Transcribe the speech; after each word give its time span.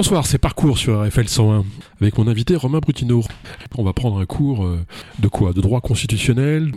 Bonsoir, 0.00 0.26
c'est 0.26 0.38
Parcours 0.38 0.78
sur 0.78 1.06
RFL 1.06 1.28
101 1.28 1.62
avec 2.00 2.16
mon 2.16 2.26
invité 2.26 2.56
Romain 2.56 2.78
Brutino. 2.78 3.22
On 3.76 3.82
va 3.84 3.92
prendre 3.92 4.18
un 4.18 4.24
cours 4.24 4.64
euh, 4.64 4.82
de 5.18 5.28
quoi? 5.28 5.52
De 5.52 5.60
droit 5.60 5.82
constitutionnel, 5.82 6.72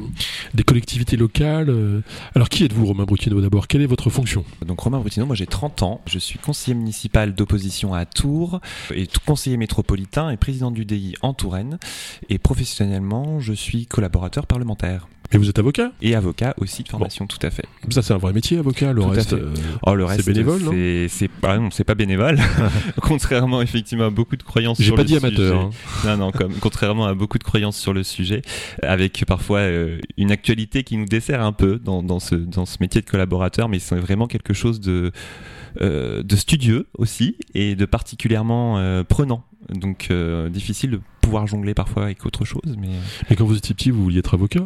des 0.53 0.63
collectivités 0.63 1.15
locales. 1.15 1.69
euh. 1.69 2.01
Alors 2.35 2.49
qui 2.49 2.65
êtes-vous 2.65 2.85
Romain 2.85 3.05
Brutino 3.05 3.39
d'abord? 3.39 3.69
Quelle 3.69 3.81
est 3.81 3.85
votre 3.85 4.09
fonction? 4.09 4.43
Donc 4.65 4.81
Romain 4.81 4.99
Brutino, 4.99 5.25
moi 5.25 5.37
j'ai 5.37 5.47
30 5.47 5.83
ans, 5.83 6.01
je 6.05 6.19
suis 6.19 6.37
conseiller 6.37 6.75
municipal 6.75 7.33
d'opposition 7.33 7.93
à 7.93 8.05
Tours 8.05 8.59
et 8.93 9.07
conseiller 9.25 9.55
métropolitain 9.55 10.29
et 10.29 10.35
président 10.35 10.69
du 10.69 10.83
DI 10.83 11.15
en 11.21 11.33
Touraine 11.33 11.79
et 12.27 12.39
professionnellement 12.39 13.39
je 13.39 13.53
suis 13.53 13.85
collaborateur 13.85 14.47
parlementaire 14.47 15.07
Mais 15.33 15.39
vous 15.39 15.49
êtes 15.49 15.57
avocat? 15.59 15.91
Et 16.01 16.15
avocat 16.15 16.53
aussi 16.57 16.83
de 16.83 16.89
formation 16.89 17.25
tout 17.27 17.39
à 17.41 17.49
fait. 17.49 17.65
Ça 17.89 18.01
c'est 18.01 18.13
un 18.13 18.17
vrai 18.17 18.33
métier 18.33 18.57
avocat, 18.59 18.93
le 18.93 19.01
Tout 19.01 19.09
reste... 19.09 19.33
euh, 19.33 19.51
Oh 19.85 19.95
le 19.95 20.05
reste 20.05 20.25
bénévole, 20.25 20.61
non? 20.61 20.71
c'est 20.71 21.07
c'est 21.09 21.27
pas 21.27 21.57
non, 21.57 21.69
c'est 21.71 21.83
pas 21.83 21.95
bénévole 21.95 22.37
contrairement 23.01 23.61
effectivement 23.61 24.05
à 24.05 24.09
beaucoup 24.09 24.35
de 24.37 24.43
croyances 24.43 24.77
J'ai 24.77 24.85
sur 24.85 24.95
pas 24.95 25.01
le 25.01 25.07
dit 25.07 25.17
amateur. 25.17 25.71
sujet. 25.71 25.77
hein. 26.05 26.07
Non, 26.17 26.17
non, 26.25 26.31
comme, 26.31 26.53
contrairement 26.59 27.05
à 27.07 27.13
beaucoup 27.13 27.37
de 27.39 27.43
croyances 27.43 27.77
sur 27.77 27.93
le 27.93 28.03
sujet, 28.03 28.41
avec 28.81 29.23
parfois 29.25 29.59
euh, 29.59 29.99
une 30.17 30.31
actualité 30.31 30.83
qui 30.83 30.97
nous 30.97 31.05
dessert 31.05 31.41
un 31.41 31.51
peu 31.53 31.79
dans, 31.79 32.03
dans, 32.03 32.19
ce, 32.19 32.35
dans 32.35 32.65
ce 32.65 32.77
métier 32.79 33.01
de 33.01 33.09
collaborateur, 33.09 33.69
mais 33.69 33.79
c'est 33.79 33.95
vraiment 33.95 34.27
quelque 34.27 34.53
chose 34.53 34.79
de, 34.81 35.11
euh, 35.81 36.21
de 36.23 36.35
studieux 36.35 36.87
aussi 36.97 37.37
et 37.55 37.75
de 37.75 37.85
particulièrement 37.85 38.77
euh, 38.77 39.03
prenant. 39.03 39.43
Donc 39.69 40.07
euh, 40.11 40.49
difficile 40.49 40.91
de 40.91 40.99
pouvoir 41.23 41.47
jongler 41.47 41.73
parfois 41.73 42.03
avec 42.03 42.25
autre 42.25 42.45
chose, 42.45 42.75
mais 42.77 42.87
euh, 42.87 42.99
Mais 43.29 43.35
quand 43.35 43.45
vous 43.45 43.57
étiez 43.57 43.73
petit, 43.73 43.89
vous 43.91 44.03
vouliez 44.03 44.19
être 44.19 44.33
avocat? 44.33 44.65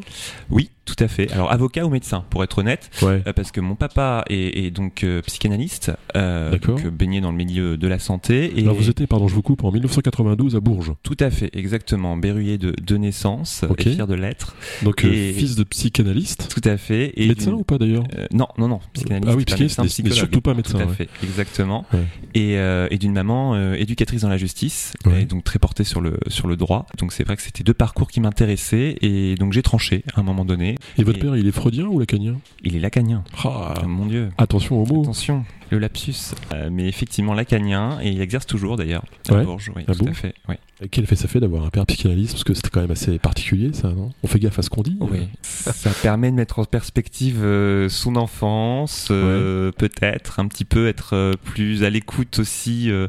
Oui, 0.49 0.69
tout 0.85 0.95
à 0.99 1.07
fait. 1.07 1.31
Alors 1.31 1.51
avocat 1.51 1.85
ou 1.85 1.89
médecin, 1.89 2.25
pour 2.29 2.43
être 2.43 2.57
honnête, 2.59 2.89
Ouais. 3.01 3.21
euh, 3.27 3.33
parce 3.33 3.51
que 3.51 3.61
mon 3.61 3.75
papa 3.75 4.23
est, 4.29 4.65
est 4.65 4.71
donc 4.71 5.03
euh, 5.03 5.21
psychanalyste, 5.21 5.91
euh, 6.15 6.57
donc, 6.57 6.87
baigné 6.87 7.21
dans 7.21 7.31
le 7.31 7.37
milieu 7.37 7.77
de 7.77 7.87
la 7.87 7.99
santé. 7.99 8.53
Et 8.57 8.63
Alors 8.63 8.75
vous 8.75 8.89
étiez, 8.89 9.05
pardon, 9.07 9.27
je 9.27 9.35
vous 9.35 9.41
coupe, 9.41 9.63
en 9.63 9.71
1992 9.71 10.55
à 10.55 10.59
Bourges. 10.59 10.93
Tout 11.03 11.17
à 11.19 11.29
fait, 11.29 11.49
exactement. 11.53 12.17
Berruyer 12.17 12.57
de, 12.57 12.73
de 12.81 12.97
naissance, 12.97 13.63
Ok. 13.69 13.85
et 13.85 13.91
fier 13.91 14.07
de 14.07 14.15
l'être. 14.15 14.55
Donc 14.83 15.03
Et- 15.05 15.33
fils 15.33 15.55
de 15.55 15.63
psychanalyste? 15.63 16.47
Tout 16.49 16.67
à 16.67 16.77
fait. 16.77 17.13
Et 17.15 17.27
Médecin 17.27 17.51
ou 17.51 17.63
pas 17.63 17.77
d'ailleurs? 17.77 18.03
Non, 18.31 18.47
non, 18.57 18.67
non. 18.67 18.79
Psychanalyste. 18.93 19.29
Ah 19.31 19.35
oui, 19.35 19.45
psychanalyste, 19.45 19.79
médecin, 19.79 20.03
mais- 20.03 20.11
surtout 20.11 20.41
pas 20.41 20.53
médecin, 20.53 20.77
Tout 20.79 20.83
à 20.83 20.87
ouais. 20.87 20.93
fait, 20.95 21.09
exactement. 21.23 21.85
Ouais. 21.93 22.03
Et, 22.33 22.53
et 22.93 22.97
d'une 22.97 23.13
maman 23.13 23.55
éducatrice 23.73 24.21
dans 24.21 24.29
la 24.29 24.37
justice, 24.37 24.93
et 25.19 25.25
donc 25.25 25.43
très 25.43 25.59
portée 25.59 25.83
sur 25.83 26.01
le 26.01 26.17
sur 26.27 26.46
le 26.47 26.55
droit. 26.55 26.85
Donc 26.97 27.11
c'est 27.13 27.23
vrai 27.23 27.35
que 27.35 27.41
c'était 27.41 27.63
deux 27.63 27.73
parcours 27.73 28.09
qui 28.09 28.19
m'intéressaient, 28.21 28.97
et 29.01 29.35
donc 29.35 29.53
j'ai 29.53 29.61
tranché 29.61 30.03
à 30.15 30.19
un 30.19 30.23
moment 30.23 30.45
donné. 30.45 30.75
Et 30.97 31.03
votre 31.03 31.19
père, 31.19 31.35
il 31.37 31.47
est 31.47 31.51
freudien 31.51 31.85
ou 31.85 31.99
lacanien? 31.99 32.35
Il 32.63 32.75
est 32.75 32.79
lacanien. 32.79 33.23
Ah, 33.43 33.73
Oh, 33.83 33.87
mon 33.87 34.05
Dieu. 34.05 34.29
Attention 34.37 34.81
aux 34.81 34.85
mots. 34.85 35.01
Attention, 35.03 35.45
le 35.71 35.79
lapsus. 35.79 36.33
Euh, 36.53 36.69
mais 36.71 36.87
effectivement 36.87 37.33
lacanien, 37.33 37.99
et 38.01 38.09
il 38.09 38.21
exerce 38.21 38.45
toujours 38.45 38.77
d'ailleurs 38.77 39.03
à 39.29 39.33
Ouais. 39.35 39.43
Bourges. 39.43 39.71
Oui, 39.75 39.83
Ah 39.87 39.93
tout 39.93 40.05
bon 40.05 40.11
à 40.11 40.13
fait. 40.13 40.33
Oui. 40.49 40.55
Quel 40.91 41.05
effet 41.05 41.15
ça 41.15 41.27
fait 41.27 41.39
d'avoir 41.39 41.65
un 41.65 41.69
père 41.69 41.85
psychanalyste? 41.87 42.33
Parce 42.33 42.43
que 42.43 42.53
c'était 42.53 42.69
quand 42.69 42.81
même 42.81 42.91
assez 42.91 43.17
particulier, 43.17 43.73
ça, 43.73 43.89
non? 43.89 44.11
On 44.23 44.27
fait 44.27 44.37
gaffe 44.39 44.59
à 44.59 44.61
ce 44.61 44.69
qu'on 44.69 44.83
dit. 44.83 44.95
Oui, 45.01 45.21
ça 45.41 45.89
permet 46.03 46.29
de 46.29 46.35
mettre 46.35 46.59
en 46.59 46.65
perspective 46.65 47.39
euh, 47.43 47.89
son 47.89 48.15
enfance, 48.15 49.07
euh, 49.09 49.71
peut-être 49.71 50.39
un 50.39 50.47
petit 50.47 50.65
peu 50.65 50.87
être 50.87 51.15
euh, 51.15 51.33
plus 51.43 51.83
à 51.83 51.89
l'écoute 51.89 52.37
aussi 52.37 52.91
euh, 52.91 53.07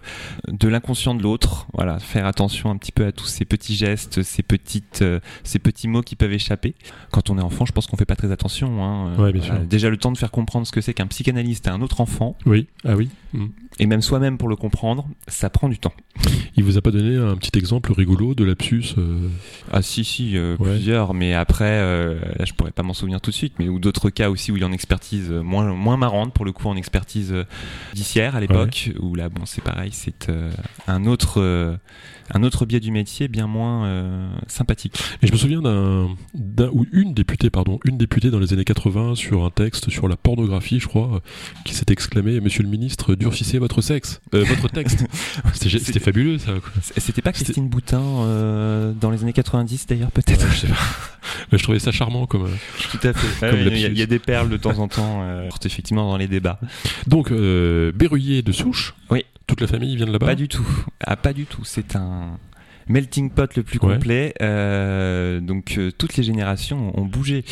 de 0.49 0.67
l'inconscient 0.67 1.15
de 1.15 1.23
l'autre. 1.23 1.67
Voilà, 1.75 1.99
faire 1.99 2.25
attention 2.25 2.71
un 2.71 2.79
petit 2.79 2.93
peu 2.93 3.05
à 3.05 3.13
tous 3.13 3.28
ces 3.29 3.45
petits 3.45 3.77
gestes, 3.77 4.23
ces 4.23 4.43
petites, 4.43 5.03
euh, 5.03 5.21
ces 5.45 5.59
petits 5.59 5.89
mots 5.89 6.03
qui 6.03 6.17
peuvent 6.17 6.33
échapper. 6.33 6.75
Quand 7.11 7.31
on 7.31 7.39
est 7.39 7.43
enfant, 7.43 7.67
je 7.67 7.73
pense 7.73 7.87
qu'on 7.87 7.97
fait 7.97 8.05
pas 8.05 8.17
très 8.17 8.33
attention. 8.33 8.83
Hein. 8.85 9.17
Ouais, 9.19 9.33
bien 9.33 9.43
sûr. 9.43 9.59
Déjà 9.61 9.91
le 9.91 9.97
temps 9.97 10.13
de 10.13 10.19
faire 10.19 10.31
comprendre 10.31 10.67
ce 10.67 10.73
que 10.73 10.81
c'est 10.81 10.95
qu'un 10.95 11.07
psychanalyste 11.07 11.67
à 11.69 11.73
un 11.75 11.81
autre 11.83 12.01
enfant, 12.01 12.37
Oui, 12.47 12.67
ah 12.85 12.97
oui. 12.97 13.09
Mm. 13.35 13.47
et 13.79 13.87
même 13.87 14.01
soi-même 14.03 14.39
pour 14.39 14.49
le 14.49 14.57
comprendre, 14.57 15.07
ça 15.27 15.51
prend 15.51 15.69
du 15.69 15.79
temps. 15.79 15.93
Il 16.57 16.65
vous 16.65 16.77
a 16.79 16.81
pas 16.83 16.91
donné 16.91 17.17
un 17.17 17.37
petit 17.37 17.57
exemple 17.59 17.93
rigolo 17.93 18.35
de 18.35 18.43
lapsus 18.45 18.95
euh, 18.99 19.29
Ah 19.71 19.83
si 19.83 20.03
si 20.05 20.37
euh, 20.37 20.57
Ouais. 20.59 20.71
plusieurs 20.75 21.15
mais 21.15 21.35
après 21.35 21.65
euh, 21.79 22.19
là 22.39 22.45
je 22.45 22.53
pourrais 22.55 22.71
pas 22.73 22.83
m'en 22.83 22.95
souvenir 22.95 23.21
tout 23.21 23.31
de 23.31 23.35
suite 23.37 23.53
mais 23.59 23.69
ou 23.69 23.79
d'autres 23.79 24.11
cas 24.11 24.31
aussi 24.31 24.51
où 24.51 24.57
il 24.57 24.63
est 24.63 24.67
en 24.67 24.73
expertise 24.73 25.29
euh, 25.31 25.43
moins 25.43 25.73
moins 25.75 25.97
marrante 25.97 26.33
pour 26.33 26.45
le 26.45 26.53
coup 26.53 26.69
en 26.69 26.77
expertise 26.77 27.33
euh, 27.33 27.45
judiciaire 27.91 28.35
à 28.35 28.41
l'époque 28.41 28.91
où 28.99 29.15
là 29.15 29.29
bon 29.29 29.43
c'est 29.47 29.63
pareil 29.63 29.91
c'est 29.93 30.29
euh, 30.31 30.51
un 30.87 31.05
autre 31.07 31.41
euh, 31.41 31.77
un 32.31 32.43
autre 32.43 32.67
biais 32.67 32.81
du 32.81 32.91
métier 32.91 33.18
bien 33.27 33.49
moins 33.49 33.87
euh, 33.87 34.29
sympathique. 34.47 34.95
Et 35.23 35.27
je 35.27 35.33
me 35.33 35.37
souviens 35.39 35.61
d'un, 35.61 36.09
d'un 36.35 36.69
ou 36.69 36.87
une 36.93 37.15
députée, 37.15 37.51
pardon, 37.51 37.81
une 37.85 37.99
députée 37.99 38.31
dans 38.31 38.39
les 38.39 38.53
années 38.53 38.65
80 38.65 39.17
sur 39.17 39.45
un 39.45 39.51
texte 39.51 39.91
sur 39.91 40.07
la 40.07 40.17
pornographie, 40.17 40.79
je 40.79 40.87
crois, 40.87 41.17
euh, 41.17 41.21
qui 41.65 41.75
s'est 41.75 41.87
exclamé 41.89 42.41
Monsieur 42.41 42.63
le 42.63 42.69
ministre, 42.69 43.15
durcissez 43.17 43.59
votre 43.59 43.81
sexe, 43.81 44.21
euh, 44.35 44.45
votre 44.45 44.69
texte. 44.69 45.05
c'était, 45.55 45.99
fabuleux, 45.99 46.39
ça. 46.39 46.53
Quoi. 46.53 46.71
C'était 46.97 47.23
pas 47.23 47.33
C'était- 47.33 47.47
Christine 47.47 47.69
Boutin 47.69 48.03
euh, 48.03 48.93
dans 48.93 49.11
les 49.11 49.23
années 49.23 49.33
90 49.33 49.87
d'ailleurs 49.87 50.11
peut-être. 50.13 50.45
Ouais, 50.45 50.51
je, 50.53 50.57
sais 50.61 50.67
pas. 50.69 50.75
Mais 51.51 51.59
je 51.59 51.63
trouvais 51.63 51.79
ça 51.79 51.91
charmant 51.93 52.27
comme. 52.27 52.45
euh. 52.47 52.57
Tout 52.91 52.99
à 53.07 53.13
fait. 53.13 53.53
Ouais, 53.53 53.65
il, 53.67 53.79
y 53.79 53.85
a, 53.85 54.05
y 54.05 54.07
des 54.07 54.19
perles 54.19 54.51
de 54.51 54.57
temps 54.57 54.79
en 54.79 54.89
temps 54.89 55.23
euh, 55.23 55.49
effectivement 55.65 56.09
dans 56.11 56.17
les 56.17 56.29
débats. 56.29 56.61
Donc, 57.07 57.31
euh, 57.31 57.93
Berruyer 57.95 58.43
de 58.43 58.53
souche. 58.53 58.95
Oui. 59.11 59.25
Toute 59.47 59.61
la 59.63 59.67
famille 59.67 59.97
vient 59.97 60.07
de 60.07 60.13
là-bas? 60.13 60.27
Pas 60.27 60.35
du 60.35 60.49
tout. 60.49 60.67
Ah, 61.01 61.17
pas 61.17 61.33
du 61.33 61.47
tout. 61.47 61.63
C'est 61.65 61.97
un 61.97 62.39
melting 62.89 63.31
pot 63.31 63.55
le 63.57 63.63
plus 63.63 63.79
Ouais. 63.83 63.95
complet. 63.95 64.35
Euh, 64.43 65.41
donc 65.41 65.75
euh, 65.79 65.91
toutes 65.97 66.17
les 66.17 66.23
générations 66.23 66.99
ont 66.99 67.05
bougé. 67.05 67.45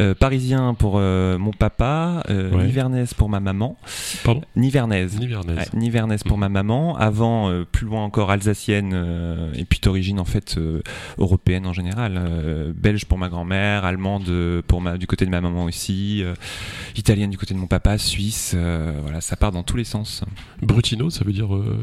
Euh, 0.00 0.14
parisien 0.14 0.74
pour 0.74 0.94
euh, 0.96 1.38
mon 1.38 1.52
papa, 1.52 2.22
euh, 2.30 2.50
Ouais. 2.54 2.64
Nivernaise 2.66 3.14
pour 3.14 3.28
ma 3.28 3.40
maman, 3.40 3.76
Pardon. 4.24 4.42
Nivernaise. 4.56 5.18
Nivernaise. 5.18 5.56
Ouais, 5.72 5.78
Nivernaise 5.78 6.22
pour 6.22 6.36
Mhm. 6.36 6.40
ma 6.40 6.48
maman, 6.48 6.96
avant 6.96 7.50
euh, 7.50 7.64
plus 7.70 7.86
loin 7.86 8.02
encore 8.04 8.30
alsacienne 8.30 8.92
euh, 8.94 9.52
et 9.54 9.64
puis 9.64 9.80
d'origine 9.82 10.18
en 10.20 10.24
fait 10.24 10.56
euh, 10.58 10.82
européenne 11.18 11.66
en 11.66 11.72
général, 11.72 12.14
euh, 12.18 12.72
belge 12.74 13.04
pour 13.06 13.18
ma 13.18 13.28
grand-mère, 13.28 13.84
allemande 13.84 14.30
pour 14.66 14.80
ma 14.80 14.96
du 14.98 15.06
côté 15.06 15.24
de 15.26 15.30
ma 15.30 15.40
maman 15.40 15.64
aussi, 15.64 16.22
euh, 16.22 16.34
italienne 16.96 17.30
du 17.30 17.38
côté 17.38 17.54
de 17.54 17.58
mon 17.58 17.66
papa, 17.66 17.98
suisse, 17.98 18.52
euh, 18.54 18.92
voilà, 19.02 19.20
ça 19.20 19.36
part 19.36 19.52
dans 19.52 19.62
tous 19.62 19.76
les 19.76 19.84
sens. 19.84 20.22
Brutino, 20.62 21.10
ça 21.10 21.24
veut 21.24 21.32
dire. 21.32 21.54
Euh, 21.54 21.78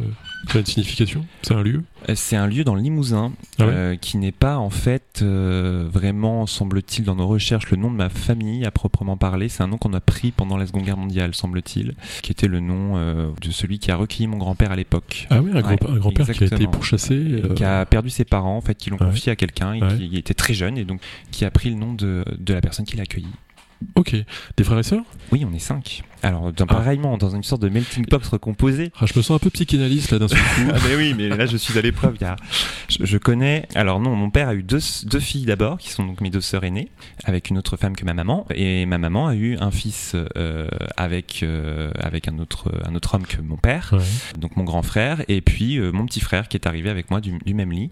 ça 0.49 0.57
a 0.57 0.59
une 0.61 0.65
signification 0.65 1.25
C'est 1.41 1.53
un 1.53 1.61
lieu? 1.61 1.83
C'est 2.15 2.35
un 2.35 2.47
lieu 2.47 2.63
dans 2.63 2.75
le 2.75 2.81
Limousin 2.81 3.31
Ah 3.59 3.63
euh, 3.63 3.95
qui 3.95 4.17
n'est 4.17 4.31
pas 4.31 4.57
en 4.57 4.69
fait 4.69 5.19
euh, 5.21 5.87
vraiment, 5.91 6.45
semble-t-il, 6.47 7.05
dans 7.05 7.15
nos 7.15 7.27
recherches, 7.27 7.69
le 7.69 7.77
nom 7.77 7.91
de 7.91 7.95
ma 7.95 8.09
famille 8.09 8.65
à 8.65 8.71
proprement 8.71 9.17
parler. 9.17 9.49
C'est 9.49 9.61
un 9.63 9.67
nom 9.67 9.77
qu'on 9.77 9.93
a 9.93 10.01
pris 10.01 10.31
pendant 10.31 10.57
la 10.57 10.65
Seconde 10.65 10.83
Guerre 10.83 10.97
mondiale, 10.97 11.35
semble-t-il, 11.35 11.93
qui 12.23 12.31
était 12.31 12.47
le 12.47 12.59
nom 12.59 12.93
euh, 12.97 13.29
de 13.41 13.51
celui 13.51 13.79
qui 13.79 13.91
a 13.91 13.95
recueilli 13.95 14.27
mon 14.27 14.37
grand-père 14.37 14.71
à 14.71 14.75
l'époque. 14.75 15.27
Ah 15.29 15.41
oui, 15.41 15.51
un, 15.53 15.61
Ouais, 15.63 15.75
grand-père 15.99 16.29
qui 16.31 16.43
a 16.43 16.47
été 16.47 16.67
pourchassé. 16.67 17.13
euh, 17.13 17.53
Qui 17.53 17.63
a 17.63 17.85
perdu 17.85 18.09
ses 18.09 18.25
parents, 18.25 18.57
en 18.57 18.61
fait, 18.61 18.75
qui 18.75 18.89
l'ont 18.89 18.97
Ouais. 18.97 19.05
confié 19.07 19.31
à 19.31 19.35
quelqu'un 19.35 19.79
Ouais. 19.79 19.97
qui 19.97 20.17
était 20.17 20.33
très 20.33 20.53
jeune 20.53 20.77
et 20.77 20.83
donc 20.85 21.01
qui 21.31 21.45
a 21.45 21.51
pris 21.51 21.69
le 21.69 21.75
nom 21.75 21.93
de, 21.93 22.25
de 22.37 22.53
la 22.53 22.61
personne 22.61 22.85
qui 22.85 22.97
l'a 22.97 23.03
accueilli. 23.03 23.27
Ok. 23.95 24.15
Des 24.57 24.63
frères 24.63 24.79
et 24.79 24.83
sœurs? 24.83 25.03
Oui, 25.31 25.45
on 25.49 25.53
est 25.53 25.59
cinq. 25.59 26.03
Alors, 26.23 26.51
dans, 26.53 26.65
Ah. 26.65 26.73
pareillement, 26.75 27.17
dans 27.17 27.35
une 27.35 27.43
sorte 27.43 27.61
de 27.61 27.69
melting 27.69 28.05
pot 28.05 28.23
recomposé, 28.25 28.91
ah, 28.99 29.05
Je 29.05 29.13
me 29.17 29.21
sens 29.23 29.35
un 29.35 29.39
peu 29.39 29.49
psychanalyste 29.49 30.11
là 30.11 30.19
d'un 30.19 30.27
seul 30.27 30.37
coup. 30.39 30.45
Ah 30.73 30.77
mais 30.87 30.95
oui, 30.95 31.13
mais 31.17 31.29
là 31.29 31.45
je 31.45 31.57
suis 31.57 31.77
à 31.77 31.81
l'épreuve. 31.81 32.15
a- 32.23 32.35
Je, 32.89 33.05
je 33.05 33.17
connais. 33.17 33.67
Alors 33.75 33.99
non, 33.99 34.15
mon 34.15 34.29
père 34.29 34.47
a 34.49 34.53
eu 34.55 34.63
deux, 34.63 34.79
deux 35.05 35.19
filles 35.19 35.45
d'abord, 35.45 35.77
qui 35.77 35.89
sont 35.89 36.05
donc 36.05 36.21
mes 36.21 36.29
deux 36.29 36.41
sœurs 36.41 36.63
aînées, 36.63 36.89
avec 37.23 37.49
une 37.49 37.57
autre 37.57 37.77
femme 37.77 37.95
que 37.95 38.05
ma 38.05 38.13
maman. 38.13 38.45
Et 38.53 38.85
ma 38.85 38.97
maman 38.97 39.27
a 39.27 39.35
eu 39.35 39.57
un 39.59 39.71
fils 39.71 40.15
euh, 40.37 40.67
avec 40.97 41.41
euh, 41.43 41.91
avec 41.99 42.27
un 42.27 42.37
autre 42.39 42.71
un 42.85 42.93
autre 42.95 43.15
homme 43.15 43.25
que 43.25 43.41
mon 43.41 43.57
père, 43.57 43.89
Ouais. 43.93 43.99
donc 44.39 44.55
mon 44.57 44.63
grand 44.63 44.83
frère, 44.83 45.23
et 45.27 45.41
puis 45.41 45.77
euh, 45.77 45.91
mon 45.91 46.05
petit 46.05 46.19
frère 46.19 46.47
qui 46.47 46.57
est 46.57 46.67
arrivé 46.67 46.89
avec 46.89 47.09
moi 47.09 47.21
du, 47.21 47.37
du 47.45 47.53
même 47.53 47.71
lit. 47.71 47.89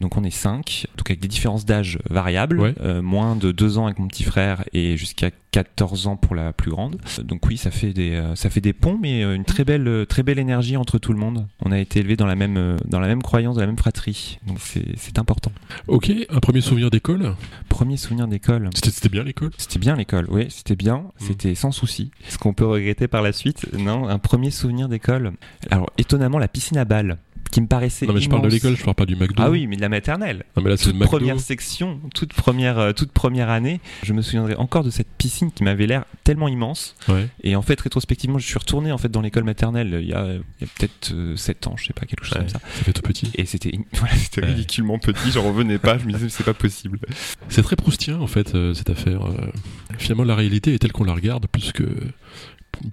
Donc 0.00 0.16
on 0.16 0.24
est 0.24 0.30
cinq, 0.30 0.86
donc 0.96 1.10
avec 1.10 1.20
des 1.20 1.28
différences 1.28 1.64
d'âge 1.66 1.98
variables, 2.08 2.58
Ouais. 2.60 2.74
moins 3.02 3.36
de 3.36 3.52
deux 3.52 3.76
ans 3.78 3.86
avec 3.86 3.98
mon 3.98 4.08
petit 4.08 4.24
frère 4.24 4.64
et 4.72 4.96
jusqu'à 4.96 5.30
14 5.50 6.06
ans 6.06 6.16
pour 6.16 6.34
la 6.34 6.52
plus 6.52 6.70
grande. 6.70 6.98
Donc 7.24 7.46
oui, 7.46 7.56
ça 7.58 7.70
fait 7.70 7.92
des 7.92 8.12
euh, 8.12 8.34
ça 8.34 8.48
fait 8.48 8.60
des 8.60 8.72
ponts, 8.72 8.98
mais 9.00 9.22
euh, 9.22 9.34
une 9.34 9.44
très 9.44 9.64
belle 9.64 9.86
euh, 9.86 10.06
très 10.06 10.22
belle 10.22 10.38
énergie 10.38 10.76
entre 10.76 10.98
tout 10.98 11.12
le 11.12 11.18
monde. 11.18 11.46
On 11.64 11.72
a 11.72 11.78
été 11.78 12.00
élevés 12.00 12.16
dans 12.16 12.26
la 12.26 12.34
même 12.34 12.78
dans 12.86 13.00
la 13.00 13.08
même 13.08 13.22
croyance, 13.22 13.56
dans 13.56 13.60
la 13.60 13.66
même 13.66 13.78
fratrie. 13.78 14.38
Donc 14.46 14.58
c'est 14.60 15.18
important. 15.18 15.52
Ok, 15.86 16.10
un 16.30 16.40
premier 16.40 16.60
souvenir 16.60 16.90
d'école? 16.90 17.34
Premier 17.68 17.96
souvenir 17.96 18.26
d'école. 18.26 18.70
C'était 18.74 18.90
c'était 18.90 19.08
bien 19.08 19.24
l'école? 19.24 19.50
C'était 19.58 19.78
bien 19.78 19.96
l'école, 19.96 20.26
oui, 20.30 20.46
c'était 20.48 20.76
bien, 20.76 21.04
c'était 21.18 21.54
sans 21.54 21.72
souci. 21.72 22.10
Ce 22.28 22.38
qu'on 22.38 22.54
peut 22.54 22.66
regretter 22.66 23.08
par 23.08 23.22
la 23.22 23.32
suite, 23.32 23.66
non, 23.76 24.08
un 24.08 24.18
premier 24.18 24.50
souvenir 24.50 24.88
d'école. 24.88 25.32
Alors 25.70 25.90
étonnamment, 25.98 26.38
la 26.38 26.48
piscine 26.48 26.78
à 26.78 26.84
balles, 26.84 27.18
qui 27.58 27.62
me 27.62 27.66
paraissait. 27.66 28.06
Non 28.06 28.12
mais 28.14 28.20
je 28.20 28.28
parle 28.28 28.42
de 28.42 28.48
l'école, 28.48 28.76
je 28.76 28.84
parle 28.84 28.94
pas 28.94 29.04
du 29.06 29.16
McDo. 29.16 29.42
Ah 29.42 29.50
oui, 29.50 29.66
mais 29.66 29.74
de 29.76 29.80
la 29.80 29.88
maternelle. 29.88 30.44
Non 30.56 30.62
mais 30.62 30.70
là 30.70 30.76
toute 30.76 30.96
première 31.00 31.40
section, 31.40 32.00
toute 32.14 32.32
première, 32.32 32.78
euh, 32.78 32.92
toute 32.92 33.10
première 33.10 33.50
année, 33.50 33.80
je 34.04 34.12
me 34.12 34.22
souviendrai 34.22 34.54
encore 34.54 34.84
de 34.84 34.90
cette 34.90 35.08
piscine 35.18 35.50
qui 35.50 35.64
m'avait 35.64 35.86
l'air 35.86 36.04
tellement 36.22 36.46
immense. 36.48 36.94
Ouais. 37.08 37.26
Et 37.42 37.56
en 37.56 37.62
fait, 37.62 37.80
rétrospectivement, 37.80 38.38
je 38.38 38.46
suis 38.46 38.58
retourné 38.58 38.92
en 38.92 38.98
fait 38.98 39.08
dans 39.08 39.20
l'école 39.22 39.42
maternelle 39.44 39.98
il 40.02 40.08
y 40.08 40.12
a, 40.14 40.24
il 40.34 40.40
y 40.60 40.64
a 40.64 40.68
peut-être 40.78 41.12
7 41.36 41.66
ans, 41.66 41.74
je 41.76 41.86
sais 41.86 41.92
pas, 41.92 42.06
quelque 42.06 42.24
chose 42.24 42.34
Ouais. 42.34 42.40
comme 42.40 42.48
ça. 42.48 42.60
Ça 42.60 42.84
fait 42.84 42.92
tout 42.92 43.02
petit. 43.02 43.30
Et 43.34 43.44
c'était 43.44 43.72
voilà, 43.94 44.14
c'était 44.14 44.42
Ouais. 44.42 44.48
ridiculement 44.48 44.98
petit, 45.00 45.32
j'en 45.32 45.42
revenais 45.42 45.78
pas, 45.78 45.98
je 45.98 46.04
me 46.04 46.12
disais 46.12 46.28
c'est 46.28 46.44
pas 46.44 46.54
possible. 46.54 47.00
C'est 47.48 47.62
très 47.62 47.74
proustien 47.76 48.20
en 48.20 48.26
fait 48.28 48.54
euh, 48.54 48.72
cette 48.74 48.90
affaire. 48.90 49.26
euh. 49.26 49.50
Finalement 49.98 50.24
la 50.24 50.36
réalité 50.36 50.74
est 50.74 50.78
telle 50.78 50.92
qu'on 50.92 51.04
la 51.04 51.14
regarde 51.14 51.46
plus 51.48 51.72
que 51.72 51.84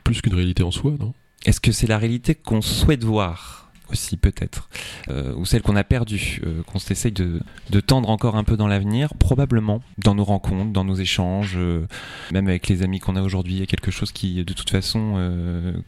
plus 0.03 0.21
qu'une 0.21 0.33
réalité 0.33 0.63
en 0.63 0.71
soi, 0.71 0.93
non? 0.99 1.13
Est-ce 1.45 1.59
que 1.61 1.71
c'est 1.71 1.85
la 1.85 1.99
réalité 1.99 2.33
qu'on 2.33 2.61
souhaite 2.63 3.03
voir? 3.03 3.64
Aussi 3.91 4.17
peut-être, 4.17 4.69
euh, 5.09 5.33
ou 5.35 5.45
celle 5.45 5.61
qu'on 5.61 5.75
a 5.75 5.83
perdue, 5.83 6.41
euh, 6.45 6.63
qu'on 6.63 6.79
essaye 6.79 7.11
de, 7.11 7.39
de, 7.69 7.79
tendre 7.79 8.09
encore 8.09 8.35
un 8.35 8.43
peu 8.43 8.57
dans 8.57 8.67
l'avenir, 8.67 9.13
probablement 9.15 9.81
dans 9.97 10.15
nos 10.15 10.23
rencontres, 10.23 10.71
dans 10.71 10.83
nos 10.83 10.95
échanges, 10.95 11.55
euh, 11.55 11.87
même 12.31 12.47
avec 12.47 12.67
les 12.67 12.83
amis 12.83 12.99
qu'on 12.99 13.15
a 13.15 13.21
aujourd'hui, 13.21 13.55
il 13.55 13.59
y 13.59 13.63
a 13.63 13.67
quelque 13.67 13.91
chose 13.91 14.11
qui 14.11 14.43
de 14.43 14.53
toute 14.53 14.69
façon 14.69 14.95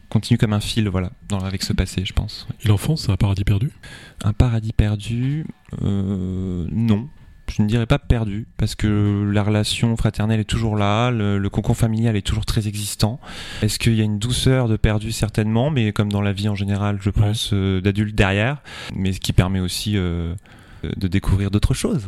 continue 0.09 0.37
comme 0.37 0.53
un 0.53 0.59
fil, 0.59 0.87
voilà, 0.89 1.11
dans, 1.27 1.39
avec 1.39 1.63
ce 1.63 1.73
passé, 1.73 2.03
je 2.05 2.13
pense. 2.13 2.47
Et 2.63 2.67
l'enfance, 2.67 3.03
c'est 3.03 3.11
un 3.11 3.17
paradis 3.17 3.43
perdu? 3.43 3.71
Un 4.23 4.33
paradis 4.33 4.73
perdu, 4.73 5.45
non 5.81 7.09
je 7.51 7.61
ne 7.61 7.67
dirais 7.67 7.85
pas 7.85 7.99
perdu 7.99 8.47
parce 8.57 8.75
que 8.75 9.29
la 9.31 9.43
relation 9.43 9.95
fraternelle 9.97 10.39
est 10.39 10.45
toujours 10.45 10.75
là, 10.75 11.11
le, 11.11 11.37
le 11.37 11.49
concours 11.49 11.77
familial 11.77 12.15
est 12.15 12.21
toujours 12.21 12.45
très 12.45 12.67
existant. 12.67 13.19
Est-ce 13.61 13.79
qu'il 13.79 13.95
y 13.95 14.01
a 14.01 14.03
une 14.03 14.19
douceur 14.19 14.67
de 14.67 14.77
perdu 14.77 15.11
certainement, 15.11 15.69
mais 15.69 15.91
comme 15.91 16.11
dans 16.11 16.21
la 16.21 16.33
vie 16.33 16.49
en 16.49 16.55
général, 16.55 16.99
je 17.01 17.09
pense 17.09 17.51
ouais. 17.51 17.57
euh, 17.57 17.81
d'adulte 17.81 18.15
derrière, 18.15 18.61
mais 18.95 19.13
ce 19.13 19.19
qui 19.19 19.33
permet 19.33 19.59
aussi 19.59 19.97
euh, 19.97 20.33
de 20.83 21.07
découvrir 21.07 21.51
d'autres 21.51 21.73
choses. 21.73 22.07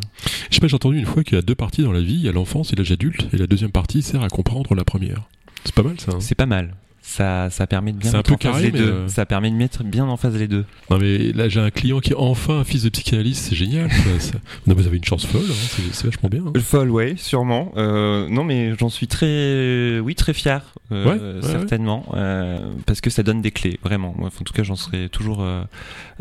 Je 0.50 0.56
sais 0.56 0.62
pas, 0.62 0.68
j'ai 0.68 0.75
entendu 0.75 0.97
une 0.97 1.06
fois 1.06 1.24
qu'il 1.24 1.36
y 1.36 1.39
a 1.39 1.42
deux 1.42 1.56
parties 1.56 1.83
dans 1.83 1.92
la 1.92 2.01
vie, 2.01 2.15
il 2.15 2.21
y 2.21 2.30
a 2.30 2.31
l'enfance 2.31 2.74
et 2.74 2.75
l'âge 2.75 2.92
adulte, 2.92 3.27
et 3.33 3.38
la 3.38 3.47
deuxième 3.47 3.71
partie 3.71 4.01
sert 4.01 4.21
à 4.21 4.30
comprendre 4.30 4.75
la 4.75 4.83
première. 4.83 5.24
C'est 5.63 5.75
pas 5.75 5.83
mal 5.83 6.00
ça. 6.00 6.13
Hein 6.13 6.19
c'est 6.19 6.35
pas 6.35 6.45
mal 6.45 6.75
ça, 7.09 7.50
ça 7.50 7.65
permet 7.65 7.91
de 7.91 7.97
bien 7.97 8.13
un 8.13 8.17
mettre 8.17 8.29
peu 8.29 8.35
en 8.35 8.38
face 8.38 8.61
carré, 8.61 8.71
les 8.71 8.77
deux. 8.77 8.91
euh... 8.91 9.07
Ça 9.07 9.25
permet 9.25 9.50
de 9.50 9.56
mettre 9.56 9.83
bien 9.83 10.06
en 10.06 10.15
face 10.15 10.35
les 10.35 10.47
deux. 10.47 10.63
Non 10.91 11.00
mais 11.00 11.33
là 11.33 11.50
j'ai 11.50 11.59
un 11.59 11.71
client 11.71 12.00
qui 12.00 12.11
est 12.11 12.15
enfin 12.15 12.59
un 12.59 12.63
fils 12.63 12.83
de 12.83 12.89
psychanalyste, 12.89 13.45
c'est 13.50 13.56
génial. 13.56 13.91
ça, 13.91 14.19
ça... 14.19 14.33
Non, 14.67 14.75
vous 14.75 14.85
avez 14.85 14.97
une 14.97 15.03
chance 15.03 15.25
folle, 15.25 15.41
hein, 15.50 15.88
c'est 15.91 16.06
vachement 16.06 16.29
bien. 16.29 16.44
Hein. 16.45 16.59
Folle, 16.59 16.91
ouais, 16.91 17.15
sûrement. 17.17 17.71
Euh, 17.77 18.29
non 18.29 18.44
mais 18.44 18.75
j'en 18.77 18.89
suis 18.89 19.07
très, 19.07 20.00
oui, 20.00 20.13
très 20.13 20.33
fier, 20.33 20.75
euh, 20.91 21.06
ouais, 21.06 21.41
ouais, 21.41 21.51
certainement, 21.51 22.06
ouais. 22.13 22.57
parce 22.85 23.01
que 23.01 23.09
ça 23.09 23.23
donne 23.23 23.41
des 23.41 23.51
clés, 23.51 23.79
vraiment. 23.83 24.15
En 24.19 24.29
tout 24.29 24.53
cas, 24.53 24.61
j'en 24.63 24.75
serai 24.75 25.09
toujours 25.09 25.41
euh, 25.41 25.63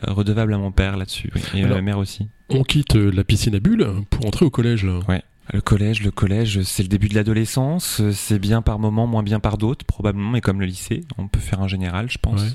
redevable 0.06 0.55
à 0.55 0.58
mon 0.58 0.73
père 0.73 0.96
là-dessus, 0.96 1.31
oui. 1.35 1.43
et 1.55 1.64
à 1.64 1.69
ma 1.69 1.82
mère 1.82 1.99
aussi. 1.99 2.29
On 2.49 2.62
quitte 2.62 2.94
la 2.94 3.25
piscine 3.25 3.55
à 3.55 3.61
bulles 3.61 3.87
pour 4.08 4.25
entrer 4.25 4.46
au 4.46 4.50
collège 4.50 4.85
là. 4.87 5.00
Ouais. 5.06 5.23
Le 5.53 5.61
collège, 5.61 6.03
le 6.03 6.11
collège, 6.11 6.62
c'est 6.62 6.83
le 6.83 6.89
début 6.89 7.09
de 7.09 7.15
l'adolescence. 7.15 8.03
C'est 8.12 8.39
bien 8.39 8.61
par 8.61 8.79
moments, 8.79 9.06
moins 9.06 9.23
bien 9.23 9.41
par 9.41 9.56
d'autres, 9.56 9.85
probablement, 9.85 10.31
mais 10.31 10.41
comme 10.41 10.61
le 10.61 10.67
lycée, 10.67 11.05
on 11.17 11.27
peut 11.27 11.41
faire 11.41 11.61
un 11.62 11.69
général, 11.69 12.11
je 12.11 12.19
pense. 12.19 12.43
Ouais. 12.43 12.49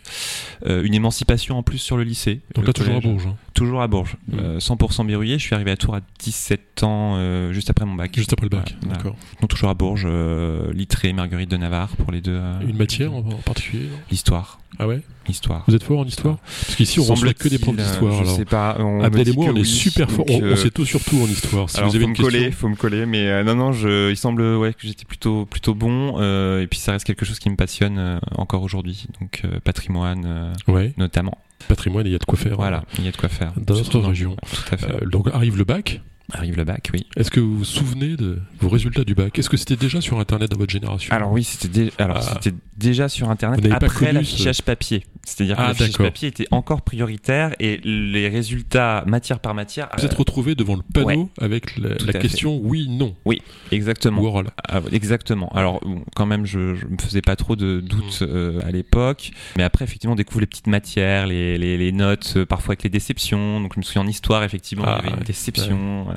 Euh, 0.68 0.84
une 0.84 0.94
émancipation 0.94 1.58
en 1.58 1.64
plus 1.64 1.80
sur 1.80 1.98
le 1.98 2.04
lycée. 2.04 2.42
Donc 2.54 2.64
le 2.64 2.68
là, 2.68 2.74
toujours 2.74 2.96
à 2.96 3.00
Bourges. 3.00 3.28
Hein. 3.28 3.36
Toujours 3.54 3.82
à 3.82 3.88
Bourges. 3.88 4.18
Mmh. 4.28 4.40
Euh, 4.40 4.60
100% 4.60 5.08
berruyer. 5.08 5.40
Je 5.40 5.44
suis 5.44 5.56
arrivé 5.56 5.72
à 5.72 5.78
Tours 5.78 5.96
à 5.96 6.02
17 6.20 6.84
ans, 6.84 7.16
euh, 7.16 7.52
juste 7.52 7.70
après 7.70 7.86
mon 7.86 7.96
bac. 7.96 8.16
Juste 8.16 8.34
après 8.34 8.46
le 8.46 8.56
bac, 8.56 8.76
voilà. 8.82 8.98
d'accord. 8.98 9.16
Donc 9.42 9.50
toujours 9.50 9.70
à 9.70 9.74
Bourges, 9.74 10.06
euh, 10.06 10.72
Littré, 10.74 11.14
Marguerite 11.14 11.50
de 11.50 11.58
Navarre 11.58 11.96
pour 11.98 12.12
les 12.12 12.22
deux. 12.22 12.40
Une 12.62 12.78
matière 12.78 13.14
en 13.14 13.24
particulier 13.24 13.90
L'histoire. 14.12 14.60
Ah 14.80 14.88
ouais 14.88 15.02
Histoire. 15.30 15.64
Vous 15.68 15.76
êtes 15.76 15.84
fort 15.84 16.00
en 16.00 16.06
histoire 16.06 16.38
Parce 16.40 16.76
qu'ici 16.76 17.00
on 17.00 17.04
reçoit 17.04 17.34
que 17.34 17.48
des 17.48 17.58
profs 17.58 17.78
d'histoire. 17.78 18.26
Je 18.26 18.30
sais 18.30 18.46
pas. 18.46 18.78
Abdel 19.02 19.30
et 19.30 19.34
moi 19.34 19.48
on 19.50 19.56
est 19.56 19.64
super 19.64 20.12
fort. 20.12 20.26
On, 20.30 20.44
on, 20.44 20.56
sait 20.56 20.70
tout 20.70 20.86
surtout 20.86 21.22
en 21.22 21.28
histoire. 21.28 21.70
Si 21.70 21.78
alors, 21.78 21.90
vous 21.90 21.96
avez 21.96 22.04
faut 22.04 22.10
une 22.10 22.12
me 22.12 22.16
question... 22.18 22.40
coller, 22.40 22.52
faut 22.52 22.68
me 22.68 22.76
coller. 22.76 23.06
Mais 23.06 23.30
euh, 23.30 23.44
non 23.44 23.56
non, 23.56 23.72
je, 23.72 24.10
il 24.10 24.18
semble 24.18 24.42
ouais 24.42 24.74
que 24.74 24.86
j'étais 24.86 25.06
plutôt 25.06 25.46
plutôt 25.46 25.76
bon. 25.76 26.16
Euh, 26.18 26.62
et 26.62 26.68
puis 26.68 26.80
ça 26.80 26.92
reste 26.92 27.06
quelque 27.06 27.26
chose 27.26 27.40
qui 27.40 27.50
me 27.50 27.56
passionne 27.56 27.98
euh, 27.98 28.20
encore 28.36 28.64
aujourd'hui. 28.64 29.06
Donc 29.22 29.44
patrimoine 29.64 30.54
ouais. 30.68 30.94
notamment. 30.98 31.38
Patrimoine, 31.70 32.06
il 32.06 32.12
y 32.12 32.16
a 32.16 32.20
de 32.20 32.26
quoi 32.26 32.38
faire. 32.38 32.58
Voilà, 32.58 32.84
il 32.98 33.06
y 33.06 33.08
a 33.08 33.12
de 33.12 33.18
quoi 33.18 33.30
faire. 33.30 33.54
Dans 33.56 33.76
notre 33.76 34.00
région. 34.00 34.36
Tout 34.36 34.74
à 34.74 34.78
fait. 34.78 35.06
Donc 35.06 35.30
arrive 35.32 35.58
le 35.58 35.64
bac. 35.64 36.02
Arrive 36.32 36.56
le 36.56 36.64
bac, 36.64 36.90
oui. 36.94 37.06
Est-ce 37.18 37.30
que 37.30 37.40
vous 37.40 37.58
vous 37.60 37.66
souvenez 37.66 38.16
de 38.16 38.40
vos 38.60 38.70
résultats 38.70 39.04
du 39.04 39.14
bac? 39.14 39.38
Est-ce 39.38 39.50
que 39.50 39.58
c'était 39.58 39.76
déjà 39.76 40.00
sur 40.00 40.20
Internet 40.20 40.50
dans 40.50 40.58
votre 40.58 40.72
génération? 40.72 41.14
Alors 41.14 41.32
oui, 41.32 41.44
c'était 41.44 41.68
dé... 41.68 41.92
alors 41.98 42.18
ah. 42.20 42.40
c'était 42.42 42.56
déjà 42.78 43.10
sur 43.10 43.30
Internet 43.30 43.60
après 43.72 44.14
l'affichage 44.14 44.58
ce... 44.58 44.62
papier. 44.62 45.04
C'est-à-dire 45.26 45.58
ah, 45.60 45.64
que 45.64 45.68
l'affichage 45.80 45.98
papier 45.98 46.30
était 46.30 46.48
encore 46.52 46.82
prioritaire 46.82 47.54
et 47.60 47.80
les 47.84 48.30
résultats 48.30 49.04
matière 49.06 49.40
par 49.40 49.54
matière. 49.54 49.90
Vous 49.98 50.06
êtes 50.06 50.14
retrouvé 50.14 50.56
devant 50.56 50.78
le 50.78 50.82
panneau 50.82 51.08
ouais, 51.08 51.44
avec 51.44 51.78
la, 51.78 51.96
la 51.96 52.14
question 52.14 52.58
fait. 52.58 52.68
oui 52.68 52.88
non. 52.90 53.16
Oui, 53.26 53.42
exactement. 53.72 54.22
Ou 54.22 54.28
oral. 54.28 54.52
Ah, 54.70 54.82
exactement. 54.92 55.50
Alors 55.50 55.82
quand 56.16 56.26
même, 56.26 56.46
je, 56.46 56.76
je 56.76 56.86
me 56.86 56.98
faisais 56.98 57.22
pas 57.22 57.36
trop 57.36 57.56
de 57.56 57.82
doutes 57.82 58.22
mmh. 58.22 58.28
euh, 58.30 58.60
à 58.66 58.72
l'époque, 58.72 59.32
mais 59.58 59.64
après 59.64 59.84
effectivement, 59.86 60.14
on 60.14 60.18
découvre 60.18 60.40
les 60.40 60.48
petites 60.48 60.68
matières, 60.68 61.28
les, 61.28 61.58
les, 61.58 61.78
les 61.78 61.92
notes, 61.92 62.34
euh, 62.38 62.46
parfois 62.46 62.72
avec 62.72 62.84
les 62.84 62.90
déceptions. 62.90 63.60
Donc 63.60 63.74
je 63.76 63.80
me 63.80 63.84
souviens 63.84 64.04
en 64.04 64.08
histoire, 64.08 64.44
effectivement, 64.44 64.86
ah, 64.88 65.00
il 65.02 65.06
y 65.06 65.08
avait 65.10 65.18
une 65.20 65.26
déception 65.26 66.08
ouais. 66.08 66.13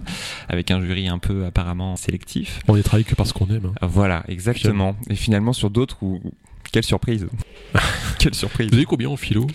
Avec 0.49 0.71
un 0.71 0.81
jury 0.81 1.09
un 1.09 1.19
peu 1.19 1.45
apparemment 1.45 1.97
sélectif. 1.97 2.61
On 2.69 2.77
est 2.77 2.83
travaillé 2.83 3.05
que 3.05 3.15
parce 3.15 3.33
qu'on 3.33 3.47
aime. 3.47 3.73
Hein. 3.81 3.87
Voilà, 3.89 4.25
exactement. 4.29 4.95
Finalement. 4.95 4.97
Et 5.11 5.15
finalement 5.15 5.53
sur 5.53 5.71
d'autres 5.71 6.03
où 6.03 6.21
quelle 6.73 6.85
surprise 6.85 7.27
Quelle 8.19 8.35
surprise 8.35 8.69
Vous 8.71 8.77
avez 8.77 8.85
combien 8.85 9.09
en 9.09 9.17
philo? 9.17 9.47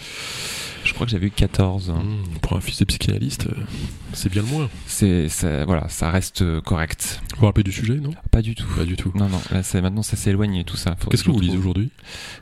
Je 0.84 0.94
crois 0.94 1.06
que 1.06 1.12
j'avais 1.12 1.28
eu 1.28 1.32
14. 1.32 1.90
Mmh, 1.90 2.40
pour 2.42 2.58
un 2.58 2.62
fils 2.62 2.80
de 2.80 2.86
psychanalyste, 2.86 3.48
euh, 3.48 3.64
c'est 4.14 4.30
bien 4.32 4.42
le 4.42 4.48
moins. 4.48 4.70
C'est, 4.88 5.30
ça, 5.30 5.66
voilà, 5.66 5.88
ça 5.90 6.10
reste 6.12 6.42
euh, 6.42 6.62
correct. 6.62 7.22
Vous 7.32 7.40
vous 7.42 7.46
rappelez 7.46 7.64
du 7.64 7.72
sujet, 7.72 7.96
non? 7.96 8.12
Pas 8.32 8.42
du 8.42 8.56
tout. 8.56 8.68
Pas 8.76 8.86
du 8.86 8.96
tout. 8.96 9.12
Non, 9.16 9.30
non, 9.30 9.40
là, 9.52 9.64
c'est, 9.64 9.82
maintenant 9.82 10.04
ça 10.04 10.16
s'est 10.16 10.30
éloigné 10.32 10.64
tout 10.64 10.78
ça. 10.78 10.96
Qu'est-ce 11.10 11.24
que, 11.24 11.28
que 11.28 11.34
vous 11.34 11.40
lisez 11.40 11.58
aujourd'hui? 11.58 11.92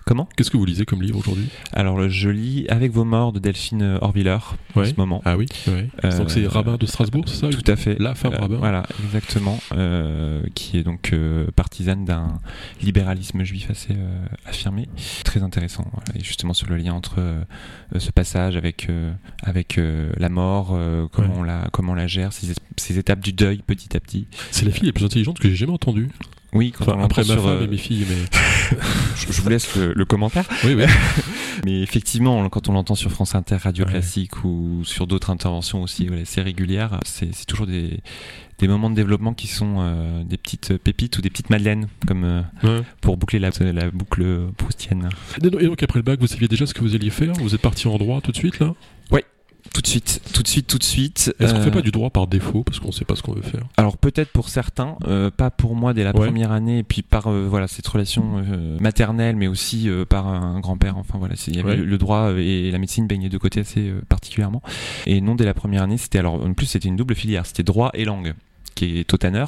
Comment? 0.06 0.28
Qu'est-ce 0.36 0.52
que 0.52 0.58
vous 0.58 0.66
lisez 0.66 0.86
comme 0.86 1.02
livre 1.02 1.20
aujourd'hui? 1.20 1.50
Alors, 1.74 2.10
je 2.10 2.30
lis 2.30 2.66
Avec 2.70 2.92
vos 2.92 3.06
morts 3.06 3.32
de 3.34 3.40
Delphine 3.40 3.98
Orviller 4.02 4.38
ouais. 4.76 4.84
en 4.84 4.90
ce 4.90 4.96
moment. 4.98 5.22
Ah 5.26 5.38
oui, 5.38 5.48
ouais. 5.68 5.90
euh, 6.06 6.18
Donc 6.18 6.32
c'est 6.32 6.46
Rabbin 6.48 6.78
de 6.78 6.86
Strasbourg, 6.86 7.24
c'est 7.28 7.36
ça? 7.38 7.50
Tout 7.50 7.72
à 7.72 7.76
fait. 7.76 7.98
La 8.00 8.16
femme 8.16 8.34
Rabbin. 8.34 8.58
Voilà, 8.58 8.84
exactement. 9.06 9.60
Euh, 9.74 10.44
qui 10.56 10.78
est 10.78 10.84
donc 10.84 11.14
euh, 11.14 11.48
partisane 11.56 12.06
d'un 12.06 12.40
libéralisme 12.82 13.44
juif 13.44 13.70
assez 13.70 13.96
affirmé. 14.46 14.88
Très 15.24 15.44
intéressant. 15.44 15.86
Voilà. 15.94 16.20
Et 16.20 16.24
justement 16.24 16.54
sur 16.54 16.68
le 16.70 16.78
lien 16.78 16.94
entre 16.94 17.20
ce 17.98 18.12
passage 18.12 18.56
avec 18.56 18.88
avec 19.44 19.78
euh, 19.78 20.12
la 20.18 20.30
mort, 20.30 20.70
euh, 20.74 21.08
comment, 21.12 21.28
ouais. 21.30 21.40
on 21.40 21.44
la, 21.44 21.59
comment 21.72 21.94
on 21.94 21.96
la 21.96 22.08
gère, 22.08 22.34
ces, 22.34 22.48
ces, 22.78 22.98
étapes 22.98 23.20
du 23.20 23.34
deuil 23.34 23.62
petit 23.66 23.96
à 23.96 24.00
petit. 24.00 24.28
C'est 24.52 24.66
la 24.66 24.72
fille 24.72 24.86
la 24.88 24.94
plus 24.94 25.06
intelligente 25.06 25.40
que 25.40 25.50
j'ai 25.50 25.56
jamais 25.56 25.74
entendue. 25.74 26.10
Oui, 26.52 26.72
quand 26.76 26.86
enfin, 26.88 26.98
on 26.98 27.04
après 27.04 27.22
ma 27.24 27.34
sur, 27.34 27.44
femme 27.44 27.58
euh... 27.60 27.64
et 27.66 27.68
mes 27.68 27.78
filles, 27.78 28.08
mais 28.10 28.16
je, 29.16 29.32
je, 29.32 29.42
vous 29.42 29.50
laisse 29.50 29.76
le, 29.76 29.94
le 29.94 30.06
commentaire. 30.06 30.46
Oui, 30.64 30.74
oui. 30.74 30.86
mais 31.66 31.82
effectivement, 31.82 32.50
quand 32.50 32.70
on 32.70 32.74
l'entend 32.74 32.96
sur 32.96 33.12
France 33.12 33.36
Inter, 33.36 33.58
Radio 33.58 33.86
Ouais. 33.86 33.92
Classique 33.92 34.44
ou 34.44 34.82
sur 34.84 35.06
d'autres 35.06 35.30
interventions 35.30 35.84
aussi, 35.84 36.08
voilà, 36.08 36.24
c'est 36.26 36.42
régulière. 36.42 37.00
C'est 37.06 37.46
toujours 37.46 37.68
des, 37.68 38.00
des 38.58 38.68
moments 38.68 38.90
de 38.90 38.96
développement 38.96 39.36
qui 39.36 39.46
sont 39.46 39.76
euh, 39.80 40.24
des 40.24 40.38
petites 40.38 40.76
pépites 40.78 41.20
ou 41.20 41.22
des 41.22 41.30
petites 41.30 41.52
madeleines, 41.52 41.88
comme 42.08 42.24
euh, 42.24 42.42
Ouais. 42.64 42.82
pour 43.02 43.18
boucler 43.18 43.38
la, 43.38 43.52
la 43.72 43.92
boucle 43.92 44.48
proustienne. 44.58 45.10
Et 45.38 45.50
donc- 45.52 45.62
et 45.62 45.66
donc 45.68 45.84
après 45.84 46.00
le 46.00 46.04
bac, 46.04 46.20
vous 46.20 46.26
saviez 46.28 46.48
déjà 46.48 46.66
ce 46.66 46.74
que 46.74 46.82
vous 46.82 46.96
alliez 46.96 47.12
faire? 47.12 47.34
Vous 47.34 47.54
êtes 47.54 47.62
parti 47.62 47.88
en 47.88 47.98
droit 48.00 48.22
tout 48.22 48.32
de 48.32 48.38
suite 48.38 48.58
là? 48.60 48.74
Tout 49.74 49.82
de 49.82 49.88
suite, 49.88 50.22
tout 50.34 50.44
de 50.44 50.48
suite, 50.48 50.68
tout 50.68 50.78
de 50.78 50.84
suite. 50.84 51.34
Est-ce 51.40 51.54
qu'on 51.54 51.60
Euh, 51.60 51.64
fait 51.64 51.72
pas 51.72 51.82
du 51.82 51.92
droit 51.92 52.10
par 52.10 52.28
défaut 52.28 52.64
parce 52.64 52.80
qu'on 52.80 52.92
sait 52.92 53.06
pas 53.06 53.16
ce 53.16 53.22
qu'on 53.22 53.34
veut 53.34 53.42
faire 53.42 53.62
Alors 53.78 53.98
peut-être 53.98 54.32
pour 54.32 54.50
certains, 54.50 54.96
euh, 55.08 55.30
pas 55.32 55.52
pour 55.52 55.76
moi 55.76 55.94
dès 55.94 56.04
la 56.04 56.10
Ouais. 56.16 56.26
première 56.26 56.52
année, 56.52 56.80
et 56.80 56.84
puis 56.84 57.02
par 57.02 57.28
euh, 57.28 57.48
voilà 57.50 57.68
cette 57.68 57.88
relation 57.88 58.44
euh, 58.50 58.78
maternelle, 58.80 59.36
mais 59.36 59.48
aussi 59.48 59.88
euh, 59.90 60.06
par 60.06 60.28
un 60.28 60.60
grand-père. 60.60 60.98
Enfin 60.98 61.18
voilà, 61.20 61.36
c'est- 61.36 61.52
il 61.52 61.58
y 61.58 61.60
avait 61.60 61.72
Ouais. 61.72 61.76
le, 61.78 61.98
droit 61.98 62.32
et 62.38 62.72
la 62.72 62.78
médecine 62.80 63.08
baignaient 63.08 63.30
de 63.30 63.38
côté 63.38 63.60
assez 63.62 63.90
euh, 63.90 64.02
particulièrement. 64.10 64.62
Et 65.06 65.22
non 65.22 65.36
dès 65.36 65.46
la 65.46 65.54
première 65.54 65.84
année, 65.84 65.98
c'était 65.98 66.20
alors 66.20 66.44
en 66.44 66.54
plus 66.54 66.66
c'était 66.66 66.88
une 66.88 66.96
double 66.98 67.16
filière, 67.16 67.46
c'était 67.46 67.64
droit 67.64 67.92
et 67.94 68.06
langue, 68.06 68.34
qui 68.76 69.00
est 69.00 69.14
au 69.14 69.18
Tanner 69.18 69.46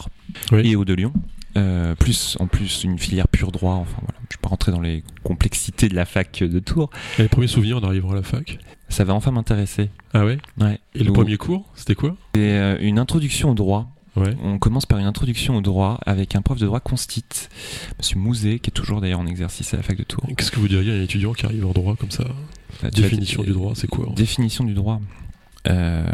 Oui. 0.52 0.62
et 0.72 0.76
au 0.76 0.86
de 0.86 0.94
Lyon. 0.94 1.14
Euh, 1.58 1.96
plus 1.96 2.38
en 2.40 2.48
plus 2.48 2.84
une 2.86 2.98
filière 2.98 3.28
pure 3.28 3.52
droit. 3.52 3.74
Enfin 3.74 3.98
voilà, 4.02 4.20
je 4.30 4.38
vais 4.38 4.42
pas 4.42 4.50
rentrer 4.50 4.72
dans 4.72 4.80
les 4.80 5.04
complexités 5.24 5.90
de 5.90 5.96
la 5.96 6.06
fac 6.06 6.42
de 6.44 6.60
Tours. 6.60 6.90
Et 7.20 7.24
les 7.24 7.28
premiers 7.28 7.48
souvenirs 7.48 7.78
en 7.78 7.84
arrivant 7.84 8.12
à 8.12 8.16
la 8.16 8.24
fac? 8.24 8.58
Ça 8.88 9.04
va 9.04 9.14
enfin 9.14 9.32
m'intéresser. 9.32 9.90
Ah 10.14 10.26
ouais? 10.26 10.38
Ouais. 10.60 10.80
Et 10.96 11.04
le 11.04 11.12
premier 11.12 11.38
cours, 11.38 11.70
c'était 11.76 11.96
quoi? 11.96 12.16
C'est 12.36 12.42
euh, 12.58 12.78
une 12.80 13.00
introduction 13.00 13.52
au 13.52 13.54
droit. 13.54 13.90
Ouais. 14.18 14.36
On 14.44 14.60
commence 14.60 14.86
par 14.86 15.00
une 15.00 15.06
introduction 15.06 15.56
au 15.56 15.62
droit 15.62 15.98
avec 16.06 16.36
un 16.36 16.42
prof 16.42 16.58
de 16.60 16.66
droit 16.66 16.82
constit, 16.82 17.24
Monsieur 17.98 18.18
Mouzet, 18.20 18.60
qui 18.60 18.70
est 18.70 18.74
toujours 18.74 19.00
d'ailleurs 19.00 19.20
en 19.22 19.28
exercice 19.28 19.74
à 19.74 19.78
la 19.78 19.84
fac 19.84 19.98
de 19.98 20.04
Tours. 20.04 20.26
Qu'est-ce 20.38 20.52
que 20.52 20.60
vous 20.60 20.68
diriez 20.68 20.92
à 20.92 20.96
un 20.96 21.02
étudiant 21.02 21.32
qui 21.34 21.46
arrive 21.46 21.66
en 21.66 21.72
droit 21.72 21.96
comme 21.96 22.12
ça? 22.12 22.26
Vas- 22.82 22.90
Définition 22.90 23.44
du 23.44 23.52
droit, 23.52 23.72
c'est 23.76 23.88
quoi 23.88 24.08
Définition 24.16 24.64
du 24.66 24.74
droit. 24.74 25.00
Euh, 25.70 26.06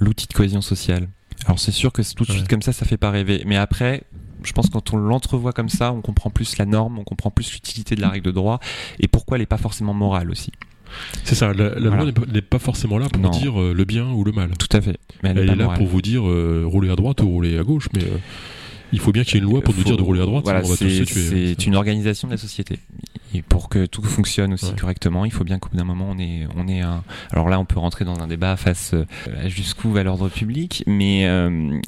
L'outil 0.00 0.26
de 0.26 0.32
cohésion 0.32 0.60
sociale. 0.60 1.08
Alors 1.46 1.58
c'est 1.58 1.72
sûr 1.72 1.92
que 1.92 2.02
tout 2.14 2.24
de 2.24 2.30
Ouais. 2.30 2.36
suite 2.38 2.48
comme 2.48 2.62
ça, 2.62 2.72
ça 2.72 2.86
fait 2.86 2.96
pas 2.96 3.10
rêver. 3.10 3.42
Mais 3.46 3.56
après, 3.56 4.02
je 4.44 4.52
pense 4.52 4.66
que 4.68 4.72
quand 4.72 4.92
on 4.92 4.96
l'entrevoit 4.98 5.52
comme 5.52 5.68
ça, 5.68 5.92
on 5.92 6.00
comprend 6.00 6.30
plus 6.30 6.56
la 6.58 6.66
norme, 6.66 6.98
on 6.98 7.04
comprend 7.04 7.30
plus 7.30 7.52
l'utilité 7.52 7.94
de 7.96 8.00
la 8.00 8.08
règle 8.10 8.26
de 8.26 8.30
droit 8.30 8.60
et 9.00 9.08
pourquoi 9.08 9.36
elle 9.36 9.42
n'est 9.42 9.46
pas 9.46 9.58
forcément 9.58 9.94
morale 9.94 10.30
aussi. 10.30 10.52
C'est 11.24 11.34
ça, 11.34 11.52
la, 11.52 11.70
la 11.70 11.88
Voilà. 11.90 12.04
loi 12.04 12.12
n'est 12.32 12.40
pas- 12.42 12.58
forcément 12.60 12.98
là 12.98 13.08
pour 13.08 13.20
Non. 13.20 13.30
dire 13.30 13.60
euh, 13.60 13.72
le 13.74 13.84
bien 13.84 14.06
ou 14.12 14.22
le 14.22 14.30
mal. 14.32 14.50
Tout 14.56 14.74
à 14.76 14.80
fait. 14.80 14.96
Mais 15.22 15.30
elle, 15.30 15.38
Elle, 15.38 15.44
est, 15.50 15.56
là 15.56 15.64
morale. 15.64 15.78
pour 15.78 15.88
vous 15.88 16.00
dire 16.02 16.28
euh, 16.28 16.62
rouler 16.66 16.88
à 16.90 16.94
droite 16.96 17.20
ou 17.22 17.28
rouler 17.28 17.58
à 17.58 17.64
gauche, 17.64 17.88
mais 17.94 18.04
euh, 18.04 18.16
il 18.92 19.00
faut 19.00 19.10
bien 19.10 19.24
qu'il 19.24 19.34
y 19.34 19.38
ait 19.38 19.40
une 19.44 19.50
loi 19.50 19.60
pour 19.60 19.74
nous 19.74 19.80
Faut- 19.80 19.86
dire 19.88 19.96
de 19.96 20.02
rouler 20.02 20.20
à 20.22 20.26
droite, 20.26 20.44
voilà, 20.44 20.62
sinon 20.62 20.74
on 20.74 20.76
va 20.76 20.84
tous 20.84 20.90
se 20.90 21.04
c'est- 21.04 21.12
tuer. 21.30 21.54
C'est 21.56 21.60
Ça. 21.62 21.66
une 21.68 21.74
organisation 21.76 22.28
de 22.28 22.32
la 22.34 22.38
société. 22.38 22.78
Et 23.34 23.42
pour 23.42 23.68
que 23.68 23.86
tout 23.86 24.02
fonctionne 24.04 24.52
aussi 24.52 24.66
Ouais. 24.66 24.76
correctement, 24.78 25.24
il 25.24 25.32
faut 25.32 25.42
bien 25.42 25.58
qu'au 25.58 25.68
bout 25.68 25.76
d'un 25.76 25.82
moment, 25.84 26.06
on 26.10 26.18
est, 26.20 26.46
on 26.54 26.68
est 26.68 26.80
un. 26.82 27.02
Alors 27.32 27.48
là, 27.48 27.58
on 27.58 27.64
peut 27.64 27.80
rentrer 27.80 28.04
dans 28.04 28.20
un 28.20 28.28
débat 28.28 28.56
face 28.56 28.92
euh, 28.94 29.04
à 29.42 29.48
jusqu'où 29.48 29.90
va 29.90 30.04
l'ordre 30.04 30.28
public, 30.28 30.84
mais 30.86 31.22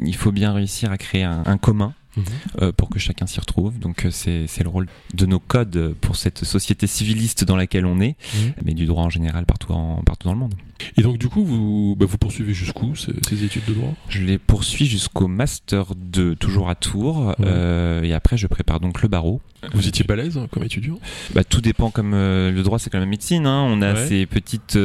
il 0.04 0.16
faut 0.16 0.32
bien 0.32 0.52
réussir 0.52 0.90
à 0.90 0.98
créer 0.98 1.22
un, 1.22 1.44
un 1.46 1.58
commun 1.58 1.94
mhm. 2.16 2.73
pour 2.73 2.88
que 2.88 2.99
chacun 2.99 3.26
s'y 3.26 3.40
retrouve. 3.40 3.78
Donc 3.78 4.06
c'est 4.11 4.62
le 4.62 4.68
rôle 4.68 4.88
de 5.14 5.26
nos 5.26 5.40
codes 5.40 5.94
pour 6.00 6.16
cette 6.16 6.44
société 6.44 6.87
civiliste 6.87 7.44
dans 7.44 7.56
laquelle 7.56 7.87
on 7.87 8.00
est, 8.00 8.16
mhm. 8.35 8.52
mais 8.64 8.75
du 8.75 8.87
droit 8.87 9.04
en 9.04 9.11
général 9.11 9.46
partout, 9.46 9.73
en, 9.73 10.02
partout 10.02 10.28
dans 10.28 10.35
le 10.35 10.40
monde. 10.40 10.54
Et 10.97 11.02
donc 11.02 11.18
du 11.18 11.28
coup, 11.28 11.45
vous, 11.45 11.97
bah, 11.99 12.06
vous 12.09 12.18
poursuivez 12.18 12.54
jusqu'où 12.54 12.95
ces, 12.95 13.45
études 13.45 13.64
de 13.66 13.75
droit? 13.75 13.95
Je 14.09 14.23
les 14.23 14.38
poursuis 14.38 14.87
jusqu'au 14.87 15.28
master 15.28 15.95
2, 15.95 16.37
toujours 16.37 16.68
à 16.68 16.75
Tours, 16.75 17.35
et 17.40 18.12
après 18.12 18.37
je 18.37 18.47
prépare 18.47 18.80
donc 18.80 19.02
le 19.02 19.09
barreau. 19.09 19.40
Vous 19.73 19.88
étiez 19.88 20.04
balèze 20.04 20.37
hein, 20.37 20.47
comme 20.50 20.62
étudiant? 20.62 20.99
Bah, 21.35 21.42
Tout 21.42 21.61
dépend, 21.61 21.90
comme 21.90 22.12
le 22.12 22.62
droit 22.62 22.78
c'est 22.78 22.90
quand 22.90 23.00
même 23.00 23.09
médecine, 23.09 23.47
hein. 23.47 23.66
on 23.68 23.83
a 23.83 23.97
ces 23.97 24.26
petites, 24.26 24.78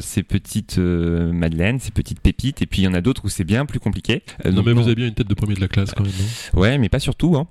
ces 0.00 0.22
petites 0.22 0.78
madeleines, 0.78 1.78
ces 1.78 1.90
petites 1.90 2.20
pépites, 2.20 2.62
et 2.62 2.66
puis 2.66 2.82
il 2.82 2.84
y 2.84 2.88
en 2.88 2.94
a 2.94 3.00
d'autres 3.00 3.24
où 3.24 3.28
c'est 3.28 3.44
bien 3.44 3.66
plus 3.66 3.80
compliqué. 3.80 4.22
non 4.44 4.62
mais 4.62 4.72
vous 4.72 4.82
avez 4.82 4.94
bien 4.94 5.06
une 5.06 5.14
tête 5.14 5.28
de 5.28 5.34
premier 5.34 5.54
de 5.54 5.60
la 5.60 5.68
classe 5.68 5.92
quand 5.92 6.04
même, 6.04 6.12
non? 6.12 6.60
Ouais, 6.60 6.78
mais 6.78 6.88
pas 6.88 6.98
surtout. 6.98 7.36
Hein. 7.36 7.46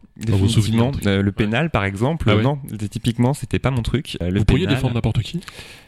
Souvenirs 0.48 0.92
euh, 1.06 1.22
le 1.22 1.32
pénal, 1.32 1.70
par 1.70 1.86
exemple, 1.86 2.30
ah 2.30 2.42
non, 2.42 2.60
typiquement, 2.90 3.34
c'était 3.34 3.60
pas 3.60 3.72
mon 3.72 3.82
truc. 3.82 4.18
Euh, 4.22 4.30
le 4.30 4.40
vous 4.40 4.46
pourriez 4.46 4.68
défendre 4.68 4.94
n'importe 4.94 5.22
qui? 5.22 5.42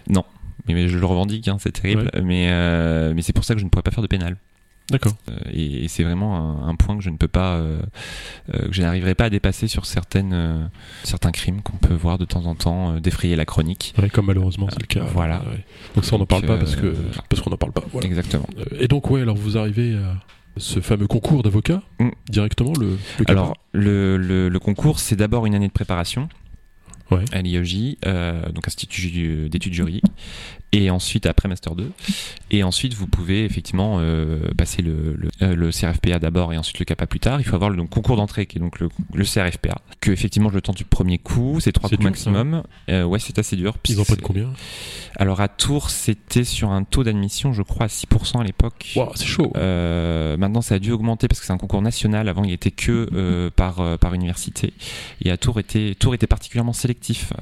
Non, 0.09 0.23
mais, 0.73 0.87
je 0.87 0.97
le 0.97 1.05
revendique, 1.05 1.47
hein, 1.47 1.57
c'est 1.59 1.71
terrible. 1.71 2.09
Mais, 2.23 2.47
euh, 2.51 3.13
mais 3.15 3.21
c'est 3.21 3.33
pour 3.33 3.43
ça 3.43 3.53
que 3.53 3.59
je 3.59 3.65
ne 3.65 3.69
pourrais 3.69 3.83
pas 3.83 3.91
faire 3.91 4.01
de 4.01 4.07
pénal. 4.07 4.37
D'accord. 4.91 5.13
et, 5.53 5.87
c'est 5.87 6.03
vraiment 6.03 6.65
un, 6.65 6.73
point 6.73 6.97
que 6.97 7.03
je 7.03 7.11
ne 7.11 7.17
peux 7.17 7.27
pas, 7.27 7.61
que 8.51 8.71
je 8.71 8.81
n'arriverai 8.81 9.13
pas 9.13 9.25
à 9.25 9.29
dépasser 9.29 9.67
sur 9.67 9.85
certaines, 9.85 10.71
certains 11.03 11.29
crimes 11.29 11.61
qu'on 11.61 11.77
peut 11.77 11.93
voir 11.93 12.17
de 12.17 12.25
temps 12.25 12.47
en 12.47 12.55
temps 12.55 12.99
défrayer 12.99 13.35
la 13.35 13.45
chronique. 13.45 13.93
comme 14.11 14.25
malheureusement 14.25 14.67
c'est 14.71 14.81
le 14.81 14.87
cas. 14.87 15.03
Voilà. 15.13 15.43
Donc 15.93 16.05
ça 16.05 16.15
on 16.15 16.17
n'en 16.17 16.25
parle 16.25 16.41
pas 16.41 16.57
parce 16.57 16.75
que 16.75 16.95
parce 17.29 17.39
qu'on 17.39 17.51
n'en 17.51 17.57
parle 17.57 17.73
pas. 17.73 17.83
Exactement. 18.01 18.47
et 18.79 18.87
donc 18.87 19.11
ouais 19.11 19.21
alors 19.21 19.35
vous 19.35 19.59
arrivez 19.59 19.93
à 19.93 20.15
ce 20.59 20.79
fameux 20.81 21.07
concours 21.07 21.43
d'avocat 21.43 21.81
mm. 21.99 22.09
directement 22.29 22.73
le, 22.79 22.97
Alors 23.27 23.57
le, 23.71 24.17
le, 24.17 24.59
concours 24.59 24.99
c'est 24.99 25.15
d'abord 25.15 25.45
une 25.45 25.55
année 25.55 25.67
de 25.67 25.73
préparation 25.73 26.29
à 27.31 27.41
l'IEJ, 27.41 27.97
euh, 28.05 28.51
donc 28.51 28.67
Institut 28.67 29.49
d'études 29.49 29.73
juridiques, 29.73 30.05
et 30.71 30.89
ensuite 30.89 31.25
après 31.25 31.49
Master 31.49 31.75
2. 31.75 31.91
Et 32.51 32.63
ensuite, 32.63 32.93
vous 32.93 33.07
pouvez 33.07 33.45
effectivement 33.45 33.97
euh, 33.99 34.39
passer 34.57 34.81
le, 34.81 35.15
le, 35.17 35.29
euh, 35.41 35.55
le 35.55 35.71
CRFPA 35.71 36.19
d'abord 36.19 36.53
et 36.53 36.57
ensuite 36.57 36.79
le 36.79 36.85
CAPA 36.85 37.07
plus 37.07 37.19
tard. 37.19 37.39
Il 37.39 37.43
faut 37.43 37.55
avoir 37.55 37.69
le 37.69 37.77
donc, 37.77 37.89
concours 37.89 38.17
d'entrée 38.17 38.45
qui 38.45 38.57
est 38.57 38.61
donc 38.61 38.79
le, 38.79 38.89
le, 39.13 39.23
CRFPA, 39.23 39.81
que 40.01 40.11
effectivement 40.11 40.49
je 40.49 40.55
le 40.55 40.61
tente 40.61 40.77
du 40.77 40.85
premier 40.85 41.17
coup, 41.17 41.59
c'est 41.59 41.71
trois 41.71 41.89
coups 41.89 42.03
maximum. 42.03 42.63
Euh, 42.89 43.03
ouais, 43.03 43.19
c'est 43.19 43.39
assez 43.39 43.55
dur. 43.55 43.77
Ils 43.87 43.99
en 43.99 44.03
prennent 44.03 44.21
combien? 44.21 44.51
Alors 45.15 45.41
à 45.41 45.47
Tours, 45.47 45.89
c'était 45.89 46.43
sur 46.43 46.71
un 46.71 46.83
taux 46.83 47.03
d'admission, 47.03 47.51
je 47.51 47.63
crois, 47.63 47.85
à 47.85 47.89
6% 47.89 48.39
à 48.39 48.43
l'époque. 48.43 48.93
Wow, 48.95 49.11
c'est 49.15 49.25
chaud. 49.25 49.51
Euh, 49.57 50.37
maintenant, 50.37 50.61
ça 50.61 50.75
a 50.75 50.79
dû 50.79 50.91
augmenter 50.91 51.27
parce 51.27 51.39
que 51.39 51.45
c'est 51.45 51.53
un 51.53 51.57
concours 51.57 51.81
national. 51.81 52.29
Avant, 52.29 52.43
il 52.43 52.53
était 52.53 52.71
que 52.71 53.07
euh, 53.13 53.49
par, 53.49 53.97
par 53.99 54.13
université. 54.13 54.73
Et 55.21 55.31
à 55.31 55.37
Tours, 55.37 55.59
était, 55.59 55.95
Tours 55.95 56.13
était 56.13 56.27
particulièrement 56.27 56.73
sélectif 56.73 57.33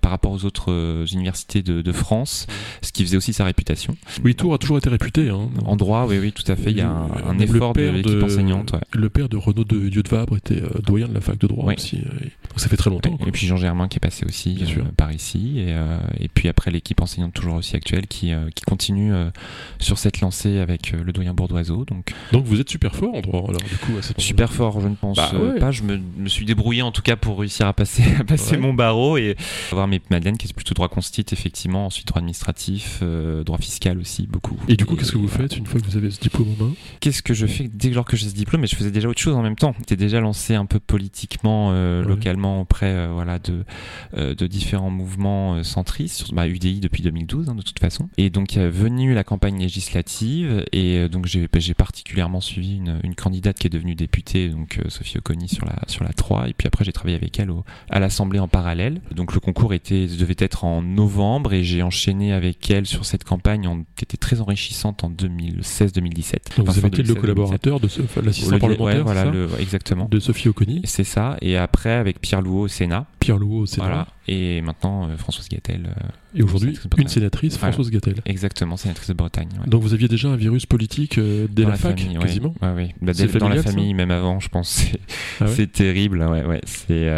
par 0.00 0.10
rapport 0.10 0.32
aux 0.32 0.44
autres 0.44 1.04
universités 1.12 1.62
de, 1.62 1.82
de 1.82 1.92
France 1.92 2.46
ce 2.82 2.92
qui 2.92 3.04
faisait 3.04 3.16
aussi 3.16 3.32
sa 3.32 3.44
réputation. 3.44 3.96
Oui, 4.24 4.34
Tours 4.34 4.54
a 4.54 4.58
toujours 4.58 4.78
été 4.78 4.88
réputé. 4.88 5.28
Hein. 5.28 5.48
En 5.64 5.76
droit, 5.76 6.06
oui, 6.08 6.18
oui, 6.18 6.32
tout 6.32 6.50
à 6.50 6.56
fait. 6.56 6.70
Il 6.70 6.78
y 6.78 6.82
a 6.82 6.88
un, 6.88 7.38
effort 7.38 7.72
de 7.72 7.82
l'équipe 7.82 8.22
enseignante. 8.22 8.74
Le 8.92 9.08
père 9.08 9.28
de 9.28 9.36
Renaud 9.36 9.64
de 9.64 9.88
Dieu 9.88 10.02
de 10.02 10.08
Vabre 10.08 10.36
était 10.36 10.62
euh, 10.62 10.68
doyen 10.84 11.08
de 11.08 11.14
la 11.14 11.20
fac 11.20 11.38
de 11.38 11.46
droit 11.46 11.72
aussi. 11.72 11.98
Euh, 11.98 12.10
donc 12.20 12.58
ça 12.58 12.68
fait 12.68 12.76
très 12.76 12.90
longtemps. 12.90 13.18
Et 13.26 13.32
puis 13.32 13.46
Jean 13.46 13.56
Germain 13.56 13.88
qui 13.88 13.96
est 13.96 14.00
passé 14.00 14.24
aussi 14.26 14.58
euh, 14.62 14.82
par 14.96 15.12
ici. 15.12 15.60
Et, 15.60 15.76
et 16.20 16.28
puis 16.28 16.48
après 16.48 16.70
l'équipe 16.70 17.00
enseignante 17.00 17.32
toujours 17.32 17.56
aussi 17.56 17.76
actuelle 17.76 18.06
qui, 18.06 18.32
qui 18.54 18.64
continue 18.64 19.12
sur 19.78 19.98
cette 19.98 20.20
lancée 20.20 20.58
avec 20.58 20.92
le 20.92 21.12
doyen 21.12 21.34
Bourdoiseau. 21.34 21.84
Donc, 21.84 22.12
donc 22.32 22.44
vous 22.44 22.60
êtes 22.60 22.70
super 22.70 22.94
fort 22.94 23.14
en 23.14 23.20
droit 23.20 23.44
alors 23.48 23.62
du 23.62 23.76
coup 23.76 23.92
à 23.98 24.20
Super 24.20 24.52
fort, 24.52 24.80
je 24.80 24.88
ne 24.88 24.94
pense 24.94 25.16
bah, 25.16 25.30
pas. 25.58 25.70
Je 25.70 25.82
me, 25.82 26.00
me, 26.18 26.28
suis 26.28 26.44
débrouillé 26.44 26.82
en 26.82 26.92
tout 26.92 27.02
cas 27.02 27.16
pour 27.16 27.40
réussir 27.40 27.66
à 27.66 27.72
passer, 27.72 28.02
à 28.18 28.24
passer 28.24 28.56
mon 28.56 28.74
barreau 28.74 29.16
et 29.16 29.36
avoir 29.70 29.86
mes 29.88 30.00
Madeleine 30.10 30.36
qui 30.36 30.48
est 30.48 30.52
plutôt 30.52 30.74
droit 30.74 30.88
constit 30.88 31.24
effectivement, 31.32 31.86
ensuite 31.86 32.08
droit 32.08 32.18
administratif 32.18 32.59
euh, 33.02 33.44
droit 33.44 33.58
fiscal 33.58 33.98
aussi, 33.98 34.26
beaucoup. 34.26 34.56
Et 34.68 34.76
du 34.76 34.84
coup, 34.84 34.96
qu'est-ce 34.96 35.12
que 35.12 35.18
vous 35.18 35.28
faites 35.28 35.56
une 35.56 35.66
fois 35.66 35.80
que 35.80 35.86
vous 35.86 35.96
avez 35.96 36.10
ce 36.10 36.20
diplôme 36.20 36.48
en 36.58 36.64
main? 36.64 36.72
Qu'est-ce 37.00 37.22
que 37.22 37.34
je 37.34 37.46
fais 37.46 37.68
dès 37.72 37.90
lors 37.90 38.04
que 38.04 38.16
j'ai 38.16 38.28
ce 38.28 38.34
diplôme? 38.34 38.62
Mais 38.62 38.66
je 38.66 38.76
faisais 38.76 38.90
déjà 38.90 39.08
autre 39.08 39.20
chose 39.20 39.34
en 39.34 39.42
même 39.42 39.56
temps. 39.56 39.74
J'étais 39.78 39.96
déjà 39.96 40.20
lancé 40.20 40.54
un 40.54 40.66
peu 40.66 40.80
politiquement, 40.80 41.70
euh, 41.72 42.02
localement, 42.02 42.60
auprès 42.60 42.90
euh, 42.92 43.10
voilà, 43.12 43.38
de, 43.38 43.64
de 44.16 44.46
différents 44.46 44.90
mouvements 44.90 45.62
centristes, 45.62 46.16
sur 46.16 46.34
ma 46.34 46.46
UDI 46.46 46.80
depuis 46.80 47.02
2012, 47.02 47.48
hein, 47.48 47.54
de 47.54 47.62
toute 47.62 47.78
façon. 47.78 48.08
Et 48.18 48.30
donc, 48.30 48.56
est 48.56 48.68
venu 48.68 49.14
la 49.14 49.24
campagne 49.24 49.58
législative, 49.58 50.64
et 50.72 51.08
donc 51.08 51.26
j'ai 51.26 51.74
particulièrement 51.74 52.40
suivi 52.40 52.76
une, 52.76 53.00
une, 53.02 53.14
candidate 53.14 53.58
qui 53.58 53.66
est 53.66 53.70
devenue 53.70 53.94
députée, 53.94 54.48
donc 54.48 54.80
Sophie 54.88 55.18
Oconi, 55.18 55.48
sur 55.48 55.66
la, 55.66 55.76
sur 55.86 56.04
la 56.04 56.12
3, 56.12 56.48
et 56.48 56.52
puis 56.52 56.66
après, 56.66 56.84
j'ai 56.84 56.92
travaillé 56.92 57.16
avec 57.16 57.38
elle 57.38 57.50
au, 57.50 57.64
à 57.88 58.00
l'Assemblée 58.00 58.38
en 58.38 58.48
parallèle. 58.48 59.00
Donc, 59.14 59.34
le 59.34 59.40
concours 59.40 59.74
était, 59.74 60.06
devait 60.06 60.36
être 60.38 60.64
en 60.64 60.82
novembre, 60.82 61.52
et 61.52 61.62
j'ai 61.62 61.82
enchaîné 61.82 62.32
avec 62.32 62.49
elle 62.70 62.86
sur 62.86 63.04
cette 63.04 63.24
campagne 63.24 63.84
qui 63.96 64.04
était 64.04 64.16
très 64.16 64.40
enrichissante 64.40 65.04
en 65.04 65.10
2016-2017. 65.10 66.62
vous 66.62 66.78
avez 66.78 66.88
été 66.88 67.02
le 67.02 67.14
collaborateur 67.14 67.80
de 67.80 67.88
l'assistant 68.22 68.58
parlementaire, 68.58 69.04
voilà, 69.04 69.32
exactement. 69.58 70.08
De 70.10 70.20
Sophie 70.20 70.48
Oconi. 70.48 70.82
C'est 70.84 71.04
ça. 71.04 71.36
Et 71.40 71.56
après 71.56 71.92
avec 71.92 72.20
Pierre 72.20 72.42
Louot 72.42 72.62
au 72.62 72.68
Sénat. 72.68 73.06
Pierre 73.18 73.38
Louot 73.38 73.60
au 73.60 73.66
Sénat. 73.66 73.86
Voilà. 73.86 74.06
Et 74.28 74.60
maintenant 74.60 75.08
euh, 75.08 75.16
Françoise 75.16 75.48
Gattel. 75.48 75.86
Euh, 75.86 76.08
et 76.34 76.42
aujourd'hui, 76.42 76.78
une 76.98 77.08
sénatrice, 77.08 77.56
Françoise 77.56 77.90
Gattel. 77.90 78.16
Exactement, 78.26 78.76
sénatrice 78.76 79.08
de 79.08 79.14
Bretagne. 79.14 79.48
Donc 79.66 79.82
vous 79.82 79.94
aviez 79.94 80.06
déjà 80.08 80.28
un 80.28 80.36
virus 80.36 80.66
politique 80.66 81.18
euh, 81.18 81.48
dès 81.50 81.64
la, 81.64 81.74
fac, 81.74 81.96
quasiment 81.96 82.54
Oui, 82.62 82.68
oui. 82.76 82.94
Bah, 83.00 83.12
dans 83.40 83.48
la 83.48 83.62
famille, 83.62 83.94
même 83.94 84.10
avant, 84.10 84.38
je 84.38 84.48
pense. 84.48 84.86
C'est 85.46 85.62
ah 85.62 85.66
terrible. 85.72 86.22
Ouais, 86.22 86.44
ouais. 86.44 86.60
C'est 86.66 87.08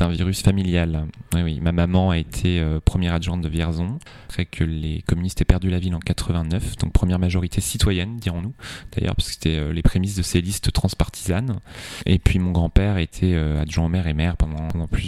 un 0.00 0.08
virus 0.08 0.40
familial. 0.40 1.06
Oui, 1.34 1.42
oui. 1.42 1.60
Ma 1.60 1.72
maman 1.72 2.10
a 2.10 2.18
été 2.18 2.64
première 2.84 3.12
adjointe 3.12 3.42
de 3.42 3.48
Vierzon, 3.48 3.98
après 4.28 4.46
que 4.46 4.64
les 4.64 5.02
communistes 5.02 5.40
aient 5.42 5.44
perdu 5.44 5.68
la 5.68 5.78
ville 5.78 5.94
en 5.94 6.00
89, 6.00 6.76
donc 6.76 6.92
première 6.92 7.18
majorité 7.18 7.60
citoyenne, 7.60 8.16
dirons-nous, 8.18 8.54
d'ailleurs, 8.96 9.16
parce 9.16 9.28
que 9.28 9.34
c'était 9.34 9.72
les 9.72 9.82
prémices 9.82 10.16
de 10.16 10.22
ces 10.22 10.40
listes 10.40 10.72
transpartisanes. 10.72 11.58
Et 12.06 12.18
puis 12.18 12.38
mon 12.38 12.52
grand-père 12.52 12.96
était 12.98 13.34
adjoint 13.34 13.86
au 13.86 13.88
maire 13.88 14.06
et 14.06 14.14
maire 14.14 14.36
pendant, 14.36 14.68
pendant 14.68 14.86
plusieurs, 14.86 15.07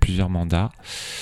plusieurs 0.00 0.30
mandats. 0.30 0.70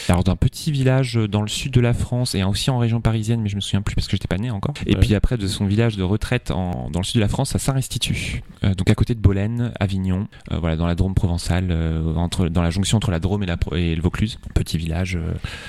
Alors 0.08 0.24
d'un 0.24 0.36
petit 0.36 0.72
village 0.72 1.14
dans 1.14 1.42
le 1.42 1.48
sud 1.48 1.72
de 1.72 1.80
la 1.80 1.94
France 1.94 2.34
et 2.34 2.42
aussi 2.44 2.70
en 2.70 2.78
région 2.78 3.00
parisienne, 3.00 3.40
mais 3.40 3.48
je 3.48 3.56
me 3.56 3.60
souviens 3.60 3.82
plus 3.82 3.94
parce 3.94 4.06
que 4.06 4.12
j'étais 4.12 4.28
pas 4.28 4.38
né 4.38 4.50
encore. 4.50 4.74
Et 4.86 4.96
puis 4.96 5.14
après 5.14 5.36
de 5.36 5.46
son 5.46 5.66
village 5.66 5.96
de 5.96 6.02
retraite 6.02 6.50
en, 6.50 6.90
dans 6.90 7.00
le 7.00 7.04
sud 7.04 7.16
de 7.16 7.20
la 7.20 7.28
France 7.28 7.54
à 7.54 7.58
Saint-Restitut, 7.58 8.42
euh, 8.62 8.74
donc 8.74 8.90
à 8.90 8.94
côté 8.94 9.14
de 9.14 9.20
Bolène, 9.20 9.72
Avignon, 9.80 10.28
euh, 10.52 10.58
voilà 10.58 10.76
dans 10.76 10.86
la 10.86 10.94
Drôme 10.94 11.14
provençale, 11.14 11.68
euh, 11.70 12.14
entre 12.14 12.48
dans 12.48 12.62
la 12.62 12.70
jonction 12.70 12.96
entre 12.96 13.10
la 13.10 13.20
Drôme 13.20 13.42
et, 13.42 13.46
la, 13.46 13.56
et 13.76 13.94
le 13.94 14.02
Vaucluse, 14.02 14.38
petit 14.54 14.78
village. 14.78 15.18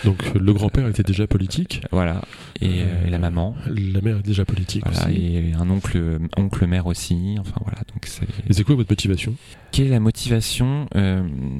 Donc 0.03 0.33
le 0.33 0.53
grand-père 0.53 0.87
était 0.87 1.03
déjà 1.03 1.27
politique. 1.27 1.81
Voilà 1.91 2.21
et, 2.61 2.83
la 3.07 3.17
maman. 3.17 3.55
La 3.67 4.01
mère 4.01 4.17
est 4.17 4.25
déjà 4.25 4.45
politique 4.45 4.83
voilà, 4.85 5.07
aussi. 5.07 5.25
Et 5.25 5.53
un 5.53 5.69
oncle 5.69 6.19
oncle 6.37 6.65
mère 6.65 6.87
aussi. 6.87 7.37
Enfin 7.39 7.59
voilà 7.61 7.79
donc 7.93 8.05
c'est. 8.05 8.27
Et 8.49 8.53
c'est 8.53 8.63
quoi 8.63 8.75
votre 8.75 8.91
motivation? 8.91 9.35
Quelle 9.75 9.87
est 9.87 9.89
la 9.89 9.99
motivation 9.99 10.87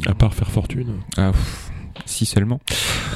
À 0.05 0.13
part 0.13 0.34
faire 0.34 0.50
fortune. 0.50 1.01
Ah, 1.17 1.34
si 2.05 2.25
seulement. 2.25 2.62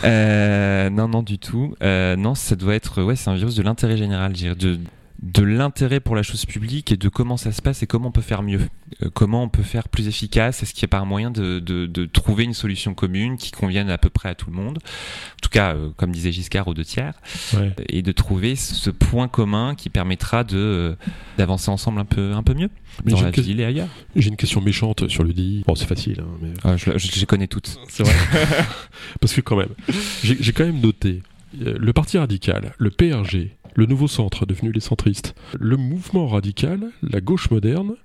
Euh, 0.04 0.90
non, 0.90 1.08
non, 1.08 1.24
du 1.24 1.40
tout. 1.40 1.74
Euh, 1.82 2.18
non, 2.18 2.36
ça 2.36 2.58
doit 2.58 2.76
être, 2.76 3.02
ouais, 3.02 3.16
c'est 3.16 3.30
un 3.30 3.36
virus 3.36 3.56
de 3.56 3.62
l'intérêt 3.62 3.96
général, 3.96 4.36
je 4.36 4.54
de, 4.54 4.78
de 5.22 5.44
l'intérêt 5.44 6.00
pour 6.00 6.16
la 6.16 6.24
chose 6.24 6.46
publique 6.46 6.92
et 6.92 6.98
de 6.98 7.10
comment 7.10 7.36
ça 7.36 7.52
se 7.52 7.62
passe 7.62 7.84
et 7.84 7.88
comment 7.88 8.08
on 8.08 8.12
peut 8.12 8.22
faire 8.22 8.42
mieux. 8.42 8.62
Euh, 9.04 9.10
comment 9.14 9.44
on 9.44 9.50
peut 9.50 9.64
faire 9.64 9.90
plus 9.90 10.08
efficace? 10.08 10.64
Est-ce 10.64 10.74
qu'il 10.74 10.86
n'y 10.86 10.90
a 10.90 10.96
pas 10.98 11.00
un 11.00 11.06
moyen 11.06 11.30
de, 11.30 11.60
de, 11.60 11.86
de, 11.88 12.06
trouver 12.06 12.46
une 12.46 12.54
solution 12.54 12.94
commune 12.94 13.38
qui 13.38 13.52
convienne 13.52 13.90
à 13.90 13.98
peu 13.98 14.10
près 14.10 14.30
à 14.30 14.36
tout 14.36 14.50
le 14.50 14.56
monde? 14.56 14.78
En 14.78 15.42
tout 15.42 15.50
cas, 15.50 15.76
euh, 15.76 15.90
comme 15.98 16.12
disait 16.12 16.32
Giscard, 16.32 16.68
aux 16.70 16.74
deux 16.74 16.86
tiers. 16.86 17.14
Ouais. 17.54 17.74
Et 17.90 18.02
de 18.02 18.12
trouver 18.14 18.56
ce 18.56 18.90
point 18.90 19.28
commun 19.28 19.76
qui 19.76 19.90
permettra 19.90 20.46
de 20.46 20.58
euh, 20.58 20.96
d'avancer 21.38 21.70
ensemble 21.70 22.00
un 22.00 22.06
peu, 22.06 22.34
un 22.34 22.44
peu 22.44 22.54
mieux 22.54 22.70
mais 23.04 23.12
dans 23.12 23.22
la 23.22 23.32
ville 23.32 23.60
et 23.60 23.66
ailleurs. 23.66 23.90
J'ai 24.16 24.30
une 24.30 24.38
question 24.38 24.62
méchante 24.62 25.10
sur 25.10 25.24
le 25.24 25.34
DI. 25.34 25.64
Bon, 25.68 25.76
c'est 25.76 25.86
facile. 25.86 26.22
Hein, 26.22 26.38
mais... 26.42 26.50
Ah, 26.64 26.78
je, 26.78 26.98
je, 26.98 27.20
les 27.20 27.26
connais 27.26 27.48
toutes. 27.48 27.78
C'est 27.90 28.04
vrai. 28.04 28.16
Parce 29.22 29.34
que 29.34 29.42
quand 29.42 29.58
même, 29.58 29.70
j'ai 30.24 30.54
quand 30.54 30.66
même 30.66 30.80
noté 30.80 31.22
le 31.58 31.94
Parti 31.94 32.18
radical, 32.18 32.74
le 32.78 32.90
PRG, 32.90 33.58
le 33.76 33.86
nouveau 33.86 34.08
centre 34.08 34.46
devenu 34.46 34.72
les 34.72 34.80
centristes, 34.80 35.36
le 35.60 35.78
mouvement 35.78 36.28
radical, 36.28 36.92
la 37.02 37.22
gauche 37.22 37.50
moderne, 37.52 37.96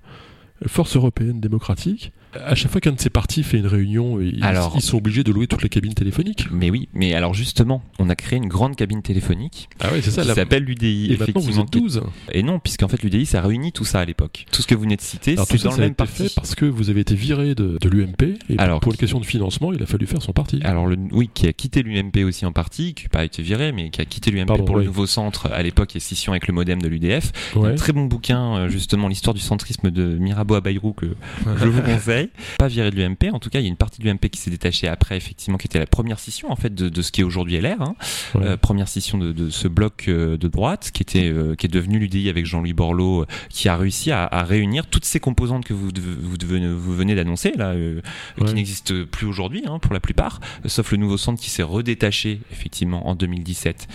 Force 0.67 0.95
européenne 0.95 1.41
démocratique, 1.41 2.13
à 2.45 2.55
chaque 2.55 2.71
fois 2.71 2.81
qu'un 2.81 2.91
de 2.91 2.99
ces 2.99 3.09
partis 3.09 3.43
fait 3.43 3.57
une 3.57 3.67
réunion, 3.67 4.19
ils, 4.21 4.43
Alors- 4.43 4.73
ils 4.75 4.81
sont 4.81 4.97
obligés 4.97 5.23
de 5.23 5.31
louer 5.31 5.47
toutes 5.47 5.61
les 5.63 5.69
cabines 5.69 5.93
téléphoniques. 5.93 6.47
Mais 6.51 6.69
oui, 6.69 6.87
mais 6.93 7.13
alors 7.13 7.33
justement, 7.33 7.81
on 7.99 8.09
a 8.09 8.15
créé 8.15 8.37
une 8.37 8.47
grande 8.47 8.75
cabine 8.75 9.01
téléphonique 9.01 9.69
Ah 9.79 9.91
ouais, 9.91 10.01
c'est 10.01 10.11
ça. 10.11 10.23
qui 10.23 10.29
s'appelle 10.33 10.63
l'UDI. 10.63 11.05
Et 11.13 11.17
maintenant, 11.17 11.25
vous 11.41 11.49
effectivement, 11.49 11.63
êtes 11.63 11.69
qui 11.71 11.77
est- 11.77 11.81
12. 11.81 12.01
Et 12.31 12.43
non, 12.43 12.59
puisqu'en 12.59 12.87
fait 12.87 13.01
l'UDI 13.03 13.25
ça 13.25 13.41
réunit 13.41 13.71
tout 13.71 13.85
ça 13.85 13.99
à 13.99 14.05
l'époque. 14.05 14.45
Tout 14.51 14.61
ce 14.61 14.67
que 14.67 14.75
vous 14.75 14.81
venez 14.83 14.95
de 14.95 15.01
citer, 15.01 15.35
c'est 15.37 15.63
dans 15.63 15.71
ça 15.71 15.77
le 15.77 15.83
même 15.83 15.95
parti. 15.95 16.23
fait 16.29 16.35
parce 16.35 16.55
que 16.55 16.65
vous 16.65 16.89
avez 16.89 17.01
été 17.01 17.15
viré 17.15 17.55
de, 17.55 17.77
de 17.79 17.89
l'UMP 17.89 18.37
et 18.49 18.57
Alors, 18.57 18.79
pour 18.79 18.91
une 18.91 18.97
question 18.97 19.19
de 19.19 19.25
financement, 19.25 19.71
il 19.73 19.81
a 19.81 19.85
fallu 19.85 20.05
faire 20.07 20.21
son 20.21 20.33
parti. 20.33 20.59
Alors 20.63 20.87
le, 20.87 20.97
oui, 21.11 21.29
qui 21.33 21.47
a 21.47 21.53
quitté 21.53 21.83
l'UMP 21.83 22.23
aussi 22.25 22.45
en 22.45 22.51
partie, 22.51 22.93
qui 22.93 23.03
n'a 23.03 23.09
pas 23.09 23.23
été 23.25 23.41
viré, 23.41 23.71
mais 23.71 23.89
qui 23.89 24.01
a 24.01 24.05
quitté 24.05 24.31
l'UMP 24.31 24.47
Pardon, 24.47 24.65
pour 24.65 24.75
oui. 24.75 24.81
le 24.83 24.87
nouveau 24.87 25.05
centre 25.07 25.47
à 25.51 25.61
l'époque 25.63 25.95
et 25.95 25.99
scission 25.99 26.33
avec 26.33 26.47
le 26.47 26.53
modem 26.53 26.81
de 26.81 26.87
l'UDF. 26.87 27.31
Ouais. 27.55 27.69
Un 27.69 27.75
très 27.75 27.93
bon 27.93 28.05
bouquin, 28.05 28.57
euh, 28.57 28.69
justement, 28.69 29.07
l'histoire 29.07 29.33
du 29.33 29.41
centrisme 29.41 29.91
de 29.91 30.03
Mirabeau 30.17 30.55
à 30.55 30.61
Bayrou 30.61 30.93
que 30.93 31.05
je 31.59 31.65
vous 31.67 31.81
conseille. 31.81 32.24
Pas 32.57 32.67
viré 32.67 32.91
de 32.91 32.95
l'UMP, 32.95 33.31
en 33.33 33.39
tout 33.39 33.49
cas, 33.49 33.59
il 33.59 33.63
y 33.63 33.65
a 33.65 33.69
une 33.69 33.75
partie 33.77 34.01
de 34.01 34.05
l'UMP 34.07 34.29
qui 34.29 34.39
s'est 34.39 34.51
détachée 34.51 34.87
après, 34.87 35.17
effectivement, 35.17 35.57
qui 35.57 35.67
était 35.67 35.79
la 35.79 35.85
première 35.87 36.19
scission 36.19 36.51
en 36.51 36.55
fait 36.55 36.73
de, 36.73 36.89
de 36.89 37.01
ce 37.01 37.11
qui 37.11 37.21
est 37.21 37.23
aujourd'hui 37.23 37.59
LR. 37.59 37.81
hein. 37.81 37.95
Ouais. 38.35 38.41
Euh, 38.45 38.57
première 38.57 38.87
scission 38.87 39.17
de, 39.17 39.31
de 39.31 39.49
ce 39.49 39.67
bloc 39.67 40.05
euh, 40.07 40.37
de 40.37 40.47
droite 40.47 40.91
qui 40.93 41.01
était 41.03 41.29
euh, 41.29 41.55
qui 41.55 41.65
est 41.65 41.69
devenu 41.69 41.99
l'UDI 41.99 42.29
avec 42.29 42.45
Jean-Louis 42.45 42.73
Borloo, 42.73 43.25
qui 43.49 43.69
a 43.69 43.77
réussi 43.77 44.11
à, 44.11 44.25
à 44.25 44.43
réunir 44.43 44.87
toutes 44.87 45.05
ces 45.05 45.19
composantes 45.19 45.65
que 45.65 45.73
vous 45.73 45.89
vous, 45.95 46.95
venez 46.95 47.15
d'annoncer 47.15 47.51
là, 47.55 47.69
euh, 47.71 48.01
Ouais. 48.39 48.47
qui 48.47 48.53
n'existent 48.55 48.93
plus 49.11 49.25
aujourd'hui 49.27 49.63
hein, 49.67 49.79
pour 49.79 49.93
la 49.93 49.99
plupart, 49.99 50.39
sauf 50.65 50.91
le 50.91 50.97
nouveau 50.97 51.17
centre 51.17 51.41
qui 51.41 51.49
s'est 51.49 51.63
redétaché 51.63 52.39
effectivement 52.51 53.07
en 53.07 53.15
2017. 53.15 53.87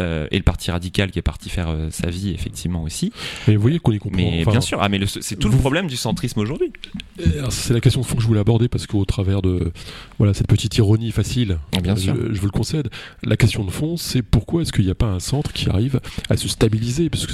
Euh, 0.00 0.26
et 0.30 0.36
le 0.36 0.42
parti 0.42 0.70
radical 0.70 1.10
qui 1.10 1.18
est 1.18 1.22
parti 1.22 1.48
faire 1.50 1.68
euh, 1.68 1.88
sa 1.90 2.10
vie 2.10 2.30
effectivement 2.32 2.82
aussi. 2.82 3.12
Mais 3.48 3.56
vous 3.56 3.62
voyez 3.62 3.78
qu'on 3.78 3.92
y 3.92 3.98
comprend. 3.98 4.16
Mais 4.18 4.40
Enfin, 4.42 4.52
bien 4.52 4.60
sûr, 4.60 4.78
ah 4.80 4.88
mais 4.88 4.98
le- 4.98 5.06
c'est 5.06 5.36
tout 5.36 5.48
le 5.48 5.56
problème 5.56 5.86
du 5.86 5.96
centrisme 5.96 6.40
aujourd'hui. 6.40 6.72
Euh, 7.20 7.46
C'est 7.50 7.74
la 7.74 7.80
question 7.80 8.02
fond 8.02 8.16
que 8.16 8.22
je 8.22 8.26
voulais 8.26 8.40
aborder 8.40 8.68
parce 8.68 8.86
qu'au 8.86 9.04
travers 9.04 9.42
de 9.42 9.72
voilà 10.18 10.34
cette 10.34 10.46
petite 10.46 10.76
ironie 10.76 11.10
facile, 11.10 11.58
Ah, 11.76 11.80
bien 11.80 11.96
sûr. 11.96 12.14
Je, 12.32 12.40
vous 12.40 12.46
le 12.46 12.52
concède. 12.52 12.88
La 13.22 13.36
question 13.36 13.64
de 13.64 13.70
fond, 13.70 13.96
c'est 13.96 14.22
pourquoi 14.22 14.62
est-ce 14.62 14.72
qu'il 14.72 14.84
n'y 14.84 14.90
a 14.90 14.94
pas 14.94 15.06
un 15.06 15.20
centre 15.20 15.52
qui 15.52 15.68
arrive 15.68 16.00
à 16.30 16.36
se 16.36 16.48
stabiliser? 16.48 17.10
Parce 17.10 17.26
que 17.26 17.32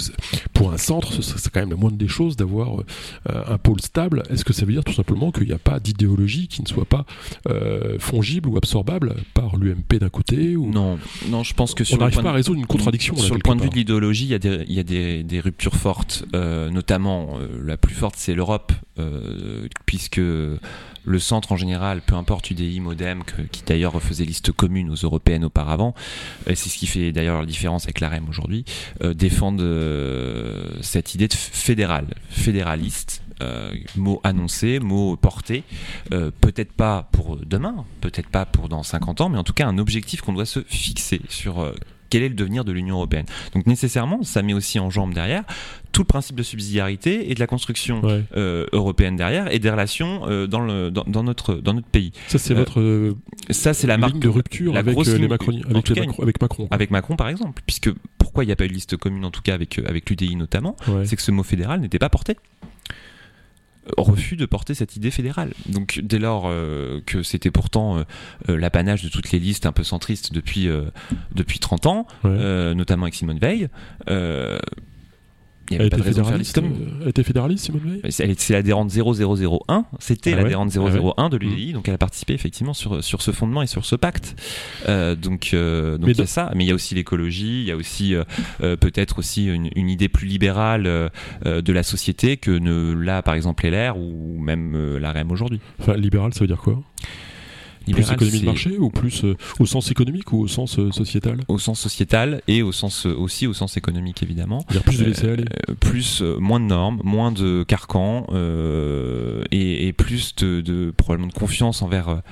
pour 0.53 0.73
un 0.73 0.79
centre, 0.79 1.23
c'est 1.23 1.51
quand 1.51 1.61
même 1.61 1.71
la 1.71 1.77
moindre 1.77 1.97
des 1.97 2.09
choses 2.09 2.37
d'avoir 2.37 2.81
euh, 2.81 3.43
un 3.47 3.59
pôle 3.59 3.81
stable. 3.81 4.23
Est-ce 4.31 4.45
que 4.45 4.53
ça 4.53 4.65
veut 4.65 4.73
dire 4.73 4.85
tout 4.85 4.93
simplement 4.93 5.31
qu'il 5.31 5.47
n'y 5.47 5.53
a 5.53 5.59
pas 5.59 5.81
d'idéologie 5.81 6.49
qui 6.49 6.63
ne 6.63 6.67
soit 6.67 6.85
pas 6.85 7.05
euh, 7.49 7.99
fongible 7.99 8.49
ou 8.49 8.57
absorbable 8.57 9.17
par 9.35 9.57
l'UMP 9.57 9.99
d'un 9.99 10.09
côté 10.09 10.57
ou... 10.57 10.71
Non, 10.71 10.99
non, 11.29 11.43
je 11.43 11.55
pense 11.55 11.75
que 11.75 11.85
sur 11.85 11.97
On 11.97 11.99
le 11.99 12.05
n'arrive 12.05 12.23
pas 12.23 12.31
à 12.31 12.35
résoudre 12.35 12.59
une 12.59 12.67
contradiction. 12.67 13.15
là, 13.15 13.23
Sur 13.23 13.35
le 13.35 13.41
point 13.41 13.57
de 13.57 13.63
vue 13.63 13.71
de 13.71 13.75
l'idéologie, 13.75 14.25
il 14.25 14.31
y 14.31 14.35
a 14.35 14.39
des, 14.39 14.65
il 14.69 14.75
y 14.75 14.81
a 14.81 14.85
des, 14.85 15.23
des 15.23 15.41
ruptures 15.41 15.77
fortes, 15.77 16.25
euh, 16.35 16.71
notamment 16.71 17.39
la 17.63 17.77
plus 17.77 17.95
forte, 17.95 18.15
c'est 18.17 18.35
l'Europe, 18.35 18.73
puisque 19.87 20.21
le 21.05 21.19
centre 21.19 21.53
en 21.53 21.57
général, 21.57 22.03
peu 22.03 22.15
importe 22.15 22.51
UDI, 22.51 22.81
Modem, 22.81 23.23
qui 23.51 23.63
d'ailleurs 23.65 24.01
faisait 24.03 24.25
liste 24.25 24.53
commune 24.53 24.91
aux 24.91 24.97
européennes 24.97 25.45
auparavant, 25.45 25.95
et 26.47 26.55
c'est 26.55 26.69
ce 26.69 26.79
qui 26.79 26.87
fait 26.87 27.13
d'ailleurs 27.13 27.41
la 27.41 27.47
différence 27.47 27.85
avec 27.85 28.01
l'AREM 28.01 28.29
aujourd'hui, 28.29 28.65
euh, 29.03 29.15
défendent 29.15 29.61
euh, 29.61 30.65
cette 30.83 31.15
idée 31.15 31.29
de 31.29 31.35
fédéral, 31.35 32.07
fédéraliste. 32.29 33.23
euh, 33.43 33.73
mot 33.97 34.21
annoncé, 34.23 34.81
mot 34.81 35.17
porté, 35.17 35.65
euh, 36.13 36.31
peut-être 36.43 36.73
pas 36.73 37.09
pour 37.11 37.39
demain, 37.39 37.87
peut-être 38.03 38.29
pas 38.29 38.45
pour 38.45 38.69
dans 38.69 38.83
50 38.83 39.23
ans, 39.23 39.29
mais 39.31 39.39
en 39.39 39.45
tout 39.45 39.55
cas 39.55 39.67
un 39.67 39.79
objectif 39.79 40.21
qu'on 40.21 40.35
doit 40.35 40.45
se 40.45 40.61
fixer 40.67 41.23
sur 41.31 41.73
quel 42.11 42.23
est 42.23 42.29
le 42.29 42.35
devenir 42.35 42.65
de 42.65 42.73
l'Union 42.73 42.97
européenne. 42.97 43.25
Donc 43.55 43.67
nécessairement, 43.67 44.23
ça 44.23 44.43
met 44.43 44.53
aussi 44.53 44.79
en 44.79 44.91
jambe 44.91 45.15
derrière 45.15 45.45
tout 45.93 46.03
le 46.03 46.07
principe 46.07 46.37
de 46.37 46.43
subsidiarité 46.43 47.31
et 47.31 47.35
de 47.35 47.41
la 47.41 47.47
construction 47.47 48.01
Ouais. 48.05 48.25
euh, 48.37 48.67
européenne 48.73 49.17
derrière 49.17 49.53
et 49.53 49.59
des 49.59 49.71
relations 49.71 50.23
euh, 50.29 50.47
dans, 50.47 50.61
le, 50.61 50.91
dans, 50.91 51.05
dans 51.05 51.23
notre, 51.23 51.55
dans 51.57 51.75
notre 51.75 51.89
pays. 51.89 52.13
Ça, 52.29 52.39
c'est 52.39 52.55
Euh, 52.55 52.57
votre 52.57 53.17
Ça, 53.51 53.75
c'est 53.75 53.87
la 53.87 53.99
marque 53.99 54.19
de 54.19 54.29
rupture 54.29 54.73
la 54.73 54.81
avec, 54.81 54.95
grosse 54.95 55.09
les 55.09 55.19
ligne- 55.19 55.29
Macroni- 55.29 55.65
en 55.67 55.71
avec, 55.71 55.85
tout 55.85 55.95
les 55.95 56.01
cas, 56.01 56.07
Macron- 56.07 56.23
avec 56.23 56.41
Macron. 56.41 56.69
avec 56.71 56.91
Macron, 56.91 57.17
par 57.17 57.29
exemple, 57.29 57.63
puisque 57.67 57.91
pourquoi 58.19 58.45
il 58.45 58.47
n'y 58.49 58.53
a 58.53 58.57
pas 58.57 58.65
eu 58.67 58.69
de 58.69 58.75
liste 58.75 58.97
commune, 58.97 59.25
en 59.25 59.31
tout 59.31 59.43
cas 59.43 59.55
avec, 59.55 59.79
avec 59.81 60.09
l'UDI 60.09 60.37
notamment, 60.37 60.77
Ouais. 60.89 61.05
c'est 61.07 61.17
que 61.17 61.23
ce 61.23 61.31
mot 61.33 61.43
fédéral 61.43 61.81
n'était 61.81 61.99
pas 61.99 62.09
porté. 62.09 62.37
Refus 63.97 64.37
de 64.37 64.47
porter 64.47 64.75
cette 64.75 64.95
idée 64.95 65.11
fédérale. 65.11 65.53
Donc 65.67 66.01
dès 66.05 66.19
lors 66.21 66.45
euh, 66.47 67.01
que 67.07 67.23
c'était 67.25 67.51
pourtant 67.51 67.99
euh, 67.99 68.03
euh, 68.49 68.57
l'apanage 68.57 69.03
de 69.03 69.09
toutes 69.09 69.33
les 69.33 69.39
listes 69.41 69.67
un 69.67 69.73
peu 69.73 69.83
centristes 69.83 70.33
depuis, 70.33 70.69
depuis 71.35 71.59
30 71.59 71.87
ans, 71.87 72.07
Ouais. 72.23 72.75
notamment 72.75 73.05
avec 73.05 73.15
Simone 73.15 73.39
Veil, 73.39 73.69
Elle 75.77 75.89
pas 75.91 75.97
était 75.97 75.97
de 75.97 76.03
raison 76.03 76.23
de 76.23 76.27
faire 76.45 76.65
euh, 76.65 76.99
elle 77.03 77.09
était 77.09 77.23
fédéraliste, 77.23 77.65
Simone 77.67 77.83
Veil 78.03 78.13
c'est- 78.13 78.51
l'adhérente 78.53 78.91
0001, 78.91 79.85
c'était 79.99 80.33
Ah 80.33 80.37
ouais 80.37 80.43
l'adhérente 80.43 80.73
Ah 80.77 80.81
ouais. 80.81 81.13
001 81.17 81.29
de 81.29 81.37
l'UDI, 81.37 81.73
donc 81.73 81.89
elle 81.89 81.95
a 81.95 81.99
participé 81.99 82.33
effectivement 82.35 82.75
sur, 82.75 83.03
sur 83.05 83.23
ce 83.23 83.31
fondement 83.31 83.63
et 83.63 83.67
sur 83.67 83.85
ce 83.85 83.97
pacte. 83.97 84.35
Euh, 84.89 85.15
donc 85.15 85.51
euh, 85.55 85.99
donc 85.99 86.11
il 86.11 86.19
y 86.19 86.23
a 86.23 86.27
ça, 86.27 86.51
mais 86.55 86.65
il 86.65 86.69
y 86.69 86.73
a 86.73 86.75
aussi 86.75 86.95
l'écologie, 86.95 87.61
il 87.63 87.69
y 87.69 87.71
a 87.71 87.77
aussi 87.77 88.15
euh, 88.15 88.77
peut-être 88.77 89.19
aussi 89.19 89.47
une, 89.47 89.71
une 89.77 89.89
idée 89.89 90.09
plus 90.09 90.27
libérale 90.27 90.85
de 91.45 91.73
la 91.73 91.83
société 91.83 92.37
que 92.37 92.51
ne 92.51 92.93
l'a 92.95 93.23
par 93.23 93.35
exemple 93.35 93.67
LR 93.69 93.97
ou 93.99 94.39
même 94.41 94.97
la 94.99 95.13
REM 95.13 95.31
aujourd'hui. 95.31 95.61
Enfin, 95.81 95.95
libéral, 95.95 96.35
ça 96.35 96.41
veut 96.41 96.47
dire 96.47 96.59
quoi? 96.59 96.81
Plus 97.91 98.13
économie 98.13 98.41
de 98.41 98.45
marché 98.45 98.79
ou 98.79 98.91
plus 98.91 99.25
euh, 99.25 99.37
au 99.59 99.67
sens 99.67 99.91
économique 99.91 100.33
ou 100.33 100.41
au 100.41 100.49
sens 100.49 100.79
euh, 100.79 100.93
sociétal? 100.93 101.41
Au 101.49 101.59
sens 101.59 101.81
sociétal 101.81 102.43
et 102.47 102.63
au 102.63 102.73
sens 102.73 103.07
euh, 103.07 103.15
aussi 103.15 103.47
au 103.47 103.53
sens 103.55 103.77
économique 103.77 104.23
évidemment. 104.23 104.61
C'est-à-dire 104.69 104.85
plus 104.85 104.99
de 104.99 105.05
laisser 105.05 105.29
aller. 105.29 105.45
Plus 105.81 106.23
moins 106.23 106.61
de 106.61 106.67
normes, 106.67 107.01
moins 107.05 107.33
de 107.33 107.65
carcans 107.67 108.27
euh, 108.33 109.43
et, 109.51 109.87
et 109.87 109.93
plus 109.93 110.35
de, 110.37 110.61
de 110.61 110.93
probablement 110.97 111.29
de 111.29 111.33
confiance 111.33 111.83
envers 111.83 112.23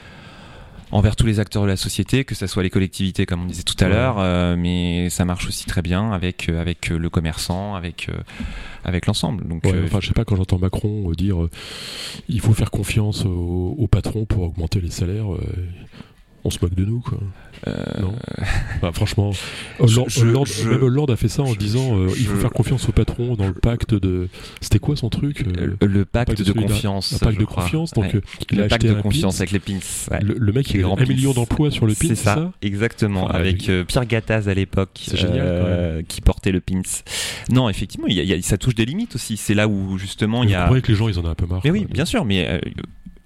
envers 0.90 1.16
tous 1.16 1.26
les 1.26 1.40
acteurs 1.40 1.62
de 1.62 1.68
la 1.68 1.76
société, 1.76 2.24
que 2.24 2.34
ce 2.34 2.46
soit 2.46 2.62
les 2.62 2.70
collectivités 2.70 3.26
comme 3.26 3.42
on 3.42 3.46
disait 3.46 3.62
tout 3.62 3.76
à 3.80 3.88
l'heure, 3.88 4.16
euh, 4.18 4.56
mais 4.56 5.10
ça 5.10 5.24
marche 5.24 5.46
aussi 5.46 5.66
très 5.66 5.82
bien 5.82 6.12
avec 6.12 6.48
euh, 6.48 6.60
avec 6.60 6.90
euh, 6.90 6.98
le 6.98 7.10
commerçant, 7.10 7.74
avec 7.74 8.08
avec 8.84 9.06
l'ensemble. 9.06 9.46
Donc 9.46 9.64
Ouais, 9.64 9.74
euh, 9.74 9.84
enfin, 9.84 9.98
je 10.00 10.08
sais 10.08 10.14
pas, 10.14 10.24
quand 10.24 10.36
j'entends 10.36 10.58
Macron 10.58 11.10
dire 11.12 11.48
il 12.28 12.40
faut 12.40 12.52
faire 12.52 12.70
confiance 12.70 13.24
au, 13.24 13.74
au 13.78 13.86
patron 13.86 14.24
pour 14.24 14.42
augmenter 14.44 14.80
les 14.80 14.90
salaires, 14.90 15.26
on 16.44 16.50
se 16.50 16.58
moque 16.62 16.74
de 16.74 16.84
nous, 16.84 17.00
quoi. 17.00 17.18
Euh, 17.66 17.74
Non 18.00 18.14
Enfin, 18.76 18.92
Franchement, 18.98 19.32
Hollande, 19.78 20.06
je- 20.08 20.20
Hollande- 20.20 20.46
je- 20.46 20.68
même 20.68 20.82
Hollande 20.82 21.10
a 21.10 21.16
fait 21.16 21.28
ça 21.28 21.42
en 21.42 21.52
je- 21.52 21.58
disant 21.58 21.98
euh, 21.98 22.08
il 22.18 22.26
faut 22.26 22.36
faire 22.36 22.50
confiance 22.50 22.88
au 22.88 22.92
patron 22.92 23.34
dans 23.34 23.46
le 23.46 23.54
pacte 23.54 23.94
de. 23.94 24.28
C'était 24.60 24.78
quoi 24.78 24.96
son 24.96 25.08
truc 25.08 25.42
euh, 25.46 25.76
le, 25.80 25.86
le 25.86 26.04
pacte, 26.04 26.28
pacte 26.36 26.42
de 26.42 26.52
confiance. 26.52 27.12
Un 27.14 27.18
pacte 27.18 27.38
de 27.40 27.44
crois. 27.44 27.62
confiance, 27.64 27.92
donc 27.92 28.04
Ouais. 28.04 28.20
il 28.50 28.60
a 28.60 28.62
le 28.64 28.68
pacte 28.68 28.84
acheté 28.84 28.96
de 28.96 29.00
confiance 29.02 29.36
pins. 29.36 29.40
avec 29.42 29.50
les 29.52 29.58
pins. 29.58 29.78
ouais. 30.10 30.20
Le, 30.22 30.34
le 30.38 30.52
mec, 30.52 30.70
il 30.72 30.84
a 30.84 30.88
un 30.88 30.96
million 31.06 31.32
pins. 31.32 31.40
d'emplois 31.40 31.70
sur 31.70 31.86
le 31.86 31.94
pin, 31.94 32.08
C'est 32.08 32.14
ça, 32.14 32.34
ça 32.34 32.52
exactement, 32.62 33.28
Ah, 33.28 33.36
avec 33.36 33.68
euh, 33.68 33.84
Pierre 33.84 34.06
Gattaz 34.06 34.48
à 34.48 34.54
l'époque, 34.54 35.00
euh, 35.24 36.02
qui 36.06 36.20
portait 36.20 36.52
le 36.52 36.60
pins. 36.60 36.82
Non, 37.50 37.68
effectivement, 37.68 38.06
y 38.08 38.20
a- 38.20 38.24
y 38.24 38.32
a- 38.32 38.42
ça 38.42 38.58
touche 38.58 38.74
des 38.74 38.84
limites 38.84 39.14
aussi. 39.14 39.36
C'est 39.36 39.54
là 39.54 39.66
où 39.68 39.98
justement 39.98 40.42
il 40.42 40.46
Vous 40.48 40.52
y 40.52 40.56
a. 40.56 40.62
comprenez 40.62 40.82
que 40.82 40.88
les 40.92 40.96
gens, 40.98 41.08
ils 41.08 41.18
en 41.18 41.24
ont 41.24 41.28
un 41.28 41.34
peu 41.34 41.46
marre. 41.46 41.60
Mais 41.64 41.70
oui, 41.70 41.86
bien 41.90 42.04
sûr, 42.04 42.24
mais 42.24 42.46
euh, 42.48 42.58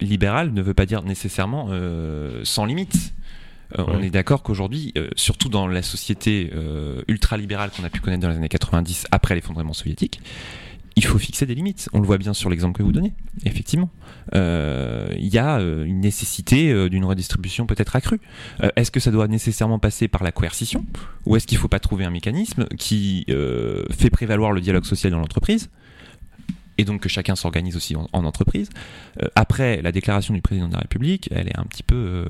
libéral 0.01 0.51
ne 0.53 0.61
veut 0.61 0.73
pas 0.73 0.85
dire 0.85 1.03
nécessairement 1.03 1.69
sans 2.43 2.65
limite. 2.65 3.13
Euh, 3.79 3.83
On 3.87 4.01
est 4.01 4.09
d'accord 4.09 4.43
qu'aujourd'hui, 4.43 4.91
euh, 4.97 5.09
surtout 5.15 5.49
dans 5.49 5.67
la 5.67 5.81
société 5.81 6.51
euh, 6.53 7.01
ultralibérale 7.07 7.71
qu'on 7.71 7.83
a 7.83 7.89
pu 7.89 7.99
connaître 8.01 8.21
dans 8.21 8.29
les 8.29 8.37
années 8.37 8.49
90 8.49 9.07
après 9.11 9.35
l'effondrement 9.35 9.73
soviétique, 9.73 10.19
il 10.95 11.03
faut 11.03 11.17
fixer 11.17 11.45
des 11.45 11.55
limites. 11.55 11.89
On 11.93 11.99
le 11.99 12.05
voit 12.05 12.17
bien 12.17 12.33
sur 12.33 12.49
l'exemple 12.49 12.77
que 12.77 12.83
vous 12.83 12.91
donnez, 12.91 13.13
effectivement. 13.45 13.89
Euh, 14.35 15.07
Il 15.17 15.27
y 15.27 15.39
a 15.39 15.57
une 15.59 16.01
nécessité 16.01 16.87
d'une 16.89 17.05
redistribution 17.05 17.65
peut-être 17.65 17.95
accrue. 17.95 18.19
Euh, 18.61 18.69
est-ce 18.75 18.91
que 18.91 18.99
ça 18.99 19.09
doit 19.09 19.27
nécessairement 19.27 19.79
passer 19.79 20.07
par 20.07 20.23
la 20.23 20.31
coercition 20.31 20.85
Ou 21.25 21.35
est-ce 21.35 21.47
qu'il 21.47 21.57
ne 21.57 21.61
faut 21.61 21.67
pas 21.67 21.79
trouver 21.79 22.05
un 22.05 22.11
mécanisme 22.11 22.67
qui 22.77 23.25
euh, 23.29 23.85
fait 23.89 24.11
prévaloir 24.11 24.51
le 24.51 24.61
dialogue 24.61 24.85
social 24.85 25.11
dans 25.11 25.19
l'entreprise 25.19 25.69
et 26.77 26.85
donc 26.85 27.01
que 27.01 27.09
chacun 27.09 27.35
s'organise 27.35 27.75
aussi 27.75 27.95
en, 27.95 28.07
en 28.13 28.23
entreprise? 28.23 28.69
Après 29.35 29.81
la 29.81 29.91
déclaration 29.91 30.33
du 30.35 30.41
président 30.41 30.67
de 30.67 30.73
la 30.73 30.79
République, 30.79 31.27
elle 31.31 31.47
est 31.47 31.57
un 31.57 31.65
petit 31.65 31.83
peu. 31.83 32.27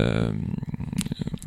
Euh, 0.00 0.32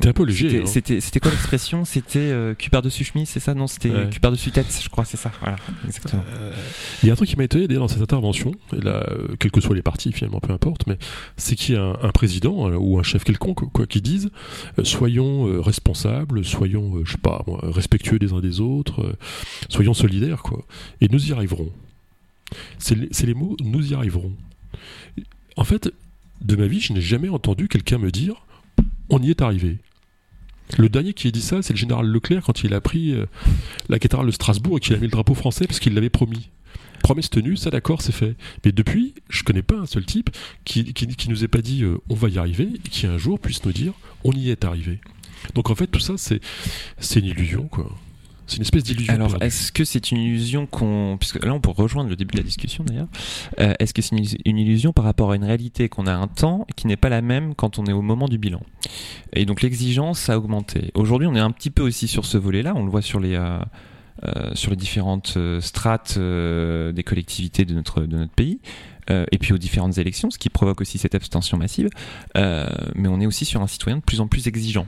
T'es 0.00 0.10
un 0.10 0.12
peu 0.12 0.24
léger. 0.24 0.66
c'était- 0.66 0.96
hein. 0.96 1.00
C'était 1.00 1.20
quoi 1.20 1.30
l'expression? 1.30 1.84
C'était 1.86 2.18
euh, 2.18 2.54
cul 2.54 2.68
par-dessus 2.70 3.02
chemise, 3.02 3.28
c'est 3.30 3.40
ça? 3.40 3.54
Non, 3.54 3.66
c'était 3.66 3.90
Ouais. 3.90 4.08
cul 4.10 4.20
par-dessus 4.20 4.50
tête, 4.50 4.66
je 4.82 4.88
crois, 4.90 5.04
c'est 5.06 5.16
ça. 5.16 5.32
Voilà, 5.40 5.56
exactement. 5.86 6.22
Euh, 6.34 6.52
Il 7.02 7.06
y 7.06 7.10
a 7.10 7.14
un 7.14 7.16
truc 7.16 7.28
qui 7.30 7.36
m'a 7.36 7.44
étonné 7.44 7.66
d'ailleurs 7.66 7.82
dans 7.84 7.88
cette 7.88 8.02
intervention, 8.02 8.52
et 8.76 8.80
là, 8.82 9.04
quels 9.40 9.50
que 9.50 9.60
soient 9.60 9.74
les 9.74 9.82
partis 9.82 10.12
finalement, 10.12 10.38
peu 10.38 10.52
importe, 10.52 10.86
mais 10.86 10.98
c'est 11.38 11.56
qu'il 11.56 11.74
y 11.74 11.78
a 11.78 11.82
un, 11.82 11.98
un 12.02 12.10
président 12.10 12.70
ou 12.76 12.98
un 12.98 13.02
chef 13.02 13.24
quelconque, 13.24 13.72
quoi, 13.72 13.86
qui 13.86 14.02
dise 14.02 14.30
soyons 14.84 15.62
responsables, 15.62 16.44
soyons, 16.44 17.02
je 17.04 17.12
sais 17.12 17.18
pas, 17.18 17.42
respectueux 17.62 18.18
des 18.18 18.32
uns 18.34 18.40
des 18.40 18.60
autres, 18.60 19.16
soyons 19.70 19.94
solidaires, 19.94 20.42
quoi. 20.42 20.62
Et 21.00 21.08
nous 21.08 21.26
y 21.28 21.32
arriverons. 21.32 21.70
C'est 22.78 22.94
les, 22.96 23.08
c'est 23.10 23.26
les 23.26 23.34
mots 23.34 23.56
nous 23.64 23.92
y 23.92 23.94
arriverons. 23.94 24.32
En 25.56 25.64
fait, 25.64 25.90
de 26.42 26.56
ma 26.56 26.66
vie, 26.66 26.80
je 26.80 26.92
n'ai 26.92 27.00
jamais 27.00 27.28
entendu 27.28 27.68
quelqu'un 27.68 27.98
me 27.98 28.10
dire 28.10 28.46
on 29.08 29.22
y 29.22 29.30
est 29.30 29.42
arrivé. 29.42 29.78
Le 30.78 30.88
dernier 30.88 31.14
qui 31.14 31.28
a 31.28 31.30
dit 31.30 31.40
ça, 31.40 31.62
c'est 31.62 31.72
le 31.72 31.78
général 31.78 32.06
Leclerc 32.06 32.42
quand 32.44 32.64
il 32.64 32.74
a 32.74 32.80
pris 32.80 33.12
euh, 33.12 33.26
la 33.88 33.98
cathédrale 33.98 34.26
de 34.26 34.32
Strasbourg 34.32 34.78
et 34.78 34.80
qu'il 34.80 34.94
a 34.94 34.98
mis 34.98 35.04
le 35.04 35.10
drapeau 35.10 35.34
français 35.34 35.66
parce 35.66 35.78
qu'il 35.78 35.94
l'avait 35.94 36.10
promis. 36.10 36.50
promesse 37.02 37.30
tenue, 37.30 37.56
ça 37.56 37.70
d'accord, 37.70 38.02
c'est 38.02 38.12
fait. 38.12 38.34
Mais 38.64 38.72
depuis, 38.72 39.14
je 39.28 39.44
connais 39.44 39.62
pas 39.62 39.76
un 39.76 39.86
seul 39.86 40.04
type 40.04 40.30
qui, 40.64 40.92
qui, 40.92 41.30
nous 41.30 41.44
ait 41.44 41.48
pas 41.48 41.62
dit 41.62 41.84
on 42.08 42.14
va 42.14 42.28
y 42.28 42.38
arriver 42.38 42.68
et 42.84 42.88
qui 42.88 43.06
un 43.06 43.16
jour 43.16 43.38
puisse 43.38 43.64
nous 43.64 43.72
dire 43.72 43.92
on 44.24 44.32
y 44.32 44.50
est 44.50 44.64
arrivé. 44.64 44.98
Donc 45.54 45.70
en 45.70 45.76
fait, 45.76 45.86
tout 45.86 46.00
ça, 46.00 46.14
c'est 46.16 46.40
c'est 46.98 47.20
une 47.20 47.26
illusion, 47.26 47.68
quoi. 47.68 47.88
C'est 48.46 48.56
une 48.56 48.62
espèce 48.62 48.84
d'illusion. 48.84 49.12
Alors, 49.12 49.36
est-ce 49.40 49.72
que 49.72 49.84
c'est 49.84 50.12
une 50.12 50.18
illusion 50.18 50.66
qu'on. 50.66 51.16
Puisque 51.18 51.44
là, 51.44 51.52
on 51.52 51.60
peut 51.60 51.70
rejoindre 51.70 52.08
le 52.08 52.16
début 52.16 52.32
de 52.32 52.38
la 52.38 52.44
discussion 52.44 52.84
d'ailleurs. 52.84 53.08
Euh, 53.60 53.74
est-ce 53.80 53.92
que 53.92 54.02
c'est 54.02 54.16
une, 54.16 54.58
illusion 54.58 54.92
par 54.92 55.04
rapport 55.04 55.32
à 55.32 55.36
une 55.36 55.44
réalité 55.44 55.88
qu'on 55.88 56.06
a 56.06 56.14
un 56.14 56.28
temps 56.28 56.66
qui 56.76 56.86
n'est 56.86 56.96
pas 56.96 57.08
la 57.08 57.22
même 57.22 57.54
quand 57.54 57.78
on 57.78 57.86
est 57.86 57.92
au 57.92 58.02
moment 58.02 58.28
du 58.28 58.38
bilan? 58.38 58.60
Et 59.32 59.46
donc, 59.46 59.62
l'exigence 59.62 60.28
a 60.28 60.38
augmenté. 60.38 60.92
Aujourd'hui, 60.94 61.26
on 61.26 61.34
est 61.34 61.40
un 61.40 61.50
petit 61.50 61.70
peu 61.70 61.82
aussi 61.82 62.06
sur 62.06 62.24
ce 62.24 62.38
volet-là. 62.38 62.72
On 62.76 62.84
le 62.84 62.90
voit 62.90 63.02
sur 63.02 63.20
les. 63.20 63.34
Euh, 63.34 63.58
euh, 64.24 64.54
sur 64.54 64.70
les 64.70 64.78
différentes 64.78 65.36
strates 65.60 66.18
des 66.18 67.02
collectivités 67.04 67.66
de 67.66 67.74
notre, 67.74 68.00
de 68.00 68.16
notre 68.16 68.32
pays. 68.32 68.60
et 69.10 69.38
puis 69.38 69.52
aux 69.52 69.58
différentes 69.58 69.98
élections, 69.98 70.30
ce 70.30 70.38
qui 70.38 70.48
provoque 70.48 70.80
aussi 70.80 70.96
cette 70.96 71.14
abstention 71.14 71.58
massive. 71.58 71.90
mais 72.34 73.08
on 73.08 73.20
est 73.20 73.26
aussi 73.26 73.44
sur 73.44 73.60
un 73.60 73.66
citoyen 73.66 73.98
de 73.98 74.02
plus 74.02 74.22
en 74.22 74.26
plus 74.26 74.46
exigeant. 74.46 74.86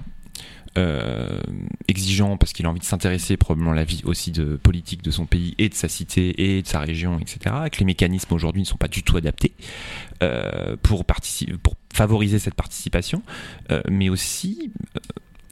Euh, 0.79 1.41
exigeant 1.89 2.37
parce 2.37 2.53
qu'il 2.53 2.65
a 2.67 2.69
envie 2.69 2.79
de 2.79 2.85
s'intéresser 2.85 3.37
probablement 3.37 3.73
à 3.73 3.75
la 3.75 3.85
vie 3.85 4.03
aussi 4.05 4.31
de 4.31 4.57
politique 4.57 5.03
de 5.03 5.11
son 5.11 5.27
pays 5.27 5.55
et 5.59 5.69
de 5.69 5.75
sa 5.75 5.89
cité 5.89 6.57
et 6.57 6.63
de 6.63 6.69
sa 6.69 6.79
région, 6.79 7.19
etc. 7.19 7.57
Que 7.73 7.79
les 7.81 7.85
mécanismes 7.85 8.33
aujourd'hui 8.33 8.63
ne 8.63 8.67
sont 8.67 8.77
pas 8.77 8.87
du 8.87 9.03
tout 9.03 9.17
adaptés 9.17 9.55
euh, 10.23 10.77
pour, 10.83 11.05
pour 11.05 11.75
favoriser 11.93 12.39
cette 12.39 12.55
participation, 12.55 13.23
euh, 13.73 13.83
mais 13.91 14.09
aussi 14.09 14.71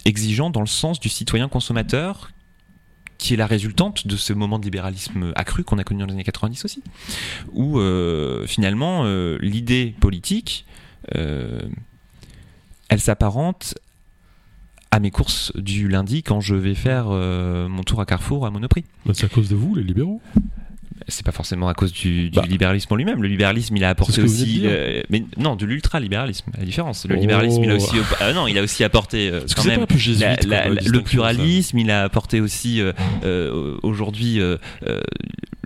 exigeant 0.05 0.51
dans 0.51 0.61
le 0.61 0.67
sens 0.67 1.01
du 1.01 1.09
citoyen 1.09 1.49
consommateur 1.49 2.31
qui 3.19 3.35
est 3.35 3.39
la 3.39 3.47
résultante 3.47 4.07
de 4.07 4.17
ce 4.17 4.33
moment 4.33 4.61
de 4.61 4.65
libéralisme 4.65 5.33
accru 5.35 5.65
qu'on 5.65 5.79
a 5.79 5.85
connu 5.85 6.01
dans 6.01 6.07
les 6.07 6.13
années 6.13 6.23
90 6.23 6.67
aussi, 6.67 6.83
où 7.55 7.81
finalement 8.47 9.05
l'idée 9.41 9.95
politique, 9.99 10.67
elle 11.15 11.71
s'apparente 12.99 13.75
à 14.97 15.01
mes 15.01 15.11
courses 15.11 15.53
du 15.55 15.89
lundi 15.89 16.23
quand 16.23 16.41
je 16.41 16.55
vais 16.55 16.75
faire 16.75 17.09
euh, 17.11 17.69
mon 17.69 17.83
tour 17.83 18.01
à 18.01 18.07
Carrefour 18.07 18.47
à 18.47 18.51
Monoprix. 18.51 18.85
Bah, 19.05 19.13
c'est 19.15 19.27
à 19.27 19.29
cause 19.29 19.51
de 19.51 19.55
vous, 19.55 19.75
les 19.75 19.83
libéraux 19.83 20.23
c'est 21.09 21.25
pas 21.25 21.33
forcément 21.33 21.69
à 21.69 21.75
cause 21.75 21.93
du, 21.93 22.31
du 22.31 22.37
bah. 22.37 22.45
libéralisme 22.49 22.93
en 22.93 22.97
lui-même. 22.97 23.23
Le 23.23 23.29
libéralisme, 23.29 23.77
il 23.77 23.85
a 23.85 23.91
apporté 23.91 24.23
aussi, 24.23 24.63
euh, 24.65 25.03
mais 25.09 25.25
non, 25.37 25.55
de 25.55 25.65
l'ultra-libéralisme. 25.65 26.51
La 26.59 26.65
différence. 26.65 27.07
Le 27.07 27.17
libéralisme, 27.17 27.63
il 27.63 27.71
a 27.71 27.77
aussi, 27.77 27.97
ah 28.21 28.33
non, 28.33 28.47
il 28.47 28.59
a 28.59 28.63
aussi 28.63 28.83
apporté 28.83 29.31
euh, 29.31 29.41
quand 29.55 29.65
même 29.65 29.87
le 29.89 31.01
pluralisme. 31.01 31.79
Il 31.79 31.91
a 31.91 32.03
apporté 32.03 32.41
aussi 32.41 32.83
aujourd'hui 33.83 34.41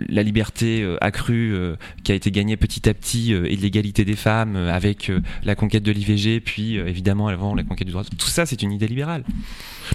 la 0.09 0.23
liberté 0.23 0.85
accrue 1.01 1.55
qui 2.03 2.11
a 2.11 2.15
été 2.15 2.31
gagnée 2.31 2.57
petit 2.57 2.87
à 2.89 2.93
petit 2.93 3.33
et 3.33 3.55
l'égalité 3.55 4.05
des 4.05 4.15
femmes 4.15 4.55
avec 4.55 5.11
la 5.43 5.55
conquête 5.55 5.83
de 5.83 5.91
l'IVG, 5.91 6.39
puis 6.39 6.75
évidemment 6.75 7.27
avant 7.27 7.55
la 7.55 7.63
conquête 7.63 7.87
du 7.87 7.93
droit. 7.93 8.03
Tout 8.03 8.27
ça, 8.27 8.45
c'est 8.45 8.61
une 8.61 8.71
idée 8.71 8.87
libérale. 8.87 9.23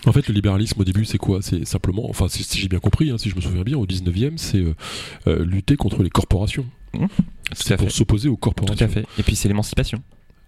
En 0.05 0.13
fait, 0.13 0.29
le 0.29 0.35
libéralisme 0.35 0.81
au 0.81 0.85
début, 0.85 1.05
c'est 1.05 1.19
quoi? 1.19 1.41
C'est 1.43 1.65
simplement, 1.65 2.09
enfin, 2.09 2.29
si, 2.29 2.45
j'ai 2.59 2.69
bien 2.69 2.79
compris, 2.79 3.11
hein, 3.11 3.19
si 3.19 3.31
je 3.31 3.37
me 3.37 3.41
souviens 3.41 3.63
bien, 3.63 3.79
au 3.79 3.87
19e, 3.87 4.37
c'est 4.37 4.59
euh, 4.59 4.75
euh, 5.27 5.45
lutter 5.45 5.77
contre 5.77 6.03
les 6.03 6.11
corporations. 6.11 6.67
Mmh. 6.95 7.07
C'est 7.53 7.77
pour 7.77 7.91
s'opposer 7.91 8.29
aux 8.29 8.37
corporations. 8.37 8.77
Tout 8.77 8.85
à 8.85 8.89
fait. 8.89 9.07
Et 9.19 9.23
puis 9.23 9.37
c'est 9.37 9.49
l'émancipation 9.49 10.03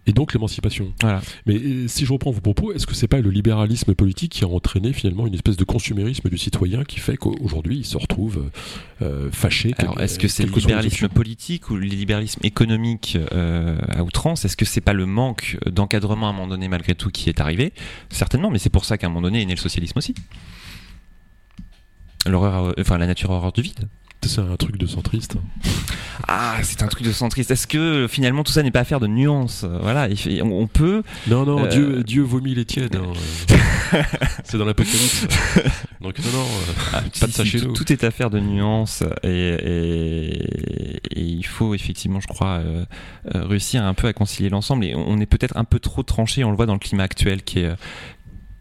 et 0.09 0.13
donc 0.13 0.33
l'émancipation. 0.33 0.93
Voilà. 1.03 1.21
Mais 1.47 1.57
euh, 1.57 1.87
si 1.87 2.07
je 2.07 2.13
reprends 2.13 2.31
vos 2.31 2.41
propos, 2.41 2.73
est-ce 2.73 2.87
que 2.87 2.95
c'est 2.95 3.09
pas 3.09 3.21
le 3.21 3.31
libéralisme 3.31 3.95
politique 3.95 4.33
qui 4.33 4.45
a 4.45 4.49
entraîné 4.49 4.95
finalement 4.95 5.27
une 5.27 5.35
espèce 5.35 5.59
de 5.59 5.65
consumérisme 5.65 6.31
du 6.31 6.39
citoyen 6.39 6.83
qui 6.83 6.99
fait 6.99 7.19
qu'aujourd'hui 7.19 7.77
il 7.77 7.85
se 7.85 7.99
retrouve 7.99 8.51
euh, 9.03 9.31
fâché 9.31 9.75
Alors 9.77 10.01
est-ce 10.01 10.19
que 10.19 10.27
c'est 10.27 10.45
le 10.45 10.53
libéralisme 10.53 11.09
politique 11.09 11.69
ou 11.69 11.77
le 11.77 11.85
libéralisme 11.85 12.41
économique 12.43 13.19
euh, 13.33 13.79
à 13.91 14.03
outrance? 14.03 14.47
Est-ce 14.47 14.57
que 14.57 14.65
c'est 14.65 14.81
pas 14.81 14.95
le 14.95 15.05
manque 15.05 15.59
d'encadrement 15.67 16.29
à 16.29 16.31
un 16.31 16.33
moment 16.33 16.49
donné 16.49 16.69
malgré 16.69 16.95
tout 16.95 17.11
qui 17.11 17.29
est 17.29 17.41
arrivé? 17.41 17.75
Certainement, 18.09 18.51
mais 18.51 18.59
c'est 18.59 18.71
pour 18.71 18.87
ça 18.87 18.97
qu'à 18.97 19.09
un 19.09 19.11
moment 19.11 19.23
donné 19.23 19.43
est 19.43 19.47
né 19.47 19.55
le 19.55 19.61
socialisme 19.61 19.99
aussi. 19.99 20.15
L'horreur, 22.27 22.75
enfin 22.81 22.97
la 22.97 23.07
nature 23.07 23.31
horreur 23.31 23.53
du 23.53 23.61
vide. 23.61 23.89
C'est 24.23 24.41
un 24.41 24.57
truc 24.57 24.77
de 24.77 24.87
centriste. 24.87 25.37
Ah, 26.27 26.57
c'est 26.63 26.83
un 26.83 26.89
truc 26.89 27.07
de 27.07 27.13
centriste. 27.13 27.51
Est-ce 27.51 27.67
que 27.67 28.07
finalement 28.09 28.43
tout 28.43 28.53
ça 28.53 28.63
n'est 28.63 28.71
pas 28.71 28.81
affaire 28.81 29.01
de 29.01 29.07
nuances? 29.07 29.65
Voilà, 29.65 30.09
on 30.43 30.67
peut. 30.67 31.03
Non, 31.29 31.47
non, 31.47 31.65
euh, 31.65 31.69
Dieu, 31.69 32.03
Dieu 32.03 32.23
vomit 32.23 32.55
les 32.55 32.65
tièdes. 32.65 32.97
Hein. 32.97 33.13
c'est 34.45 34.59
dans 34.59 34.65
l'apocalypse. 34.65 35.27
Donc 36.01 36.19
non, 36.19 36.33
non, 36.33 36.45
euh, 36.45 36.73
ah, 36.93 37.03
pas 37.21 37.27
de 37.27 37.33
ça 37.33 37.45
chez 37.45 37.61
tout, 37.61 37.73
tout, 37.73 37.93
est 37.93 38.05
affaire 38.05 38.31
de 38.31 38.41
nuances 38.41 39.03
et, 39.23 40.45
il 41.17 41.47
faut 41.47 41.75
effectivement, 41.75 42.21
je 42.21 42.27
crois, 42.27 42.59
euh, 42.59 42.85
réussir 43.35 43.85
un 43.85 43.95
peu 43.95 44.09
à 44.09 44.13
concilier 44.13 44.51
l'ensemble. 44.51 44.85
Et 44.85 44.95
on 44.95 45.19
est 45.19 45.27
peut-être 45.27 45.57
un 45.57 45.65
peu 45.65 45.79
trop 45.79 46.03
tranché. 46.03 46.45
On 46.45 46.51
le 46.51 46.57
voit 46.57 46.67
dans 46.67 46.75
le 46.75 46.79
climat 46.79 47.05
actuel 47.05 47.43
qui 47.43 47.61
est 47.61 47.73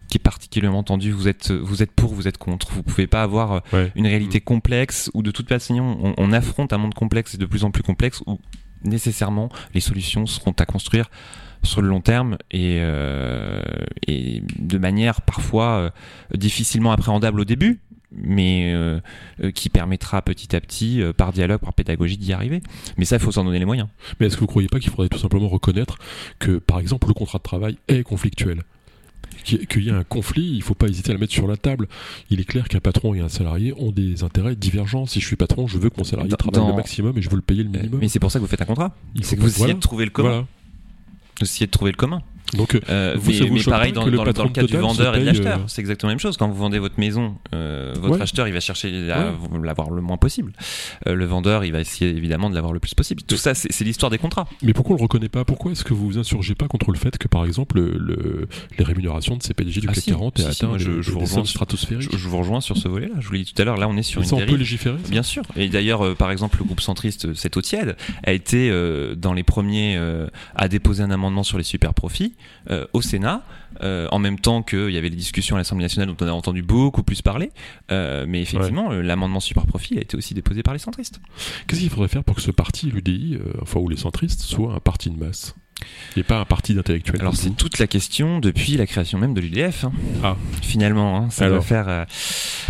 qui 0.07 0.17
est 0.17 0.23
particulièrement 0.23 0.83
tendu. 0.83 1.11
Vous 1.11 1.27
êtes, 1.27 1.51
vous 1.51 1.83
êtes 1.83 1.91
pour, 1.91 2.13
vous 2.13 2.27
êtes 2.27 2.37
contre. 2.37 2.71
Vous 2.71 2.83
pouvez 2.83 3.07
pas 3.07 3.23
avoir 3.23 3.63
euh, 3.73 3.87
une 3.95 4.07
réalité 4.07 4.39
complexe 4.41 5.09
où 5.13 5.21
de 5.21 5.31
toute 5.31 5.49
façon 5.49 5.79
on, 5.79 6.13
on, 6.17 6.31
affronte 6.31 6.73
un 6.73 6.77
monde 6.77 6.93
complexe 6.93 7.35
et 7.35 7.37
de 7.37 7.45
plus 7.45 7.63
en 7.63 7.71
plus 7.71 7.83
complexe 7.83 8.21
où 8.25 8.39
nécessairement 8.83 9.49
les 9.73 9.81
solutions 9.81 10.25
seront 10.25 10.51
à 10.51 10.65
construire 10.65 11.09
sur 11.63 11.81
le 11.81 11.87
long 11.87 12.01
terme 12.01 12.37
et, 12.51 12.77
euh, 12.79 13.61
et 14.05 14.41
de 14.57 14.77
manière 14.77 15.21
parfois 15.21 15.63
euh, 15.77 15.89
difficilement 16.35 16.91
appréhendable 16.91 17.41
au 17.41 17.45
début, 17.45 17.79
mais 18.11 18.71
euh, 18.73 18.99
qui 19.53 19.69
permettra 19.69 20.21
petit 20.21 20.55
à 20.55 20.61
petit, 20.61 21.01
par 21.17 21.33
dialogue, 21.33 21.59
par 21.59 21.73
pédagogie, 21.73 22.17
d'y 22.17 22.33
arriver. 22.33 22.61
Mais 22.97 23.05
ça, 23.05 23.17
il 23.17 23.21
faut 23.21 23.31
s'en 23.31 23.43
donner 23.43 23.59
les 23.59 23.65
moyens. 23.65 23.89
Mais 24.19 24.27
est-ce 24.27 24.35
que 24.35 24.41
vous 24.41 24.45
ne 24.45 24.51
croyez 24.51 24.69
pas 24.69 24.79
qu'il 24.79 24.89
faudrait 24.89 25.09
tout 25.09 25.19
simplement 25.19 25.49
reconnaître 25.49 25.97
que, 26.39 26.57
par 26.57 26.79
exemple, 26.79 27.07
le 27.07 27.13
contrat 27.13 27.39
de 27.39 27.43
travail 27.43 27.77
est 27.87 28.03
conflictuel? 28.03 28.63
Qu'il 29.55 29.83
y 29.83 29.89
a 29.89 29.95
un 29.95 30.03
conflit, 30.03 30.45
il 30.45 30.57
ne 30.57 30.63
faut 30.63 30.75
pas 30.75 30.87
hésiter 30.87 31.11
à 31.11 31.13
le 31.13 31.19
mettre 31.19 31.33
sur 31.33 31.47
la 31.47 31.57
table. 31.57 31.87
Il 32.29 32.39
est 32.39 32.43
clair 32.43 32.67
qu'un 32.67 32.79
patron 32.79 33.13
et 33.13 33.21
un 33.21 33.29
salarié 33.29 33.73
ont 33.77 33.91
des 33.91 34.23
intérêts 34.23 34.55
divergents. 34.55 35.05
Si 35.05 35.19
je 35.19 35.25
suis 35.25 35.35
patron, 35.35 35.67
je 35.67 35.77
veux 35.77 35.89
que 35.89 35.97
mon 35.97 36.03
salarié 36.03 36.31
travaille 36.31 36.69
le 36.69 36.75
maximum 36.75 37.17
et 37.17 37.21
je 37.21 37.29
veux 37.29 37.35
le 37.35 37.41
payer 37.41 37.63
le 37.63 37.69
minimum. 37.69 37.99
Mais 38.01 38.07
c'est 38.09 38.19
pour 38.19 38.31
ça 38.31 38.39
que 38.39 38.43
vous 38.43 38.49
faites 38.49 38.61
un 38.61 38.65
contrat. 38.65 38.95
C'est 39.21 39.35
que 39.35 39.41
vous 39.41 39.47
essayez 39.47 39.73
de 39.73 39.79
trouver 39.79 40.05
le 40.05 40.11
commun. 40.11 40.47
Vous 41.39 41.45
essayez 41.45 41.67
de 41.67 41.71
trouver 41.71 41.91
le 41.91 41.97
commun. 41.97 42.21
Donc, 42.53 42.75
euh, 42.75 42.79
euh, 42.89 43.15
vous, 43.17 43.31
mais, 43.31 43.63
pareil 43.63 43.91
dans, 43.91 44.05
le, 44.05 44.49
cas 44.49 44.63
du 44.63 44.77
vendeur 44.77 45.15
et 45.15 45.19
de 45.19 45.25
l'acheteur, 45.25 45.59
euh, 45.59 45.63
c'est 45.67 45.81
exactement 45.81 46.09
la 46.09 46.13
même 46.13 46.19
chose. 46.19 46.37
Quand 46.37 46.47
vous 46.47 46.55
vendez 46.55 46.79
votre 46.79 46.99
maison, 46.99 47.35
votre 47.51 48.21
acheteur 48.21 48.47
il 48.47 48.53
va 48.53 48.59
chercher 48.59 49.11
à 49.11 49.33
l'avoir 49.61 49.91
le 49.91 50.01
moins 50.01 50.17
possible. 50.17 50.53
le 51.05 51.25
vendeur 51.25 51.65
il 51.65 51.71
va 51.71 51.81
essayer 51.81 52.15
évidemment 52.15 52.49
de 52.49 52.55
l'avoir 52.55 52.73
le 52.73 52.79
plus 52.79 52.93
possible. 52.93 53.23
Tout 53.23 53.37
ça, 53.37 53.53
c'est 53.53 53.83
l'histoire 53.83 54.09
des 54.09 54.17
contrats. 54.17 54.47
Mais 54.63 54.73
pourquoi 54.73 54.95
on 54.95 54.97
le 54.97 55.03
reconnaît 55.03 55.29
pas? 55.29 55.43
Pourquoi 55.43 55.73
est-ce 55.73 55.83
que 55.83 55.93
vous 55.93 56.07
vous 56.07 56.17
insurgez 56.17 56.55
pas 56.55 56.67
contre 56.67 56.91
le 56.91 56.97
fait 56.97 57.17
que 57.17 57.27
par 57.27 57.45
exemple 57.45 57.79
le, 57.79 58.47
les 58.77 58.83
rémunérations 58.83 59.35
de 59.35 59.43
ces 59.43 59.53
PDG 59.53 59.81
du 59.81 59.87
ah 59.89 59.93
CAC 59.93 60.05
40 60.05 60.39
aient 60.39 60.45
atteint 60.45 60.77
je, 60.77 61.01
je, 61.01 61.11
vous 61.11 61.19
rejoins 61.19 61.45
stratosphériques? 61.45 62.15
je, 62.15 62.27
vous 62.27 62.37
rejoins 62.37 62.61
sur 62.61 62.77
ce 62.77 62.87
volet-là. 62.87 63.15
Je 63.19 63.27
vous 63.27 63.33
l'ai 63.33 63.43
dit 63.43 63.53
tout 63.53 63.61
à 63.61 63.65
l'heure. 63.65 63.77
Là, 63.77 63.89
on 63.89 63.97
est 63.97 64.03
sur 64.03 64.21
une. 64.21 64.27
Ça, 64.27 64.35
on 64.35 64.45
peut 64.45 64.55
légiférer. 64.55 64.97
Bien 65.09 65.23
sûr. 65.23 65.43
Et 65.55 65.67
d'ailleurs, 65.67 66.15
par 66.15 66.31
exemple, 66.31 66.57
le 66.59 66.65
groupe 66.65 66.81
centriste, 66.81 67.33
cette 67.33 67.57
eau 67.57 67.61
tiède, 67.61 67.97
a 68.23 68.31
été 68.31 68.71
dans 69.17 69.33
les 69.33 69.43
premiers 69.43 69.99
à 70.55 70.67
déposer 70.69 71.03
un 71.03 71.11
amendement 71.11 71.43
sur 71.43 71.57
les 71.57 71.63
super 71.63 71.93
profits 71.93 72.36
au 72.93 73.01
Sénat 73.01 73.43
euh, 73.81 74.07
en 74.11 74.19
même 74.19 74.39
temps 74.39 74.63
qu'il 74.63 74.89
y 74.89 74.97
avait 74.97 75.09
les 75.09 75.15
discussions 75.15 75.55
à 75.55 75.59
l'Assemblée 75.59 75.85
nationale 75.85 76.07
dont 76.07 76.25
on 76.25 76.27
a 76.27 76.31
entendu 76.31 76.63
beaucoup 76.63 77.03
plus 77.03 77.21
parler. 77.21 77.51
Euh, 77.91 78.25
mais 78.27 78.41
effectivement, 78.41 78.91
euh, 78.91 79.01
l'amendement 79.01 79.39
super 79.39 79.65
profit 79.65 79.97
a 79.97 80.01
été 80.01 80.17
aussi 80.17 80.33
déposé 80.33 80.63
par 80.63 80.73
les 80.73 80.79
centristes. 80.79 81.19
Qu'est-ce 81.67 81.81
qu'il 81.81 81.89
faudrait 81.89 82.07
faire 82.07 82.23
pour 82.23 82.35
que 82.35 82.41
ce 82.41 82.51
parti, 82.51 82.89
l'UDI, 82.89 83.39
enfin, 83.61 83.79
ou 83.79 83.89
les 83.89 83.97
centristes, 83.97 84.41
soit 84.41 84.73
un 84.73 84.79
parti 84.79 85.09
de 85.09 85.17
masse? 85.17 85.55
Et 86.15 86.23
pas 86.23 86.39
un 86.39 86.45
parti 86.45 86.73
d'intellectuels. 86.73 87.21
Alors 87.21 87.35
c'est 87.35 87.51
toute 87.51 87.79
la 87.79 87.87
question 87.87 88.39
depuis 88.39 88.77
la 88.77 88.85
création 88.85 89.17
même 89.17 89.33
de 89.33 89.41
l'UDF. 89.41 89.85
Hein. 89.85 89.91
Ah. 90.23 90.35
Finalement, 90.61 91.17
hein, 91.17 91.29
ça 91.29 91.45
alors, 91.45 91.63
faire. 91.63 91.87
Euh, 91.87 92.05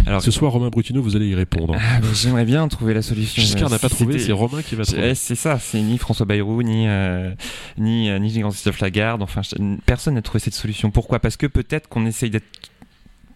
alors 0.06 0.22
ce 0.22 0.32
soir, 0.32 0.52
Romain 0.52 0.70
Brutino, 0.70 1.02
vous 1.02 1.16
allez 1.16 1.28
y 1.28 1.36
répondre. 1.36 1.76
Ah, 1.78 2.00
J'aimerais 2.14 2.46
bien 2.46 2.68
trouver 2.68 2.94
la 2.94 3.02
solution. 3.02 3.42
Giscard 3.42 3.70
n'a 3.70 3.80
pas 3.80 3.90
trouvé, 3.90 4.20
c'est 4.20 4.32
Romain 4.32 4.62
qui 4.62 4.76
va 4.76 4.84
trouver. 4.84 5.16
C'est 5.16 5.36
ça, 5.36 5.60
c'est 5.60 5.82
ni 5.82 5.98
François 5.98 6.26
Bayrou, 6.26 6.62
ni 6.64 6.88
euh, 6.88 7.34
ni 7.78 8.10
euh, 8.10 8.20
ni 8.20 8.30
Jean-Christophe 8.30 8.80
Lagarde. 8.80 9.22
Enfin, 9.22 9.42
personne 9.86 10.16
n'a 10.16 10.22
trouvé 10.22 10.40
cette 10.40 10.56
solution. 10.56 10.92
Pourquoi? 10.92 11.20
Parce 11.20 11.38
que 11.38 11.48
peut-être 11.48 11.88
qu'on 11.88 12.06
essaye 12.06 12.30
d'être, 12.30 12.46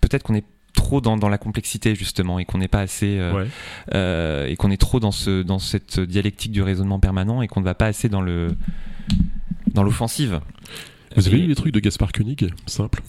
peut-être 0.02 0.24
qu'on 0.24 0.36
est 0.36 0.46
trop 0.74 1.02
dans, 1.02 1.18
dans, 1.18 1.30
la 1.30 1.38
complexité 1.38 1.96
justement 1.96 2.40
et 2.40 2.46
qu'on 2.46 2.58
n'est 2.58 2.68
pas 2.68 2.82
assez 2.82 3.18
euh, 3.20 3.46
euh, 3.94 4.48
et 4.48 4.56
qu'on 4.56 4.72
est 4.72 4.80
trop 4.80 5.00
dans 5.00 5.12
ce 5.12 5.42
dans 5.42 5.60
cette 5.60 6.00
dialectique 6.00 6.52
du 6.52 6.62
raisonnement 6.62 7.00
permanent 7.00 7.42
et 7.42 7.48
qu'on 7.48 7.60
ne 7.60 7.66
va 7.66 7.76
pas 7.76 7.88
assez 7.88 8.10
dans 8.10 8.22
le 8.22 8.56
dans 9.74 9.84
l'offensive. 9.84 10.42
Vous 11.16 11.28
avez 11.28 11.38
lu 11.38 11.48
les 11.48 11.56
trucs 11.56 11.74
de 11.74 11.80
Gaspard 11.80 12.12
Koenig 12.12 12.54
Simple 12.68 13.02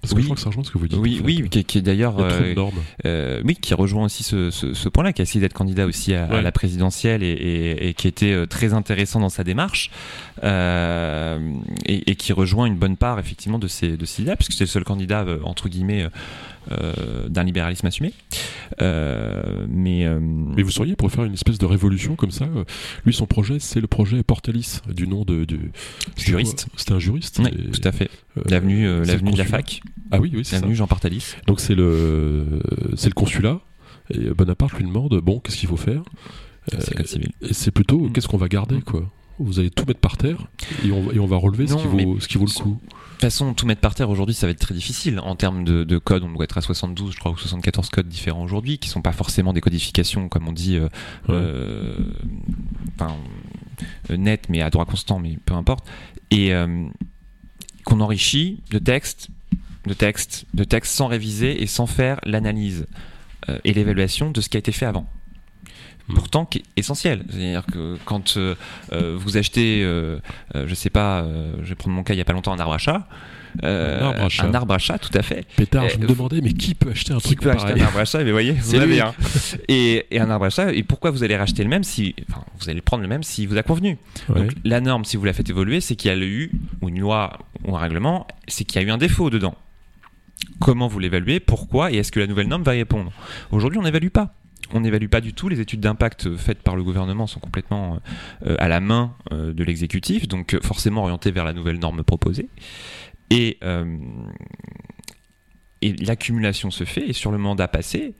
parce 0.00 0.14
que 0.14 0.16
oui. 0.16 0.22
je 0.22 0.26
crois 0.28 0.36
que 0.36 0.40
ça 0.40 0.48
rejoint 0.48 0.64
ce 0.64 0.70
que 0.70 0.78
vous 0.78 0.88
dites. 0.88 0.98
Oui, 0.98 1.20
oui, 1.22 1.46
qui, 1.50 1.62
qui, 1.62 1.78
est 1.78 1.82
d'ailleurs, 1.82 2.18
euh, 2.18 2.54
euh, 3.04 3.42
oui, 3.44 3.54
qui 3.54 3.74
rejoint 3.74 4.06
aussi 4.06 4.22
ce, 4.22 4.50
ce, 4.50 4.72
ce 4.72 4.88
point-là, 4.88 5.12
qui 5.12 5.20
a 5.20 5.24
essayé 5.24 5.40
d'être 5.42 5.52
candidat 5.52 5.84
aussi 5.84 6.14
à, 6.14 6.24
à 6.24 6.40
la 6.40 6.52
présidentielle 6.52 7.22
et, 7.22 7.26
et, 7.26 7.88
et, 7.88 7.94
qui 7.94 8.08
était 8.08 8.32
euh, 8.32 8.46
très 8.46 8.72
intéressant 8.72 9.20
dans 9.20 9.28
sa 9.28 9.44
démarche, 9.44 9.90
euh, 10.42 11.38
et, 11.84 12.14
qui 12.14 12.32
rejoint 12.32 12.64
une 12.64 12.76
bonne 12.76 12.96
part 12.96 13.18
effectivement 13.18 13.58
de 13.58 13.68
ces 13.68 13.98
de 13.98 14.06
ces 14.06 14.22
idées, 14.22 14.36
puisque 14.36 14.54
c'est 14.54 14.64
le 14.64 14.68
seul 14.68 14.84
candidat 14.84 15.20
euh, 15.20 15.38
entre 15.44 15.68
guillemets 15.68 16.06
d'un 16.68 17.42
libéralisme 17.42 17.86
assumé. 17.86 18.12
mais 18.78 20.06
Mais 20.18 20.62
vous 20.62 20.70
seriez 20.70 20.96
pour 20.96 21.10
faire 21.10 21.24
une 21.24 21.34
espèce 21.34 21.58
de 21.58 21.66
révolution 21.66 22.16
comme 22.16 22.30
ça 22.30 22.46
Lui, 23.04 23.12
son 23.12 23.26
projet, 23.26 23.58
c'est 23.58 23.80
le 23.80 23.86
projet 23.86 24.22
Portalis, 24.22 24.80
du 24.88 25.06
nom 25.08 25.24
de. 25.24 25.44
Du, 25.44 25.72
juriste. 26.16 26.66
C'était 26.76 26.92
un 26.92 26.98
juriste 26.98 27.40
Oui, 27.42 27.70
tout 27.70 27.88
à 27.88 27.92
fait. 27.92 28.10
L'avenue 28.46 28.86
l'avenue 29.04 29.32
de 29.32 29.38
la 29.38 29.44
fac. 29.44 29.80
Ah 30.10 30.18
oui, 30.20 30.32
oui, 30.34 30.44
c'est 30.44 30.56
L'avenue 30.56 30.74
Jean 30.74 30.86
Portalis. 30.86 31.36
Donc 31.46 31.60
c'est 31.60 31.74
le, 31.74 32.60
c'est 32.96 33.08
le 33.08 33.14
consulat. 33.14 33.60
Et 34.10 34.30
Bonaparte 34.30 34.74
lui 34.74 34.84
demande 34.84 35.20
bon, 35.20 35.40
qu'est-ce 35.40 35.56
qu'il 35.56 35.68
faut 35.68 35.76
faire? 35.76 36.02
C'est 36.78 36.94
c'est 37.52 37.70
plutôt 37.70 38.08
qu'est-ce 38.10 38.28
qu'on 38.28 38.36
va 38.36 38.48
garder, 38.48 38.80
quoi? 38.82 39.10
Vous 39.40 39.58
allez 39.58 39.70
tout 39.70 39.84
mettre 39.86 40.00
par 40.00 40.16
terre 40.16 40.46
et 40.84 40.92
on, 40.92 41.10
et 41.10 41.18
on 41.18 41.26
va 41.26 41.36
relever 41.36 41.66
ce, 41.66 41.74
qui 41.74 41.86
vaut, 41.86 42.20
ce 42.20 42.28
qui 42.28 42.38
vaut 42.38 42.46
le 42.46 42.52
coup. 42.52 42.78
De 43.20 43.24
toute 43.26 43.32
façon, 43.32 43.52
tout 43.52 43.66
mettre 43.66 43.80
par 43.80 43.94
terre 43.94 44.08
aujourd'hui, 44.08 44.34
ça 44.34 44.46
va 44.46 44.52
être 44.52 44.60
très 44.60 44.74
difficile. 44.74 45.18
En 45.20 45.36
termes 45.36 45.64
de, 45.64 45.84
de 45.84 45.98
code, 45.98 46.22
on 46.22 46.30
doit 46.30 46.44
être 46.44 46.56
à 46.56 46.62
72, 46.62 47.12
je 47.12 47.18
crois, 47.18 47.32
ou 47.32 47.36
74 47.36 47.90
codes 47.90 48.08
différents 48.08 48.42
aujourd'hui, 48.42 48.78
qui 48.78 48.88
sont 48.88 49.02
pas 49.02 49.12
forcément 49.12 49.52
des 49.52 49.60
codifications, 49.60 50.28
comme 50.28 50.48
on 50.48 50.52
dit, 50.52 50.76
euh, 50.76 50.88
euh, 51.28 51.94
net, 54.08 54.46
mais 54.48 54.62
à 54.62 54.70
droit 54.70 54.86
constant, 54.86 55.18
mais 55.18 55.38
peu 55.44 55.54
importe. 55.54 55.86
Et 56.30 56.54
euh, 56.54 56.86
qu'on 57.84 58.00
enrichit 58.00 58.60
de 58.70 58.78
texte, 58.78 59.28
de 59.86 59.92
texte, 59.94 60.46
de 60.54 60.64
texte 60.64 60.94
sans 60.94 61.06
réviser 61.06 61.62
et 61.62 61.66
sans 61.66 61.86
faire 61.86 62.20
l'analyse 62.24 62.86
et 63.64 63.72
l'évaluation 63.72 64.30
de 64.30 64.40
ce 64.40 64.48
qui 64.48 64.56
a 64.56 64.60
été 64.60 64.70
fait 64.70 64.86
avant. 64.86 65.10
Pourtant 66.14 66.44
qui 66.44 66.58
est 66.58 66.64
essentiel. 66.76 67.24
C'est-à-dire 67.28 67.64
que 67.66 67.96
quand 68.04 68.36
euh, 68.36 68.54
euh, 68.92 69.16
vous 69.18 69.36
achetez, 69.36 69.82
euh, 69.82 70.18
je 70.54 70.74
sais 70.74 70.90
pas, 70.90 71.26
je 71.62 71.68
vais 71.68 71.74
prendre 71.74 71.94
mon 71.96 72.02
cas 72.02 72.14
il 72.14 72.18
y 72.18 72.20
a 72.20 72.24
pas 72.24 72.32
longtemps, 72.32 72.52
un 72.52 72.58
arbre 72.58 72.74
à 72.74 72.78
chat. 72.78 73.06
un, 73.62 73.98
arbre 74.00 74.24
à 74.24 74.28
chat. 74.28 74.44
un 74.44 74.54
arbre 74.54 74.74
à 74.74 74.78
chat, 74.78 74.98
tout 74.98 75.16
à 75.16 75.22
fait. 75.22 75.46
Pétard, 75.56 75.88
je 75.88 75.98
me 75.98 76.06
demandais, 76.06 76.40
mais 76.40 76.52
qui 76.52 76.74
peut 76.74 76.90
acheter 76.90 77.12
un 77.12 77.18
truc 77.18 77.40
peut 77.40 77.50
pareil 77.50 77.64
acheter 77.64 77.80
un 77.80 77.84
arbre 77.86 77.98
à 77.98 78.04
chat 78.04 78.24
Mais 78.24 78.32
voyez, 78.32 78.52
vous 78.60 78.74
avez 78.74 79.00
un. 79.00 79.14
Et, 79.68 80.06
et, 80.10 80.20
un 80.20 80.30
arbre 80.30 80.46
à 80.46 80.50
chat, 80.50 80.72
et 80.72 80.82
pourquoi 80.82 81.10
vous 81.10 81.24
allez 81.24 81.36
racheter 81.36 81.62
le 81.62 81.68
même 81.68 81.84
si. 81.84 82.14
Enfin, 82.28 82.44
vous 82.58 82.68
allez 82.68 82.80
prendre 82.80 83.02
le 83.02 83.08
même 83.08 83.22
s'il 83.22 83.48
vous 83.48 83.56
a 83.56 83.62
convenu? 83.62 83.98
Donc, 84.28 84.52
la 84.64 84.80
norme, 84.80 85.04
si 85.04 85.16
vous 85.16 85.24
la 85.24 85.32
faites 85.32 85.50
évoluer, 85.50 85.80
c'est 85.80 85.96
qu'il 85.96 86.10
y 86.10 86.14
a 86.14 86.16
eu, 86.16 86.50
ou 86.80 86.88
une 86.88 87.00
loi, 87.00 87.38
ou 87.64 87.76
un 87.76 87.80
règlement, 87.80 88.26
c'est 88.48 88.64
qu'il 88.64 88.80
y 88.80 88.84
a 88.84 88.86
eu 88.86 88.90
un 88.90 88.98
défaut 88.98 89.30
dedans. 89.30 89.54
Comment 90.58 90.88
vous 90.88 90.98
l'évaluez? 90.98 91.40
Pourquoi? 91.40 91.92
Et 91.92 91.96
est-ce 91.96 92.12
que 92.12 92.20
la 92.20 92.26
nouvelle 92.26 92.48
norme 92.48 92.62
va 92.62 92.74
y 92.74 92.78
répondre? 92.78 93.12
Aujourd'hui, 93.50 93.78
on 93.78 93.82
n'évalue 93.82 94.08
pas 94.08 94.34
on 94.72 94.80
n'évalue 94.80 95.08
pas 95.08 95.20
du 95.20 95.32
tout. 95.32 95.48
Les 95.48 95.60
études 95.60 95.80
d'impact 95.80 96.36
faites 96.36 96.62
par 96.62 96.76
le 96.76 96.82
gouvernement 96.82 97.26
sont 97.26 97.40
complètement 97.40 98.00
euh, 98.46 98.56
à 98.58 98.68
la 98.68 98.80
main 98.80 99.14
euh, 99.32 99.52
de 99.52 99.64
l'exécutif, 99.64 100.28
donc 100.28 100.54
euh, 100.54 100.60
forcément 100.62 101.02
orientées 101.02 101.30
vers 101.30 101.44
la 101.44 101.52
nouvelle 101.52 101.78
norme 101.78 102.02
proposée. 102.02 102.48
Et, 103.32 103.60
et 105.82 105.92
l'accumulation 105.92 106.72
se 106.72 106.82
fait, 106.82 107.08
et 107.08 107.12
sur 107.12 107.30
le 107.30 107.38
mandat 107.38 107.68
passé, 107.68 108.14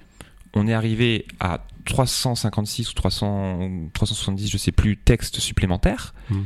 on 0.54 0.68
est 0.68 0.72
arrivé 0.72 1.26
à 1.40 1.66
356 1.84 2.92
ou 2.92 2.94
300, 2.94 3.90
370, 3.92 4.48
je 4.48 4.56
sais 4.56 4.70
plus, 4.70 4.96
textes 4.96 5.40
supplémentaires 5.40 6.14
mmh. 6.30 6.40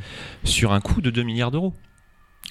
sur 0.45 0.73
un 0.73 0.81
coût 0.81 1.03
de 1.03 1.11
2 1.11 1.23
milliards 1.25 1.51
d'euros. 1.51 1.75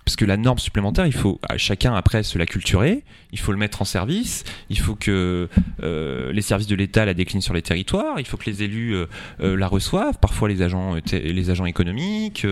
Parce 0.05 0.15
que 0.15 0.25
la 0.25 0.37
norme 0.37 0.59
supplémentaire, 0.59 1.05
il 1.05 1.13
faut 1.13 1.39
à 1.47 1.57
chacun 1.57 1.93
après 1.93 2.23
se 2.23 2.37
la 2.37 2.45
culturer, 2.45 3.03
il 3.31 3.39
faut 3.39 3.51
le 3.51 3.57
mettre 3.57 3.81
en 3.81 3.85
service, 3.85 4.43
il 4.69 4.77
faut 4.77 4.95
que 4.95 5.47
euh, 5.81 6.33
les 6.33 6.41
services 6.41 6.67
de 6.67 6.75
l'État 6.75 7.05
la 7.05 7.13
déclinent 7.13 7.41
sur 7.41 7.53
les 7.53 7.61
territoires, 7.61 8.19
il 8.19 8.25
faut 8.25 8.37
que 8.37 8.49
les 8.49 8.63
élus 8.63 8.95
euh, 8.95 9.05
euh, 9.41 9.55
la 9.55 9.67
reçoivent, 9.67 10.19
parfois 10.19 10.49
les 10.49 10.61
agents, 10.61 10.95
les 11.11 11.49
agents 11.49 11.65
économiques, 11.65 12.45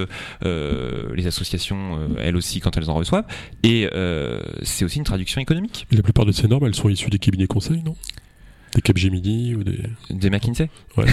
les 0.43 1.27
associations, 1.27 1.99
elles 2.19 2.35
aussi 2.35 2.59
quand 2.61 2.77
elles 2.77 2.89
en 2.89 2.95
reçoivent, 2.95 3.25
et 3.63 3.89
c'est 4.63 4.85
aussi 4.85 4.97
une 4.97 5.03
traduction 5.03 5.41
économique. 5.41 5.87
la 5.91 6.03
plupart 6.03 6.25
de 6.25 6.31
ces 6.31 6.47
normes, 6.47 6.65
elles 6.65 6.75
sont 6.75 6.89
issues 6.89 7.09
des 7.09 7.19
cabinets 7.19 7.47
conseils, 7.47 7.83
non? 7.83 7.95
Des 8.75 8.81
Capgemini 8.81 9.55
ou 9.55 9.63
des... 9.63 9.79
Des 10.09 10.29
McKinsey 10.29 10.69
ouais. 10.97 11.05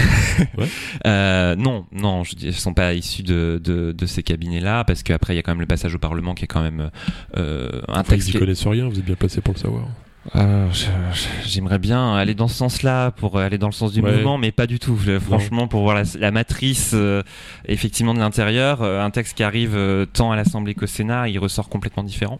euh, 1.05 1.55
Non, 1.55 1.85
non, 1.91 2.23
je 2.23 2.47
ne 2.47 2.51
sont 2.51 2.73
pas 2.73 2.93
issus 2.93 3.23
de, 3.23 3.59
de, 3.63 3.91
de 3.91 4.05
ces 4.05 4.23
cabinets-là, 4.23 4.83
parce 4.83 5.03
qu'après, 5.03 5.33
il 5.33 5.37
y 5.37 5.39
a 5.39 5.43
quand 5.43 5.51
même 5.51 5.61
le 5.61 5.67
passage 5.67 5.93
au 5.95 5.99
Parlement 5.99 6.33
qui 6.33 6.45
est 6.45 6.47
quand 6.47 6.61
même 6.61 6.89
euh, 7.37 7.81
un 7.87 8.03
texte... 8.03 8.29
Vous 8.29 8.33
n'y 8.33 8.39
connaissez 8.39 8.69
rien, 8.69 8.87
vous 8.87 8.97
êtes 8.97 9.05
bien 9.05 9.15
placé 9.15 9.41
pour 9.41 9.53
le 9.53 9.59
savoir. 9.59 9.87
Euh, 10.35 10.67
j'aimerais 11.45 11.79
bien 11.79 12.13
aller 12.15 12.35
dans 12.35 12.49
ce 12.49 12.55
sens-là 12.55 13.11
pour 13.11 13.39
aller 13.39 13.57
dans 13.57 13.67
le 13.67 13.73
sens 13.73 13.93
du 13.93 14.01
mouvement, 14.01 14.37
mais 14.37 14.51
pas 14.51 14.67
du 14.67 14.77
tout. 14.77 14.97
franchement, 15.19 15.67
pour 15.67 15.81
voir 15.81 16.01
la, 16.19 16.31
matrice 16.31 16.91
euh, 16.93 17.23
effectivement 17.65 18.13
de 18.13 18.19
l'intérieur, 18.19 18.81
euh, 18.81 19.01
un 19.01 19.09
texte 19.11 19.35
qui 19.35 19.43
arrive 19.43 19.77
tant 20.13 20.31
à 20.31 20.35
l'Assemblée 20.35 20.75
qu'au 20.75 20.87
Sénat, 20.87 21.29
il 21.29 21.39
ressort 21.39 21.69
complètement 21.69 22.03
différent. 22.03 22.39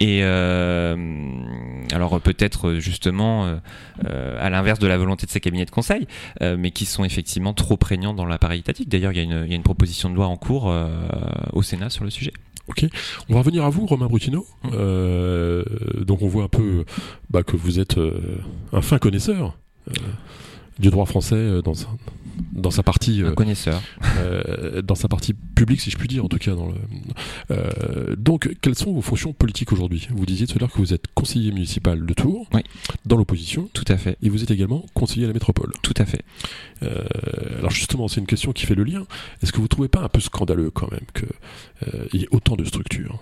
Et 0.00 0.22
alors 0.22 2.20
peut-être 2.20 2.74
justement 2.74 3.58
à 4.04 4.50
l'inverse 4.50 4.78
de 4.78 4.86
la 4.86 4.98
volonté 4.98 5.26
de 5.26 5.30
ces 5.30 5.40
cabinets 5.40 5.64
de 5.64 5.70
conseil, 5.70 6.06
mais 6.40 6.70
qui 6.70 6.86
sont 6.86 7.04
effectivement 7.04 7.52
trop 7.52 7.76
prégnants 7.76 8.14
dans 8.14 8.26
l'appareil 8.26 8.60
étatique. 8.60 8.88
D'ailleurs, 8.88 9.12
il 9.12 9.18
y, 9.18 9.26
y, 9.26 9.52
a 9.52 9.56
une 9.56 9.62
proposition 9.62 10.10
de 10.10 10.14
loi 10.14 10.26
en 10.26 10.36
cours 10.36 10.74
au 11.52 11.62
Sénat 11.62 11.90
sur 11.90 12.04
le 12.04 12.10
sujet. 12.10 12.32
Ok, 12.68 12.84
on 13.28 13.34
va 13.34 13.40
revenir 13.40 13.64
à 13.64 13.70
vous, 13.70 13.86
Romain 13.86 14.06
Brutino. 14.06 14.44
Euh, 14.72 15.62
donc 16.04 16.22
on 16.22 16.28
voit 16.28 16.44
un 16.44 16.48
peu 16.48 16.84
bah, 17.30 17.42
que 17.42 17.56
vous 17.56 17.78
êtes 17.78 17.98
euh, 17.98 18.38
un 18.72 18.82
fin 18.82 18.98
connaisseur 18.98 19.56
euh, 19.88 19.92
du 20.78 20.90
droit 20.90 21.06
français 21.06 21.62
dans, 21.62 21.74
dans 22.52 22.70
sa 22.70 22.82
partie 22.82 23.22
un 23.22 23.32
connaisseur. 23.32 23.82
euh, 24.18 24.82
dans 24.82 24.94
sa 24.94 25.08
partie 25.08 25.34
publique 25.34 25.80
si 25.80 25.90
je 25.90 25.96
puis 25.96 26.08
dire 26.08 26.24
en 26.24 26.28
tout 26.28 26.38
cas 26.38 26.54
dans 26.54 26.66
le 26.66 26.74
euh, 27.50 28.14
donc 28.16 28.50
quelles 28.60 28.74
sont 28.74 28.92
vos 28.92 29.02
fonctions 29.02 29.32
politiques 29.32 29.72
aujourd'hui? 29.72 30.08
Vous 30.10 30.26
disiez 30.26 30.46
tout 30.46 30.56
à 30.56 30.60
l'heure 30.60 30.72
que 30.72 30.78
vous 30.78 30.94
êtes 30.94 31.06
conseiller 31.14 31.52
municipal 31.52 32.04
de 32.04 32.14
Tours 32.14 32.48
oui. 32.52 32.62
dans 33.04 33.16
l'opposition 33.16 33.68
tout 33.72 33.84
à 33.88 33.96
fait. 33.96 34.16
et 34.22 34.28
vous 34.28 34.42
êtes 34.42 34.50
également 34.50 34.84
conseiller 34.94 35.24
à 35.24 35.28
la 35.28 35.34
métropole. 35.34 35.72
Tout 35.82 35.94
à 35.96 36.04
fait. 36.06 36.22
Euh, 36.82 37.04
alors 37.58 37.70
justement 37.70 38.08
c'est 38.08 38.20
une 38.20 38.26
question 38.26 38.52
qui 38.52 38.66
fait 38.66 38.74
le 38.74 38.84
lien. 38.84 39.06
Est-ce 39.42 39.52
que 39.52 39.60
vous 39.60 39.68
trouvez 39.68 39.88
pas 39.88 40.00
un 40.02 40.08
peu 40.08 40.20
scandaleux 40.20 40.70
quand 40.70 40.90
même 40.90 41.06
que 41.14 41.26
il 42.12 42.20
y 42.20 42.24
ait 42.24 42.28
autant 42.30 42.56
de 42.56 42.64
structures? 42.64 43.18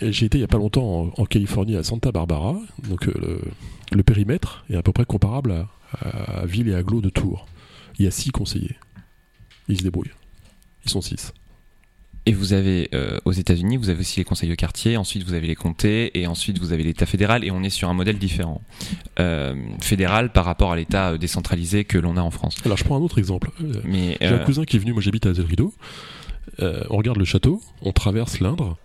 J'ai 0.00 0.26
été 0.26 0.38
il 0.38 0.40
y 0.40 0.44
a 0.44 0.48
pas 0.48 0.58
longtemps 0.58 1.12
en, 1.16 1.24
Californie 1.26 1.76
à 1.76 1.82
Santa 1.82 2.12
Barbara. 2.12 2.56
Donc 2.88 3.06
le, 3.06 3.40
le 3.92 4.02
périmètre 4.02 4.64
est 4.70 4.76
à 4.76 4.82
peu 4.82 4.92
près 4.92 5.04
comparable 5.04 5.52
à 5.52 5.68
à 5.98 6.46
Ville 6.46 6.68
et 6.68 6.74
à 6.74 6.82
Glo 6.82 7.00
de 7.00 7.10
Tours. 7.10 7.46
Il 7.98 8.04
y 8.04 8.08
a 8.08 8.10
six 8.10 8.30
conseillers. 8.30 8.76
Ils 9.68 9.78
se 9.78 9.82
débrouillent. 9.82 10.12
Ils 10.84 10.90
sont 10.90 11.00
six. 11.00 11.32
Et 12.26 12.32
vous 12.32 12.52
avez 12.52 12.90
euh, 12.94 13.18
aux 13.24 13.32
États-Unis, 13.32 13.78
vous 13.78 13.88
avez 13.88 14.00
aussi 14.00 14.20
les 14.20 14.24
conseils 14.24 14.48
de 14.50 14.54
quartier, 14.54 14.96
ensuite 14.96 15.24
vous 15.24 15.32
avez 15.32 15.46
les 15.46 15.54
comtés, 15.54 16.18
et 16.18 16.26
ensuite 16.26 16.58
vous 16.58 16.72
avez 16.72 16.82
l'État 16.82 17.06
fédéral, 17.06 17.44
et 17.44 17.50
on 17.50 17.62
est 17.62 17.70
sur 17.70 17.88
un 17.88 17.94
modèle 17.94 18.18
différent. 18.18 18.60
Euh, 19.18 19.54
fédéral 19.80 20.30
par 20.30 20.44
rapport 20.44 20.72
à 20.72 20.76
l'État 20.76 21.12
euh, 21.12 21.18
décentralisé 21.18 21.84
que 21.84 21.96
l'on 21.96 22.16
a 22.18 22.20
en 22.20 22.30
France. 22.30 22.56
Alors 22.64 22.76
je 22.76 22.84
prends 22.84 22.96
un 22.96 23.00
autre 23.00 23.18
exemple. 23.18 23.50
J'ai 24.20 24.26
un 24.26 24.38
cousin 24.38 24.64
qui 24.64 24.76
est 24.76 24.80
venu, 24.80 24.92
moi 24.92 25.00
j'habite 25.00 25.24
à 25.26 25.30
Azelrido, 25.30 25.72
on 26.58 26.96
regarde 26.96 27.18
le 27.18 27.24
château, 27.24 27.62
on 27.80 27.92
traverse 27.92 28.40
l'Indre, 28.40 28.76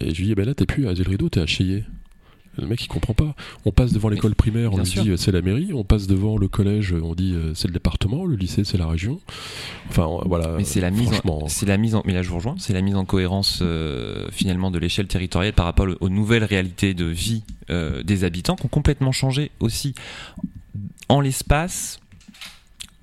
et 0.00 0.12
je 0.12 0.18
lui 0.18 0.26
dis, 0.26 0.32
eh 0.32 0.34
ben 0.34 0.44
là 0.44 0.54
t'es 0.54 0.66
plus 0.66 0.88
à 0.88 0.90
Azelrido, 0.90 1.28
t'es 1.28 1.40
à 1.40 1.46
Cheyé. 1.46 1.84
Le 2.58 2.66
mec 2.66 2.84
il 2.84 2.88
comprend 2.88 3.14
pas. 3.14 3.34
On 3.64 3.72
passe 3.72 3.92
devant 3.92 4.10
l'école 4.10 4.34
primaire, 4.34 4.74
on 4.74 4.76
lui 4.76 4.84
dit 4.84 5.10
euh, 5.10 5.16
c'est 5.16 5.32
la 5.32 5.40
mairie. 5.40 5.72
On 5.72 5.84
passe 5.84 6.06
devant 6.06 6.36
le 6.36 6.48
collège, 6.48 6.92
on 6.92 7.14
dit 7.14 7.32
euh, 7.34 7.54
c'est 7.54 7.66
le 7.66 7.72
département. 7.72 8.26
Le 8.26 8.36
lycée 8.36 8.64
c'est 8.64 8.76
la 8.76 8.86
région. 8.86 9.20
Enfin 9.88 10.06
voilà. 10.26 10.56
Mais 10.58 10.64
c'est 10.64 10.80
la 10.80 10.90
mise, 10.90 11.10
c'est 11.48 11.66
la 11.66 11.78
mise 11.78 11.94
en, 11.94 12.02
mais 12.04 12.12
là 12.12 12.22
je 12.22 12.28
vous 12.28 12.36
rejoins, 12.36 12.56
c'est 12.58 12.74
la 12.74 12.82
mise 12.82 12.94
en 12.94 13.06
cohérence 13.06 13.60
euh, 13.62 14.28
finalement 14.30 14.70
de 14.70 14.78
l'échelle 14.78 15.06
territoriale 15.06 15.54
par 15.54 15.64
rapport 15.64 15.86
aux 16.00 16.08
nouvelles 16.08 16.44
réalités 16.44 16.94
de 16.94 17.06
vie 17.06 17.42
des 18.04 18.24
habitants 18.24 18.54
qui 18.54 18.66
ont 18.66 18.68
complètement 18.68 19.12
changé 19.12 19.50
aussi 19.58 19.94
en 21.08 21.20
l'espace 21.20 22.00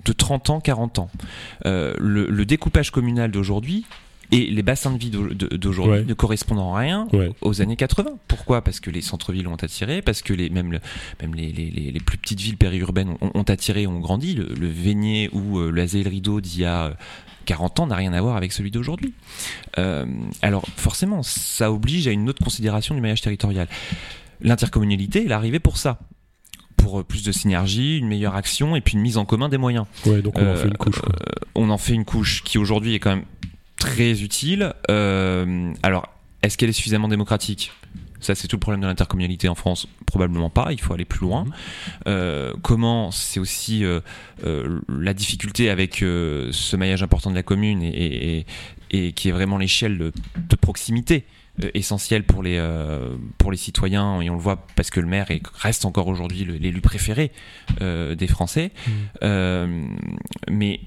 de 0.04 0.12
30 0.12 0.50
ans, 0.50 0.60
40 0.60 1.00
ans. 1.00 1.10
le, 1.64 2.44
découpage 2.44 2.92
communal 2.92 3.32
d'aujourd'hui 3.32 3.84
et 4.32 4.46
les 4.46 4.62
bassins 4.62 4.92
de 4.92 4.98
vie 4.98 5.10
d'aujourd'hui 5.10 6.04
ne 6.06 6.14
correspondent 6.14 6.60
en 6.60 6.72
rien 6.72 7.08
aux 7.40 7.62
années 7.62 7.76
80. 7.76 8.12
Pourquoi? 8.28 8.62
Parce 8.62 8.80
que 8.80 8.90
les 8.90 9.00
centres-villes 9.00 9.48
ont 9.48 9.56
attiré, 9.56 10.02
parce 10.02 10.22
que 10.22 10.32
les, 10.32 10.50
même, 10.50 10.78
même 11.20 11.34
les, 11.34 11.52
les, 11.52 11.70
les, 11.70 12.00
plus 12.00 12.18
petites 12.18 12.40
villes 12.40 12.56
périurbaines 12.56 13.16
ont, 13.20 13.30
ont 13.34 13.42
attiré, 13.42 13.86
ont 13.86 13.98
grandi. 13.98 14.34
Le, 14.34 14.54
le 14.54 14.68
Vénier 14.68 15.30
ou 15.32 15.58
euh, 15.58 15.70
le 15.70 16.08
Rideau 16.08 16.40
d'il 16.40 16.60
y 16.60 16.64
a 16.64 16.96
40 17.46 17.80
ans 17.80 17.86
n'a 17.88 17.96
rien 17.96 18.12
à 18.12 18.20
voir 18.20 18.36
avec 18.36 18.52
celui 18.52 18.70
d'aujourd'hui. 18.70 19.14
Euh, 19.78 20.06
alors 20.42 20.64
forcément, 20.76 21.22
ça 21.22 21.72
oblige 21.72 22.06
à 22.06 22.12
une 22.12 22.28
autre 22.28 22.42
considération 22.42 22.94
du 22.94 23.00
maillage 23.00 23.22
territorial. 23.22 23.68
L'intercommunalité, 24.40 25.22
elle 25.24 25.32
est 25.32 25.34
arrivée 25.34 25.58
pour 25.60 25.76
ça 25.76 25.98
pour 26.76 27.04
plus 27.04 27.22
de 27.24 27.32
synergie, 27.32 27.98
une 27.98 28.08
meilleure 28.08 28.34
action 28.34 28.74
et 28.74 28.80
puis 28.80 28.94
une 28.94 29.02
mise 29.02 29.18
en 29.18 29.26
commun 29.26 29.50
des 29.50 29.58
moyens. 29.58 29.84
Ouais, 30.06 30.22
donc 30.22 30.38
on 30.38 30.50
en 30.50 30.56
fait 30.56 30.68
une 30.68 30.76
couche. 30.78 30.98
Euh, 30.98 31.12
on 31.54 31.68
en 31.68 31.76
fait 31.76 31.92
une 31.92 32.06
couche 32.06 32.42
qui 32.42 32.56
aujourd'hui 32.56 32.94
est 32.94 32.98
quand 32.98 33.16
même 33.16 33.24
très 33.80 34.22
utile. 34.22 34.72
Euh, 34.88 35.72
alors, 35.82 36.08
est-ce 36.42 36.56
qu'elle 36.56 36.68
est 36.68 36.74
suffisamment 36.74 37.08
démocratique? 37.08 37.72
Ça, 38.20 38.34
c'est 38.34 38.46
tout 38.46 38.56
le 38.56 38.60
problème 38.60 38.82
de 38.82 38.86
l'intercommunalité 38.86 39.48
en 39.48 39.54
France. 39.56 39.88
Probablement 40.06 40.50
pas. 40.50 40.68
Il 40.72 40.80
faut 40.80 40.92
aller 40.92 41.06
plus 41.06 41.22
loin. 41.22 41.46
Euh, 42.06 42.52
comment 42.62 43.10
C'est 43.10 43.40
aussi 43.40 43.82
euh, 43.82 44.00
la 44.88 45.14
difficulté 45.14 45.70
avec 45.70 45.96
ce 45.96 46.76
maillage 46.76 47.02
important 47.02 47.30
de 47.30 47.34
la 47.34 47.42
commune 47.42 47.82
et, 47.82 48.44
et, 48.90 49.12
qui 49.12 49.30
est 49.30 49.32
vraiment 49.32 49.56
l'échelle 49.56 49.96
de, 49.96 50.56
proximité. 50.56 51.24
essentiel 51.72 52.24
pour 52.24 52.42
les, 52.42 52.62
pour 53.38 53.50
les 53.50 53.56
citoyens, 53.56 54.20
et 54.20 54.28
on 54.28 54.34
le 54.34 54.40
voit 54.40 54.66
parce 54.76 54.90
que 54.90 55.00
le 55.00 55.06
maire 55.06 55.30
est, 55.30 55.40
reste 55.54 55.86
encore 55.86 56.08
aujourd'hui 56.08 56.44
l'élu 56.44 56.82
préféré 56.82 57.32
des 57.80 58.26
Français. 58.28 58.70
Mmh. 59.22 59.96
mais 60.50 60.80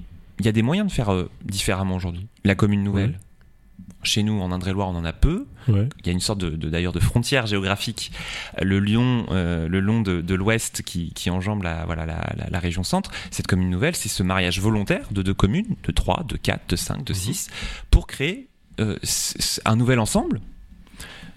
il 0.44 0.46
y 0.46 0.50
a 0.50 0.52
des 0.52 0.62
moyens 0.62 0.88
de 0.88 0.94
faire 0.94 1.12
différemment 1.46 1.96
aujourd'hui. 1.96 2.28
La 2.44 2.56
commune 2.56 2.84
nouvelle. 2.84 3.18
Chez 4.04 4.22
nous, 4.22 4.42
en 4.42 4.52
Indre-et-Loire, 4.52 4.90
on 4.90 4.96
en 4.96 5.06
a 5.06 5.14
peu. 5.14 5.46
Il 5.70 5.88
y 6.06 6.10
a 6.10 6.12
une 6.12 6.20
sorte 6.20 6.40
de, 6.40 6.70
d'ailleurs 6.70 6.92
de 6.92 7.00
frontière 7.00 7.48
géographique, 7.48 8.12
le 8.62 8.80
Lyon, 8.80 9.26
euh, 9.32 9.70
le 9.70 9.80
long 9.80 10.02
de, 10.02 10.36
l'Ouest 10.36 10.82
qui, 10.82 11.14
qui, 11.14 11.30
enjambe 11.30 11.64
la, 11.64 11.86
voilà, 11.86 12.06
la, 12.06 12.60
région 12.60 12.84
centre. 12.84 13.12
Cette 13.32 13.48
commune 13.48 13.70
nouvelle, 13.70 13.96
c'est 13.96 14.10
ce 14.10 14.24
mariage 14.24 14.60
volontaire 14.60 15.08
de 15.12 15.22
deux 15.22 15.34
communes, 15.34 15.76
de 15.84 15.92
trois, 15.94 16.24
de 16.28 16.36
quatre, 16.36 16.70
de 16.70 16.76
cinq, 16.76 17.06
de 17.06 17.14
mhm. 17.14 17.20
six, 17.20 17.50
pour 17.92 18.08
créer 18.08 18.50
euh, 18.82 18.98
un 19.64 19.76
nouvel 19.78 20.00
ensemble. 20.00 20.42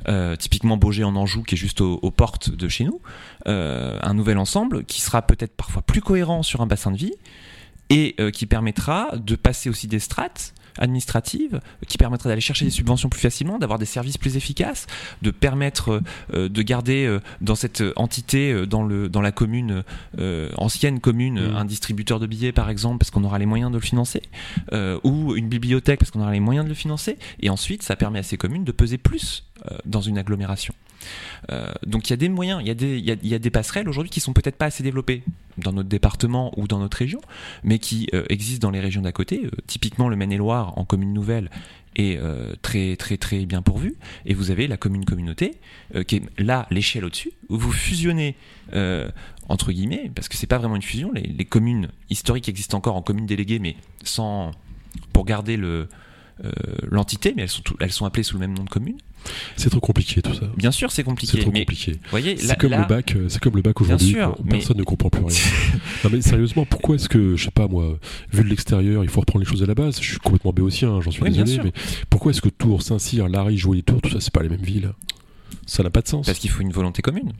Euh, 0.08 0.36
typiquement 0.36 0.76
Beaugé 0.76 1.02
en 1.02 1.16
Anjou 1.16 1.42
qui 1.42 1.56
est 1.56 1.58
juste 1.58 1.80
aux, 1.80 2.10
portes 2.12 2.50
de 2.50 2.68
chez 2.68 2.84
nous, 2.84 3.00
un 3.44 4.14
nouvel 4.14 4.38
ensemble 4.38 4.84
qui 4.84 5.00
sera 5.00 5.22
peut-être 5.22 5.54
parfois 5.56 5.82
plus 5.82 6.00
cohérent 6.00 6.42
sur 6.42 6.60
un 6.60 6.66
bassin 6.66 6.90
de 6.90 6.96
vie 6.96 7.12
et 7.90 8.16
qui 8.32 8.46
permettra 8.46 9.16
de 9.16 9.36
passer 9.36 9.70
aussi 9.70 9.86
des 9.86 10.00
strates 10.00 10.54
administrative 10.78 11.60
qui 11.86 11.98
permettrait 11.98 12.28
d'aller 12.28 12.40
chercher 12.40 12.64
des 12.64 12.70
subventions 12.70 13.08
plus 13.08 13.20
facilement, 13.20 13.58
d'avoir 13.58 13.78
des 13.78 13.86
services 13.86 14.18
plus 14.18 14.36
efficaces, 14.36 14.86
de 15.22 15.30
permettre 15.30 16.02
euh, 16.34 16.48
de 16.48 16.62
garder 16.62 17.06
euh, 17.06 17.20
dans 17.40 17.54
cette 17.54 17.82
entité, 17.96 18.52
euh, 18.52 18.66
dans, 18.66 18.82
le, 18.82 19.08
dans 19.08 19.20
la 19.20 19.32
commune, 19.32 19.82
ancienne 20.56 21.00
commune, 21.00 21.40
mmh. 21.40 21.56
un 21.56 21.64
distributeur 21.64 22.20
de 22.20 22.26
billets 22.26 22.52
par 22.52 22.70
exemple, 22.70 22.98
parce 22.98 23.10
qu'on 23.10 23.24
aura 23.24 23.38
les 23.38 23.46
moyens 23.46 23.70
de 23.70 23.76
le 23.76 23.82
financer, 23.82 24.22
ou 25.04 25.34
une 25.34 25.48
bibliothèque 25.48 25.98
parce 25.98 26.10
qu'on 26.10 26.20
aura 26.20 26.32
les 26.32 26.40
moyens 26.40 26.64
de 26.64 26.68
le 26.68 26.74
financer, 26.74 27.18
et 27.40 27.50
ensuite 27.50 27.82
ça 27.82 27.96
permet 27.96 28.18
à 28.18 28.22
ces 28.22 28.36
communes 28.36 28.64
de 28.64 28.72
peser 28.72 28.98
plus 28.98 29.44
dans 29.84 30.00
une 30.00 30.18
agglomération. 30.18 30.74
Euh, 31.50 31.72
donc 31.86 32.08
il 32.08 32.10
y 32.10 32.14
a 32.14 32.16
des 32.16 32.28
moyens, 32.28 32.60
il 32.60 32.66
y, 32.66 32.70
a 32.70 32.74
des, 32.74 32.98
y 32.98 33.34
a, 33.34 33.38
des 33.38 33.50
passerelles 33.50 33.88
aujourd'hui 33.88 34.10
qui 34.10 34.20
sont 34.20 34.32
peut-être 34.32 34.56
pas 34.56 34.66
assez 34.66 34.82
développées 34.82 35.22
dans 35.58 35.72
notre 35.72 35.88
département 35.88 36.52
ou 36.58 36.66
dans 36.66 36.78
notre 36.78 36.96
région, 36.96 37.20
mais 37.64 37.78
qui 37.78 38.08
euh, 38.14 38.24
existent 38.28 38.66
dans 38.66 38.72
les 38.72 38.80
régions 38.80 39.02
d'à 39.02 39.12
côté. 39.12 39.42
Euh, 39.44 39.50
typiquement 39.66 40.08
le 40.08 40.16
Maine-et-Loire 40.16 40.76
en 40.78 40.84
commune 40.84 41.12
nouvelle 41.12 41.50
est 41.98 42.20
très 42.60 42.94
très 42.96 43.16
très 43.16 43.46
bien 43.46 43.62
pourvu, 43.62 43.96
et 44.26 44.34
vous 44.34 44.50
avez 44.50 44.66
la 44.66 44.76
commune 44.76 45.06
communauté 45.06 45.52
qui 46.06 46.16
est 46.16 46.22
là 46.38 46.66
l'échelle 46.70 47.06
au-dessus 47.06 47.30
où 47.48 47.56
vous 47.56 47.72
fusionnez 47.72 48.36
entre 49.48 49.72
guillemets 49.72 50.10
parce 50.14 50.28
que 50.28 50.36
c'est 50.36 50.46
pas 50.46 50.58
vraiment 50.58 50.76
une 50.76 50.82
fusion. 50.82 51.10
Les, 51.14 51.46
communes 51.46 51.88
historiques 52.10 52.50
existent 52.50 52.76
encore 52.76 52.96
en 52.96 53.02
commune 53.02 53.24
déléguée, 53.24 53.58
mais 53.60 53.76
sans 54.04 54.50
pour 55.14 55.24
garder 55.24 55.56
le 55.56 55.88
l'entité, 56.82 57.32
mais 57.34 57.44
elles 57.44 57.48
sont, 57.48 57.62
elles 57.80 57.92
sont 57.92 58.04
appelées 58.04 58.24
sous 58.24 58.34
le 58.34 58.40
même 58.40 58.52
nom 58.52 58.64
de 58.64 58.68
commune. 58.68 58.98
C'est 59.56 59.70
trop 59.70 59.80
compliqué 59.80 60.22
tout 60.22 60.34
ça. 60.34 60.46
Bien 60.56 60.70
sûr, 60.70 60.90
c'est 60.90 61.02
compliqué. 61.02 61.32
C'est 61.36 61.42
trop 61.42 61.50
compliqué. 61.50 61.96
Voyez, 62.10 62.36
c'est 62.36 62.58
comme, 62.58 62.72
le 62.72 62.86
bac, 62.86 63.14
euh, 63.16 63.28
c'est 63.28 63.40
comme 63.40 63.56
le 63.56 63.62
bac 63.62 63.80
aujourd'hui. 63.80 64.16
Personne 64.48 64.78
ne 64.78 64.84
comprend 64.84 65.10
plus 65.10 65.24
rien. 65.24 65.36
non 66.04 66.10
mais 66.12 66.20
sérieusement, 66.20 66.64
pourquoi 66.64 66.96
est-ce 66.96 67.08
que, 67.08 67.36
je 67.36 67.44
sais 67.44 67.50
pas 67.50 67.68
moi, 67.68 67.98
vu 68.32 68.44
de 68.44 68.48
l'extérieur, 68.48 69.04
il 69.04 69.10
faut 69.10 69.20
reprendre 69.20 69.44
les 69.44 69.50
choses 69.50 69.62
à 69.62 69.66
la 69.66 69.74
base? 69.74 70.00
Je 70.00 70.10
suis 70.10 70.18
complètement 70.18 70.52
béotien, 70.52 71.00
j'en 71.00 71.10
suis 71.10 71.22
désolé, 71.22 71.60
mais 71.64 71.72
pourquoi 72.10 72.30
est-ce 72.30 72.40
que 72.40 72.48
Tours, 72.48 72.82
Saint-Cyr, 72.82 73.28
Larry, 73.28 73.56
Jouer 73.56 73.78
les 73.78 73.82
Tours, 73.82 74.00
tout 74.00 74.10
ça, 74.10 74.20
c'est 74.20 74.32
pas 74.32 74.42
les 74.42 74.48
mêmes 74.48 74.62
villes? 74.62 74.92
Ça 75.66 75.82
n'a 75.82 75.90
pas 75.90 76.02
de 76.02 76.08
sens. 76.08 76.26
Parce 76.26 76.38
qu'il 76.38 76.50
faut 76.50 76.62
une 76.62 76.72
volonté 76.72 77.02
commune. 77.02 77.32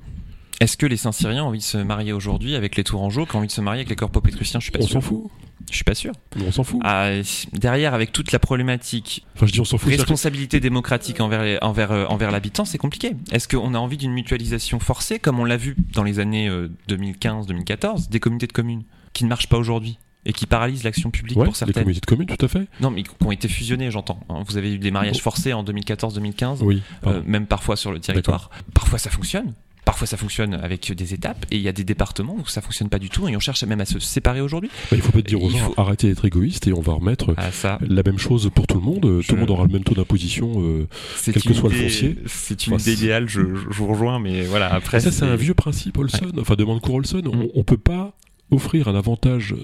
Est-ce 0.61 0.77
que 0.77 0.87
les 0.87 0.97
Saint-Cyriens 0.97 1.45
ont 1.45 1.49
envie 1.49 1.59
de 1.59 1.65
se 1.65 1.79
marier 1.79 2.13
aujourd'hui 2.13 2.55
avec 2.55 2.77
les 2.77 2.85
Tourangeaux 2.85 3.27
qui 3.27 3.37
ont 3.37 3.41
envie 3.41 3.49
de 3.49 3.53
se 3.53 3.61
marier 3.61 3.81
avec 3.81 3.91
les 3.91 3.97
corps 3.97 4.11
pétruciens 4.11 4.59
Je 4.59 4.65
suis 4.65 4.73
pas 4.73 4.79
On 4.83 4.89
s'en 4.89 5.01
fout. 5.01 5.31
Je 5.71 5.75
suis 5.75 5.85
pas 5.85 5.95
sûr. 5.95 6.13
On 6.45 6.53
s'en 6.53 6.65
fout. 6.65 6.81
Ah, 6.85 7.11
derrière, 7.53 7.95
avec 7.95 8.13
toute 8.13 8.33
la 8.33 8.39
problématique, 8.39 9.27
enfin, 9.35 9.47
je 9.47 9.53
dis 9.53 9.61
on 9.61 9.65
s'en 9.65 9.79
fout, 9.79 9.91
responsabilité 9.91 10.61
démocratique 10.61 11.21
envers 11.21 11.59
envers 11.63 11.93
euh, 11.93 12.07
envers 12.07 12.31
l'habitant, 12.31 12.65
c'est 12.65 12.79
compliqué. 12.79 13.13
Est-ce 13.33 13.49
qu'on 13.49 13.75
a 13.75 13.79
envie 13.79 13.97
d'une 13.97 14.13
mutualisation 14.13 14.79
forcée, 14.79 15.19
comme 15.19 15.41
on 15.41 15.45
l'a 15.45 15.57
vu 15.57 15.77
dans 15.93 16.05
les 16.05 16.21
années 16.21 16.51
2015-2014, 16.89 17.85
euh, 17.85 18.11
des 18.11 18.21
communautés 18.21 18.47
de 18.47 18.53
communes 18.53 18.85
qui 19.13 19.25
ne 19.25 19.29
marchent 19.29 19.49
pas 19.49 19.59
aujourd'hui 19.59 19.99
et 20.25 20.33
qui 20.33 20.47
paralysent 20.47 20.85
l'action 20.85 21.11
publique 21.11 21.39
pour 21.39 21.57
certaines? 21.57 21.75
Les 21.75 21.83
communautés 21.83 22.01
de 22.01 22.07
communes, 22.07 22.29
tout 22.29 22.45
à 22.45 22.49
fait. 22.49 22.67
Non, 22.81 22.91
mais 22.91 23.03
qui 23.03 23.11
ont 23.25 23.33
été 23.33 23.49
fusionnées, 23.49 23.91
j'entends. 23.91 24.21
Hein. 24.29 24.43
Vous 24.47 24.57
avez 24.57 24.75
eu 24.75 24.79
des 24.79 24.91
mariages 24.91 25.21
forcés 25.21 25.53
en 25.53 25.65
2014-2015, 25.65 26.59
oui, 26.63 26.83
euh, 27.07 27.23
même 27.25 27.47
parfois 27.47 27.77
sur 27.77 27.93
le 27.93 28.01
territoire. 28.01 28.51
Parfois 28.75 28.99
ça 28.99 29.11
fonctionne, 29.11 29.55
Parfois 29.87 30.09
ça 30.09 30.17
fonctionne 30.17 30.55
avec 30.55 30.93
des 30.93 31.15
étapes 31.15 31.47
et 31.53 31.57
il 31.57 31.63
y 31.63 31.69
a 31.69 31.73
des 31.73 31.85
départements 31.85 32.37
où 32.37 32.47
ça 32.49 32.61
fonctionne 32.61 32.89
pas 32.89 32.99
du 32.99 33.09
tout 33.09 33.29
et 33.29 33.37
on 33.37 33.41
cherche 33.41 33.63
même 33.63 33.81
à 33.81 33.87
se 33.87 34.01
séparer 34.01 34.41
aujourd'hui. 34.41 34.69
Bah, 34.91 34.97
il 34.97 35.01
faut 35.01 35.13
pas 35.13 35.23
dire 35.23 35.41
aux 35.41 35.49
gens 35.49 35.73
arrêtez 35.77 36.09
d'être 36.09 36.25
égoïste 36.25 36.67
et 36.67 36.73
on 36.73 36.81
va 36.81 36.95
remettre 36.95 37.37
ah, 37.37 37.79
la 37.81 38.03
même 38.03 38.19
chose 38.19 38.51
pour 38.53 38.67
tout 38.67 38.79
le 38.79 38.85
monde. 38.85 39.23
Tout 39.25 39.35
le 39.35 39.41
monde 39.41 39.51
aura 39.51 39.65
le 39.65 39.73
même 39.73 39.85
taux 39.85 39.95
d'imposition, 39.95 40.55
euh, 40.57 40.89
quel 41.25 41.41
que 41.41 41.55
soit 41.55 41.71
le 41.71 41.77
foncier. 41.77 42.17
C'est 42.27 42.67
une 42.67 42.75
idée 42.75 42.95
idéale, 42.95 43.29
je, 43.29 43.41
vous 43.43 43.87
rejoins, 43.87 44.19
mais 44.19 44.43
voilà. 44.43 44.75
Après, 44.75 44.99
ça 44.99 45.13
c'est 45.13 45.25
un 45.25 45.37
vieux 45.37 45.55
principe 45.55 45.97
Olson, 45.99 46.33
enfin 46.41 46.57
demande 46.57 46.81
cour 46.81 46.97
Olson. 46.97 47.23
On, 47.25 47.37
mm. 47.37 47.49
on 47.55 47.63
peut 47.63 47.79
pas 47.79 48.13
offrir 48.51 48.89
un 48.89 48.97
avantage 48.97 49.55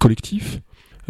collectif 0.00 0.58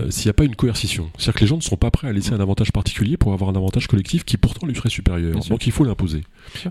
euh, 0.01 0.11
s'il 0.11 0.27
n'y 0.27 0.31
a 0.31 0.35
pas 0.35 0.45
une 0.45 0.55
coercition. 0.57 1.11
C'est-à-dire 1.17 1.35
que 1.35 1.41
les 1.41 1.47
gens 1.47 1.57
ne 1.57 1.63
sont 1.63 1.77
pas 1.77 1.91
prêts 1.91 2.09
à 2.09 2.13
laisser 2.13 2.33
un 2.33 2.41
avantage 2.41 2.73
particulier 2.73 3.17
pour 3.17 3.33
avoir 3.33 3.51
un 3.51 3.57
avantage 3.57 3.87
collectif 3.87 4.25
qui 4.25 4.37
pourtant 4.37 4.67
lui 4.67 4.75
serait 4.75 4.91
supérieur. 4.91 5.39
Donc 5.49 5.67
il 5.67 5.73
faut 5.73 5.85
l'imposer. 5.85 6.23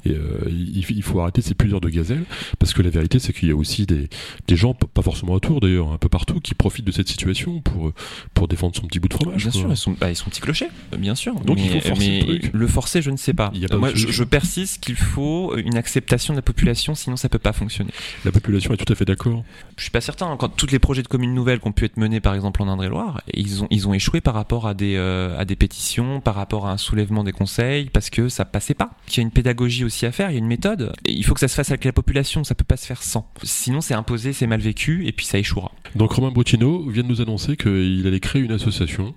Et 0.05 0.11
euh, 0.11 0.49
il, 0.49 1.03
faut 1.03 1.19
arrêter 1.19 1.41
ces 1.41 1.53
plusieurs 1.53 1.81
de 1.81 1.89
gazelle 1.89 2.23
parce 2.59 2.73
que 2.73 2.81
la 2.81 2.89
vérité 2.89 3.19
c'est 3.19 3.33
qu'il 3.33 3.49
y 3.49 3.51
a 3.51 3.55
aussi 3.55 3.85
des, 3.85 4.09
des 4.47 4.55
gens, 4.55 4.73
pas 4.73 5.01
forcément 5.01 5.33
autour 5.33 5.59
d'ailleurs, 5.59 5.91
un 5.91 5.97
peu 5.97 6.09
partout, 6.09 6.39
qui 6.39 6.55
profitent 6.55 6.85
de 6.85 6.91
cette 6.91 7.07
situation 7.09 7.61
pour, 7.61 7.91
pour 8.33 8.47
défendre 8.47 8.75
son 8.75 8.87
petit 8.87 8.99
bout 8.99 9.09
de 9.09 9.13
fromage. 9.13 9.41
Bien 9.41 9.51
sûr, 9.51 9.69
ils 9.69 9.77
sont, 9.77 9.95
bah, 9.99 10.09
ils 10.09 10.15
sont 10.15 10.29
petits 10.29 10.41
clochers, 10.41 10.69
bien 10.97 11.15
sûr. 11.15 11.35
Donc 11.41 11.59
il 11.59 11.69
faut 11.69 11.81
forcer 11.81 12.21
le, 12.21 12.39
truc. 12.39 12.51
le 12.53 12.67
forcer, 12.67 13.01
je 13.01 13.11
ne 13.11 13.17
sais 13.17 13.33
pas. 13.33 13.51
Moi, 13.77 13.91
je, 13.93 14.23
persiste 14.23 14.83
qu'il 14.83 14.95
faut 14.95 15.55
une 15.57 15.77
acceptation 15.77 16.33
de 16.33 16.37
la 16.37 16.41
population, 16.41 16.95
sinon 16.95 17.15
ça 17.15 17.29
peut 17.29 17.39
pas 17.39 17.53
fonctionner. 17.53 17.91
La 18.25 18.31
population 18.31 18.73
est 18.73 18.77
tout 18.77 18.91
à 18.91 18.95
fait 18.95 19.05
d'accord. 19.05 19.43
Je 19.77 19.83
suis 19.83 19.91
pas 19.91 20.01
certain. 20.01 20.35
Quand 20.37 20.49
tous 20.49 20.71
les 20.71 20.79
projets 20.79 21.03
de 21.03 21.07
communes 21.07 21.33
nouvelles 21.33 21.59
qui 21.59 21.67
ont 21.67 21.71
pu 21.71 21.85
être 21.85 21.97
menés, 21.97 22.19
par 22.19 22.33
exemple 22.33 22.61
en 22.61 22.67
Indre-et-Loire, 22.67 23.16
ils 23.33 23.63
ont, 23.63 23.67
ils 23.69 23.87
ont 23.87 23.93
échoué 23.93 24.21
par 24.21 24.33
rapport 24.33 24.67
à 24.67 24.73
des, 24.73 24.95
euh, 24.95 25.37
à 25.37 25.45
des 25.45 25.55
pétitions, 25.55 26.21
par 26.21 26.35
rapport 26.35 26.67
à 26.67 26.71
un 26.71 26.77
soulèvement 26.77 27.23
des 27.23 27.31
conseils, 27.31 27.89
parce 27.91 28.09
que 28.09 28.29
ça 28.29 28.45
passait 28.45 28.73
pas. 28.73 28.91
Il 29.09 29.17
y 29.17 29.19
a 29.19 29.23
une 29.23 29.31
pédagogie 29.31 29.83
aussi 29.83 30.05
à 30.05 30.11
faire, 30.11 30.29
il 30.29 30.33
y 30.33 30.37
a 30.37 30.39
une 30.39 30.47
méthode. 30.47 30.93
Et 31.05 31.13
il 31.13 31.23
faut 31.23 31.33
que 31.33 31.39
ça 31.39 31.47
se 31.47 31.55
fasse 31.55 31.69
avec 31.69 31.85
la 31.85 31.93
population, 31.93 32.43
ça 32.43 32.55
peut 32.55 32.63
pas 32.63 32.77
se 32.77 32.85
faire 32.85 33.03
sans. 33.03 33.29
Sinon, 33.43 33.81
c'est 33.81 33.93
imposé, 33.93 34.33
c'est 34.33 34.47
mal 34.47 34.59
vécu, 34.59 35.05
et 35.07 35.11
puis 35.11 35.25
ça 35.25 35.37
échouera. 35.37 35.71
Donc 35.95 36.11
Romain 36.11 36.31
Brutino 36.31 36.89
vient 36.89 37.03
de 37.03 37.07
nous 37.07 37.21
annoncer 37.21 37.57
qu'il 37.57 38.03
allait 38.05 38.19
créer 38.19 38.41
une 38.41 38.51
association 38.51 39.13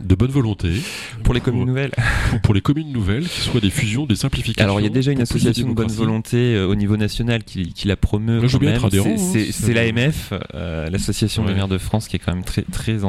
de 0.00 0.14
bonne 0.14 0.30
volonté. 0.30 0.70
pour 1.24 1.34
les 1.34 1.40
communes 1.40 1.66
nouvelles. 1.66 1.92
Pour, 2.42 2.54
les 2.54 2.60
communes 2.60 2.92
nouvelles, 2.92 3.28
qui 3.28 3.40
soient 3.40 3.60
des 3.60 3.70
fusions, 3.70 4.06
des 4.06 4.16
simplifications. 4.16 4.64
Alors 4.64 4.80
il 4.80 4.84
y 4.84 4.86
a 4.86 4.90
déjà 4.90 5.12
une 5.12 5.20
association 5.20 5.68
de 5.68 5.74
bonne 5.74 5.90
volonté 5.90 6.54
euh, 6.54 6.66
au 6.66 6.74
niveau 6.74 6.96
national 6.96 7.44
qui, 7.44 7.72
qui 7.72 7.88
la 7.88 7.96
promeut. 7.96 8.40
C'est 8.48 9.74
l'AMF, 9.74 10.32
euh, 10.54 10.88
l'association 10.90 11.44
des 11.44 11.54
maires 11.54 11.68
de 11.68 11.78
France, 11.78 12.08
qui 12.08 12.16
est 12.16 12.18
quand 12.18 12.34
même 12.34 12.44
très, 12.44 12.62
très, 12.62 13.04
en, 13.04 13.08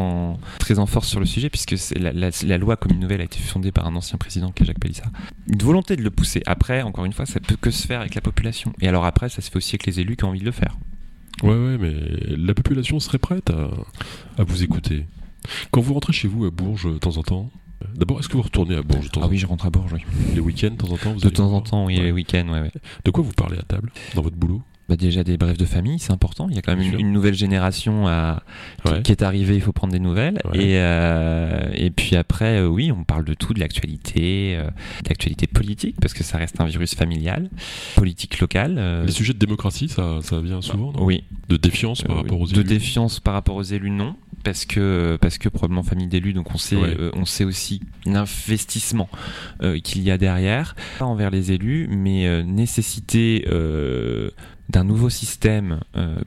très 0.60 0.80
en 0.80 0.86
force 0.86 1.08
sur 1.08 1.20
le 1.20 1.26
sujet, 1.26 1.50
puisque 1.50 1.76
la, 1.96 2.12
la, 2.12 2.58
loi 2.58 2.76
commune 2.76 3.00
nouvelle 3.00 3.22
a 3.22 3.26
été 3.26 3.40
fondée 3.40 3.72
par 3.72 3.88
un 3.88 3.96
ancien 3.96 4.18
président 4.18 4.52
qui 4.52 4.64
est 4.64 4.66
Jacques 4.66 4.80
Pélissard. 4.80 5.12
Une 5.48 5.60
volonté 5.60 5.96
de 5.96 6.02
le 6.02 6.12
pousser. 6.12 6.42
Après, 6.46 6.82
encore 6.82 7.06
une 7.06 7.14
fois, 7.14 7.26
ça 7.26 7.40
peut 7.40 7.58
que 7.60 7.72
se 7.72 7.86
faire 7.86 8.02
avec 8.02 8.16
la 8.16 8.22
population. 8.22 8.74
Et 8.82 8.88
alors 8.88 9.06
après, 9.06 9.30
ça 9.30 9.42
se 9.42 9.50
fait 9.50 9.58
aussi 9.58 9.76
avec 9.76 9.86
les 9.86 10.00
élus 10.00 10.16
qui 10.16 10.24
ont 10.24 10.30
envie 10.30 10.40
de 10.40 10.46
le 10.46 10.52
faire. 10.52 10.78
Ouais, 11.44 11.56
ouais, 11.56 11.78
mais 11.78 11.94
la 12.36 12.54
population 12.54 13.00
serait 13.00 13.18
prête 13.18 13.50
à, 13.50 13.70
à 14.38 14.44
vous 14.44 14.64
écouter. 14.64 15.06
Quand 15.72 15.82
vous 15.82 15.94
rentrez 15.94 16.14
chez 16.14 16.28
vous 16.28 16.46
à 16.46 16.50
Bourges 16.50 16.92
de 16.92 16.98
temps 16.98 17.18
en 17.18 17.24
temps, 17.24 17.50
D'abord, 17.96 18.20
est-ce 18.20 18.28
que 18.28 18.36
vous 18.36 18.44
retournez 18.44 18.76
à 18.76 18.82
Bourges 18.82 19.06
de 19.06 19.10
temps 19.10 19.22
Ah 19.24 19.28
oui, 19.30 19.38
je 19.38 19.46
rentre 19.46 19.66
à 19.66 19.70
Bourges, 19.70 19.94
oui. 19.94 20.02
Les 20.34 20.42
week-ends, 20.42 20.72
de 20.72 20.76
temps 20.76 20.92
en 20.92 20.98
temps 20.98 21.14
vous 21.14 21.20
De 21.20 21.30
temps 21.30 21.54
en 21.54 21.62
temps, 21.62 21.86
oui, 21.86 21.96
les 21.96 22.12
week-ends, 22.12 22.48
ouais, 22.50 22.62
ouais. 22.62 22.72
De 23.06 23.12
quoi 23.12 23.24
vous 23.24 23.32
parlez 23.32 23.58
à 23.58 23.62
table 23.62 23.92
dans 24.16 24.22
votre 24.22 24.36
boulot? 24.36 24.62
Bah 24.90 24.96
déjà 24.96 25.24
des 25.24 25.38
brefs 25.38 25.58
de 25.58 25.66
famille, 25.66 26.00
c'est 26.00 26.12
important. 26.12 26.48
Il 26.50 26.56
y 26.56 26.58
a 26.58 26.64
quand 26.64 26.76
même 26.76 26.96
une, 26.98 27.12
nouvelle 27.12 27.36
génération 27.36 28.08
à, 28.08 28.42
qui, 29.04 29.12
est 29.12 29.22
arrivée, 29.22 29.54
il 29.54 29.62
faut 29.62 29.72
prendre 29.72 29.94
des 29.94 30.00
nouvelles. 30.00 30.42
Et, 30.56 30.78
euh, 30.80 31.70
et 31.76 31.92
puis 31.92 32.16
après, 32.16 32.58
euh, 32.58 32.68
oui, 32.68 32.92
on 32.92 33.04
parle 33.04 33.24
de 33.24 33.36
tout, 33.36 33.54
de 33.54 33.60
l'actualité, 33.60 34.56
euh, 34.58 34.68
d'actualité 35.04 35.46
politique, 35.46 35.98
parce 36.02 36.16
que 36.16 36.24
ça 36.24 36.40
reste 36.40 36.60
un 36.60 36.66
virus 36.66 36.96
familial, 36.96 37.52
politique 37.96 38.40
locale. 38.40 39.04
Les 39.06 39.12
sujets 39.12 39.34
de 39.34 39.38
démocratie, 39.38 39.90
ça, 39.90 40.18
ça 40.24 40.42
vient 40.42 40.62
souvent, 40.62 40.92
non? 40.92 41.06
Oui. 41.06 41.24
De 41.50 41.58
défiance 41.58 42.02
par 42.02 42.16
rapport 42.16 42.42
aux 42.42 42.48
élus. 42.48 42.58
De 42.58 42.64
défiance 42.64 43.20
par 43.20 43.36
rapport 43.36 43.58
aux 43.58 43.64
élus, 43.64 43.92
non. 43.92 44.16
Parce 44.44 44.66
que 44.66 45.18
parce 45.22 45.38
que 45.38 45.50
probablement 45.50 45.84
famille 45.84 46.08
d'élus 46.08 46.32
donc 46.32 46.56
on 46.56 46.58
sait 46.58 46.78
on 47.14 47.26
sait 47.26 47.44
aussi 47.44 47.82
l'investissement 48.06 49.10
qu'il 49.84 50.02
y 50.02 50.12
a 50.12 50.18
derrière. 50.18 50.78
Pas 50.98 51.04
envers 51.04 51.30
les 51.30 51.52
élus 51.52 51.90
mais 51.92 52.42
nécessité 52.46 53.46
d'un 54.70 54.84
nouveau 54.84 55.10
système 55.10 55.80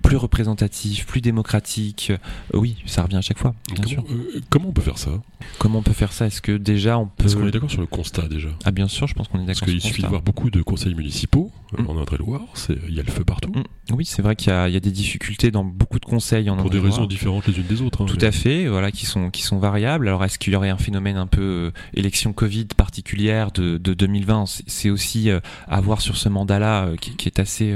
plus 0.03 0.17
représentatif, 0.17 1.07
plus 1.07 1.21
démocratique, 1.21 2.13
oui, 2.53 2.77
ça 2.87 3.03
revient 3.03 3.17
à 3.17 3.21
chaque 3.21 3.39
fois. 3.39 3.55
Bien 3.69 3.77
comment, 3.77 3.89
sûr. 3.89 4.05
comment 4.51 4.69
on 4.69 4.73
peut 4.73 4.83
faire 4.83 4.99
ça? 4.99 5.11
Comment 5.59 5.79
on 5.79 5.83
peut 5.83 5.93
faire 5.93 6.13
ça? 6.13 6.27
Est-ce 6.27 6.43
que 6.43 6.57
déjà 6.57 6.99
on 6.99 7.07
peut. 7.07 7.27
Est-ce 7.27 7.37
qu'on 7.37 7.47
est 7.47 7.51
d'accord 7.51 7.71
sur 7.71 7.81
le 7.81 7.87
constat 7.87 8.29
déjà? 8.29 8.49
Ah 8.65 8.71
bien 8.71 8.89
sûr, 8.89 9.07
je 9.07 9.15
pense 9.15 9.29
qu'on 9.29 9.39
est 9.39 9.47
d'accord. 9.47 9.61
Parce 9.61 9.73
qu'il 9.73 9.81
suffit 9.81 10.03
de 10.03 10.09
voir 10.09 10.23
beaucoup 10.23 10.51
de 10.51 10.63
conseils 10.63 10.95
municipaux 10.95 11.51
mm. 11.79 11.87
en 11.89 11.99
Indre-et-Loire, 11.99 12.43
il 12.89 12.95
y 12.95 13.01
a 13.01 13.03
le 13.03 13.11
feu 13.11 13.25
partout. 13.25 13.51
Mm. 13.51 13.95
Oui, 13.95 14.05
c'est 14.05 14.23
vrai 14.23 14.37
qu'il 14.37 14.53
y, 14.53 14.73
y, 14.73 14.77
a 14.77 14.81
des 14.81 14.91
difficultés 14.91 15.51
dans 15.51 15.65
beaucoup 15.65 15.99
de 15.99 16.05
conseils 16.05 16.49
en 16.51 16.57
Pour 16.57 16.71
des 16.71 16.79
raisons 16.79 17.07
différentes 17.07 17.47
les 17.47 17.59
unes 17.59 17.67
des 17.67 17.83
autres. 17.83 18.03
Hein, 18.03 18.07
Tout 18.07 18.19
à 18.21 18.31
fait, 18.31 18.67
voilà, 18.67 18.91
qui 18.91 19.07
sont, 19.07 19.31
qui 19.31 19.43
sont 19.43 19.59
variables. 19.59 20.09
Alors 20.09 20.25
est-ce 20.25 20.39
qu'il 20.39 20.53
y 20.53 20.57
aurait 20.57 20.71
un 20.71 20.79
phénomène 20.79 21.17
un 21.17 21.27
peu 21.27 21.43
euh, 21.43 21.71
élection 21.95 22.33
Covid 22.33 22.67
particulière 22.77 23.51
de, 23.53 23.79
de 23.79 23.95
2020 23.95 24.45
C'est 24.67 24.91
aussi 24.91 25.31
euh, 25.31 25.41
à 25.69 25.81
voir 25.81 26.01
sur 26.01 26.17
ce 26.17 26.29
mandat-là 26.29 26.87
euh, 26.87 26.97
qui, 26.97 27.17
qui, 27.17 27.29
est 27.29 27.41
assez, 27.41 27.75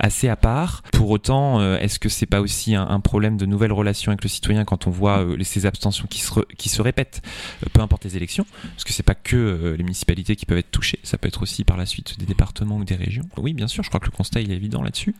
assez 0.00 0.28
à 0.28 0.36
part. 0.36 0.82
Pour 0.92 1.10
autant, 1.10 1.62
est-ce 1.76 1.98
que 1.98 2.08
c'est 2.08 2.26
pas 2.26 2.40
aussi 2.40 2.74
un, 2.74 3.00
problème 3.00 3.36
de 3.36 3.46
nouvelles 3.46 3.72
relations 3.72 4.10
avec 4.10 4.22
le 4.22 4.28
citoyen 4.28 4.64
quand 4.64 4.86
on 4.86 4.90
voit 4.90 5.24
ces 5.42 5.66
abstentions 5.66 6.06
qui 6.08 6.20
se, 6.20 6.82
répètent, 6.82 7.22
peu 7.72 7.80
importe 7.80 8.04
les 8.04 8.16
élections? 8.16 8.46
Parce 8.62 8.84
que 8.84 8.92
c'est 8.92 9.02
pas 9.02 9.14
que 9.14 9.74
les 9.76 9.82
municipalités 9.82 10.36
qui 10.36 10.46
peuvent 10.46 10.58
être 10.58 10.70
touchées, 10.70 10.98
ça 11.02 11.18
peut 11.18 11.28
être 11.28 11.42
aussi 11.42 11.64
par 11.64 11.76
la 11.76 11.86
suite 11.86 12.18
des 12.18 12.26
départements 12.26 12.76
ou 12.76 12.84
des 12.84 12.96
régions. 12.96 13.24
Oui, 13.36 13.52
bien 13.52 13.68
sûr, 13.68 13.82
je 13.82 13.88
crois 13.88 14.00
que 14.00 14.06
le 14.06 14.16
constat 14.16 14.40
est 14.40 14.48
évident 14.48 14.82
là-dessus. 14.82 15.14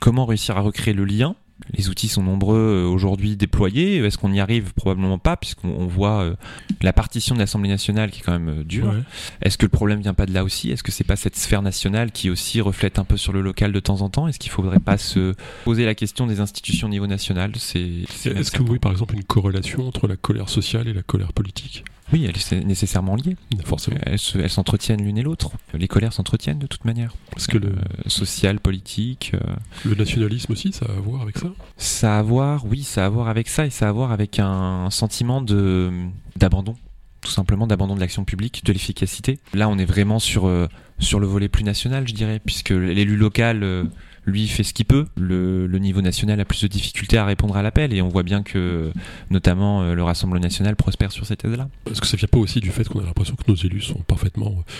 Comment 0.00 0.26
réussir 0.26 0.56
à 0.56 0.60
recréer 0.60 0.94
le 0.94 1.04
lien 1.04 1.36
les 1.72 1.88
outils 1.88 2.08
sont 2.08 2.22
nombreux 2.22 2.84
euh, 2.84 2.86
aujourd'hui 2.86 3.36
déployés. 3.36 3.98
Est-ce 3.98 4.18
qu'on 4.18 4.32
y 4.32 4.40
arrive? 4.40 4.72
Probablement 4.74 5.18
pas, 5.18 5.36
puisqu'on 5.36 5.86
voit 5.86 6.22
euh, 6.22 6.34
la 6.82 6.92
partition 6.92 7.34
de 7.34 7.40
l'Assemblée 7.40 7.68
nationale 7.68 8.10
qui 8.10 8.20
est 8.20 8.22
quand 8.22 8.32
même 8.32 8.60
euh, 8.60 8.64
dure. 8.64 8.94
Est-ce 9.42 9.58
que 9.58 9.64
le 9.64 9.70
problème 9.70 10.00
vient 10.00 10.14
pas 10.14 10.26
de 10.26 10.34
là 10.34 10.44
aussi? 10.44 10.70
Est-ce 10.70 10.82
que 10.82 10.92
c'est 10.92 11.04
pas 11.04 11.16
cette 11.16 11.36
sphère 11.36 11.62
nationale 11.62 12.12
qui 12.12 12.30
aussi 12.30 12.60
reflète 12.60 12.98
un 12.98 13.04
peu 13.04 13.16
sur 13.16 13.32
le 13.32 13.40
local 13.40 13.72
de 13.72 13.80
temps 13.80 14.02
en 14.02 14.10
temps? 14.10 14.28
Est-ce 14.28 14.38
qu'il 14.38 14.52
faudrait 14.52 14.80
pas 14.80 14.98
se 14.98 15.34
poser 15.64 15.84
la 15.84 15.94
question 15.94 16.26
des 16.26 16.40
institutions 16.40 16.88
au 16.88 16.90
niveau 16.90 17.06
national? 17.06 17.52
Est-ce 17.54 18.50
que 18.50 18.58
vous 18.58 18.66
voyez 18.66 18.80
par 18.80 18.92
exemple 18.92 19.14
une 19.14 19.24
corrélation 19.24 19.86
entre 19.86 20.06
la 20.06 20.16
colère 20.16 20.48
sociale 20.48 20.88
et 20.88 20.92
la 20.92 21.02
colère 21.02 21.32
politique? 21.32 21.84
Oui, 22.12 22.26
elles 22.26 22.36
sont 22.36 22.56
nécessairement 22.56 23.16
liées. 23.16 23.36
Forcément. 23.64 23.96
Elles 24.04 24.50
s'entretiennent 24.50 25.02
l'une 25.02 25.18
et 25.18 25.22
l'autre. 25.22 25.52
Les 25.72 25.88
colères 25.88 26.12
s'entretiennent 26.12 26.58
de 26.58 26.66
toute 26.66 26.84
manière. 26.84 27.14
Parce 27.30 27.46
que 27.46 27.58
le 27.58 27.68
euh, 27.68 28.08
social, 28.08 28.60
politique. 28.60 29.32
Euh, 29.34 29.54
le 29.84 29.94
nationalisme 29.94 30.52
aussi, 30.52 30.72
ça 30.72 30.86
a 30.86 30.92
à 30.92 31.00
voir 31.00 31.22
avec 31.22 31.38
ça? 31.38 31.48
Ça 31.76 32.16
a 32.16 32.18
à 32.18 32.22
voir, 32.22 32.66
oui, 32.66 32.82
ça 32.82 33.04
a 33.04 33.06
à 33.06 33.08
voir 33.08 33.28
avec 33.28 33.48
ça 33.48 33.66
et 33.66 33.70
ça 33.70 33.86
a 33.86 33.88
à 33.88 33.92
voir 33.92 34.12
avec 34.12 34.38
un 34.38 34.90
sentiment 34.90 35.40
de 35.40 35.90
d'abandon 36.36 36.76
tout 37.20 37.30
simplement 37.30 37.66
d'abandon 37.66 37.94
de 37.94 38.00
l'action 38.00 38.26
publique, 38.26 38.66
de 38.66 38.72
l'efficacité. 38.74 39.38
Là, 39.54 39.70
on 39.70 39.78
est 39.78 39.86
vraiment 39.86 40.18
sur, 40.18 40.46
euh, 40.46 40.68
sur 40.98 41.20
le 41.20 41.26
volet 41.26 41.48
plus 41.48 41.64
national, 41.64 42.06
je 42.06 42.12
dirais, 42.12 42.38
puisque 42.44 42.68
l'élu 42.68 43.16
local 43.16 43.88
lui 44.26 44.48
fait 44.48 44.62
ce 44.62 44.72
qu'il 44.72 44.86
peut. 44.86 45.06
Le, 45.16 45.66
niveau 45.78 46.00
national 46.00 46.40
a 46.40 46.44
plus 46.44 46.62
de 46.62 46.68
difficultés 46.68 47.18
à 47.18 47.24
répondre 47.24 47.56
à 47.56 47.62
l'appel 47.62 47.92
et 47.92 48.00
on 48.02 48.08
voit 48.08 48.22
bien 48.22 48.42
que 48.42 48.90
notamment 49.30 49.82
euh, 49.82 49.94
le 49.94 50.02
Rassemblement 50.02 50.42
national 50.42 50.76
prospère 50.76 51.12
sur 51.12 51.26
cette 51.26 51.40
thèse-là. 51.40 51.68
Est-ce 51.90 52.00
que 52.00 52.06
ça 52.06 52.16
vient 52.16 52.28
pas 52.30 52.38
aussi 52.38 52.60
du 52.60 52.70
fait 52.70 52.88
qu'on 52.88 53.00
a 53.00 53.04
l'impression 53.04 53.34
que 53.34 53.50
nos 53.50 53.56
élus 53.56 53.82
sont 53.82 54.00
parfaitement 54.00 54.46
euh, 54.46 54.72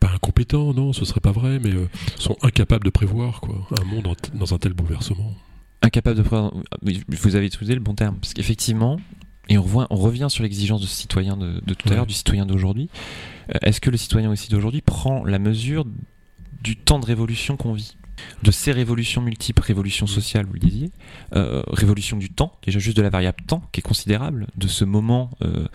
pas 0.00 0.10
incompétents, 0.14 0.74
non, 0.74 0.92
ce 0.92 1.04
serait 1.04 1.20
pas 1.20 1.32
vrai, 1.32 1.58
mais 1.62 1.72
euh, 1.72 1.88
sont 2.18 2.36
incapables 2.42 2.84
de 2.84 2.90
prévoir 2.90 3.40
quoi, 3.40 3.66
un 3.80 3.84
monde 3.84 4.14
dans 4.34 4.54
un 4.54 4.58
tel 4.58 4.72
bouleversement? 4.72 5.32
Incapables 5.80 6.16
de 6.16 6.22
prévoir. 6.22 6.52
Vous 7.08 7.36
avez 7.36 7.46
utilisé 7.46 7.74
le 7.74 7.80
bon 7.80 7.94
terme, 7.94 8.16
parce 8.16 8.34
qu'effectivement, 8.34 8.98
et 9.48 9.58
on, 9.58 9.64
on, 9.90 9.96
revient 9.96 10.26
sur 10.28 10.42
l'exigence 10.42 10.80
de 10.80 10.86
citoyen 10.86 11.36
de, 11.36 11.60
tout 11.74 11.88
à 11.88 11.94
l'heure, 11.94 12.06
du 12.06 12.14
citoyen 12.14 12.46
d'aujourd'hui. 12.46 12.88
Est-ce 13.62 13.80
que 13.80 13.90
le 13.90 13.96
citoyen 13.96 14.30
aussi 14.30 14.50
d'aujourd'hui 14.50 14.80
prend 14.80 15.24
la 15.24 15.38
mesure 15.38 15.84
du 16.62 16.76
temps 16.76 17.00
de 17.00 17.06
révolution 17.06 17.56
qu'on 17.56 17.72
vit? 17.72 17.96
De 18.42 18.50
ces 18.50 18.72
révolutions 18.72 19.22
multiples, 19.22 19.62
révolution 19.62 20.06
sociale, 20.06 20.46
vous 20.46 20.54
le 20.54 20.58
disiez, 20.58 20.90
euh, 21.34 21.62
révolution 21.68 22.16
du 22.16 22.30
temps, 22.30 22.52
déjà 22.64 22.78
juste 22.78 22.96
de 22.96 23.02
la 23.02 23.10
variable 23.10 23.38
temps, 23.46 23.62
qui 23.72 23.80
est 23.80 23.82
considérable, 23.82 24.46
de 24.56 24.66
ce 24.66 24.84
moment 24.84 25.30
euh, 25.42 25.66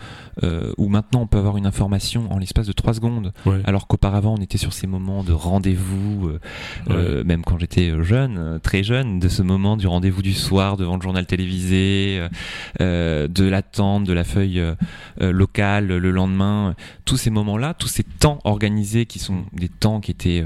euh, 0.42 0.72
où 0.76 0.88
maintenant 0.88 1.22
on 1.22 1.26
peut 1.26 1.38
avoir 1.38 1.56
une 1.56 1.66
information 1.66 2.30
en 2.32 2.38
l'espace 2.38 2.66
de 2.66 2.72
3 2.72 2.94
secondes, 2.94 3.32
alors 3.64 3.86
qu'auparavant 3.86 4.34
on 4.38 4.42
était 4.42 4.58
sur 4.58 4.72
ces 4.72 4.86
moments 4.86 5.24
de 5.24 5.32
rendez-vous, 5.32 6.30
même 6.88 7.42
quand 7.44 7.58
j'étais 7.58 7.92
jeune, 8.02 8.60
très 8.62 8.82
jeune, 8.82 9.18
de 9.18 9.28
ce 9.28 9.42
moment 9.42 9.76
du 9.76 9.86
rendez-vous 9.86 10.22
du 10.22 10.34
soir 10.34 10.76
devant 10.76 10.96
le 10.96 11.02
journal 11.02 11.26
télévisé, 11.26 12.20
de 12.80 13.44
l'attente, 13.44 14.04
de 14.04 14.12
la 14.12 14.24
feuille 14.24 14.62
locale 15.20 15.86
le 15.86 16.10
lendemain, 16.10 16.74
tous 17.04 17.16
ces 17.16 17.30
moments-là, 17.30 17.74
tous 17.74 17.88
ces 17.88 18.04
temps 18.04 18.38
organisés 18.44 19.06
qui 19.06 19.18
sont 19.18 19.44
des 19.52 19.68
temps 19.68 20.00
qui 20.00 20.10
étaient 20.10 20.44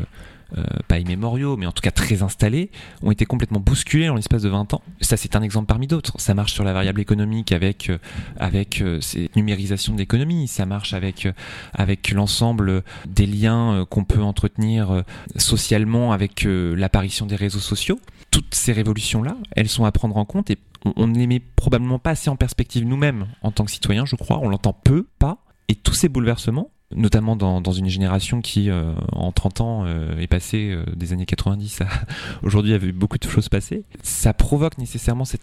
euh, 0.56 0.64
pas 0.88 0.98
immémoriaux, 0.98 1.56
mais 1.56 1.66
en 1.66 1.72
tout 1.72 1.80
cas 1.80 1.90
très 1.90 2.22
installés, 2.22 2.70
ont 3.02 3.10
été 3.10 3.24
complètement 3.24 3.60
bousculés 3.60 4.08
en 4.08 4.14
l'espace 4.14 4.42
de 4.42 4.48
20 4.48 4.74
ans. 4.74 4.82
Ça, 5.00 5.16
c'est 5.16 5.36
un 5.36 5.42
exemple 5.42 5.66
parmi 5.66 5.86
d'autres. 5.86 6.12
Ça 6.18 6.34
marche 6.34 6.52
sur 6.52 6.64
la 6.64 6.72
variable 6.72 7.00
économique 7.00 7.52
avec, 7.52 7.90
euh, 7.90 7.98
avec 8.38 8.80
euh, 8.80 9.00
cette 9.00 9.34
numérisation 9.36 9.94
de 9.94 9.98
l'économie. 9.98 10.48
Ça 10.48 10.66
marche 10.66 10.92
avec, 10.92 11.28
avec 11.72 12.10
l'ensemble 12.10 12.82
des 13.06 13.26
liens 13.26 13.86
qu'on 13.88 14.04
peut 14.04 14.22
entretenir 14.22 15.04
socialement 15.36 16.12
avec 16.12 16.44
l'apparition 16.44 17.26
des 17.26 17.36
réseaux 17.36 17.60
sociaux. 17.60 17.98
Toutes 18.30 18.54
ces 18.54 18.72
révolutions-là, 18.72 19.36
elles 19.56 19.68
sont 19.68 19.84
à 19.84 19.92
prendre 19.92 20.16
en 20.16 20.24
compte 20.24 20.50
et 20.50 20.58
on 20.96 21.06
ne 21.06 21.16
les 21.16 21.26
met 21.26 21.40
probablement 21.40 21.98
pas 21.98 22.10
assez 22.10 22.30
en 22.30 22.36
perspective 22.36 22.84
nous-mêmes 22.84 23.26
en 23.42 23.52
tant 23.52 23.64
que 23.64 23.70
citoyens, 23.70 24.04
je 24.04 24.16
crois. 24.16 24.38
On 24.38 24.48
l'entend 24.48 24.72
peu, 24.72 25.06
pas. 25.18 25.38
Et 25.68 25.74
tous 25.74 25.94
ces 25.94 26.08
bouleversements, 26.08 26.70
notamment 26.94 27.36
dans, 27.36 27.60
dans, 27.60 27.72
une 27.72 27.88
génération 27.88 28.40
qui, 28.40 28.70
euh, 28.70 28.92
en 29.12 29.32
30 29.32 29.60
ans, 29.60 29.84
euh, 29.86 30.18
est 30.18 30.26
passée 30.26 30.70
euh, 30.70 30.84
des 30.94 31.12
années 31.12 31.26
90 31.26 31.82
à 31.82 31.86
aujourd'hui, 32.42 32.74
a 32.74 32.78
vu 32.78 32.92
beaucoup 32.92 33.18
de 33.18 33.28
choses 33.28 33.48
passer, 33.48 33.84
ça 34.02 34.32
provoque 34.32 34.78
nécessairement 34.78 35.24
cette 35.24 35.40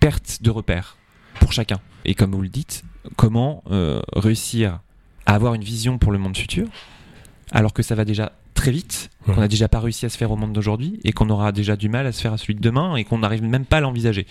perte 0.00 0.38
de 0.42 0.50
repères 0.50 0.96
pour 1.40 1.52
chacun. 1.52 1.80
Et 2.04 2.14
comme 2.14 2.32
vous 2.32 2.42
le 2.42 2.48
dites, 2.48 2.84
comment 3.16 3.62
réussir 4.14 4.80
à 5.26 5.34
avoir 5.34 5.54
une 5.54 5.62
vision 5.62 5.98
pour 5.98 6.12
le 6.12 6.18
monde 6.18 6.36
futur, 6.36 6.66
alors 7.52 7.72
que 7.72 7.82
ça 7.82 7.94
va 7.94 8.04
déjà 8.04 8.32
très 8.54 8.70
vite, 8.70 9.10
qu'on 9.24 9.36
n'a 9.36 9.48
déjà 9.48 9.68
pas 9.68 9.80
réussi 9.80 10.06
à 10.06 10.08
se 10.08 10.16
faire 10.16 10.30
au 10.30 10.36
monde 10.36 10.52
d'aujourd'hui, 10.52 11.00
et 11.04 11.12
qu'on 11.12 11.30
aura 11.30 11.52
déjà 11.52 11.76
du 11.76 11.88
mal 11.88 12.06
à 12.06 12.12
se 12.12 12.20
faire 12.20 12.32
à 12.32 12.38
celui 12.38 12.54
de 12.54 12.60
demain, 12.60 12.96
et 12.96 13.04
qu'on 13.04 13.18
n'arrive 13.18 13.42
même 13.42 13.64
pas 13.64 13.78
à 13.78 13.80
l'envisager 13.80 14.26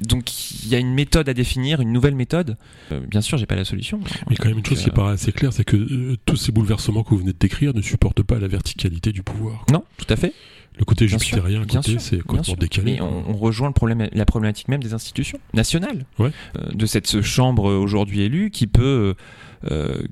donc 0.00 0.62
il 0.62 0.68
y 0.68 0.74
a 0.74 0.78
une 0.78 0.94
méthode 0.94 1.28
à 1.28 1.34
définir, 1.34 1.80
une 1.80 1.92
nouvelle 1.92 2.14
méthode. 2.14 2.56
Euh, 2.92 3.00
bien 3.00 3.20
sûr, 3.20 3.38
j'ai 3.38 3.46
pas 3.46 3.56
la 3.56 3.64
solution. 3.64 4.00
Mais 4.28 4.36
quand 4.36 4.48
même 4.48 4.58
une 4.58 4.66
chose 4.66 4.82
qui 4.82 4.90
paraît 4.90 5.12
assez 5.12 5.32
claire, 5.32 5.52
c'est 5.52 5.64
que 5.64 5.76
euh, 5.76 6.16
tous 6.24 6.36
ces 6.36 6.52
bouleversements 6.52 7.02
que 7.02 7.10
vous 7.10 7.18
venez 7.18 7.32
de 7.32 7.38
décrire 7.38 7.74
ne 7.74 7.82
supportent 7.82 8.22
pas 8.22 8.38
la 8.38 8.48
verticalité 8.48 9.12
du 9.12 9.22
pouvoir. 9.22 9.64
Non, 9.70 9.84
tout 9.98 10.06
à 10.08 10.16
fait. 10.16 10.32
Le 10.78 10.84
côté 10.84 11.08
jupitérien, 11.08 11.64
côté, 11.66 11.98
c'est 11.98 12.22
complètement 12.22 12.54
décalé. 12.54 12.92
Mais 12.94 13.00
on, 13.02 13.36
rejoint 13.36 13.68
le 13.68 13.74
problème, 13.74 14.08
la 14.12 14.24
problématique 14.24 14.68
même 14.68 14.82
des 14.82 14.94
institutions 14.94 15.38
nationales, 15.52 16.06
ouais. 16.18 16.30
Euh, 16.56 16.70
de 16.72 16.86
cette 16.86 17.20
chambre 17.20 17.64
aujourd'hui 17.64 18.22
élue 18.22 18.50
qui 18.50 18.66
peut, 18.66 19.14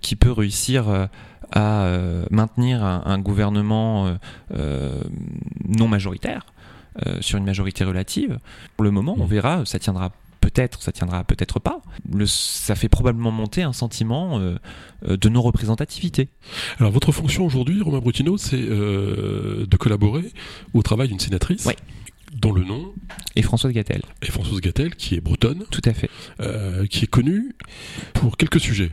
qui 0.03 0.17
peut 0.17 0.33
réussir 0.33 1.09
à 1.53 1.99
maintenir 2.31 2.85
un, 2.85 3.03
un 3.07 3.19
gouvernement 3.19 4.19
non 4.51 5.89
majoritaire 5.89 6.45
euh, 6.45 6.58
sur 7.21 7.39
une 7.39 7.45
majorité 7.45 7.85
relative. 7.85 8.39
Pour 8.77 8.85
le 8.85 8.91
moment, 8.91 9.17
on 9.19 9.25
mm. 9.25 9.29
verra, 9.29 9.65
ça 9.65 9.79
tiendra 9.79 10.13
peut-être, 10.41 10.83
ça 10.83 10.93
tiendra 10.93 11.25
peut-être 11.25 11.61
pas. 11.61 11.83
Le, 12.13 12.27
ça 12.27 12.75
fait 12.75 12.89
probablement 12.89 13.31
monter 13.31 13.63
un 13.63 13.73
sentiment 13.73 14.39
euh, 14.39 14.57
euh, 15.07 15.17
de 15.17 15.29
non-représentativité. 15.29 16.29
Alors 16.79 16.93
votre 16.93 17.13
fonction 17.13 17.45
aujourd'hui, 17.45 17.83
Romain 17.83 17.99
Brutino, 17.99 18.37
c'est 18.39 18.57
de 18.57 19.77
collaborer 19.77 20.33
au 20.75 20.83
travail 20.83 21.09
d'une 21.09 21.21
sénatrice. 21.21 21.69
dont 22.35 22.53
le 22.53 22.63
nom 22.63 22.93
est 23.37 23.43
Françoise 23.43 23.73
Gattel. 23.73 24.03
Et 24.23 24.31
Françoise 24.31 24.61
Gattel, 24.61 24.95
qui 24.95 25.15
est 25.15 25.21
bretonne. 25.21 25.65
Tout 25.71 25.83
à 25.85 25.93
fait. 25.93 26.11
qui 26.89 27.05
est 27.05 27.11
connue 27.11 27.55
pour 28.15 28.37
quelques 28.37 28.61
sujets 28.61 28.91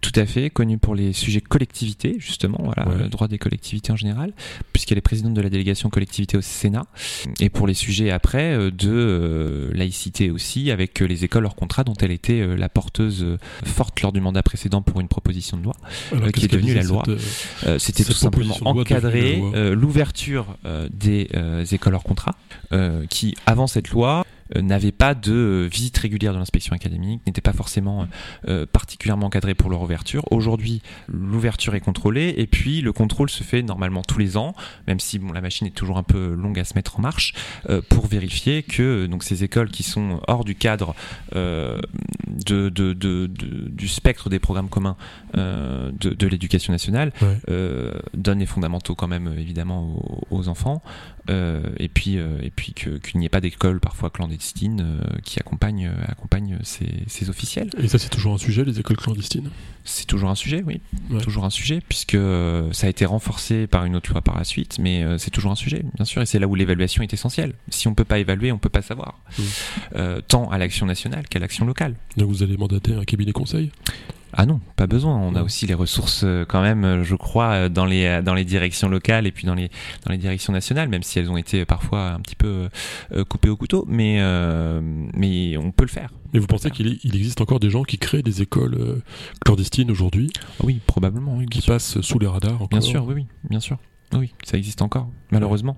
tout 0.00 0.12
à 0.14 0.26
fait, 0.26 0.50
connue 0.50 0.78
pour 0.78 0.94
les 0.94 1.12
sujets 1.12 1.40
collectivité, 1.40 2.16
justement, 2.18 2.58
voilà, 2.62 2.96
le 2.96 3.08
droit 3.08 3.28
des 3.28 3.38
collectivités 3.38 3.92
en 3.92 3.96
général, 3.96 4.32
puisqu'elle 4.72 4.98
est 4.98 5.02
présidente 5.02 5.34
de 5.34 5.40
la 5.40 5.50
délégation 5.50 5.90
collectivité 5.90 6.36
au 6.36 6.40
Sénat, 6.40 6.86
et 7.40 7.50
pour 7.50 7.66
les 7.66 7.74
sujets 7.74 8.10
après 8.10 8.54
euh, 8.54 8.70
de 8.70 8.90
euh, 8.90 9.70
laïcité 9.74 10.30
aussi, 10.30 10.70
avec 10.70 11.02
euh, 11.02 11.06
les 11.06 11.24
écoles 11.24 11.46
hors 11.46 11.54
contrat, 11.54 11.84
dont 11.84 11.94
elle 12.00 12.10
était 12.10 12.56
la 12.56 12.68
porteuse 12.68 13.26
forte 13.64 14.00
lors 14.02 14.12
du 14.12 14.20
mandat 14.20 14.42
précédent 14.42 14.82
pour 14.82 15.00
une 15.00 15.08
proposition 15.08 15.56
de 15.56 15.64
loi, 15.64 15.74
qui 16.32 16.44
est 16.44 16.48
devenue 16.48 16.74
la 16.74 16.82
loi. 16.82 17.02
C'était 17.78 18.04
tout 18.04 18.12
simplement 18.12 18.56
encadrer 18.62 19.42
l'ouverture 19.72 20.56
des 20.90 21.28
écoles 21.72 21.94
hors 21.94 22.02
contrat, 22.02 22.36
qui, 23.08 23.34
avant 23.46 23.66
cette 23.66 23.90
loi, 23.90 24.24
n'avaient 24.60 24.92
pas 24.92 25.14
de 25.14 25.32
euh, 25.32 25.66
visite 25.66 25.96
régulière 25.98 26.32
de 26.32 26.38
l'inspection 26.38 26.74
académique, 26.74 27.22
n'étaient 27.26 27.40
pas 27.40 27.52
forcément 27.52 28.06
euh, 28.48 28.66
particulièrement 28.66 29.26
encadrés 29.26 29.54
pour 29.54 29.70
leur 29.70 29.82
ouverture. 29.82 30.24
Aujourd'hui, 30.30 30.82
l'ouverture 31.08 31.74
est 31.74 31.80
contrôlée 31.80 32.34
et 32.36 32.46
puis 32.46 32.80
le 32.80 32.92
contrôle 32.92 33.30
se 33.30 33.42
fait 33.42 33.62
normalement 33.62 34.02
tous 34.02 34.18
les 34.18 34.36
ans, 34.36 34.54
même 34.86 35.00
si 35.00 35.18
bon, 35.18 35.32
la 35.32 35.40
machine 35.40 35.66
est 35.66 35.70
toujours 35.70 35.98
un 35.98 36.02
peu 36.02 36.34
longue 36.34 36.58
à 36.58 36.64
se 36.64 36.74
mettre 36.74 36.98
en 36.98 37.02
marche, 37.02 37.34
pour 37.88 38.06
vérifier 38.06 38.62
que 38.62 39.06
donc 39.06 39.22
ces 39.22 39.44
écoles 39.44 39.70
qui 39.70 39.82
sont 39.82 40.20
hors 40.26 40.44
du 40.44 40.54
cadre 40.54 40.94
de, 41.32 41.80
de, 42.68 42.92
de, 42.92 43.26
du 43.26 43.88
spectre 43.88 44.28
des 44.28 44.38
programmes 44.38 44.68
communs 44.68 44.96
euh, 45.36 45.90
de, 45.92 46.26
l'éducation 46.26 46.72
nationale 46.72 47.12
euh, 47.48 47.92
donne 48.14 48.40
les 48.40 48.46
fondamentaux 48.46 48.94
quand 48.94 49.08
même 49.08 49.34
évidemment 49.38 50.02
aux, 50.30 50.48
enfants 50.48 50.82
et 51.28 51.88
puis 51.88 52.16
et 52.16 52.50
puis 52.54 52.74
qu'il 52.74 53.18
n'y 53.20 53.26
ait 53.26 53.30
pas 53.30 53.40
d'école 53.40 53.80
parfois 53.80 54.10
clandestine 54.10 55.00
qui 55.24 55.38
accompagne 55.38 55.90
accompagne 56.06 56.58
ces, 56.62 56.88
ces, 57.06 57.30
officiels. 57.30 57.70
Et 57.78 57.88
ça 57.88 57.98
c'est 57.98 58.08
toujours 58.08 58.34
un 58.34 58.38
sujet 58.38 58.64
les 58.64 58.80
écoles 58.80 58.96
clandestines? 58.96 59.50
C'est 59.84 60.06
toujours 60.06 60.30
un 60.30 60.34
sujet, 60.34 60.62
oui, 60.64 60.80
toujours 61.22 61.44
un 61.44 61.50
sujet 61.50 61.80
puisque 61.88 62.18
ça 62.72 62.86
a 62.86 62.90
été 62.90 63.04
renforcé 63.04 63.66
par 63.66 63.84
une 63.84 63.96
autre 63.96 64.10
loi 64.10 64.20
par 64.20 64.36
la 64.36 64.44
suite, 64.44 64.78
mais 64.78 65.04
c'est 65.18 65.30
toujours 65.30 65.52
un 65.52 65.56
sujet 65.56 65.84
bien 65.94 66.04
sûr 66.04 66.22
et 66.22 66.26
c'est 66.26 66.38
là 66.38 66.46
où 66.46 66.54
l'évaluation 66.54 67.02
est 67.02 67.12
essentielle. 67.12 67.54
Si 67.68 67.88
on 67.88 67.94
peut 67.94 68.04
pas 68.04 68.18
évaluer, 68.18 68.52
on 68.52 68.58
peut 68.58 68.68
pas 68.68 68.82
savoir, 68.82 69.20
mmh. 69.38 70.02
tant 70.28 70.50
à 70.50 70.58
l'action 70.58 70.86
nationale 70.86 71.28
qu'à 71.28 71.38
l'action 71.38 71.64
locale. 71.64 71.94
Donc 72.16 72.28
vous 72.28 72.42
allez 72.42 72.56
mandater 72.56 72.94
un 72.94 73.04
cabinet 73.04 73.32
conseil? 73.32 73.70
Ah 74.34 74.46
non, 74.46 74.60
pas 74.76 74.86
besoin. 74.86 75.16
On 75.16 75.34
a 75.34 75.42
aussi 75.42 75.66
les 75.66 75.74
ressources 75.74 76.22
euh, 76.24 76.46
quand 76.46 76.62
même, 76.62 76.84
euh, 76.84 77.04
je 77.04 77.14
crois, 77.16 77.52
euh, 77.52 77.68
dans 77.68 77.84
les 77.84 78.22
dans 78.22 78.34
les 78.34 78.44
directions 78.44 78.88
locales 78.88 79.26
et 79.26 79.32
puis 79.32 79.46
dans 79.46 79.54
les 79.54 79.70
dans 80.06 80.12
les 80.12 80.16
directions 80.16 80.52
nationales, 80.52 80.88
même 80.88 81.02
si 81.02 81.18
elles 81.18 81.30
ont 81.30 81.36
été 81.36 81.64
parfois 81.66 82.12
un 82.12 82.20
petit 82.20 82.36
peu 82.36 82.68
coupées 83.28 83.50
au 83.50 83.56
couteau, 83.56 83.84
mais 83.88 84.20
mais 85.14 85.56
on 85.56 85.70
peut 85.70 85.84
le 85.84 85.90
faire. 85.90 86.10
Mais 86.32 86.38
vous 86.38 86.46
pensez 86.46 86.70
qu'il 86.70 86.98
il 87.04 87.16
existe 87.16 87.40
encore 87.40 87.60
des 87.60 87.68
gens 87.68 87.82
qui 87.82 87.98
créent 87.98 88.22
des 88.22 88.40
écoles 88.40 89.02
clandestines 89.44 89.90
aujourd'hui? 89.90 90.32
Oui, 90.62 90.80
probablement. 90.86 91.38
qui 91.46 91.60
passent 91.60 92.00
sous 92.00 92.18
les 92.18 92.26
radars. 92.26 92.54
Encore? 92.54 92.68
Bien 92.68 92.80
sûr, 92.80 93.04
oui, 93.04 93.14
oui, 93.14 93.26
bien 93.48 93.60
sûr. 93.60 93.76
Oui, 94.14 94.34
ça 94.44 94.56
existe 94.56 94.82
encore, 94.82 95.08
malheureusement. 95.30 95.76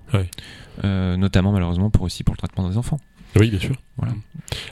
notamment 0.82 1.52
malheureusement 1.52 1.90
pour 1.90 2.02
aussi 2.02 2.22
pour 2.22 2.34
le 2.34 2.38
traitement 2.38 2.68
des 2.68 2.76
enfants. 2.76 3.00
Oui, 3.36 3.50
bien 3.50 3.59
sûr. 3.59 3.74
Voilà. 3.96 4.12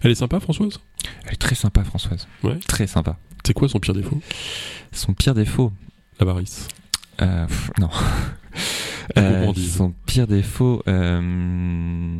Elle 0.02 0.12
est 0.12 0.16
sympa, 0.16 0.38
Françoise? 0.38 0.78
Elle 1.26 1.32
est 1.32 1.36
très 1.36 1.56
sympa, 1.56 1.82
Françoise. 1.82 2.28
Ouais. 2.44 2.58
Très 2.68 2.86
sympa. 2.86 3.18
C'est 3.44 3.54
quoi 3.54 3.68
son 3.68 3.80
pire 3.80 3.94
défaut? 3.94 4.20
Son 4.92 5.14
pire 5.14 5.34
défaut? 5.34 5.72
L'avarice. 6.20 6.68
Euh, 7.20 7.46
non. 7.80 7.90
euh, 9.18 9.52
son 9.54 9.92
pire 10.06 10.26
défaut. 10.26 10.82
Euh... 10.86 12.18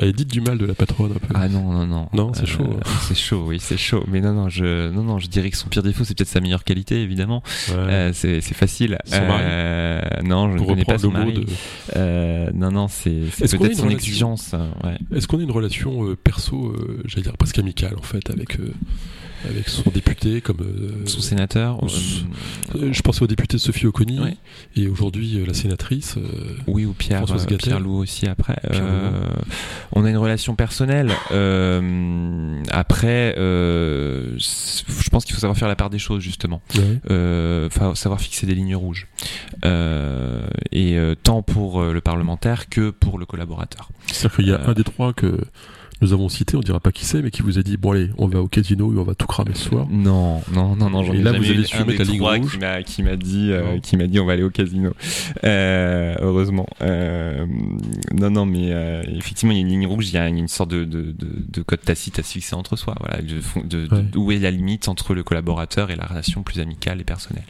Allez, 0.00 0.12
dites 0.12 0.30
du 0.30 0.40
mal 0.40 0.58
de 0.58 0.64
la 0.64 0.74
patronne 0.74 1.10
un 1.10 1.18
peu. 1.18 1.34
Ah 1.34 1.48
non, 1.48 1.72
non, 1.72 1.84
non. 1.84 2.08
Non, 2.12 2.32
c'est 2.32 2.46
chaud. 2.46 2.62
Euh, 2.62 2.80
c'est 3.08 3.16
chaud, 3.16 3.44
oui, 3.48 3.58
c'est 3.58 3.76
chaud. 3.76 4.04
Mais 4.06 4.20
non, 4.20 4.32
non, 4.32 4.48
je, 4.48 4.90
non, 4.90 5.02
non, 5.02 5.18
je 5.18 5.26
dirais 5.26 5.50
que 5.50 5.56
son 5.56 5.68
pire 5.68 5.82
défaut, 5.82 6.04
c'est 6.04 6.16
peut-être 6.16 6.28
sa 6.28 6.40
meilleure 6.40 6.62
qualité, 6.62 7.02
évidemment. 7.02 7.42
Euh, 7.72 8.12
c'est, 8.14 8.40
facile. 8.40 8.96
Son 9.06 9.26
mari? 9.26 9.42
Euh, 9.44 10.00
non, 10.22 10.52
je 10.52 10.62
ne 10.62 10.66
connais 10.66 10.84
pas 10.84 10.98
son 10.98 11.10
mari. 11.10 11.32
De... 11.32 11.46
Euh, 11.96 12.50
non, 12.54 12.70
non, 12.70 12.86
c'est, 12.86 13.10
peut-être 13.10 13.74
son 13.74 13.90
exigence. 13.90 14.54
Ouais. 14.84 14.98
Est-ce 15.16 15.26
qu'on 15.26 15.40
a 15.40 15.42
une 15.42 15.50
relation 15.50 16.14
perso, 16.22 16.76
j'allais 17.04 17.24
dire 17.24 17.36
presque 17.36 17.58
amicale 17.58 17.96
en 17.98 18.02
fait, 18.02 18.30
avec 18.30 18.56
avec 19.44 19.68
son 19.68 19.90
député 19.90 20.40
comme 20.40 20.60
euh, 20.60 21.06
son 21.06 21.20
sénateur. 21.20 21.78
Euh, 21.84 22.92
je 22.92 23.02
pensais 23.02 23.22
au 23.22 23.26
député 23.26 23.58
Sophie 23.58 23.86
Oconi 23.86 24.20
et 24.76 24.88
aujourd'hui 24.88 25.38
euh, 25.38 25.46
la 25.46 25.54
sénatrice. 25.54 26.16
oui, 26.66 26.84
ou 26.84 26.92
Pierre, 26.92 27.24
Pierre 27.58 27.80
Lou 27.80 27.98
aussi 27.98 28.26
après. 28.26 28.60
on 29.92 30.04
a 30.04 30.10
une 30.10 30.16
relation 30.16 30.54
personnelle. 30.54 31.10
après, 32.70 33.34
je 33.36 35.08
pense 35.10 35.24
qu'il 35.24 35.34
faut 35.34 35.40
savoir 35.40 35.56
faire 35.56 35.68
la 35.68 35.76
part 35.76 35.90
des 35.90 35.98
choses 35.98 36.22
justement. 36.22 36.60
Faut 36.74 37.94
savoir 37.94 38.20
fixer 38.20 38.46
des 38.46 38.54
lignes 38.54 38.76
rouges. 38.76 39.06
et 39.64 40.98
tant 41.22 41.42
pour 41.42 41.82
le 41.82 42.00
parlementaire 42.00 42.68
que 42.68 42.90
pour 42.90 43.18
le 43.18 43.26
collaborateur. 43.26 43.90
C'est-à-dire 44.06 44.36
qu'il 44.36 44.48
y 44.48 44.52
a 44.52 44.60
un 44.68 44.72
des 44.72 44.84
trois 44.84 45.12
que 45.12 45.38
nous 46.00 46.12
avons 46.12 46.28
cité, 46.28 46.56
on 46.56 46.60
dira 46.60 46.80
pas 46.80 46.92
qui 46.92 47.04
c'est, 47.04 47.22
mais 47.22 47.30
qui 47.30 47.42
vous 47.42 47.58
a 47.58 47.62
dit 47.62 47.76
bon 47.76 47.92
allez, 47.92 48.10
on 48.18 48.26
va 48.26 48.40
au 48.40 48.48
casino 48.48 48.94
et 48.94 48.98
on 48.98 49.04
va 49.04 49.14
tout 49.14 49.26
cramer 49.26 49.54
ce 49.54 49.68
soir. 49.68 49.86
Non, 49.90 50.42
non, 50.52 50.76
non, 50.76 50.90
non. 50.90 51.02
Et 51.12 51.22
là, 51.22 51.32
vous 51.32 51.50
allez 51.50 51.64
suivre 51.64 51.90
la 51.92 52.04
ligne 52.04 52.22
rouge. 52.22 52.58
Qui 52.86 53.02
m'a 53.02 53.16
dit, 53.16 53.50
euh, 53.50 53.78
qui 53.80 53.96
m'a 53.96 54.06
dit, 54.06 54.20
on 54.20 54.26
va 54.26 54.34
aller 54.34 54.42
au 54.42 54.50
casino. 54.50 54.92
Euh, 55.44 56.14
heureusement. 56.20 56.66
Euh, 56.82 57.46
non, 58.14 58.30
non, 58.30 58.46
mais 58.46 58.72
euh, 58.72 59.02
effectivement, 59.08 59.52
il 59.52 59.56
y 59.56 59.58
a 59.58 59.62
une 59.62 59.68
ligne 59.68 59.86
rouge. 59.86 60.08
Il 60.08 60.14
y 60.14 60.18
a 60.18 60.28
une 60.28 60.48
sorte 60.48 60.70
de, 60.70 60.84
de, 60.84 61.12
de, 61.12 61.44
de 61.48 61.62
code 61.62 61.80
tacite 61.82 62.18
à 62.18 62.22
se 62.22 62.32
fixer 62.32 62.54
entre 62.54 62.76
soi. 62.76 62.94
Voilà, 63.00 63.20
de, 63.22 64.16
où 64.16 64.32
est 64.32 64.38
la 64.38 64.50
limite 64.50 64.88
entre 64.88 65.14
le 65.14 65.22
collaborateur 65.22 65.90
et 65.90 65.96
la 65.96 66.06
relation 66.06 66.42
plus 66.42 66.60
amicale 66.60 67.00
et 67.00 67.04
personnelle. 67.04 67.44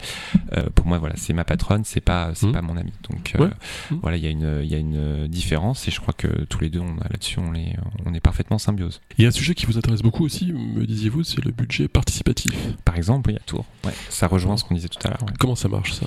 Euh, 0.57 0.64
pour 0.74 0.86
moi, 0.86 0.99
voilà, 0.99 1.14
c'est 1.16 1.32
ma 1.32 1.44
patronne, 1.44 1.82
c'est 1.84 2.01
pas, 2.01 2.30
c'est 2.34 2.46
mmh. 2.46 2.53
pas 2.53 2.62
mon 2.62 2.76
ami. 2.76 2.92
Donc 3.11 3.34
euh, 3.38 3.49
mmh. 3.90 3.96
voilà, 4.03 4.16
il 4.16 4.24
y 4.24 4.26
a 4.26 4.30
une, 4.30 4.61
il 4.62 4.68
y 4.68 4.74
a 4.74 4.78
une 4.78 5.26
différence 5.26 5.86
et 5.88 5.90
je 5.90 6.01
crois 6.01 6.14
que 6.16 6.28
tous 6.44 6.61
les 6.61 6.70
deux, 6.70 6.80
on 6.80 6.94
là-dessus, 6.96 7.38
on 7.40 7.55
est, 7.55 7.76
on 8.07 8.14
est 8.14 8.20
parfait 8.20 8.38
symbiose. 8.59 9.01
Il 9.18 9.22
y 9.22 9.24
a 9.26 9.28
un 9.28 9.32
sujet 9.32 9.55
qui 9.55 9.66
vous 9.66 9.78
intéresse 9.78 10.03
beaucoup 10.03 10.24
aussi, 10.24 10.53
me 10.53 10.86
disiez-vous, 10.86 11.24
c'est 11.24 11.45
le 11.45 11.51
budget 11.53 11.89
participatif. 11.89 12.53
Par 12.84 12.97
exemple, 12.97 13.30
il 13.30 13.34
y 13.34 13.36
a 13.36 13.41
Tours. 13.41 13.64
Ouais, 13.84 13.93
ça 14.09 14.26
rejoint 14.26 14.57
ce 14.57 14.64
qu'on 14.64 14.74
disait 14.74 14.89
tout 14.89 14.99
à 15.07 15.11
l'heure. 15.11 15.24
Comment 15.39 15.55
ça 15.55 15.68
marche 15.68 15.93
ça? 15.93 16.07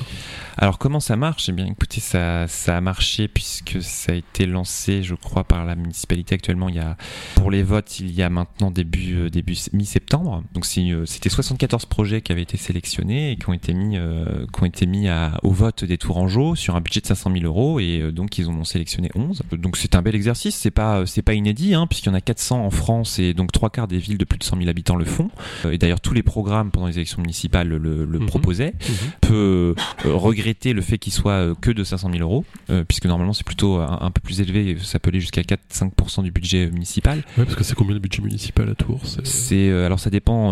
Alors 0.57 0.77
comment 0.77 0.99
ça 0.99 1.15
marche? 1.15 1.49
Eh 1.49 1.51
bien 1.51 1.65
écoutez, 1.65 2.01
ça, 2.01 2.47
ça 2.47 2.77
a 2.77 2.81
marché 2.81 3.27
puisque 3.27 3.81
ça 3.81 4.11
a 4.11 4.15
été 4.15 4.45
lancé, 4.45 5.03
je 5.03 5.15
crois, 5.15 5.43
par 5.43 5.65
la 5.65 5.75
municipalité 5.75 6.35
actuellement. 6.35 6.69
Il 6.69 6.75
y 6.75 6.79
a, 6.79 6.97
pour 7.35 7.51
les 7.51 7.63
votes, 7.63 7.99
il 7.99 8.11
y 8.11 8.21
a 8.21 8.29
maintenant 8.29 8.71
début, 8.71 9.15
euh, 9.15 9.29
début 9.29 9.57
mi-septembre. 9.73 10.43
Donc 10.53 10.65
c'était 10.65 11.29
74 11.29 11.85
projets 11.85 12.21
qui 12.21 12.31
avaient 12.31 12.41
été 12.41 12.57
sélectionnés 12.57 13.31
et 13.31 13.35
qui 13.37 13.49
ont 13.49 13.53
été 13.53 13.73
mis, 13.73 13.97
euh, 13.97 14.45
qui 14.53 14.63
ont 14.63 14.65
été 14.65 14.85
mis 14.85 15.07
à, 15.07 15.39
au 15.43 15.51
vote 15.51 15.83
des 15.83 15.97
Tourangeaux 15.97 16.55
sur 16.55 16.75
un 16.75 16.81
budget 16.81 17.01
de 17.01 17.07
500 17.07 17.31
000 17.33 17.45
euros 17.45 17.79
et 17.79 17.99
euh, 17.99 18.11
donc 18.11 18.37
ils 18.37 18.47
en 18.47 18.53
ont 18.53 18.63
sélectionné 18.63 19.09
11. 19.15 19.43
Donc 19.53 19.77
c'est 19.77 19.95
un 19.95 20.01
bel 20.01 20.15
exercice. 20.15 20.55
C'est 20.55 20.71
pas, 20.71 21.05
c'est 21.05 21.21
pas 21.21 21.33
inédit, 21.33 21.73
hein, 21.73 21.87
puisqu'il 21.87 22.09
y 22.09 22.11
en 22.11 22.15
a 22.15 22.20
400 22.21 22.65
en 22.65 22.69
France 22.69 23.19
et 23.19 23.33
donc 23.33 23.51
trois 23.51 23.69
quarts 23.69 23.87
des 23.87 23.97
villes 23.97 24.17
de 24.17 24.25
plus 24.25 24.37
de 24.37 24.43
100 24.43 24.57
000 24.57 24.69
habitants 24.69 24.95
le 24.95 25.05
font. 25.05 25.29
Euh, 25.65 25.71
et 25.71 25.77
d'ailleurs, 25.77 26.01
tous 26.01 26.13
les 26.13 26.23
programmes 26.23 26.71
pendant 26.71 26.87
les 26.87 26.97
élections 26.97 27.21
municipales 27.21 27.67
le, 27.67 28.05
mhm. 28.05 28.25
proposaient. 28.25 28.73
Mhm. 28.87 29.11
Peut 29.21 29.75
euh, 30.05 30.13
regretter 30.13 30.73
le 30.73 30.81
fait 30.81 30.97
qu'il 30.97 31.13
soit 31.13 31.31
euh, 31.31 31.55
que 31.59 31.71
de 31.71 31.83
500 31.83 32.09
000 32.11 32.21
euros, 32.21 32.45
puisque 32.87 33.05
normalement 33.05 33.33
c'est 33.33 33.45
plutôt 33.45 33.77
un, 33.77 34.11
peu 34.11 34.21
plus 34.21 34.41
élevé. 34.41 34.77
Ça 34.81 34.99
peut 34.99 35.09
aller 35.09 35.19
jusqu'à 35.19 35.41
4-5% 35.41 36.23
du 36.23 36.31
budget 36.31 36.69
municipal. 36.71 37.23
Ouais, 37.37 37.45
parce 37.45 37.55
que 37.55 37.63
c'est 37.63 37.75
combien 37.75 37.93
le 37.93 37.99
budget 37.99 38.21
municipal 38.21 38.69
à 38.69 38.75
Tours 38.75 39.01
C'est 39.23 39.71
alors 39.71 39.99
ça 39.99 40.09
dépend 40.09 40.51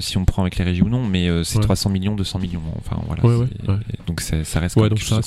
si 0.00 0.16
on 0.16 0.24
prend 0.24 0.42
avec 0.42 0.56
les 0.58 0.64
régies 0.64 0.82
ou 0.82 0.88
non, 0.88 1.06
mais 1.06 1.28
c'est 1.44 1.60
300 1.60 1.90
millions, 1.90 2.14
200 2.14 2.38
millions. 2.38 2.62
Enfin 2.78 3.00
voilà. 3.06 3.46
donc 4.06 4.20
ça 4.20 4.60
reste 4.60 4.76
ouais, 4.76 4.88
donc 4.88 5.00
ça, 5.00 5.20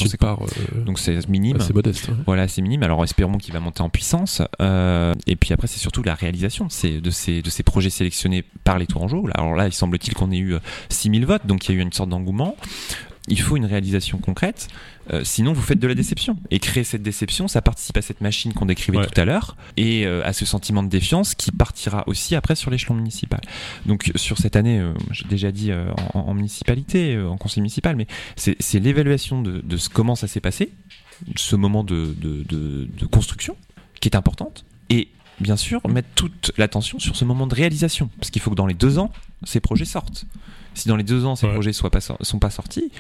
donc 0.86 1.00
c'est 1.00 1.28
minime. 1.28 1.60
c'est 1.60 1.74
modeste. 1.74 2.10
Voilà, 2.26 2.48
c'est 2.48 2.62
minime. 2.62 2.84
Alors 2.84 3.04
espérons 3.04 3.38
qu'il 3.38 3.54
va 3.54 3.60
monter 3.60 3.82
en 3.82 3.90
puissance. 3.90 4.42
et 4.60 5.36
puis 5.36 5.51
après, 5.54 5.68
c'est 5.68 5.80
surtout 5.80 6.04
la 6.04 6.16
réalisation 6.16 6.66
de 6.66 6.72
ces, 6.72 7.42
de 7.42 7.50
ces 7.50 7.64
projets 7.64 7.90
sélectionnés 7.90 8.44
par 8.64 8.80
les 8.80 8.88
Tourangeaux. 8.88 9.28
Alors 9.34 9.56
là, 9.56 9.68
il 9.68 9.74
semble-t-il 9.74 10.14
qu'on 10.14 10.32
ait 10.32 10.38
eu 10.38 10.56
6000 10.90 11.24
euh, 11.24 11.26
votes, 11.26 11.46
donc 11.46 11.68
il 11.68 11.76
y 11.76 11.78
a 11.78 11.80
eu 11.80 11.82
une 11.82 11.94
sorte 11.94 12.10
d'engouement. 12.10 12.56
Il 13.28 13.40
faut 13.40 13.56
une 13.56 13.66
réalisation 13.66 14.18
concrète, 14.18 14.68
euh, 15.14 15.22
sinon 15.24 15.54
vous 15.54 15.62
faites 15.62 15.78
de 15.78 15.88
la 15.88 15.94
déception. 15.94 16.38
Et 16.50 16.58
créer 16.58 16.84
cette 16.84 17.04
déception, 17.04 17.48
ça 17.48 17.62
participe 17.62 17.96
à 17.98 18.02
cette 18.02 18.20
machine 18.20 18.52
qu'on 18.52 18.66
décrivait 18.66 19.06
tout 19.06 19.22
à 19.22 19.26
l'heure, 19.26 19.56
et 19.78 20.08
euh, 20.08 20.26
à 20.26 20.34
ce 20.34 20.44
sentiment 20.46 20.82
de 20.82 20.90
défiance 20.90 21.36
qui 21.36 21.52
partira 21.52 22.04
aussi 22.08 22.36
après 22.36 22.56
sur 22.56 22.72
l'échelon 22.72 22.96
municipal. 22.96 23.40
Donc 23.86 24.12
sur 24.16 24.40
cette 24.40 24.56
année, 24.56 24.84
j'ai 25.12 25.26
déjà 25.26 25.52
dit 25.52 25.72
en, 26.14 26.34
municipalité, 26.34 27.20
en 27.20 27.38
conseil 27.38 27.62
municipal, 27.62 27.96
mais 27.96 28.08
c'est 28.36 28.80
l'évaluation 28.80 29.42
de, 29.42 29.62
de, 29.62 29.78
comment 29.94 30.16
ça 30.16 30.28
s'est 30.28 30.42
passé, 30.42 30.72
ce 31.36 31.56
moment 31.56 31.84
de, 31.84 32.16
de, 32.20 32.44
de 32.44 33.06
construction, 33.06 33.56
qui 34.00 34.10
est 34.10 34.16
importante, 34.16 34.66
bien 35.42 35.58
sûr, 35.58 35.82
mettre 35.88 36.10
toute 36.16 36.52
l'attention 36.58 37.00
sur 37.00 37.16
ce 37.16 37.26
moment 37.26 37.48
de 37.48 37.56
réalisation. 37.56 38.10
Parce 38.20 38.30
qu'il 38.30 38.42
faut 38.42 38.52
que 38.52 38.56
dans 38.56 38.68
les 38.68 38.74
deux 38.74 39.00
ans, 39.00 39.12
ces 39.44 39.60
projets 39.60 39.86
sortent. 39.86 40.26
Si 40.74 40.88
dans 40.88 40.96
les 40.96 41.04
deux 41.04 41.26
ans, 41.26 41.36
ces 41.36 41.48
projets 41.48 41.72
ne 41.72 42.24
sont 42.24 42.40
pas 42.40 42.50
sortis, 42.50 42.92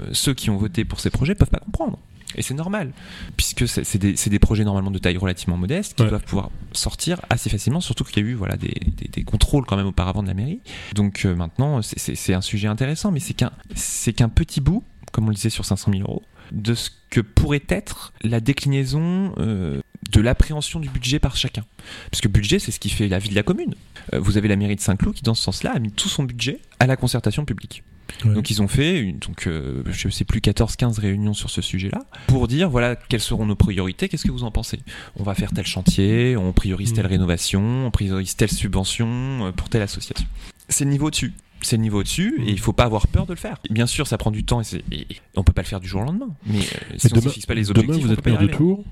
euh, 0.00 0.08
ceux 0.12 0.34
qui 0.34 0.50
ont 0.50 0.56
voté 0.56 0.84
pour 0.84 1.00
ces 1.00 1.10
projets 1.10 1.34
peuvent 1.34 1.50
pas 1.50 1.60
comprendre. 1.60 1.98
Et 2.36 2.42
c'est 2.42 2.54
normal, 2.54 2.92
puisque 3.36 3.66
c'est 3.66 3.98
des, 3.98 4.38
projets 4.38 4.64
normalement 4.64 4.90
de 4.90 4.98
taille 4.98 5.16
relativement 5.16 5.56
modeste 5.56 5.94
qui 5.94 6.04
doivent 6.04 6.22
pouvoir 6.22 6.50
sortir 6.72 7.20
assez 7.28 7.50
facilement, 7.50 7.80
surtout 7.80 8.04
qu'il 8.04 8.22
y 8.22 8.26
a 8.26 8.28
eu 8.28 8.34
voilà, 8.34 8.56
des, 8.56 9.24
contrôles 9.24 9.66
quand 9.66 9.76
même 9.76 9.86
auparavant 9.86 10.22
de 10.22 10.28
la 10.28 10.34
mairie. 10.34 10.60
Donc 10.94 11.24
euh, 11.24 11.34
maintenant, 11.34 11.80
c'est 11.82 12.34
un 12.34 12.40
sujet 12.40 12.68
intéressant, 12.68 13.10
mais 13.10 13.20
c'est 13.20 14.12
qu'un 14.12 14.28
petit 14.28 14.60
bout, 14.60 14.84
comme 15.12 15.24
on 15.24 15.30
le 15.30 15.34
disait 15.34 15.50
sur 15.50 15.64
500 15.64 15.90
000 15.92 16.02
euros, 16.04 16.22
de 16.52 16.74
ce 16.74 16.90
que 17.10 17.20
pourrait 17.20 17.62
être 17.68 18.12
la 18.22 18.40
déclinaison 18.40 19.34
euh, 19.38 19.80
de 20.12 20.20
l'appréhension 20.20 20.80
du 20.80 20.88
budget 20.88 21.18
par 21.18 21.36
chacun. 21.36 21.64
Parce 22.10 22.20
que 22.20 22.28
budget, 22.28 22.58
c'est 22.58 22.72
ce 22.72 22.80
qui 22.80 22.90
fait 22.90 23.08
la 23.08 23.18
vie 23.18 23.28
de 23.28 23.34
la 23.34 23.42
commune. 23.42 23.74
Euh, 24.12 24.20
vous 24.20 24.38
avez 24.38 24.48
la 24.48 24.56
mairie 24.56 24.76
de 24.76 24.80
Saint-Cloud 24.80 25.14
qui, 25.14 25.22
dans 25.22 25.34
ce 25.34 25.42
sens-là, 25.42 25.72
a 25.74 25.78
mis 25.78 25.92
tout 25.92 26.08
son 26.08 26.24
budget 26.24 26.60
à 26.78 26.86
la 26.86 26.96
concertation 26.96 27.44
publique. 27.44 27.82
Donc 28.24 28.50
ils 28.50 28.60
ont 28.60 28.66
fait, 28.66 28.98
une, 28.98 29.18
donc, 29.18 29.46
euh, 29.46 29.84
je 29.86 30.08
sais 30.08 30.24
plus, 30.24 30.40
14-15 30.40 30.98
réunions 30.98 31.32
sur 31.32 31.48
ce 31.48 31.62
sujet-là, 31.62 32.00
pour 32.26 32.48
dire, 32.48 32.68
voilà, 32.68 32.96
quelles 32.96 33.20
seront 33.20 33.46
nos 33.46 33.54
priorités, 33.54 34.08
qu'est-ce 34.08 34.24
que 34.24 34.32
vous 34.32 34.42
en 34.42 34.50
pensez? 34.50 34.80
On 35.16 35.22
va 35.22 35.34
faire 35.34 35.52
tel 35.52 35.64
chantier, 35.64 36.36
on 36.36 36.52
priorise 36.52 36.92
telle 36.92 37.06
mmh. 37.06 37.10
rénovation, 37.10 37.86
on 37.86 37.90
priorise 37.92 38.34
telle 38.34 38.50
subvention 38.50 39.52
pour 39.56 39.68
telle 39.68 39.82
association. 39.82 40.26
C'est 40.68 40.84
le 40.84 40.90
niveau 40.90 41.08
dessus 41.10 41.32
c'est 41.62 41.76
le 41.76 41.82
niveau 41.82 42.00
au-dessus 42.00 42.40
et 42.46 42.50
il 42.50 42.58
faut 42.58 42.72
pas 42.72 42.84
avoir 42.84 43.06
peur 43.06 43.26
de 43.26 43.32
le 43.32 43.38
faire. 43.38 43.58
Bien 43.70 43.86
sûr, 43.86 44.06
ça 44.06 44.18
prend 44.18 44.30
du 44.30 44.44
temps 44.44 44.60
et, 44.62 44.84
et, 44.92 45.06
on 45.36 45.42
peut 45.44 45.52
pas 45.52 45.62
le 45.62 45.66
faire 45.66 45.80
du 45.80 45.88
jour 45.88 46.02
au 46.02 46.04
lendemain. 46.04 46.28
Mais, 46.46 46.58
euh, 46.58 46.94
si 46.98 47.08
on 47.12 47.16
ne 47.16 47.20
fixe 47.28 47.46
pas 47.46 47.54
les 47.54 47.70
objectifs, 47.70 47.94
demain, 47.96 48.06
vous 48.06 48.12
êtes 48.12 48.24
maire 48.24 48.38
de 48.40 48.46
Tours, 48.46 48.84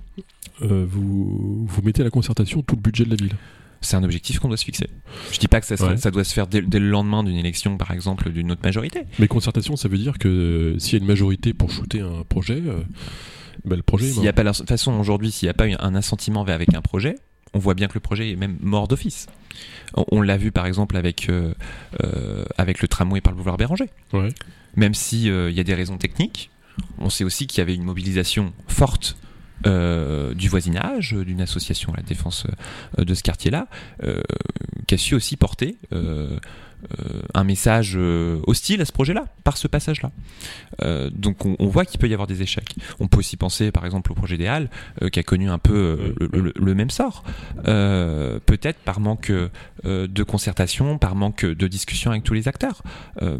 euh, 0.62 0.84
vous, 0.88 1.66
vous 1.66 1.82
mettez 1.82 2.02
à 2.02 2.04
la 2.04 2.10
concertation 2.10 2.62
tout 2.62 2.76
le 2.76 2.80
budget 2.82 3.04
de 3.04 3.10
la 3.10 3.16
ville. 3.16 3.34
c'est 3.80 3.94
un 3.96 4.02
objectif 4.02 4.40
qu'on 4.40 4.48
doit 4.48 4.56
se 4.56 4.64
fixer. 4.64 4.88
Je 5.32 5.38
dis 5.38 5.46
pas 5.48 5.60
que 5.60 5.66
ça, 5.66 5.76
serait- 5.76 5.90
Ouais. 5.90 5.96
ça 5.96 6.10
doit 6.10 6.24
se 6.24 6.32
faire 6.34 6.46
dès, 6.48 6.60
dès 6.62 6.80
le 6.80 6.90
lendemain 6.90 7.22
d'une 7.22 7.36
élection, 7.36 7.76
par 7.78 7.92
exemple, 7.92 8.30
d'une 8.32 8.50
autre 8.50 8.62
majorité. 8.64 9.04
Mais 9.20 9.28
concertation, 9.28 9.76
ça 9.76 9.88
veut 9.88 9.98
dire 9.98 10.18
que 10.18 10.26
euh, 10.28 10.78
s'il 10.80 10.94
y 10.94 10.96
a 10.96 10.98
une 11.00 11.06
majorité 11.06 11.54
pour 11.54 11.70
shooter 11.70 12.00
un 12.00 12.24
projet, 12.28 12.60
euh, 12.66 12.80
bah, 13.64 13.76
le 13.76 13.82
projet. 13.82 14.10
S'il 14.10 14.24
y 14.24 14.28
a 14.28 14.32
pas 14.32 14.42
la- 14.42 14.50
de 14.50 14.56
toute 14.56 14.68
façon 14.68 14.92
aujourd'hui, 14.98 15.30
s'il 15.30 15.46
n'y 15.46 15.50
a 15.50 15.54
pas 15.54 15.66
un 15.78 15.94
assentiment 15.94 16.42
avec 16.44 16.74
un 16.74 16.82
projet, 16.82 17.14
on 17.54 17.58
voit 17.58 17.74
bien 17.74 17.88
que 17.88 17.94
le 17.94 18.00
projet 18.00 18.30
est 18.32 18.36
même 18.36 18.56
mort 18.60 18.88
d'office. 18.88 19.26
On, 19.94 20.04
on 20.12 20.20
l'a 20.22 20.36
vu 20.36 20.52
par 20.52 20.66
exemple 20.66 20.96
avec 20.96 21.28
euh, 21.28 21.54
euh, 22.02 22.44
avec 22.56 22.80
le 22.82 22.88
tramway 22.88 23.20
par 23.20 23.32
le 23.32 23.36
boulevard 23.36 23.56
Béranger. 23.56 23.90
Ouais. 24.12 24.28
Même 24.76 24.94
si 24.94 25.30
euh, 25.30 25.50
il 25.50 25.56
y 25.56 25.60
a 25.60 25.64
des 25.64 25.74
raisons 25.74 25.98
techniques, 25.98 26.50
on 26.98 27.10
sait 27.10 27.24
aussi 27.24 27.46
qu'il 27.46 27.58
y 27.58 27.62
avait 27.62 27.74
une 27.74 27.84
mobilisation 27.84 28.52
forte. 28.68 29.16
euh, 29.66 30.34
du 30.34 30.48
voisinage, 30.48 31.14
d'une 31.14 31.40
association 31.40 31.92
à 31.92 31.96
la 31.96 32.02
défense 32.02 32.46
euh, 32.98 33.04
de 33.04 33.14
ce 33.14 33.22
quartier-là, 33.22 33.66
euh, 34.04 34.20
qui 34.86 34.94
a 34.94 34.98
su 34.98 35.14
aussi 35.14 35.36
porter 35.36 35.76
un 37.34 37.44
message 37.44 37.94
euh, 37.96 38.40
hostile 38.46 38.80
à 38.80 38.84
ce 38.84 38.92
projet-là, 38.92 39.26
par 39.44 39.56
ce 39.56 39.66
passage-là. 39.68 40.10
Euh, 40.82 41.10
donc 41.10 41.44
on, 41.44 41.56
on 41.58 41.66
voit 41.66 41.84
qu'il 41.84 41.98
peut 41.98 42.08
y 42.08 42.12
avoir 42.12 42.26
des 42.26 42.42
échecs. 42.42 42.74
On 43.00 43.08
peut 43.08 43.18
aussi 43.18 43.36
penser 43.36 43.72
par 43.72 43.84
exemple 43.84 44.12
au 44.12 44.14
projet 44.14 44.36
des 44.36 44.46
Halles, 44.46 44.70
euh, 45.02 45.08
qui 45.08 45.18
a 45.18 45.22
connu 45.22 45.50
un 45.50 45.58
peu 45.58 45.74
euh, 45.74 46.14
Oui, 46.20 46.28
le, 46.32 46.40
le- 46.40 46.52
le 46.56 46.74
même 46.74 46.90
sort. 46.90 47.24
Euh, 47.66 48.38
Peut-être 48.46 48.78
par 48.78 49.00
manque 49.00 49.30
euh, 49.30 49.48
de 49.84 50.22
concertation, 50.22 50.98
par 50.98 51.14
manque 51.14 51.44
de 51.44 51.66
discussion 51.66 52.10
avec 52.10 52.22
tous 52.24 52.34
les 52.34 52.48
acteurs. 52.48 52.82
Euh, 53.22 53.38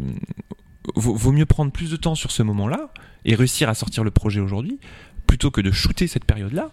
vaut, 0.95 1.15
vaut 1.15 1.31
mieux 1.31 1.45
prendre 1.45 1.71
plus 1.71 1.89
de 1.91 1.95
temps 1.95 2.15
sur 2.15 2.31
ce 2.31 2.43
moment-là 2.43 2.89
et 3.25 3.35
réussir 3.35 3.69
à 3.69 3.73
sortir 3.73 4.03
le 4.03 4.11
projet 4.11 4.39
aujourd'hui, 4.39 4.79
plutôt 5.27 5.51
que 5.51 5.61
de 5.61 5.71
shooter 5.71 6.07
cette 6.07 6.25
période-là 6.25 6.71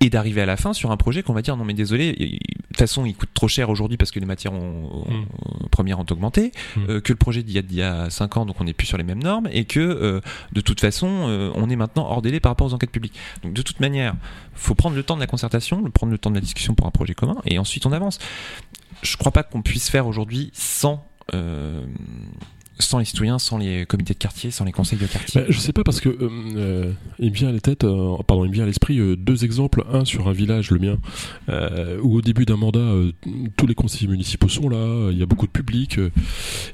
et 0.00 0.10
d'arriver 0.10 0.40
à 0.42 0.46
la 0.46 0.56
fin 0.56 0.72
sur 0.72 0.90
un 0.92 0.96
projet 0.96 1.22
qu'on 1.22 1.32
va 1.32 1.42
dire 1.42 1.56
non 1.56 1.64
mais 1.64 1.74
désolé, 1.74 2.12
de 2.12 2.38
toute 2.68 2.76
façon 2.76 3.04
il 3.04 3.14
coûte 3.16 3.30
trop 3.34 3.48
cher 3.48 3.68
aujourd'hui 3.70 3.96
parce 3.96 4.10
que 4.12 4.20
les 4.20 4.26
matières 4.26 4.52
ont- 4.52 5.04
ont- 5.06 5.10
Mm. 5.10 5.68
premières 5.70 5.98
ont 5.98 6.06
augmenté, 6.10 6.52
Mm. 6.76 6.80
euh, 6.88 7.00
que 7.00 7.12
le 7.12 7.16
projet 7.16 7.42
d'il 7.42 7.54
y 7.54 7.58
a, 7.58 7.62
d'il 7.62 7.78
y 7.78 7.82
a 7.82 8.08
5 8.10 8.36
ans 8.36 8.46
donc 8.46 8.60
on 8.60 8.64
n'est 8.64 8.72
plus 8.74 8.86
sur 8.86 8.96
les 8.98 9.04
mêmes 9.04 9.22
normes 9.22 9.48
et 9.50 9.64
que 9.64 9.80
euh, 9.80 10.20
de 10.52 10.60
toute 10.60 10.80
façon 10.80 11.08
euh, 11.28 11.50
on 11.56 11.68
est 11.68 11.76
maintenant 11.76 12.06
hors 12.08 12.22
délai 12.22 12.38
par 12.40 12.50
rapport 12.52 12.66
aux 12.68 12.74
enquêtes 12.74 12.92
publiques. 12.92 13.18
Donc 13.42 13.52
de 13.54 13.62
toute 13.62 13.80
manière, 13.80 14.14
faut 14.54 14.74
prendre 14.76 14.94
le 14.96 15.02
temps 15.02 15.16
de 15.16 15.20
la 15.20 15.26
concertation, 15.26 15.82
prendre 15.90 16.12
le 16.12 16.18
temps 16.18 16.30
de 16.30 16.36
la 16.36 16.40
discussion 16.40 16.74
pour 16.74 16.86
un 16.86 16.90
projet 16.92 17.14
commun 17.14 17.36
et 17.44 17.58
ensuite 17.58 17.84
on 17.86 17.92
avance. 17.92 18.18
Je 19.02 19.16
crois 19.16 19.32
pas 19.32 19.42
qu'on 19.42 19.62
puisse 19.62 19.88
faire 19.90 20.06
aujourd'hui 20.06 20.50
sans 20.54 21.04
euh, 21.34 21.84
sans 22.78 22.98
les 22.98 23.04
citoyens, 23.04 23.38
sans 23.38 23.58
les 23.58 23.86
comités 23.86 24.14
de 24.14 24.18
quartier, 24.18 24.50
sans 24.50 24.64
les 24.64 24.72
conseils 24.72 24.98
de 24.98 25.06
quartier. 25.06 25.40
Bah, 25.40 25.46
je 25.48 25.58
sais 25.58 25.72
pas 25.72 25.82
parce 25.84 26.00
que 26.00 26.08
euh, 26.08 26.28
euh, 26.56 26.92
il 27.18 27.30
me 27.30 27.34
vient 27.36 27.48
à 27.48 27.52
la 27.52 27.60
tête, 27.60 27.84
euh, 27.84 28.16
pardon, 28.26 28.44
il 28.44 28.48
me 28.50 28.54
vient 28.54 28.64
à 28.64 28.66
l'esprit 28.66 28.98
euh, 28.98 29.16
deux 29.16 29.44
exemples. 29.44 29.84
Un 29.92 30.04
sur 30.04 30.28
un 30.28 30.32
village, 30.32 30.70
le 30.70 30.78
mien, 30.78 30.98
où 32.02 32.16
au 32.16 32.22
début 32.22 32.44
d'un 32.44 32.56
mandat, 32.56 32.92
tous 33.56 33.66
les 33.66 33.74
conseillers 33.74 34.08
municipaux 34.10 34.48
sont 34.48 34.68
là, 34.68 35.10
il 35.10 35.18
y 35.18 35.22
a 35.22 35.26
beaucoup 35.26 35.46
de 35.46 35.52
public, 35.52 35.98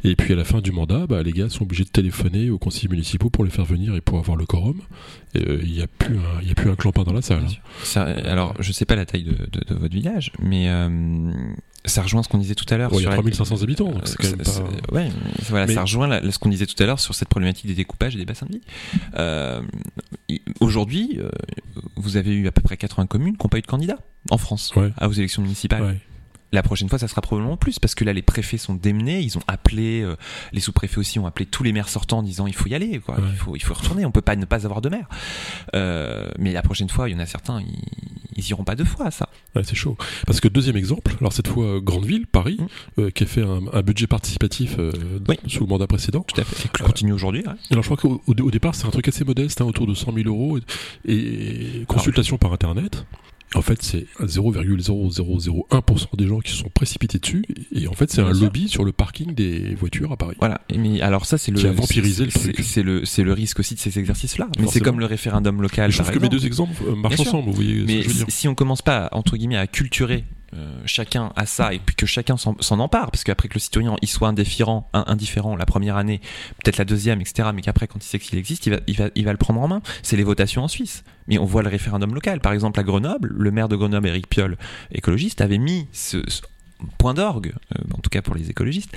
et 0.04 0.16
puis 0.16 0.32
à 0.32 0.36
la 0.36 0.44
fin 0.44 0.60
du 0.60 0.72
mandat, 0.72 1.06
bah, 1.06 1.22
les 1.22 1.32
gars 1.32 1.48
sont 1.48 1.62
obligés 1.64 1.84
de 1.84 1.88
téléphoner 1.90 2.50
aux 2.50 2.58
conseillers 2.58 2.88
municipaux 2.88 3.30
pour 3.30 3.44
les 3.44 3.50
faire 3.50 3.64
venir 3.64 3.94
et 3.94 4.00
pour 4.00 4.18
avoir 4.18 4.36
le 4.36 4.46
quorum. 4.46 4.80
Il 5.34 5.72
n'y 5.72 5.82
a 5.82 5.86
plus 5.86 6.16
un, 6.16 6.40
il 6.42 6.48
y 6.48 6.52
a 6.52 6.54
plus 6.54 6.70
un 6.70 6.76
clampin 6.76 7.02
dans 7.02 7.12
la 7.12 7.22
salle. 7.22 7.44
Ça, 7.82 8.02
alors, 8.04 8.54
je 8.60 8.70
sais 8.72 8.84
pas 8.84 8.94
la 8.96 9.04
taille 9.06 9.24
de, 9.24 9.32
de- 9.32 9.64
de 9.66 9.74
votre 9.74 9.94
village, 9.94 10.32
mais 10.40 10.68
ça 11.86 12.00
rejoint 12.02 12.22
ce 12.22 12.28
qu'on 12.28 12.38
disait 12.38 12.54
tout 12.54 12.64
à 12.72 12.78
l'heure. 12.78 12.90
Il 12.92 12.96
y 12.96 12.98
a 12.98 13.00
sur 13.02 13.10
la- 13.10 13.16
3500 13.16 13.62
habitants, 13.62 13.90
donc 13.90 14.02
c'est 14.06 14.16
quand 14.16 14.28
même 14.28 14.38
pas. 14.38 14.44
c'est- 14.44 14.60
ouais, 14.92 15.08
mais 15.08 15.10
voilà, 15.50 15.66
Mais- 15.66 15.74
ça 15.74 15.82
rejoint 15.82 15.93
la- 16.02 16.30
ce 16.30 16.38
qu'on 16.38 16.48
disait 16.48 16.66
tout 16.66 16.80
à 16.82 16.86
l'heure 16.86 17.00
sur 17.00 17.14
cette 17.14 17.28
problématique 17.28 17.66
des 17.66 17.74
découpages 17.74 18.14
et 18.14 18.18
des 18.18 18.24
bassins 18.24 18.46
de 18.46 18.52
vie. 18.52 18.62
Euh, 19.18 19.60
Aujourd'hui, 20.60 21.18
euh, 21.20 21.28
vous 21.96 22.16
avez 22.16 22.32
eu 22.34 22.46
à 22.48 22.52
peu 22.52 22.60
près 22.62 22.76
80 22.76 23.06
communes 23.06 23.36
qui 23.36 23.44
n'ont 23.44 23.48
pas 23.48 23.58
eu 23.58 23.62
de 23.62 23.66
candidat 23.66 23.98
en 24.30 24.38
France 24.38 24.72
Ouais. 24.76 24.90
à 24.96 25.08
aux 25.08 25.12
élections 25.12 25.42
municipales. 25.42 25.82
Ouais. 25.82 26.00
La 26.54 26.62
prochaine 26.62 26.88
fois, 26.88 26.98
ça 26.98 27.08
sera 27.08 27.20
probablement 27.20 27.56
plus 27.56 27.78
parce 27.80 27.94
que 27.96 28.04
là, 28.04 28.12
les 28.12 28.22
préfets 28.22 28.58
sont 28.58 28.74
démenés. 28.74 29.20
Ils 29.20 29.36
ont 29.36 29.42
appelé, 29.48 30.02
euh, 30.02 30.14
les 30.52 30.60
sous-préfets 30.60 30.98
aussi 30.98 31.18
ont 31.18 31.26
appelé 31.26 31.46
tous 31.46 31.64
les 31.64 31.72
maires 31.72 31.88
sortants 31.88 32.18
en 32.18 32.22
disant 32.22 32.46
il 32.46 32.54
faut 32.54 32.68
y 32.68 32.74
aller, 32.74 33.00
quoi. 33.00 33.16
Ouais. 33.16 33.22
Il 33.32 33.36
faut, 33.36 33.56
il 33.56 33.62
faut 33.62 33.74
retourner. 33.74 34.04
On 34.06 34.12
peut 34.12 34.20
pas 34.22 34.36
ne 34.36 34.44
pas 34.44 34.64
avoir 34.64 34.80
de 34.80 34.88
maire. 34.88 35.08
Euh, 35.74 36.28
mais 36.38 36.52
la 36.52 36.62
prochaine 36.62 36.88
fois, 36.88 37.08
il 37.08 37.12
y 37.12 37.14
en 37.16 37.18
a 37.18 37.26
certains, 37.26 37.60
ils, 37.60 37.82
ils 38.36 38.48
iront 38.50 38.64
pas 38.64 38.76
deux 38.76 38.84
fois 38.84 39.06
à 39.06 39.10
ça. 39.10 39.28
Ouais, 39.56 39.62
c'est 39.64 39.74
chaud. 39.74 39.96
Parce 40.26 40.40
que 40.40 40.48
deuxième 40.48 40.76
exemple, 40.76 41.14
alors 41.20 41.32
cette 41.32 41.48
fois 41.48 41.64
euh, 41.64 41.80
Grande 41.80 42.06
Ville, 42.06 42.26
Paris, 42.26 42.58
Mm. 42.60 43.00
euh, 43.00 43.10
qui 43.10 43.24
a 43.24 43.26
fait 43.26 43.42
un, 43.42 43.62
un 43.72 43.82
budget 43.82 44.06
participatif 44.06 44.76
Oui. 45.28 45.38
sous 45.48 45.64
le 45.64 45.68
mandat 45.68 45.86
précédent. 45.88 46.20
Tout 46.26 46.40
à 46.40 46.44
fait. 46.44 46.66
Et 46.66 46.68
qui 46.68 46.82
continue 46.84 47.12
aujourd'hui. 47.12 47.42
ouais. 47.46 47.52
Alors 47.72 47.82
je 47.82 47.88
crois 47.88 47.96
qu'au 47.96 48.22
au- 48.26 48.32
au 48.42 48.50
départ 48.52 48.74
c'est 48.76 48.86
un 48.86 48.90
truc 48.90 49.08
assez 49.08 49.24
modeste, 49.24 49.60
hein, 49.60 49.64
autour 49.64 49.86
de 49.88 49.94
100 49.94 50.12
000 50.14 50.28
euros, 50.28 50.58
et, 50.58 50.62
et 51.12 51.84
consultation 51.86 52.38
par 52.38 52.52
internet. 52.52 53.04
En 53.54 53.62
fait, 53.62 53.82
c'est 53.82 54.06
0,0001% 54.20 56.16
des 56.16 56.26
gens 56.26 56.40
qui 56.40 56.52
se 56.52 56.58
sont 56.58 56.68
précipités 56.68 57.18
dessus, 57.18 57.44
et 57.72 57.86
en 57.88 57.92
fait, 57.92 58.10
c'est 58.10 58.20
un 58.20 58.32
lobby 58.32 58.68
sur 58.68 58.84
le 58.84 58.92
parking 58.92 59.34
des 59.34 59.74
voitures 59.74 60.12
à 60.12 60.16
Paris. 60.16 60.36
Voilà. 60.38 60.60
Et 60.68 60.78
Mais 60.78 61.00
alors 61.00 61.26
ça, 61.26 61.38
c'est 61.38 61.52
le 61.52 61.58
Qui 61.60 61.66
a 61.66 61.72
vampirisé 61.72 62.24
le 62.24 62.30
c'est- 62.30 62.52
truc. 62.52 62.60
C'est 62.64 62.82
le, 62.82 63.04
c'est 63.04 63.22
le 63.22 63.32
risque 63.32 63.60
aussi 63.60 63.74
de 63.74 63.80
ces 63.80 63.98
exercices-là. 63.98 64.48
Mais 64.58 64.66
c'est 64.66 64.80
comme 64.80 65.00
le 65.00 65.06
référendum 65.06 65.60
local. 65.62 65.90
je 65.90 65.98
trouve 66.02 66.10
que 66.12 66.18
mes 66.18 66.28
deux 66.28 66.46
exemples 66.46 66.74
euh, 66.86 66.94
marchent 66.94 67.20
ensemble, 67.20 67.46
vous 67.48 67.54
voyez 67.54 67.84
Mais 67.86 68.02
si 68.28 68.48
on 68.48 68.54
commence 68.54 68.82
pas 68.82 69.08
entre 69.12 69.36
guillemets 69.36 69.56
à 69.56 69.66
culturer 69.66 70.24
euh, 70.54 70.80
chacun 70.86 71.32
à 71.36 71.46
ça 71.46 71.74
et 71.74 71.78
puis 71.78 71.96
que 71.96 72.06
chacun 72.06 72.36
s'en 72.36 72.78
empare 72.78 73.10
parce 73.10 73.24
qu'après 73.24 73.48
que 73.48 73.54
le 73.54 73.60
citoyen 73.60 73.96
il 74.02 74.08
soit 74.08 74.28
indifférent, 74.28 74.88
indifférent 74.92 75.56
la 75.56 75.66
première 75.66 75.96
année, 75.96 76.20
peut-être 76.62 76.76
la 76.76 76.84
deuxième, 76.84 77.20
etc. 77.20 77.48
Mais 77.54 77.62
qu'après 77.62 77.86
quand 77.86 77.98
il 77.98 78.06
sait 78.06 78.18
qu'il 78.18 78.38
existe, 78.38 78.66
il 78.66 78.96
va, 78.96 79.10
le 79.14 79.36
prendre 79.36 79.60
en 79.60 79.68
main. 79.68 79.82
C'est 80.02 80.16
les 80.16 80.22
votations 80.22 80.62
en 80.62 80.68
Suisse. 80.68 81.04
Mais 81.26 81.38
on 81.38 81.44
voit 81.44 81.62
le 81.62 81.68
référendum 81.68 82.14
local. 82.14 82.40
Par 82.40 82.52
exemple 82.52 82.78
à 82.78 82.82
Grenoble, 82.82 83.32
le 83.36 83.50
maire 83.50 83.68
de 83.68 83.76
Grenoble, 83.76 84.06
Éric 84.08 84.28
Piolle, 84.28 84.56
écologiste, 84.92 85.40
avait 85.40 85.58
mis 85.58 85.88
ce, 85.92 86.18
point 86.98 87.14
d'orgue, 87.14 87.54
euh, 87.74 87.82
en 87.92 87.98
tout 87.98 88.10
cas 88.10 88.22
pour 88.22 88.34
les 88.34 88.50
écologistes, 88.50 88.96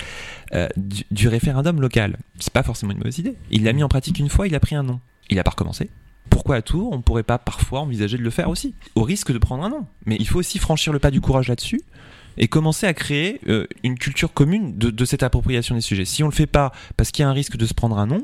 euh, 0.54 0.68
du, 0.78 1.04
du 1.10 1.28
référendum 1.28 1.82
local. 1.82 2.18
C'est 2.40 2.54
pas 2.54 2.64
forcément 2.64 2.92
une 2.92 3.00
mauvaise 3.00 3.18
idée. 3.18 3.36
Il 3.50 3.64
l'a 3.64 3.74
mis 3.74 3.84
en 3.84 3.90
pratique 3.90 4.20
une 4.20 4.30
fois, 4.30 4.48
il 4.48 4.56
a 4.56 4.60
pris 4.60 4.76
un 4.76 4.84
nom. 4.84 5.00
Il 5.30 5.40
a 5.40 5.44
pas 5.44 5.52
recommencé. 5.52 5.90
Pourquoi 6.30 6.56
à 6.58 6.62
Tours, 6.62 6.92
on 6.92 7.02
pourrait 7.02 7.24
pas 7.24 7.38
parfois 7.38 7.82
envisager 7.82 8.18
de 8.18 8.24
le 8.24 8.30
faire 8.30 8.50
aussi, 8.50 8.74
au 8.96 9.04
risque 9.04 9.32
de 9.32 9.38
prendre 9.38 9.64
un 9.64 9.70
nom 9.70 9.86
Mais 10.06 10.18
il 10.20 10.28
faut 10.28 10.40
aussi 10.40 10.60
franchir 10.60 10.94
le 10.94 11.00
pas 11.00 11.12
du 11.12 11.22
courage 11.22 11.48
là-dessus 11.48 11.82
et 12.40 12.48
commencer 12.48 12.86
à 12.86 12.94
créer 12.94 13.42
euh, 13.48 13.66
une 13.84 13.98
culture 13.98 14.32
commune 14.32 14.78
de, 14.78 14.92
de 14.92 15.06
cette 15.06 15.24
appropriation 15.24 15.74
des 15.74 15.82
sujets. 15.82 16.06
Si 16.06 16.22
on 16.22 16.28
le 16.28 16.32
fait 16.32 16.46
pas 16.46 16.72
parce 16.96 17.10
qu'il 17.10 17.24
y 17.24 17.26
a 17.26 17.30
un 17.30 17.34
risque 17.34 17.58
de 17.58 17.66
se 17.66 17.74
prendre 17.74 17.98
un 17.98 18.06
nom, 18.06 18.22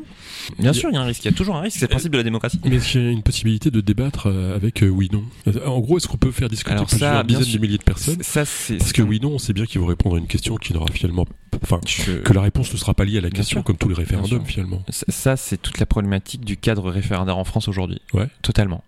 bien 0.59 0.71
Il 0.71 0.75
sûr, 0.75 0.89
il 0.91 0.93
y 0.93 0.97
a 0.97 1.01
un 1.01 1.05
risque, 1.05 1.25
il 1.25 1.31
y 1.31 1.33
a 1.33 1.35
toujours 1.35 1.55
un 1.55 1.61
risque, 1.61 1.77
c'est 1.79 1.85
le 1.85 1.89
principe 1.89 2.11
de 2.11 2.17
la 2.17 2.23
démocratie. 2.23 2.59
Mais 2.63 2.75
est-ce 2.75 2.91
qu'il 2.91 3.03
y 3.03 3.07
a 3.07 3.11
une 3.11 3.23
possibilité 3.23 3.71
de 3.71 3.81
débattre 3.81 4.27
euh, 4.27 4.55
avec 4.55 4.83
euh, 4.83 4.87
oui-non 4.87 5.23
Euh, 5.47 5.65
En 5.65 5.79
gros, 5.79 5.97
est-ce 5.97 6.07
qu'on 6.07 6.17
peut 6.17 6.29
faire 6.31 6.47
discuter 6.47 6.73
Alors 6.75 6.89
ça, 6.91 6.95
plusieurs 6.97 7.23
bien 7.23 7.39
dizaines 7.39 7.53
de 7.55 7.59
milliers 7.59 7.77
de 7.79 7.83
personnes? 7.83 8.21
Ça, 8.21 8.45
c'est 8.45 8.77
Parce 8.77 8.93
que 8.93 9.01
oui-non, 9.01 9.31
on 9.31 9.39
sait 9.39 9.53
bien 9.53 9.65
qu'ils 9.65 9.81
vont 9.81 9.87
répondre 9.87 10.15
à 10.17 10.19
une 10.19 10.27
question 10.27 10.57
qui 10.57 10.73
n'aura 10.73 10.85
finalement... 10.93 11.25
Enfin, 11.61 11.79
Je- 11.85 12.13
que 12.19 12.33
la 12.33 12.41
réponse 12.41 12.71
ne 12.73 12.77
sera 12.77 12.93
pas 12.93 13.05
liée 13.05 13.17
à 13.17 13.21
la 13.21 13.29
Bien 13.29 13.37
question, 13.37 13.59
sûr. 13.59 13.63
comme 13.63 13.77
tous 13.77 13.89
les 13.89 13.95
référendums 13.95 14.45
finalement. 14.45 14.81
Ça, 14.89 15.37
c'est 15.37 15.57
toute 15.61 15.79
la 15.79 15.85
problématique 15.85 16.43
du 16.45 16.57
cadre 16.57 16.89
référendaire 16.89 17.37
en 17.37 17.43
France 17.43 17.67
aujourd'hui. 17.67 18.01
Ouais. 18.13 18.27
Totalement. 18.41 18.83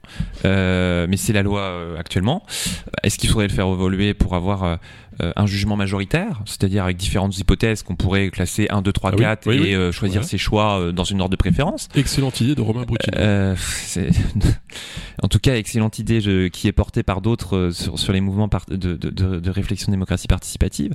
Euh, 0.45 1.07
mais 1.09 1.17
c'est 1.17 1.33
la 1.33 1.43
loi 1.43 1.61
euh, 1.61 1.97
actuellement. 1.97 2.43
Est-ce 3.03 3.17
qu'il 3.17 3.29
faudrait 3.29 3.47
le 3.47 3.53
faire 3.53 3.67
évoluer 3.67 4.13
pour 4.13 4.35
avoir 4.35 4.63
euh, 4.63 4.77
un 5.37 5.45
jugement 5.45 5.77
majoritaire, 5.77 6.41
c'est-à-dire 6.45 6.83
avec 6.83 6.97
différentes 6.97 7.37
hypothèses 7.39 7.83
qu'on 7.83 7.95
pourrait 7.95 8.29
classer 8.29 8.67
1, 8.69 8.81
2, 8.81 8.91
3, 8.91 9.11
Ah 9.11 9.15
oui, 9.15 9.21
4 9.21 9.47
oui, 9.47 9.55
et 9.69 9.77
oui. 9.77 9.93
choisir 9.93 10.21
Ouais. 10.21 10.27
ses 10.27 10.37
choix 10.37 10.91
dans 10.91 11.05
une 11.05 11.21
ordre 11.21 11.31
de 11.31 11.37
préférence? 11.37 11.87
Excellente 11.95 12.41
idée 12.41 12.53
de 12.55 12.61
Romain 12.61 12.85
c'est- 13.57 14.09
en 15.23 15.27
tout 15.29 15.39
cas, 15.39 15.55
excellente 15.55 15.99
idée 15.99 16.19
je- 16.19 16.47
qui 16.49 16.67
est 16.67 16.73
portée 16.73 17.03
par 17.03 17.21
d'autres 17.21 17.69
sur, 17.71 17.97
sur 17.97 18.11
les 18.11 18.19
mouvements 18.21 18.49
par- 18.49 18.65
de, 18.67 18.75
de- 18.75 18.95
de- 19.09 19.39
de 19.39 19.49
réflexion 19.49 19.89
démocratie 19.91 20.27
participative. 20.27 20.93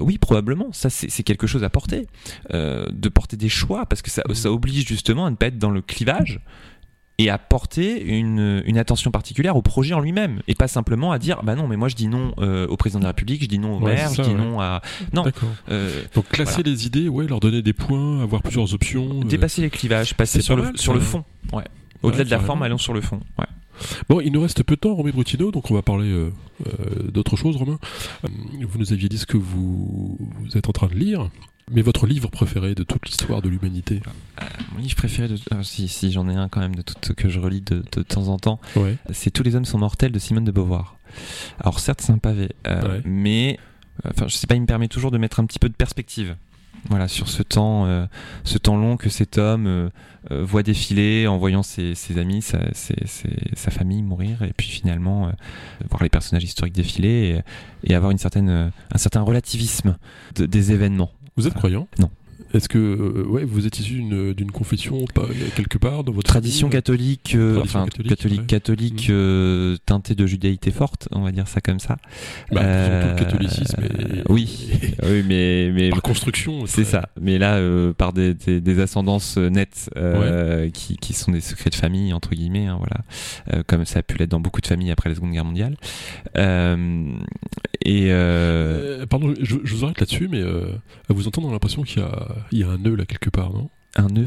Oui, 0.00 0.18
probablement, 0.18 0.68
ça 0.72 0.90
c'est 0.90 1.08
c'est 1.12 1.22
quelque 1.22 1.46
chose 1.46 1.62
à 1.64 1.70
porter, 1.70 2.06
euh, 2.52 2.86
de 2.90 3.08
porter 3.08 3.36
des 3.36 3.48
choix, 3.48 3.86
parce 3.86 4.02
que 4.02 4.10
ça, 4.10 4.22
ça 4.32 4.50
oblige 4.50 4.86
justement 4.86 5.26
à 5.26 5.30
ne 5.30 5.36
pas 5.36 5.46
être 5.46 5.58
dans 5.58 5.70
le 5.70 5.80
clivage 5.82 6.40
et 7.18 7.28
à 7.28 7.36
porter 7.38 8.02
une, 8.02 8.62
une 8.64 8.78
attention 8.78 9.10
particulière 9.10 9.54
au 9.54 9.62
projet 9.62 9.92
en 9.94 10.00
lui-même, 10.00 10.40
et 10.48 10.54
pas 10.54 10.66
simplement 10.66 11.12
à 11.12 11.18
dire, 11.18 11.42
bah 11.44 11.54
non, 11.54 11.68
mais 11.68 11.76
moi 11.76 11.88
je 11.88 11.94
dis 11.94 12.08
non 12.08 12.32
euh, 12.38 12.66
au 12.68 12.76
président 12.76 12.98
de 13.00 13.04
la 13.04 13.10
République, 13.10 13.42
je 13.42 13.48
dis 13.48 13.58
non 13.58 13.76
au 13.76 13.80
Ouais, 13.82 13.94
maire, 13.94 14.10
je 14.14 14.22
dis 14.22 14.30
ouais. 14.30 14.34
non 14.34 14.60
à... 14.60 14.80
Non, 15.12 15.24
euh, 15.70 16.02
Donc 16.14 16.28
classer 16.28 16.62
les 16.62 16.86
idées, 16.86 17.08
ouais, 17.08 17.26
leur 17.26 17.38
donner 17.38 17.60
des 17.62 17.74
points, 17.74 18.22
avoir 18.22 18.40
plusieurs 18.42 18.72
options. 18.74 19.20
euh. 19.20 19.24
dépasser 19.24 19.60
les 19.60 19.70
clivages, 19.70 20.14
passer 20.14 20.40
sur 20.40 20.56
le, 20.56 20.62
mal, 20.62 20.78
sur 20.78 20.94
le 20.94 21.00
fond. 21.00 21.22
Ouais. 21.52 21.64
Au-delà 22.02 22.24
de 22.24 22.30
la 22.30 22.40
forme, 22.40 22.62
allons 22.62 22.78
sur 22.78 22.94
le 22.94 23.00
fond. 23.02 23.20
Ouais. 23.38 23.46
Bon, 24.08 24.20
il 24.20 24.32
nous 24.32 24.40
reste 24.40 24.62
peu 24.62 24.74
de 24.76 24.80
temps, 24.80 24.94
Romain 24.94 25.10
Brutino, 25.10 25.50
donc 25.50 25.70
on 25.70 25.74
va 25.74 25.82
parler 25.82 26.08
euh, 26.10 26.32
euh, 26.66 27.10
d'autre 27.10 27.36
chose, 27.36 27.56
Romain. 27.56 27.78
Euh, 28.24 28.28
vous 28.68 28.78
nous 28.78 28.92
aviez 28.92 29.08
dit 29.08 29.18
ce 29.18 29.26
que 29.26 29.36
vous, 29.36 30.16
vous 30.18 30.56
êtes 30.58 30.68
en 30.68 30.72
train 30.72 30.88
de 30.88 30.94
lire, 30.94 31.30
mais 31.70 31.82
votre 31.82 32.06
livre 32.06 32.28
préféré 32.30 32.74
de 32.74 32.82
toute 32.82 33.06
l'histoire 33.06 33.40
de 33.42 33.48
l'humanité 33.48 34.00
Mon 34.74 34.80
livre 34.80 34.96
préféré, 34.96 35.28
de... 35.28 35.36
ah, 35.50 35.62
si, 35.62 35.88
si 35.88 36.12
j'en 36.12 36.28
ai 36.28 36.34
un 36.34 36.48
quand 36.48 36.60
même 36.60 36.74
de 36.74 36.82
tout 36.82 37.14
que 37.14 37.28
je 37.28 37.38
relis 37.40 37.60
de, 37.62 37.82
de 37.96 38.02
temps 38.02 38.28
en 38.28 38.38
temps, 38.38 38.60
Ouais. 38.76 38.96
c'est 39.12 39.30
Tous 39.30 39.42
les 39.42 39.54
hommes 39.56 39.64
sont 39.64 39.78
mortels 39.78 40.12
de 40.12 40.18
Simone 40.18 40.44
de 40.44 40.50
Beauvoir. 40.52 40.96
Alors 41.60 41.78
certes 41.80 42.00
c'est 42.02 42.12
un 42.12 42.18
pavé, 42.18 42.50
euh, 42.66 42.96
Ouais. 42.96 43.02
mais 43.04 43.58
euh, 44.06 44.10
enfin 44.14 44.26
je 44.28 44.34
sais 44.34 44.46
pas, 44.46 44.54
il 44.54 44.60
me 44.62 44.66
permet 44.66 44.88
toujours 44.88 45.10
de 45.10 45.18
mettre 45.18 45.40
un 45.40 45.44
petit 45.46 45.58
peu 45.58 45.68
de 45.68 45.74
perspective 45.74 46.36
Voilà, 46.88 47.06
sur 47.08 47.28
ce 47.28 47.42
temps, 47.44 47.86
euh, 47.86 48.06
ce 48.44 48.58
temps 48.58 48.76
long 48.76 48.96
que 48.96 49.08
cet 49.08 49.38
homme 49.38 49.66
euh, 49.66 49.88
euh, 50.32 50.44
voit 50.44 50.62
défiler 50.64 51.26
en 51.28 51.38
voyant 51.38 51.62
ses, 51.62 51.94
ses 51.94 52.18
amis, 52.18 52.42
sa, 52.42 52.58
ses- 52.74 53.06
ses- 53.06 53.50
sa 53.54 53.70
famille 53.70 54.02
mourir, 54.02 54.42
et 54.42 54.52
puis 54.56 54.66
finalement 54.68 55.28
euh, 55.28 55.30
voir 55.90 56.02
les 56.02 56.08
personnages 56.08 56.44
historiques 56.44 56.74
défiler 56.74 57.40
et, 57.84 57.90
et 57.92 57.94
avoir 57.94 58.10
une 58.10 58.18
certaine, 58.18 58.50
un 58.92 58.98
certain 58.98 59.22
relativisme 59.22 59.96
de- 60.34 60.46
des 60.46 60.72
événements. 60.72 61.12
Vous 61.36 61.46
êtes 61.46 61.54
croyant? 61.54 61.86
Non. 62.00 62.10
Est-ce 62.54 62.68
que 62.68 62.76
euh, 62.76 63.24
ouais, 63.28 63.44
vous 63.44 63.66
êtes 63.66 63.78
issu 63.80 64.02
d'une 64.34 64.50
confession 64.50 65.06
pas, 65.14 65.26
quelque 65.56 65.78
part 65.78 66.04
dans 66.04 66.12
votre 66.12 66.26
Tradition 66.28 66.66
famille 66.68 66.72
catholique, 66.82 67.32
euh, 67.34 67.54
Tradition 67.54 67.80
enfin 67.80 67.88
catholique, 67.88 68.08
catholique, 68.10 68.40
ouais. 68.40 68.46
catholique, 68.46 69.06
euh, 69.08 69.76
teintée 69.86 70.14
de 70.14 70.26
judaïté 70.26 70.70
forte, 70.70 71.08
on 71.12 71.22
va 71.22 71.32
dire 71.32 71.48
ça 71.48 71.62
comme 71.62 71.80
ça. 71.80 71.96
Bah, 72.50 72.60
surtout 72.60 73.08
le 73.08 73.24
catholicisme. 73.24 73.82
est- 73.82 74.30
oui, 74.30 74.61
oui, 75.04 75.22
mais 75.26 75.70
mais 75.72 75.90
Par 75.90 76.02
construction. 76.02 76.66
C'est 76.66 76.84
ça. 76.84 77.08
Mais 77.20 77.38
là, 77.38 77.56
euh, 77.56 77.92
par 77.92 78.12
des, 78.12 78.34
des, 78.34 78.60
des 78.60 78.80
ascendances 78.80 79.36
euh, 79.38 79.48
nettes 79.48 79.90
euh, 79.96 80.70
qui, 80.70 80.96
qui 80.96 81.12
sont 81.12 81.32
des 81.32 81.40
secrets 81.40 81.70
de 81.70 81.74
famille 81.74 82.12
entre 82.12 82.30
guillemets, 82.34 82.66
hein, 82.66 82.76
voilà, 82.78 83.02
Euh, 83.52 83.62
comme 83.66 83.84
ça 83.84 84.00
a 84.00 84.02
pu 84.02 84.16
l'être 84.18 84.30
dans 84.30 84.40
beaucoup 84.40 84.60
de 84.60 84.66
familles 84.66 84.90
après 84.90 85.08
la 85.08 85.14
Seconde 85.14 85.32
Guerre 85.32 85.44
mondiale. 85.44 85.76
Et 87.84 88.08
pardon, 89.10 89.34
je, 89.40 89.56
je 89.64 89.74
vous 89.74 89.84
arrête 89.84 90.00
là-dessus, 90.00 90.28
mais 90.30 90.42
à 90.42 91.12
vous 91.12 91.26
entendre, 91.26 91.46
on 91.48 91.50
a 91.50 91.54
l'impression 91.54 91.82
qu'il 91.82 92.00
y 92.02 92.04
a, 92.04 92.28
il 92.52 92.58
y 92.58 92.64
a 92.64 92.68
un 92.68 92.78
nœud 92.78 92.94
là 92.94 93.04
quelque 93.04 93.30
part, 93.30 93.52
non? 93.52 93.68
Un 93.96 94.08
nœud, 94.08 94.26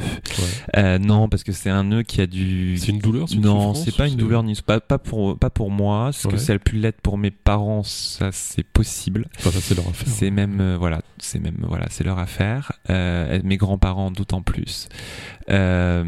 euh, 0.78 1.00
non, 1.00 1.28
parce 1.28 1.44
que 1.44 1.52
c'est 1.52 1.72
un 1.72 1.86
nœud 1.86 2.04
qui 2.04 2.22
a 2.22 2.28
du 2.28 2.78
C'est 2.78 2.90
une 2.92 3.00
douleur 3.00 3.28
une 3.32 3.42
non, 3.42 3.74
c'est 3.74 3.96
pas 3.96 4.08
une 4.08 4.16
douleur, 4.16 4.44
ni 4.44 4.56
pas, 4.64 4.80
pas 4.80 5.00
pour 5.00 5.40
pas 5.40 5.50
pour 5.50 5.72
moi. 5.72 6.12
Ce 6.14 6.28
que 6.28 6.38
ça 6.38 6.54
a 6.54 6.60
pu 6.60 6.76
l'être 6.78 7.02
pour 7.02 7.18
mes 7.18 7.32
parents, 7.32 7.82
ça 7.84 8.32
c'est 8.32 8.64
possible. 8.64 9.28
Enfin, 9.38 9.52
ça, 9.52 9.62
c'est 9.62 9.76
leur 9.76 9.88
affaire. 9.88 10.08
C'est 10.08 10.30
même 10.30 10.62
euh, 10.62 10.78
voilà, 10.78 11.02
c'est 11.18 11.40
même 11.40 11.58
voilà, 11.68 11.88
c'est 11.90 12.04
leur 12.04 12.20
affaire. 12.20 12.74
Euh, 12.90 13.40
mes 13.44 13.58
grands-parents 13.58 14.12
d'autant 14.12 14.42
plus. 14.42 14.88
Ouais. 15.48 16.04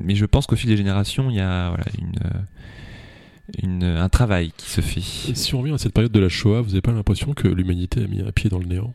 Mais 0.00 0.14
je 0.14 0.24
pense 0.24 0.46
qu'au 0.46 0.56
fil 0.56 0.70
des 0.70 0.76
générations, 0.76 1.28
il 1.30 1.36
y 1.36 1.40
a 1.40 1.70
voilà 1.70 1.84
une, 1.98 2.20
une 3.62 3.84
un 3.84 4.08
travail 4.08 4.52
qui 4.56 4.70
se 4.70 4.80
fait. 4.80 5.30
Et 5.30 5.34
si 5.34 5.54
on 5.54 5.60
revient 5.60 5.74
à 5.74 5.78
cette 5.78 5.92
période 5.92 6.12
de 6.12 6.20
la 6.20 6.28
Shoah, 6.28 6.60
vous 6.60 6.68
n'avez 6.68 6.82
pas 6.82 6.92
l'impression 6.92 7.34
que 7.34 7.48
l'humanité 7.48 8.04
a 8.04 8.06
mis 8.06 8.20
un 8.20 8.30
pied 8.30 8.48
dans 8.48 8.58
le 8.58 8.66
néant? 8.66 8.94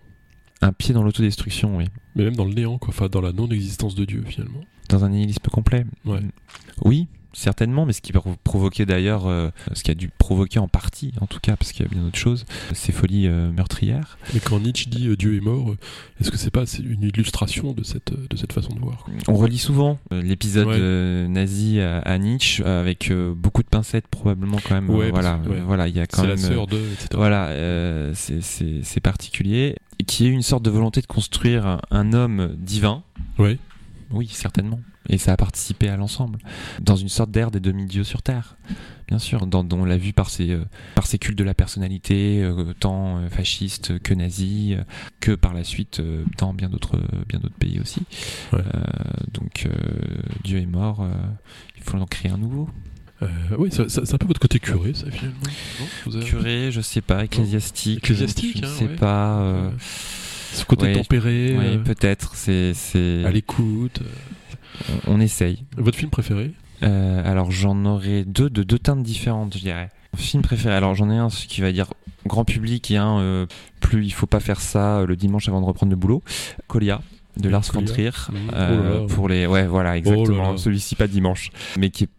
Un 0.62 0.74
pied 0.74 0.94
dans 0.94 1.04
l'autodestruction, 1.04 1.78
oui. 1.78 1.86
Mais 2.16 2.24
même 2.26 2.36
dans 2.36 2.46
le 2.46 2.54
néant, 2.54 2.78
quoi. 2.78 2.90
Enfin, 2.90 3.08
dans 3.08 3.22
la 3.22 3.32
non-existence 3.34 3.96
de 3.96 4.06
Dieu, 4.06 4.24
finalement. 4.28 4.62
Dans 4.90 5.04
un 5.06 5.10
nihilisme 5.10 5.42
complet. 5.52 5.86
Ouais. 6.06 6.20
Oui, 6.84 7.08
certainement, 7.34 7.86
mais 7.86 7.94
ce 7.94 8.02
qui 8.02 8.16
a 8.16 8.22
provoqué 8.44 8.86
d'ailleurs, 8.86 9.26
euh, 9.26 9.50
ce 9.74 9.84
qui 9.84 9.92
a 9.92 9.96
dû 9.96 10.10
provoquer 10.10 10.60
en 10.60 10.68
partie, 10.68 11.14
en 11.22 11.28
tout 11.28 11.40
cas, 11.42 11.56
parce 11.56 11.72
qu'il 11.72 11.86
y 11.86 11.88
a 11.88 11.92
bien 11.92 12.02
d'autres 12.04 12.18
choses, 12.20 12.46
ces 12.74 12.92
folies 12.92 13.26
euh, 13.28 13.52
meurtrières. 13.54 14.18
Mais 14.34 14.42
quand 14.42 14.60
Nietzsche 14.60 14.90
dit 14.90 15.08
euh, 15.08 15.16
Dieu 15.16 15.38
est 15.38 15.40
mort, 15.40 15.72
euh, 15.72 15.78
est-ce 16.20 16.30
que 16.30 16.36
c'est 16.38 16.52
pas 16.52 16.66
c'est 16.66 16.84
une 16.84 17.04
illustration 17.04 17.72
de 17.72 17.84
cette, 17.84 18.12
de 18.14 18.36
cette 18.36 18.52
façon 18.52 18.74
de 18.76 18.80
voir 18.80 19.06
On 19.30 19.36
relit 19.36 19.58
souvent 19.60 19.98
l'épisode 20.12 20.68
Ouais. 20.68 21.28
nazi 21.30 21.80
à, 21.80 22.00
à 22.00 22.18
Nietzsche 22.18 22.62
avec 22.66 23.12
beaucoup 23.38 23.64
de 23.64 23.70
pincettes 23.70 24.08
probablement 24.10 24.58
quand 24.68 24.76
même. 24.76 24.90
Ouais, 24.90 25.10
voilà, 25.12 25.40
ouais. 25.48 25.62
voilà, 25.66 25.88
il 25.88 25.96
y 25.96 26.02
a 26.02 26.08
quand 26.08 26.22
C'est 26.24 26.28
même. 26.28 26.32
la 26.32 26.38
sœur 26.38 26.68
de, 26.68 26.78
etc. 26.78 27.08
Voilà, 27.14 27.50
c'est- 28.14 28.42
c'est 28.42 28.82
c'est 28.84 29.00
particulier. 29.00 29.76
Qui 30.08 30.26
est 30.26 30.30
une 30.30 30.42
sorte 30.42 30.64
de 30.64 30.70
volonté 30.70 31.02
de 31.02 31.08
construire 31.08 31.82
un, 31.92 32.14
homme 32.14 32.56
divin. 32.58 33.04
Ouais. 33.38 33.58
Oui, 34.12 34.28
certainement. 34.28 34.80
Et 35.10 35.18
ça 35.18 35.34
a 35.34 35.38
participé 35.38 35.90
à 35.90 35.98
l'ensemble. 35.98 36.40
Dans 36.80 36.96
une 36.96 37.10
sorte 37.10 37.32
d'ère 37.32 37.52
des 37.52 37.60
demi-dieux 37.60 38.04
sur 38.04 38.22
Terre. 38.22 38.58
Bien 39.08 39.20
sûr, 39.20 39.46
dans, 39.48 39.64
dont 39.64 39.82
on 39.82 39.86
l'a 39.86 39.98
vu 39.98 40.14
par 40.14 40.30
ses, 40.30 40.52
euh, 40.52 40.64
par 40.96 41.06
ses 41.06 41.18
cultes 41.18 41.38
de 41.38 41.44
la 41.44 41.54
personnalité, 41.54 42.42
euh, 42.42 42.74
tant 42.80 43.18
euh, 43.18 43.30
fascistes 43.30 44.00
que 44.00 44.14
nazis, 44.14 44.78
euh, 44.78 44.84
que 45.20 45.34
par 45.34 45.54
la 45.54 45.64
suite 45.64 46.02
dans 46.38 46.54
bien 46.54 46.70
d'autres 46.70 46.98
bien 47.28 47.40
d'autres 47.40 47.58
pays 47.58 47.80
aussi. 47.80 48.04
Ouais. 48.54 48.64
Donc 49.34 49.68
Dieu 50.44 50.60
est 50.60 50.66
mort, 50.66 51.06
il 51.78 51.84
faut 51.84 51.98
en 51.98 52.06
créer 52.06 52.32
un 52.32 52.38
nouveau. 52.38 52.70
Euh, 53.24 53.28
oui, 53.58 53.70
c'est 53.72 54.14
un 54.14 54.18
peu 54.18 54.26
votre 54.28 54.40
côté 54.40 54.60
curé, 54.60 54.94
ça, 54.94 55.06
finalement. 55.12 55.38
non? 55.80 55.86
Vous 56.06 56.16
avez- 56.18 56.26
Curé, 56.26 56.72
je 56.72 56.82
sais 56.82 57.02
pas, 57.02 57.24
ecclésiastique, 57.24 58.00
Ecclésiastique, 58.00 58.58
je 58.58 58.62
ne 58.62 58.68
hein, 58.68 58.74
sais 58.78 58.86
ouais. 58.88 58.96
pas. 58.96 59.40
euh, 59.42 59.70
Ce 60.54 60.66
côté 60.66 60.86
ouais, 60.88 60.94
tempéré, 60.94 61.56
ouais, 61.58 61.66
euh, 61.66 61.78
peut-être, 61.78 62.34
c'est 62.36 62.74
à 63.26 63.30
l'écoute. 63.32 64.02
on 65.08 65.20
essaye. 65.22 65.64
Votre 65.78 65.98
film 65.98 66.10
préféré? 66.10 66.52
Alors 66.82 67.52
j'en 67.52 67.86
aurais 67.86 68.24
deux 68.26 68.50
de 68.50 68.64
deux 68.64 68.80
teintes 68.80 69.04
différentes, 69.04 69.54
je 69.56 69.60
dirais. 69.60 69.92
Film 70.18 70.42
préféré. 70.42 70.74
Alors 70.76 70.96
j'en 70.96 71.10
ai 71.12 71.18
un 71.18 71.28
qui 71.30 71.62
va 71.62 71.72
dire 71.72 71.94
grand 72.26 72.44
public 72.44 72.90
et 72.92 72.98
un 72.98 73.20
euh, 73.20 73.46
plus 73.82 74.04
il 74.06 74.10
faut 74.12 74.26
pas 74.28 74.40
faire 74.40 74.60
ça 74.60 74.98
euh, 75.00 75.06
le 75.06 75.16
dimanche 75.16 75.48
avant 75.48 75.62
de 75.62 75.66
reprendre 75.68 75.92
le 75.92 75.96
boulot. 75.96 76.24
Colia 76.68 77.02
de 77.38 77.48
Lars 77.50 77.64
von. 77.72 77.84
Trier 77.84 78.10
euh, 78.10 78.32
Oh 78.80 78.84
là 78.94 79.00
là. 79.02 79.06
pour 79.08 79.30
les 79.30 79.46
ouais 79.46 79.68
voilà 79.68 79.92
Oh 79.92 79.96
exactement 79.96 80.58
celui-ci 80.58 80.96
pas 80.96 81.08
dimanche 81.08 81.52
mais 81.78 81.90
qui 81.92 82.06
est 82.06 82.10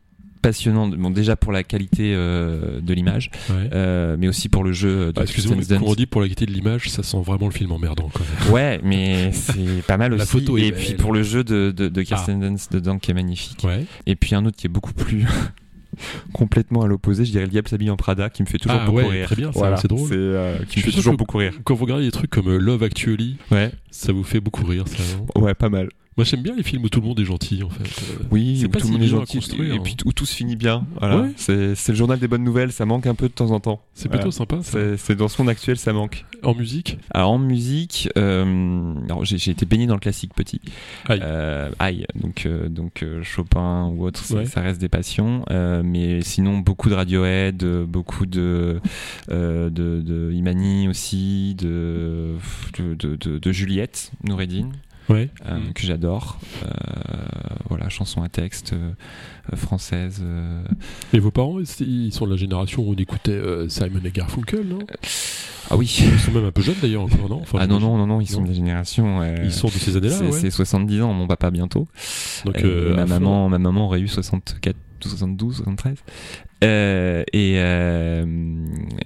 passionnant 0.43 0.89
bon 0.89 1.11
déjà 1.11 1.37
pour 1.37 1.53
la 1.53 1.63
qualité 1.63 2.13
euh, 2.15 2.81
de 2.81 2.93
l'image 2.95 3.31
Ouais. 3.49 3.71
euh, 3.73 4.17
mais 4.19 4.29
aussi 4.29 4.49
pour 4.49 4.65
le 4.65 4.73
jeu 4.73 5.13
de 5.13 5.21
Ah, 5.21 5.23
Excusez-moi, 5.23 5.57
mais 5.69 5.79
on 5.85 5.95
dit 5.95 6.07
pour 6.07 6.21
la 6.21 6.27
qualité 6.27 6.47
de 6.47 6.51
l'image, 6.53 6.91
ça 6.91 7.03
sent 7.03 7.23
vraiment 7.25 7.47
le 7.47 7.53
film 7.53 7.71
emmerdant. 7.73 8.11
Quand 8.13 8.21
même. 8.45 8.53
ouais 8.53 8.81
mais 8.83 9.31
c'est 9.33 9.83
pas 9.87 9.97
mal 9.97 10.11
La 10.15 10.25
aussi 10.25 10.27
photo 10.33 10.59
et 10.59 10.71
belle. 10.73 10.81
puis 10.81 10.95
pour 10.95 11.13
le 11.13 11.23
jeu 11.23 11.45
de, 11.45 11.71
de, 11.75 11.89
de 11.89 12.03
Kirsten 12.03 12.41
Dunst 12.41 12.73
dedans 12.73 12.99
qui 12.99 13.11
est 13.13 13.15
magnifique 13.15 13.63
Ouais. 13.65 13.87
et 14.07 14.17
puis 14.17 14.35
un 14.35 14.45
autre 14.45 14.57
qui 14.57 14.67
est 14.67 14.71
beaucoup 14.71 14.93
plus 14.93 15.25
complètement 16.33 16.83
à 16.83 16.87
l'opposé, 16.87 17.25
je 17.25 17.31
dirais 17.33 17.45
le 17.45 17.51
diable 17.51 17.69
s'habille 17.69 17.91
en 17.91 17.97
Prada 17.97 18.31
qui 18.31 18.43
me 18.43 18.49
fait 18.49 18.59
toujours 18.59 18.79
Ah 18.81 18.87
beaucoup 18.87 18.99
ouais, 18.99 19.09
rire. 19.09 19.27
très 19.27 19.37
bien, 19.37 19.53
ça, 19.53 19.77
c'est 19.77 19.89
drôle. 19.89 20.09
Euh, 20.13 20.59
qui 20.69 20.79
me 20.79 20.85
fait 20.85 20.91
toujours 20.91 21.17
beaucoup 21.17 21.39
rire. 21.39 21.53
Quand 21.65 21.75
vous 21.75 21.85
regardez 21.85 22.05
des 22.05 22.11
trucs 22.11 22.31
comme 22.31 22.49
euh, 22.49 22.59
Love 22.59 22.83
Actually, 22.83 23.37
Ouais, 23.51 23.71
ça 23.91 24.13
vous 24.13 24.25
fait 24.25 24.41
beaucoup 24.41 24.65
rire, 24.65 24.85
ça. 24.89 25.03
ouais, 25.41 25.55
pas 25.55 25.69
mal. 25.69 25.89
Moi, 26.19 26.25
j'aime 26.27 26.43
bien 26.43 26.55
les 26.55 26.63
films 26.63 26.85
où 26.85 26.89
tout 26.91 27.01
le 27.01 27.07
monde 27.07 27.19
est 27.21 27.25
gentil, 27.25 27.63
en 27.63 27.71
fait. 27.71 27.85
Euh, 27.85 28.25
Oui, 28.31 28.63
où 28.65 28.69
pas 28.69 28.79
tout 28.81 28.87
si 28.87 28.93
le 28.93 28.99
monde 28.99 29.07
est 29.07 29.09
gentil 29.11 29.39
et 29.39 29.71
hein. 29.73 29.79
puis 29.83 29.97
où 30.05 30.13
tout 30.13 30.27
se 30.27 30.35
finit 30.35 30.57
bien. 30.57 30.87
Voilà. 30.99 31.21
Ouais. 31.23 31.33
C'est, 31.37 31.89
le 31.89 31.95
journal 31.95 32.19
des 32.19 32.29
bonnes 32.29 32.45
nouvelles, 32.45 32.71
ça 32.71 32.85
manque 32.85 33.07
un 33.07 33.15
peu 33.15 33.29
de 33.29 33.33
temps 33.33 33.51
en 33.51 33.61
temps. 33.61 33.81
C'est 33.95 34.11
plutôt 34.11 34.31
sympa. 34.31 34.59
C'est, 34.63 35.17
dans 35.17 35.29
ce 35.29 35.41
monde 35.41 35.49
actuel, 35.49 35.79
ça 35.79 35.93
manque. 35.95 36.27
En 36.43 36.55
musique 36.55 36.99
Alors 37.13 37.31
en 37.31 37.39
musique, 37.39 38.11
euh, 38.19 38.95
j'ai, 39.23 39.51
été 39.53 39.65
baigné 39.65 39.87
dans 39.87 39.95
le 39.95 40.01
classique 40.01 40.35
petit. 40.35 40.61
Aïe. 41.09 41.21
Euh, 41.23 41.71
aïe. 41.79 42.05
Donc, 42.15 42.45
euh, 42.47 42.69
donc 42.69 43.03
euh, 43.03 43.23
Chopin 43.23 43.87
ou 43.87 44.05
autre, 44.05 44.23
ça, 44.23 44.35
Ouais. 44.35 44.45
ça 44.47 44.61
reste 44.61 44.81
des 44.81 44.89
passions. 44.89 45.45
Mais 45.51 46.21
sinon, 46.23 46.59
beaucoup 46.59 46.91
de 46.91 46.95
Radiohead, 46.95 47.65
beaucoup 47.87 48.27
de, 48.27 48.81
de, 49.31 49.71
de 49.71 50.31
Imani 50.33 50.89
aussi, 50.89 51.55
de, 51.55 52.37
de, 52.79 52.95
de, 52.95 53.17
de- 53.17 53.39
de 53.39 53.53
Juliette 53.53 54.13
Noureddin. 54.25 54.69
Ouais. 55.09 55.29
euh, 55.47 55.59
Mm. 55.59 55.73
que 55.73 55.83
j'adore. 55.83 56.39
Euh, 56.65 56.69
voilà, 57.69 57.89
chanson 57.89 58.23
à 58.23 58.29
texte 58.29 58.73
euh, 58.73 58.93
euh, 59.53 59.57
française. 59.57 60.21
euh. 60.23 60.63
Et 61.13 61.19
vos 61.19 61.31
parents, 61.31 61.59
ils 61.81 62.13
sont 62.13 62.27
de 62.27 62.31
la 62.31 62.37
génération 62.37 62.83
où 62.83 62.93
on 62.93 62.95
écoutait 62.95 63.33
euh, 63.33 63.69
Simon 63.69 64.01
et 64.05 64.11
Garfunkel, 64.11 64.67
non? 64.67 64.79
Ah 65.71 65.77
oui. 65.77 65.87
Ils 66.01 66.19
sont 66.21 66.33
même 66.33 66.45
un 66.45 66.51
peu 66.53 66.63
jeunes 66.63 66.77
d'ailleurs 66.83 67.03
encore, 67.03 67.29
non? 67.29 67.41
Enfin, 67.43 67.59
ah 67.61 67.67
non, 67.67 67.81
non, 67.81 67.97
non, 67.97 68.07
non, 68.07 68.21
ils 68.21 68.27
sont 68.29 68.39
Non. 68.39 68.45
de 68.45 68.49
la 68.51 68.55
génération. 68.55 69.21
euh, 69.23 69.37
Ils 69.45 69.53
sont 69.53 69.69
de 69.69 69.73
ces 69.73 69.97
années-là, 69.97 70.17
c'est, 70.19 70.25
ouais. 70.27 70.33
c'est 70.33 70.51
70 70.51 71.03
ans, 71.03 71.13
mon 71.13 71.27
papa 71.27 71.51
bientôt. 71.51 71.89
Donc, 72.45 72.63
euh, 72.63 72.95
ma, 72.95 73.03
fond. 73.07 73.15
maman, 73.15 73.49
ma 73.49 73.59
maman 73.59 73.87
aurait 73.87 74.01
eu 74.01 74.09
64, 74.09 74.77
72, 75.01 75.57
73. 75.57 75.97
Euh, 76.65 77.25
et, 77.33 77.55
euh, 77.57 78.25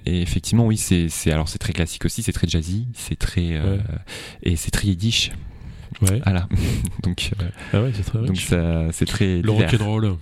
et 0.05 0.21
effectivement, 0.21 0.65
oui, 0.67 0.77
c'est, 0.77 1.09
c'est 1.09 1.31
alors 1.31 1.49
c'est 1.49 1.57
très 1.57 1.73
classique 1.73 2.05
aussi, 2.05 2.21
c'est 2.21 2.31
très 2.33 2.47
jazzy, 2.47 2.87
c'est 2.93 3.17
très 3.17 3.53
euh, 3.55 3.77
Ouais. 3.77 3.83
et 4.43 4.55
c'est 4.55 4.69
très 4.71 4.87
yiddish. 4.89 5.31
Ouais. 6.01 6.21
Voilà. 6.23 6.47
donc 7.03 7.31
euh, 7.41 7.45
Ah 7.73 7.81
ouais, 7.81 7.91
c'est 7.93 8.03
très 8.03 8.19
donc 8.19 8.29
riche. 8.29 8.47
ça, 8.47 8.91
c'est 8.91 9.05
très 9.05 9.41
Le 9.41 9.51
rock'n'roll. 9.51 10.15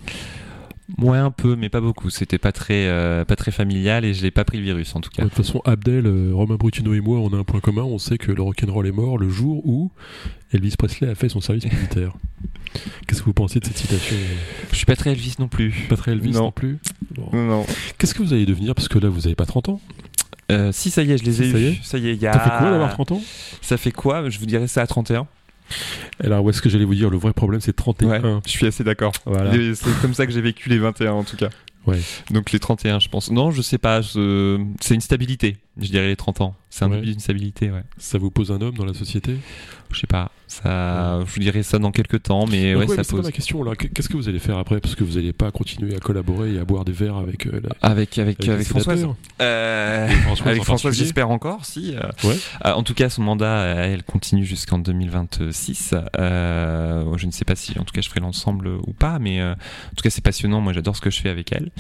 Ouais, 1.00 1.18
un 1.18 1.32
peu, 1.32 1.56
mais 1.56 1.70
pas 1.70 1.82
beaucoup. 1.82 2.12
C'était 2.12 2.38
pas 2.38 2.52
très, 2.52 2.88
euh, 2.88 3.26
pas 3.26 3.36
très 3.36 3.52
familial 3.52 4.06
et 4.06 4.14
je 4.14 4.22
l'ai 4.22 4.30
pas 4.30 4.44
pris 4.46 4.60
le 4.60 4.64
virus 4.64 4.96
en 4.96 5.02
tout 5.02 5.10
cas. 5.10 5.24
De 5.24 5.30
toute 5.30 5.38
façon, 5.38 5.60
Abdel, 5.66 6.06
euh, 6.06 6.30
Romain 6.34 6.56
Brutino 6.56 6.94
et 6.94 7.02
moi, 7.02 7.18
on 7.20 7.34
a 7.34 7.38
un 7.38 7.44
point 7.44 7.60
commun. 7.60 7.82
On 7.82 7.98
sait 7.98 8.20
que 8.20 8.32
le 8.32 8.42
rock'n'roll 8.44 8.86
est 8.86 8.92
mort 8.92 9.18
le 9.18 9.28
jour 9.28 9.66
où 9.66 9.92
Elvis 10.54 10.76
Presley 10.78 11.10
a 11.10 11.16
fait 11.16 11.28
son 11.28 11.42
service 11.42 11.66
militaire. 11.66 12.14
Qu'est-ce 13.08 13.22
que 13.22 13.26
vous 13.26 13.34
pensez 13.34 13.60
de 13.60 13.66
cette 13.66 13.78
citation 13.78 14.16
Je 14.72 14.76
suis 14.76 14.86
pas 14.86 14.96
très 14.96 15.12
Elvis 15.12 15.36
non 15.40 15.48
plus. 15.48 15.72
Pas 15.90 15.98
très 15.98 16.12
Elvis 16.12 16.32
non, 16.32 16.44
Non. 16.44 16.52
plus 16.52 16.78
Bon. 17.16 17.30
Non, 17.34 17.46
non. 17.46 17.66
Qu'est-ce 17.98 18.14
que 18.14 18.22
vous 18.22 18.34
allez 18.34 18.46
devenir 18.46 18.76
Parce 18.76 18.88
que 18.88 19.00
là, 19.00 19.10
vous 19.10 19.26
avez 19.26 19.36
pas 19.36 19.46
30 19.46 19.70
ans. 19.70 19.82
Euh, 20.52 20.72
si, 20.72 20.92
ça 20.92 21.02
y 21.02 21.12
est, 21.12 21.18
je 21.18 21.24
les 21.24 21.42
ai 21.42 21.52
Ça 21.52 21.58
y 21.58 21.64
eus. 21.64 21.68
est 21.68 21.80
Ça 21.84 21.98
y 21.98 22.08
est, 22.10 22.14
il 22.14 22.22
y 22.22 22.28
a. 22.28 22.34
Ça 22.34 22.40
fait 22.40 22.50
quoi 22.60 22.70
d'avoir 22.70 22.92
30 22.92 23.14
ans? 23.14 23.22
Ça 23.62 23.78
fait 23.78 23.92
quoi? 23.92 24.30
Je 24.30 24.38
vous 24.38 24.46
dirais 24.46 24.68
ça 24.68 24.82
à 24.84 24.88
31. 24.88 25.26
Alors, 26.24 26.44
où 26.44 26.50
est-ce 26.50 26.62
que 26.62 26.70
j'allais 26.70 26.86
vous 26.86 26.96
dire 26.96 27.10
Le 27.10 27.18
vrai 27.18 27.34
problème, 27.34 27.62
c'est 27.62 27.74
31. 27.76 28.42
je 28.46 28.50
suis 28.50 28.66
assez 28.68 28.84
d'accord. 28.84 29.14
Voilà. 29.26 29.52
C'est 29.76 30.02
comme 30.02 30.14
ça 30.14 30.26
que 30.26 30.32
j'ai 30.32 30.42
vécu 30.42 30.70
les 30.70 30.78
21 30.80 31.12
en 31.12 31.24
tout 31.24 31.38
cas. 31.38 31.50
Ouais. 31.88 32.00
Donc 32.32 32.52
les 32.52 32.60
31, 32.60 33.00
je 33.00 33.10
pense. 33.10 33.30
Non, 33.32 33.52
je 33.52 33.62
sais 33.62 33.78
pas. 33.78 34.02
je- 34.02 34.64
C'est 34.82 34.96
une 34.96 35.02
stabilité, 35.02 35.58
je 35.80 35.88
dirais 35.90 36.08
les 36.08 36.16
30 36.16 36.42
ans. 36.42 36.56
C'est 36.70 36.84
un 36.84 36.90
Ouais. 36.90 36.96
début 36.98 37.12
d'une 37.12 37.20
stabilité, 37.20 37.72
ouais. 37.72 37.84
Ça 37.98 38.18
vous 38.18 38.32
pose 38.32 38.52
un 38.52 38.60
homme 38.62 38.76
dans 38.76 38.84
la 38.86 38.94
société? 38.94 39.38
Je 39.92 40.00
sais 40.00 40.08
pas. 40.08 40.30
Ça, 40.48 41.22
je 41.26 41.32
vous 41.34 41.40
dirais 41.40 41.64
ça 41.64 41.80
dans 41.80 41.92
quelques 41.92 42.24
temps, 42.24 42.46
mais 42.48 42.74
Donc 42.74 42.82
ouais, 42.82 42.88
ça 42.88 42.96
mais 42.98 43.04
c'est 43.04 43.12
pas 43.12 43.18
pose. 43.18 43.26
ma 43.26 43.32
question 43.32 43.64
là. 43.64 43.76
Qu'est-ce 43.76 44.10
que 44.10 44.18
vous 44.18 44.28
allez 44.28 44.40
faire 44.40 44.58
après? 44.58 44.80
Parce 44.82 44.94
que 44.96 45.04
vous 45.06 45.14
n'allez 45.16 45.32
pas 45.32 45.52
continuer 45.52 45.96
à 45.96 46.00
collaborer 46.00 46.54
et 46.56 46.60
à 46.60 46.66
boire 46.66 46.84
des 46.86 46.92
verres 46.92 47.16
avec, 47.18 47.46
euh, 47.48 47.62
la- 47.64 47.70
Avec 47.90 48.18
avec 48.18 48.40
avec, 48.42 48.50
avec, 48.50 48.68
Françoise. 48.68 49.08
Euh, 49.42 50.08
Françoise 50.10 50.48
avec 50.50 50.64
Françoise, 50.64 50.96
j'espère 50.98 51.30
encore, 51.30 51.66
si. 51.66 51.96
euh, 51.96 52.28
Ouais. 52.28 52.36
euh, 52.66 52.74
en 52.74 52.84
tout 52.84 52.94
cas, 52.94 53.10
son 53.10 53.24
mandat, 53.24 53.64
elle 53.86 54.04
continue 54.04 54.44
jusqu'en 54.46 54.78
2026. 54.80 55.94
Euh, 56.20 57.06
je 57.18 57.26
ne 57.26 57.32
sais 57.32 57.46
pas 57.46 57.56
si, 57.56 57.78
en 57.80 57.84
tout 57.86 57.94
cas, 57.94 58.02
je 58.02 58.10
ferai 58.10 58.20
l'ensemble 58.20 58.68
ou 58.68 58.92
pas, 58.94 59.18
mais 59.20 59.42
en 59.42 59.56
tout 59.96 60.04
cas, 60.04 60.10
c'est 60.10 60.24
passionnant. 60.24 60.60
Moi, 60.62 60.74
j'adore 60.74 60.96
ce 60.96 61.02
que 61.02 61.10
je 61.10 61.22
fais 61.22 61.30
avec 61.30 61.52
elle. 61.54 61.72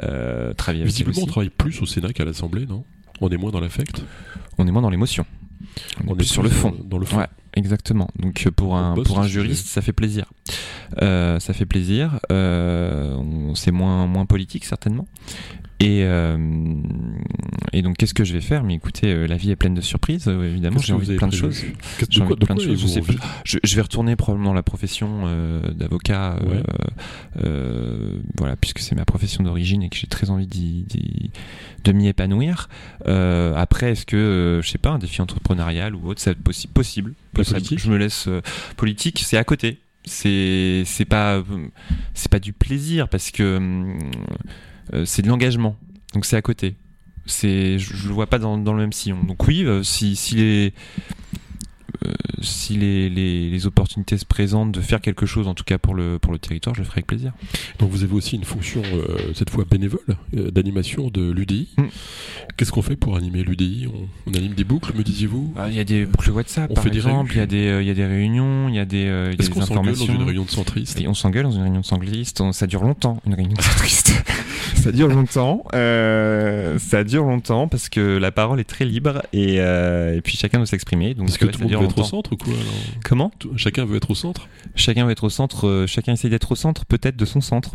Travailler 0.00 0.54
avec 0.54 0.58
elle 0.80 0.84
Visiblement, 0.86 1.22
on 1.22 1.26
travaille 1.26 1.50
plus 1.50 1.80
au 1.82 1.86
Sénat 1.86 2.12
qu'à 2.12 2.24
l'Assemblée, 2.24 2.66
non? 2.66 2.84
On 3.20 3.28
est 3.28 3.36
moins 3.36 3.50
dans 3.50 3.60
l'affect. 3.60 4.02
On 4.58 4.66
est 4.66 4.70
moins 4.70 4.82
dans 4.82 4.90
l'émotion. 4.90 5.24
On, 6.06 6.12
est 6.12 6.16
plus 6.16 6.26
sur 6.26 6.42
le 6.42 6.48
fond. 6.48 6.74
Dans 6.84 6.98
le 6.98 7.06
fond. 7.06 7.18
Ouais, 7.18 7.28
exactement. 7.54 8.08
Donc 8.18 8.44
euh, 8.46 8.50
pour 8.50 8.76
un, 8.76 8.94
pour 8.94 9.18
un 9.18 9.26
juriste, 9.26 9.66
ça 9.66 9.82
fait 9.82 9.92
plaisir. 9.92 10.32
Euh, 11.02 11.38
ça 11.40 11.52
fait 11.52 11.66
plaisir. 11.66 12.20
Euh, 12.30 13.16
c'est 13.54 13.72
moins, 13.72 14.06
moins 14.06 14.26
politique 14.26 14.64
certainement. 14.64 15.06
Et, 15.78 16.04
euh, 16.04 16.38
et 17.74 17.82
donc 17.82 17.98
qu'est-ce 17.98 18.14
que 18.14 18.24
je 18.24 18.32
vais 18.32 18.40
faire? 18.40 18.64
Mais 18.64 18.74
écoutez, 18.74 19.12
euh, 19.12 19.26
la 19.26 19.36
vie 19.36 19.50
est 19.50 19.56
pleine 19.56 19.74
de 19.74 19.82
surprises. 19.82 20.26
euh, 20.26 20.48
évidemment, 20.48 20.78
j'ai 20.78 20.94
envie 20.94 21.06
de 21.06 21.16
plein 21.16 21.28
de 21.28 21.34
choses. 21.34 21.62
J'ai 22.08 22.22
envie 22.22 22.34
de 22.34 22.44
plein 22.46 22.54
de 22.54 22.60
choses, 22.62 22.80
je 22.80 22.86
sais 22.86 23.00
vais 23.76 23.82
retourner 23.82 24.16
probablement 24.16 24.50
dans 24.50 24.54
la 24.54 24.62
profession 24.62 25.24
euh, 25.26 25.60
d'avocat, 25.72 26.38
Ouais. 26.46 26.62
euh, 27.44 28.18
voilà, 28.38 28.56
puisque 28.56 28.78
c'est 28.78 28.94
ma 28.94 29.04
profession 29.04 29.44
d'origine 29.44 29.82
et 29.82 29.90
que 29.90 29.96
j'ai 29.96 30.06
très 30.06 30.30
envie 30.30 30.46
d'y- 30.46 30.84
d'y- 30.84 31.30
de 31.84 31.92
m'y 31.92 32.08
épanouir. 32.08 32.68
Après, 33.04 33.92
est-ce 33.92 34.06
que, 34.06 34.60
je 34.62 34.68
sais 34.68 34.78
pas, 34.78 34.90
un 34.90 34.98
défi 34.98 35.20
entrepreneurial 35.20 35.94
ou 35.94 36.08
autre, 36.08 36.22
c'est 36.22 36.38
possi- 36.38 36.68
possible. 36.68 37.12
La 37.36 37.44
Ça- 37.44 37.52
politique 37.56 37.80
Je 37.80 37.90
me 37.90 37.98
laisse 37.98 38.28
politique, 38.78 39.22
c'est 39.24 39.36
à 39.36 39.44
côté. 39.44 39.78
C'est 40.08 40.84
c'est 40.86 41.04
pas 41.04 41.42
c'est 42.14 42.30
pas 42.30 42.38
du 42.38 42.52
plaisir 42.52 43.08
parce 43.08 43.32
que 43.32 43.56
hum, 43.56 43.98
c'est 45.04 45.22
de 45.22 45.28
l'engagement. 45.28 45.76
Donc 46.14 46.24
c'est 46.24 46.36
à 46.36 46.42
côté. 46.42 46.76
C'est 47.26 47.78
je, 47.78 47.96
je 47.96 48.06
le 48.08 48.14
vois 48.14 48.26
pas 48.26 48.38
dans, 48.38 48.56
dans 48.58 48.72
le 48.72 48.78
même 48.80 48.92
sillon. 48.92 49.22
Donc 49.24 49.46
oui, 49.48 49.64
euh, 49.64 49.82
si 49.82 50.14
si 50.16 50.36
les 50.36 50.72
euh, 52.04 52.12
si 52.42 52.76
les, 52.76 53.08
les, 53.08 53.48
les 53.50 53.66
opportunités 53.66 54.18
se 54.18 54.24
présentent 54.26 54.70
de 54.70 54.80
faire 54.80 55.00
quelque 55.00 55.24
chose, 55.24 55.48
en 55.48 55.54
tout 55.54 55.64
cas 55.64 55.78
pour 55.78 55.94
le, 55.94 56.18
pour 56.18 56.30
le 56.32 56.38
territoire, 56.38 56.74
je 56.74 56.80
le 56.80 56.84
ferai 56.84 56.98
avec 56.98 57.06
plaisir. 57.06 57.32
Donc 57.78 57.90
vous 57.90 58.04
avez 58.04 58.12
aussi 58.12 58.36
une 58.36 58.44
fonction, 58.44 58.82
euh, 58.94 59.32
cette 59.34 59.50
fois 59.50 59.64
bénévole, 59.68 60.00
euh, 60.36 60.50
d'animation 60.50 61.08
de 61.08 61.30
l'UDI. 61.32 61.68
Mm. 61.78 61.84
Qu'est-ce 62.56 62.70
qu'on 62.70 62.82
fait 62.82 62.96
pour 62.96 63.16
animer 63.16 63.42
l'UDI 63.42 63.88
on, 63.92 64.30
on 64.30 64.34
anime 64.34 64.52
des 64.54 64.64
boucles, 64.64 64.92
me 64.96 65.02
disiez-vous? 65.02 65.54
Ah, 65.56 65.68
Il 65.68 65.74
y 65.74 65.80
a 65.80 65.84
des 65.84 66.04
boucles 66.04 66.30
WhatsApp, 66.30 66.70
On 66.70 66.74
par 66.74 66.84
fait 66.84 66.94
exemple, 66.94 67.32
il 67.32 67.38
y, 67.38 67.40
a 67.40 67.46
des, 67.46 67.66
euh, 67.68 67.82
y 67.82 67.90
a 67.90 67.94
des 67.94 68.06
réunions, 68.06 68.68
il 68.68 68.74
y 68.74 68.78
a 68.78 68.84
des, 68.84 69.06
euh, 69.06 69.32
Est-ce 69.38 69.48
qu'on 69.50 69.62
s'engueule 69.62 69.96
dans 69.96 70.06
une 70.06 70.22
réunion 70.22 70.44
de 70.44 70.50
centristes? 70.50 71.00
Et 71.00 71.08
on 71.08 71.14
s'engueule 71.14 71.44
dans 71.44 71.52
une 71.52 71.62
réunion 71.62 71.80
de 71.80 71.86
sanglistes, 71.86 72.40
on- 72.40 72.52
ça 72.52 72.66
dure 72.66 72.84
longtemps, 72.84 73.20
une 73.26 73.34
réunion 73.34 73.54
de 73.56 73.62
sanglistes. 73.62 74.12
ça 74.74 74.92
dure 74.92 75.08
longtemps, 75.08 75.64
euh, 75.74 76.78
ça 76.78 77.04
dure 77.04 77.24
longtemps 77.24 77.68
parce 77.68 77.88
que 77.88 78.16
la 78.18 78.30
parole 78.32 78.60
est 78.60 78.64
très 78.64 78.84
libre 78.84 79.22
et, 79.32 79.56
euh, 79.60 80.16
et 80.16 80.20
puis 80.20 80.36
chacun 80.36 80.58
doit 80.58 80.66
s'exprimer. 80.66 81.14
Donc 81.14 81.26
Parce 81.26 81.38
que 81.38 81.46
tout 81.46 81.60
le 81.60 81.68
monde 81.68 81.74
veut 81.82 81.84
être 81.88 81.98
au 81.98 82.04
centre 82.04 82.32
ou 82.32 82.36
quoi 82.36 82.52
alors 82.52 82.64
Comment? 83.04 83.30
Chacun 83.56 83.84
veut 83.84 83.96
être 83.96 84.10
au 84.10 84.14
centre? 84.14 84.48
Chacun 84.74 85.04
veut 85.06 85.12
être 85.12 85.24
au 85.24 85.30
centre, 85.30 85.66
euh, 85.66 85.86
chacun 85.86 86.12
essaye 86.12 86.30
d'être 86.30 86.52
au 86.52 86.56
centre, 86.56 86.84
peut-être 86.86 87.16
de 87.16 87.24
son 87.24 87.40
centre. 87.40 87.72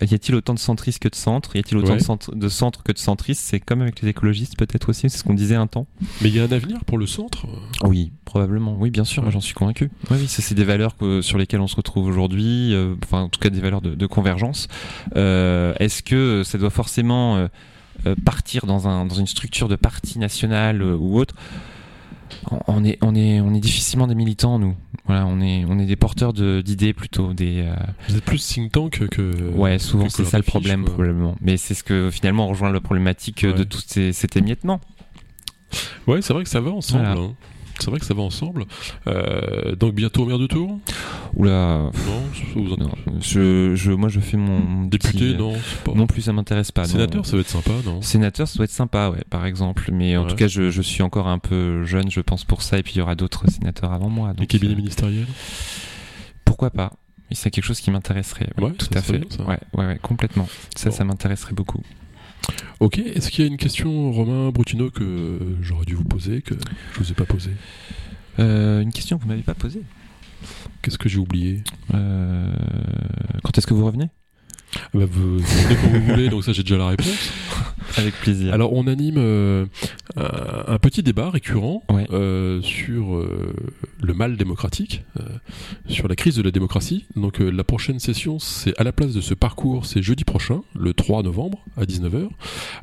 Y 0.00 0.14
a-t-il 0.14 0.34
autant 0.34 0.54
de 0.54 0.58
centristes 0.58 1.00
que 1.02 1.08
de 1.08 1.14
centres? 1.16 1.56
Y 1.56 1.60
a-t-il 1.60 1.76
autant 1.78 1.92
Ouais. 1.92 1.98
de, 1.98 2.02
centres, 2.02 2.34
de 2.34 2.48
centres 2.48 2.82
que 2.82 2.92
de 2.92 2.98
centristes? 2.98 3.42
C'est 3.44 3.60
comme 3.60 3.82
avec 3.82 4.00
les 4.02 4.08
écologistes 4.08 4.56
peut-être 4.58 4.88
aussi, 4.90 5.08
c'est 5.10 5.18
ce 5.18 5.24
qu'on 5.24 5.34
disait 5.34 5.54
un 5.56 5.66
temps. 5.66 5.86
Mais 6.22 6.28
il 6.28 6.36
y 6.36 6.40
a 6.40 6.44
un 6.44 6.52
avenir 6.52 6.84
pour 6.84 6.98
le 6.98 7.06
centre? 7.06 7.46
Oui, 7.84 8.12
probablement. 8.24 8.76
Oui, 8.78 8.90
bien 8.90 9.04
sûr, 9.04 9.22
moi 9.22 9.32
j'en 9.32 9.40
suis 9.40 9.54
convaincu. 9.54 9.90
Oui, 10.10 10.26
c'est 10.28 10.54
des 10.54 10.64
valeurs 10.64 10.96
que- 10.96 11.22
sur 11.22 11.38
lesquelles 11.38 11.60
on 11.60 11.66
se 11.66 11.76
retrouve 11.76 12.06
aujourd'hui, 12.06 12.74
enfin 13.04 13.22
en 13.22 13.28
tout 13.28 13.40
cas 13.40 13.50
des 13.50 13.60
valeurs 13.60 13.80
de, 13.80 13.94
de 13.94 14.06
convergence. 14.06 14.68
Est-ce 15.16 16.02
que 16.02 16.17
ça 16.44 16.58
doit 16.58 16.70
forcément 16.70 17.36
euh, 17.36 17.48
euh, 18.06 18.14
partir 18.24 18.66
dans, 18.66 18.86
un, 18.88 19.04
dans 19.06 19.14
une 19.16 19.26
structure 19.26 19.68
de 19.68 19.76
parti 19.76 20.18
national 20.18 20.82
euh, 20.82 20.94
ou 20.96 21.18
autre 21.18 21.34
on- 22.66 22.84
est, 22.84 22.98
on, 23.02 23.14
est, 23.14 23.40
on 23.40 23.54
est 23.54 23.60
difficilement 23.60 24.06
des 24.06 24.14
militants, 24.14 24.58
nous. 24.58 24.76
Voilà, 25.06 25.24
on 25.26 25.40
est, 25.40 25.64
on 25.66 25.78
est 25.78 25.86
des 25.86 25.96
porteurs 25.96 26.32
de- 26.34 26.60
d'idées 26.60 26.92
plutôt. 26.92 27.32
Des, 27.32 27.62
euh, 27.66 27.74
Vous 28.08 28.16
êtes 28.16 28.24
plus 28.24 28.46
think 28.46 28.70
tank 28.72 29.08
que. 29.08 29.50
ouais, 29.54 29.78
souvent 29.78 30.08
c'est 30.10 30.24
ça 30.24 30.36
le 30.36 30.42
problème, 30.42 30.82
quoi. 30.84 30.92
probablement. 30.94 31.36
Mais 31.40 31.56
c'est 31.56 31.74
ce 31.74 31.82
que 31.82 32.10
finalement 32.10 32.46
on 32.46 32.50
rejoint 32.50 32.70
la 32.70 32.80
problématique 32.80 33.44
euh, 33.44 33.52
de 33.54 33.64
tout 33.64 33.80
ces, 33.84 34.12
cet 34.12 34.36
émiettement. 34.36 34.80
Ouais, 36.06 36.20
c'est 36.22 36.32
vrai 36.34 36.44
que 36.44 36.50
ça 36.50 36.60
va 36.60 36.70
ensemble. 36.70 37.04
Voilà. 37.06 37.20
hein. 37.20 37.34
C'est 37.82 37.90
vrai 37.90 38.00
que 38.00 38.06
ça 38.06 38.14
va 38.14 38.22
ensemble. 38.22 38.64
Euh, 39.06 39.74
donc 39.76 39.94
bientôt 39.94 40.24
maire 40.26 40.38
de 40.38 40.46
Tours 40.46 40.78
Oula, 41.34 41.50
Non, 41.78 41.90
vous 42.56 42.72
en- 42.72 42.76
non, 42.78 42.90
je, 43.20 43.74
je, 43.74 43.92
moi 43.92 44.08
je 44.08 44.20
fais 44.20 44.36
mon, 44.36 44.84
Député, 44.86 45.18
petit- 45.32 45.36
non, 45.36 45.54
pas. 45.84 45.92
Non 45.94 46.06
plus, 46.06 46.22
ça 46.22 46.32
m'intéresse 46.32 46.72
pas. 46.72 46.82
non. 46.82 46.88
Sénateur, 46.88 47.26
ça 47.26 47.36
va 47.36 47.40
être 47.40 47.48
sympa, 47.48 47.70
non? 47.84 48.02
Sénateur, 48.02 48.48
ça 48.48 48.56
doit 48.56 48.64
être 48.64 48.70
sympa, 48.70 49.10
ouais, 49.10 49.22
par 49.30 49.44
exemple. 49.46 49.90
Mais 49.92 50.16
en 50.16 50.22
Ouais. 50.22 50.28
tout 50.30 50.36
cas, 50.36 50.48
je, 50.48 50.70
je 50.70 50.82
suis 50.82 51.02
encore 51.02 51.28
un 51.28 51.38
peu 51.38 51.84
jeune, 51.84 52.10
je 52.10 52.20
pense, 52.20 52.44
pour 52.44 52.62
ça. 52.62 52.78
Et 52.78 52.82
puis, 52.82 52.94
il 52.94 52.98
y 52.98 53.00
aura 53.02 53.14
d'autres 53.14 53.48
sénateurs 53.50 53.92
avant 53.92 54.08
moi. 54.08 54.30
Les 54.30 54.36
Donc, 54.36 54.48
cabinets 54.48 54.72
euh, 54.74 54.76
ministériels 54.76 55.26
pourquoi 56.44 56.70
pas? 56.70 56.92
Et 57.30 57.34
C'est 57.34 57.50
quelque 57.50 57.64
chose 57.64 57.80
qui 57.80 57.90
m'intéresserait. 57.90 58.48
ouais, 58.58 58.72
tout 58.72 58.88
à 58.94 59.02
fait. 59.02 59.18
bien. 59.18 59.46
Ouais, 59.46 59.58
ouais, 59.74 59.86
ouais, 59.86 59.98
complètement. 60.02 60.48
Ça, 60.74 60.88
Bon. 60.90 60.96
ça 60.96 61.04
m'intéresserait 61.04 61.52
beaucoup. 61.52 61.82
Ok, 62.80 62.98
est-ce 62.98 63.30
qu'il 63.30 63.44
y 63.44 63.48
a 63.48 63.50
une 63.50 63.56
question, 63.56 64.12
Romain 64.12 64.50
Brutino, 64.50 64.90
que 64.90 65.38
j'aurais 65.62 65.84
dû 65.84 65.94
vous 65.94 66.04
poser, 66.04 66.42
que 66.42 66.54
je 66.94 66.98
vous 67.00 67.10
ai 67.10 67.14
pas 67.14 67.24
posée 67.24 67.50
Euh, 68.38 68.80
une 68.82 68.92
question 68.92 69.18
que 69.18 69.24
vous 69.24 69.28
m'avez 69.28 69.42
pas 69.42 69.54
posée. 69.54 69.82
Qu'est-ce 70.82 70.98
que 70.98 71.08
j'ai 71.08 71.18
oublié 71.18 71.64
Euh, 71.94 72.52
Quand 73.42 73.58
est-ce 73.58 73.66
que 73.66 73.74
vous 73.74 73.84
revenez? 73.84 74.08
Ah 74.76 74.78
bah, 74.94 75.06
vous, 75.10 75.38
vous 75.38 75.44
venez 75.44 75.76
quand 75.76 75.88
vous 75.88 76.04
voulez, 76.06 76.28
donc 76.28 76.44
ça 76.44 76.52
j'ai 76.52 76.62
déjà 76.62 76.76
la 76.76 76.88
réponse. 76.88 77.32
Avec 77.98 78.14
plaisir. 78.14 78.52
Alors 78.54 78.72
on 78.72 78.86
anime 78.86 79.16
euh, 79.18 79.66
un, 80.16 80.74
un 80.74 80.78
petit 80.78 81.02
débat 81.02 81.30
récurrent 81.30 81.82
Ouais. 81.90 82.06
euh, 82.12 82.60
sur 82.62 83.14
euh, 83.16 83.52
le 84.00 84.14
mal 84.14 84.36
démocratique, 84.36 85.04
sur 85.88 86.08
la 86.08 86.14
crise 86.16 86.36
de 86.36 86.42
la 86.42 86.50
démocratie. 86.50 87.06
Donc 87.16 87.38
la 87.40 87.64
prochaine 87.64 87.98
session, 87.98 88.38
c'est 88.38 88.78
à 88.80 88.84
la 88.84 88.92
place 88.92 89.12
de 89.12 89.20
ce 89.20 89.34
parcours, 89.34 89.86
c'est 89.86 90.02
jeudi 90.02 90.24
prochain, 90.24 90.60
le 90.78 90.92
3 90.94 91.22
novembre 91.22 91.58
à 91.76 91.84
19h. 91.84 92.28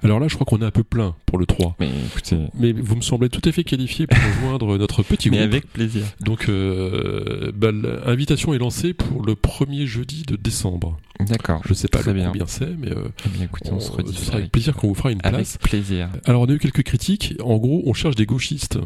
Alors 0.04 0.20
là, 0.20 0.28
je 0.28 0.36
crois 0.36 0.46
qu'on 0.46 0.62
est 0.62 0.66
un 0.68 0.72
peu 0.72 0.84
plein 0.84 1.16
pour 1.26 1.38
le 1.38 1.46
3. 1.46 1.76
mais 1.80 1.90
écoutez, 2.08 2.38
Mais 2.60 2.72
vous 2.74 2.96
me 2.96 3.02
semblez 3.02 3.30
tout 3.30 3.42
à 3.48 3.52
fait 3.52 3.64
qualifié 3.64 4.08
pour 4.08 4.18
rejoindre 4.18 4.78
notre 4.78 5.04
petit 5.04 5.30
mais 5.30 5.38
groupe. 5.40 5.52
avec 5.52 5.72
plaisir. 5.72 6.04
Donc 6.22 6.48
bah, 6.48 7.72
l'invitation 8.06 8.54
est 8.54 8.58
lancée 8.60 8.94
pour 8.94 9.24
le 9.26 9.36
premier 9.36 9.86
jeudi 9.86 10.24
de 10.28 10.36
décembre. 10.36 10.98
D'accord. 11.22 11.62
Je 11.66 11.74
sais 11.74 11.88
pas 11.88 12.00
Très 12.00 12.12
le 12.12 12.20
bien. 12.20 12.28
combien 12.28 12.46
c'est, 12.46 12.76
mais 12.78 12.90
Eh 13.26 13.30
bien, 13.30 13.46
écoutez, 13.46 13.72
on, 13.72 13.80
se 13.80 13.90
redit 13.92 14.14
ce 14.14 14.26
sera 14.26 14.38
avec 14.38 14.52
plaisir 14.52 14.76
qu'on 14.76 14.90
vous 14.90 14.96
fera 14.96 15.05
une 15.12 15.20
Avec 15.24 15.36
place. 15.36 15.58
plaisir. 15.58 16.10
Alors 16.26 16.42
on 16.42 16.46
a 16.46 16.52
eu 16.54 16.60
quelques 16.60 16.84
critiques. 16.84 17.34
En 17.44 17.58
gros, 17.58 17.84
on 17.86 17.94
cherche 17.94 18.16
des 18.16 18.26
gauchistes. 18.26 18.78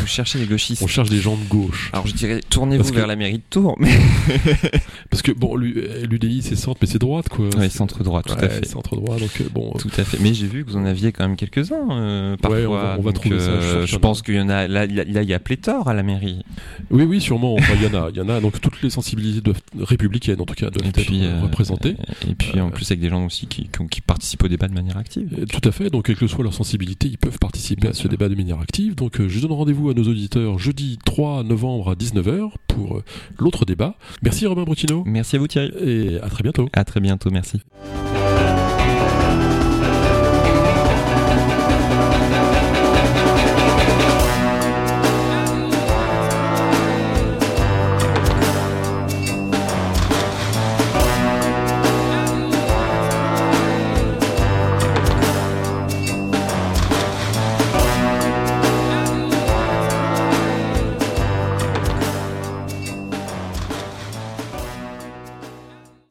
Vous 0.00 0.06
cherchez 0.06 0.38
les 0.38 0.46
gauchistes. 0.46 0.82
On 0.82 0.86
cherche 0.86 1.10
des 1.10 1.20
gens 1.20 1.36
de 1.36 1.48
gauche. 1.48 1.90
Alors 1.92 2.06
je 2.06 2.14
dirais, 2.14 2.40
tournez-vous 2.48 2.90
que- 2.90 2.94
vers 2.96 3.06
la 3.06 3.16
mairie 3.16 3.38
de 3.38 3.42
Tours. 3.50 3.76
Mais... 3.78 3.90
Parce 5.10 5.22
que 5.22 5.32
bon, 5.32 5.56
l'UDI 5.56 6.42
c'est 6.42 6.56
centre, 6.56 6.78
mais 6.80 6.86
c'est 6.86 6.98
droite 6.98 7.28
quoi. 7.28 7.46
Ouais, 7.46 7.52
C'est- 7.68 7.76
centre 7.78 8.02
droit, 8.02 8.22
tout 8.22 8.34
à 8.34 8.48
fait. 8.48 8.66
Centre 8.66 8.96
droit, 8.96 9.16
donc 9.18 9.30
euh, 9.40 9.44
bon. 9.52 9.72
euh, 9.74 9.78
Tout 9.78 9.90
à 9.98 10.04
fait. 10.04 10.18
Mais 10.20 10.34
j'ai 10.34 10.46
vu 10.46 10.64
que 10.64 10.70
vous 10.70 10.76
en 10.76 10.84
aviez 10.84 11.12
quand 11.12 11.26
même 11.26 11.36
quelques-uns 11.36 11.90
euh, 11.90 12.36
parfois. 12.36 12.60
Ouais, 12.60 12.66
on 12.66 12.72
va- 12.72 12.96
on 12.98 13.02
va 13.02 13.12
Donc, 13.12 13.20
trouver 13.22 13.40
ça, 13.40 13.84
je 13.86 13.96
pense 13.96 14.22
qu'il 14.22 14.34
y 14.34 14.40
en 14.40 14.48
a. 14.48 14.66
Là, 14.68 14.84
il 14.86 15.22
y 15.28 15.34
a 15.34 15.38
pléthore 15.38 15.88
à 15.88 15.94
la 15.94 16.02
mairie. 16.02 16.42
Oui, 16.90 17.04
oui, 17.04 17.20
sûrement. 17.20 17.54
Enfin, 17.54 17.74
il 17.76 17.82
y 17.82 17.86
en 17.96 18.02
a, 18.04 18.10
il 18.10 18.16
y 18.16 18.20
en 18.20 18.28
a. 18.28 18.40
Donc 18.40 18.60
toutes 18.60 18.82
les 18.82 18.90
sensibilités 18.90 19.40
doivent 19.40 19.60
républicaines 19.78 20.40
en 20.40 20.44
tout 20.44 20.54
cas 20.54 20.70
doivent 20.70 20.86
Et 20.86 20.88
être 20.88 21.06
puis 21.06 21.24
euh, 21.24 21.30
euh, 21.36 21.42
représentées. 21.42 21.96
Et 22.28 22.34
puis 22.34 22.60
en 22.60 22.68
Euh, 22.68 22.70
plus 22.70 22.86
avec 22.90 23.00
des 23.00 23.08
gens 23.08 23.24
aussi 23.26 23.46
qui, 23.46 23.68
participent 24.06 24.44
au 24.44 24.48
débat 24.48 24.68
de 24.68 24.74
manière 24.74 24.96
active. 24.96 25.28
Euh, 25.38 25.44
Tout 25.66 25.70
à 25.70 25.72
fait, 25.72 25.90
donc 25.90 26.06
quelle 26.06 26.14
que 26.16 26.28
soit 26.28 26.44
leur 26.44 26.54
sensibilité, 26.54 27.08
ils 27.08 27.18
peuvent 27.18 27.40
participer 27.40 27.80
Bien 27.80 27.90
à 27.90 27.92
ce 27.92 28.02
sûr. 28.02 28.08
débat 28.08 28.28
de 28.28 28.36
manière 28.36 28.60
active. 28.60 28.94
Donc 28.94 29.18
euh, 29.20 29.28
je 29.28 29.40
donne 29.40 29.50
rendez-vous 29.50 29.90
à 29.90 29.94
nos 29.94 30.04
auditeurs 30.04 30.60
jeudi 30.60 30.96
3 31.04 31.42
novembre 31.42 31.90
à 31.90 31.94
19h 31.96 32.52
pour 32.68 32.98
euh, 32.98 33.04
l'autre 33.40 33.64
débat. 33.64 33.96
Merci 34.22 34.46
Robin 34.46 34.62
Brutino 34.62 35.02
Merci 35.06 35.34
à 35.34 35.38
vous 35.40 35.48
Thierry. 35.48 35.72
et 35.82 36.20
à 36.20 36.28
très 36.30 36.44
bientôt. 36.44 36.68
À 36.72 36.84
très 36.84 37.00
bientôt, 37.00 37.30
merci. 37.32 37.60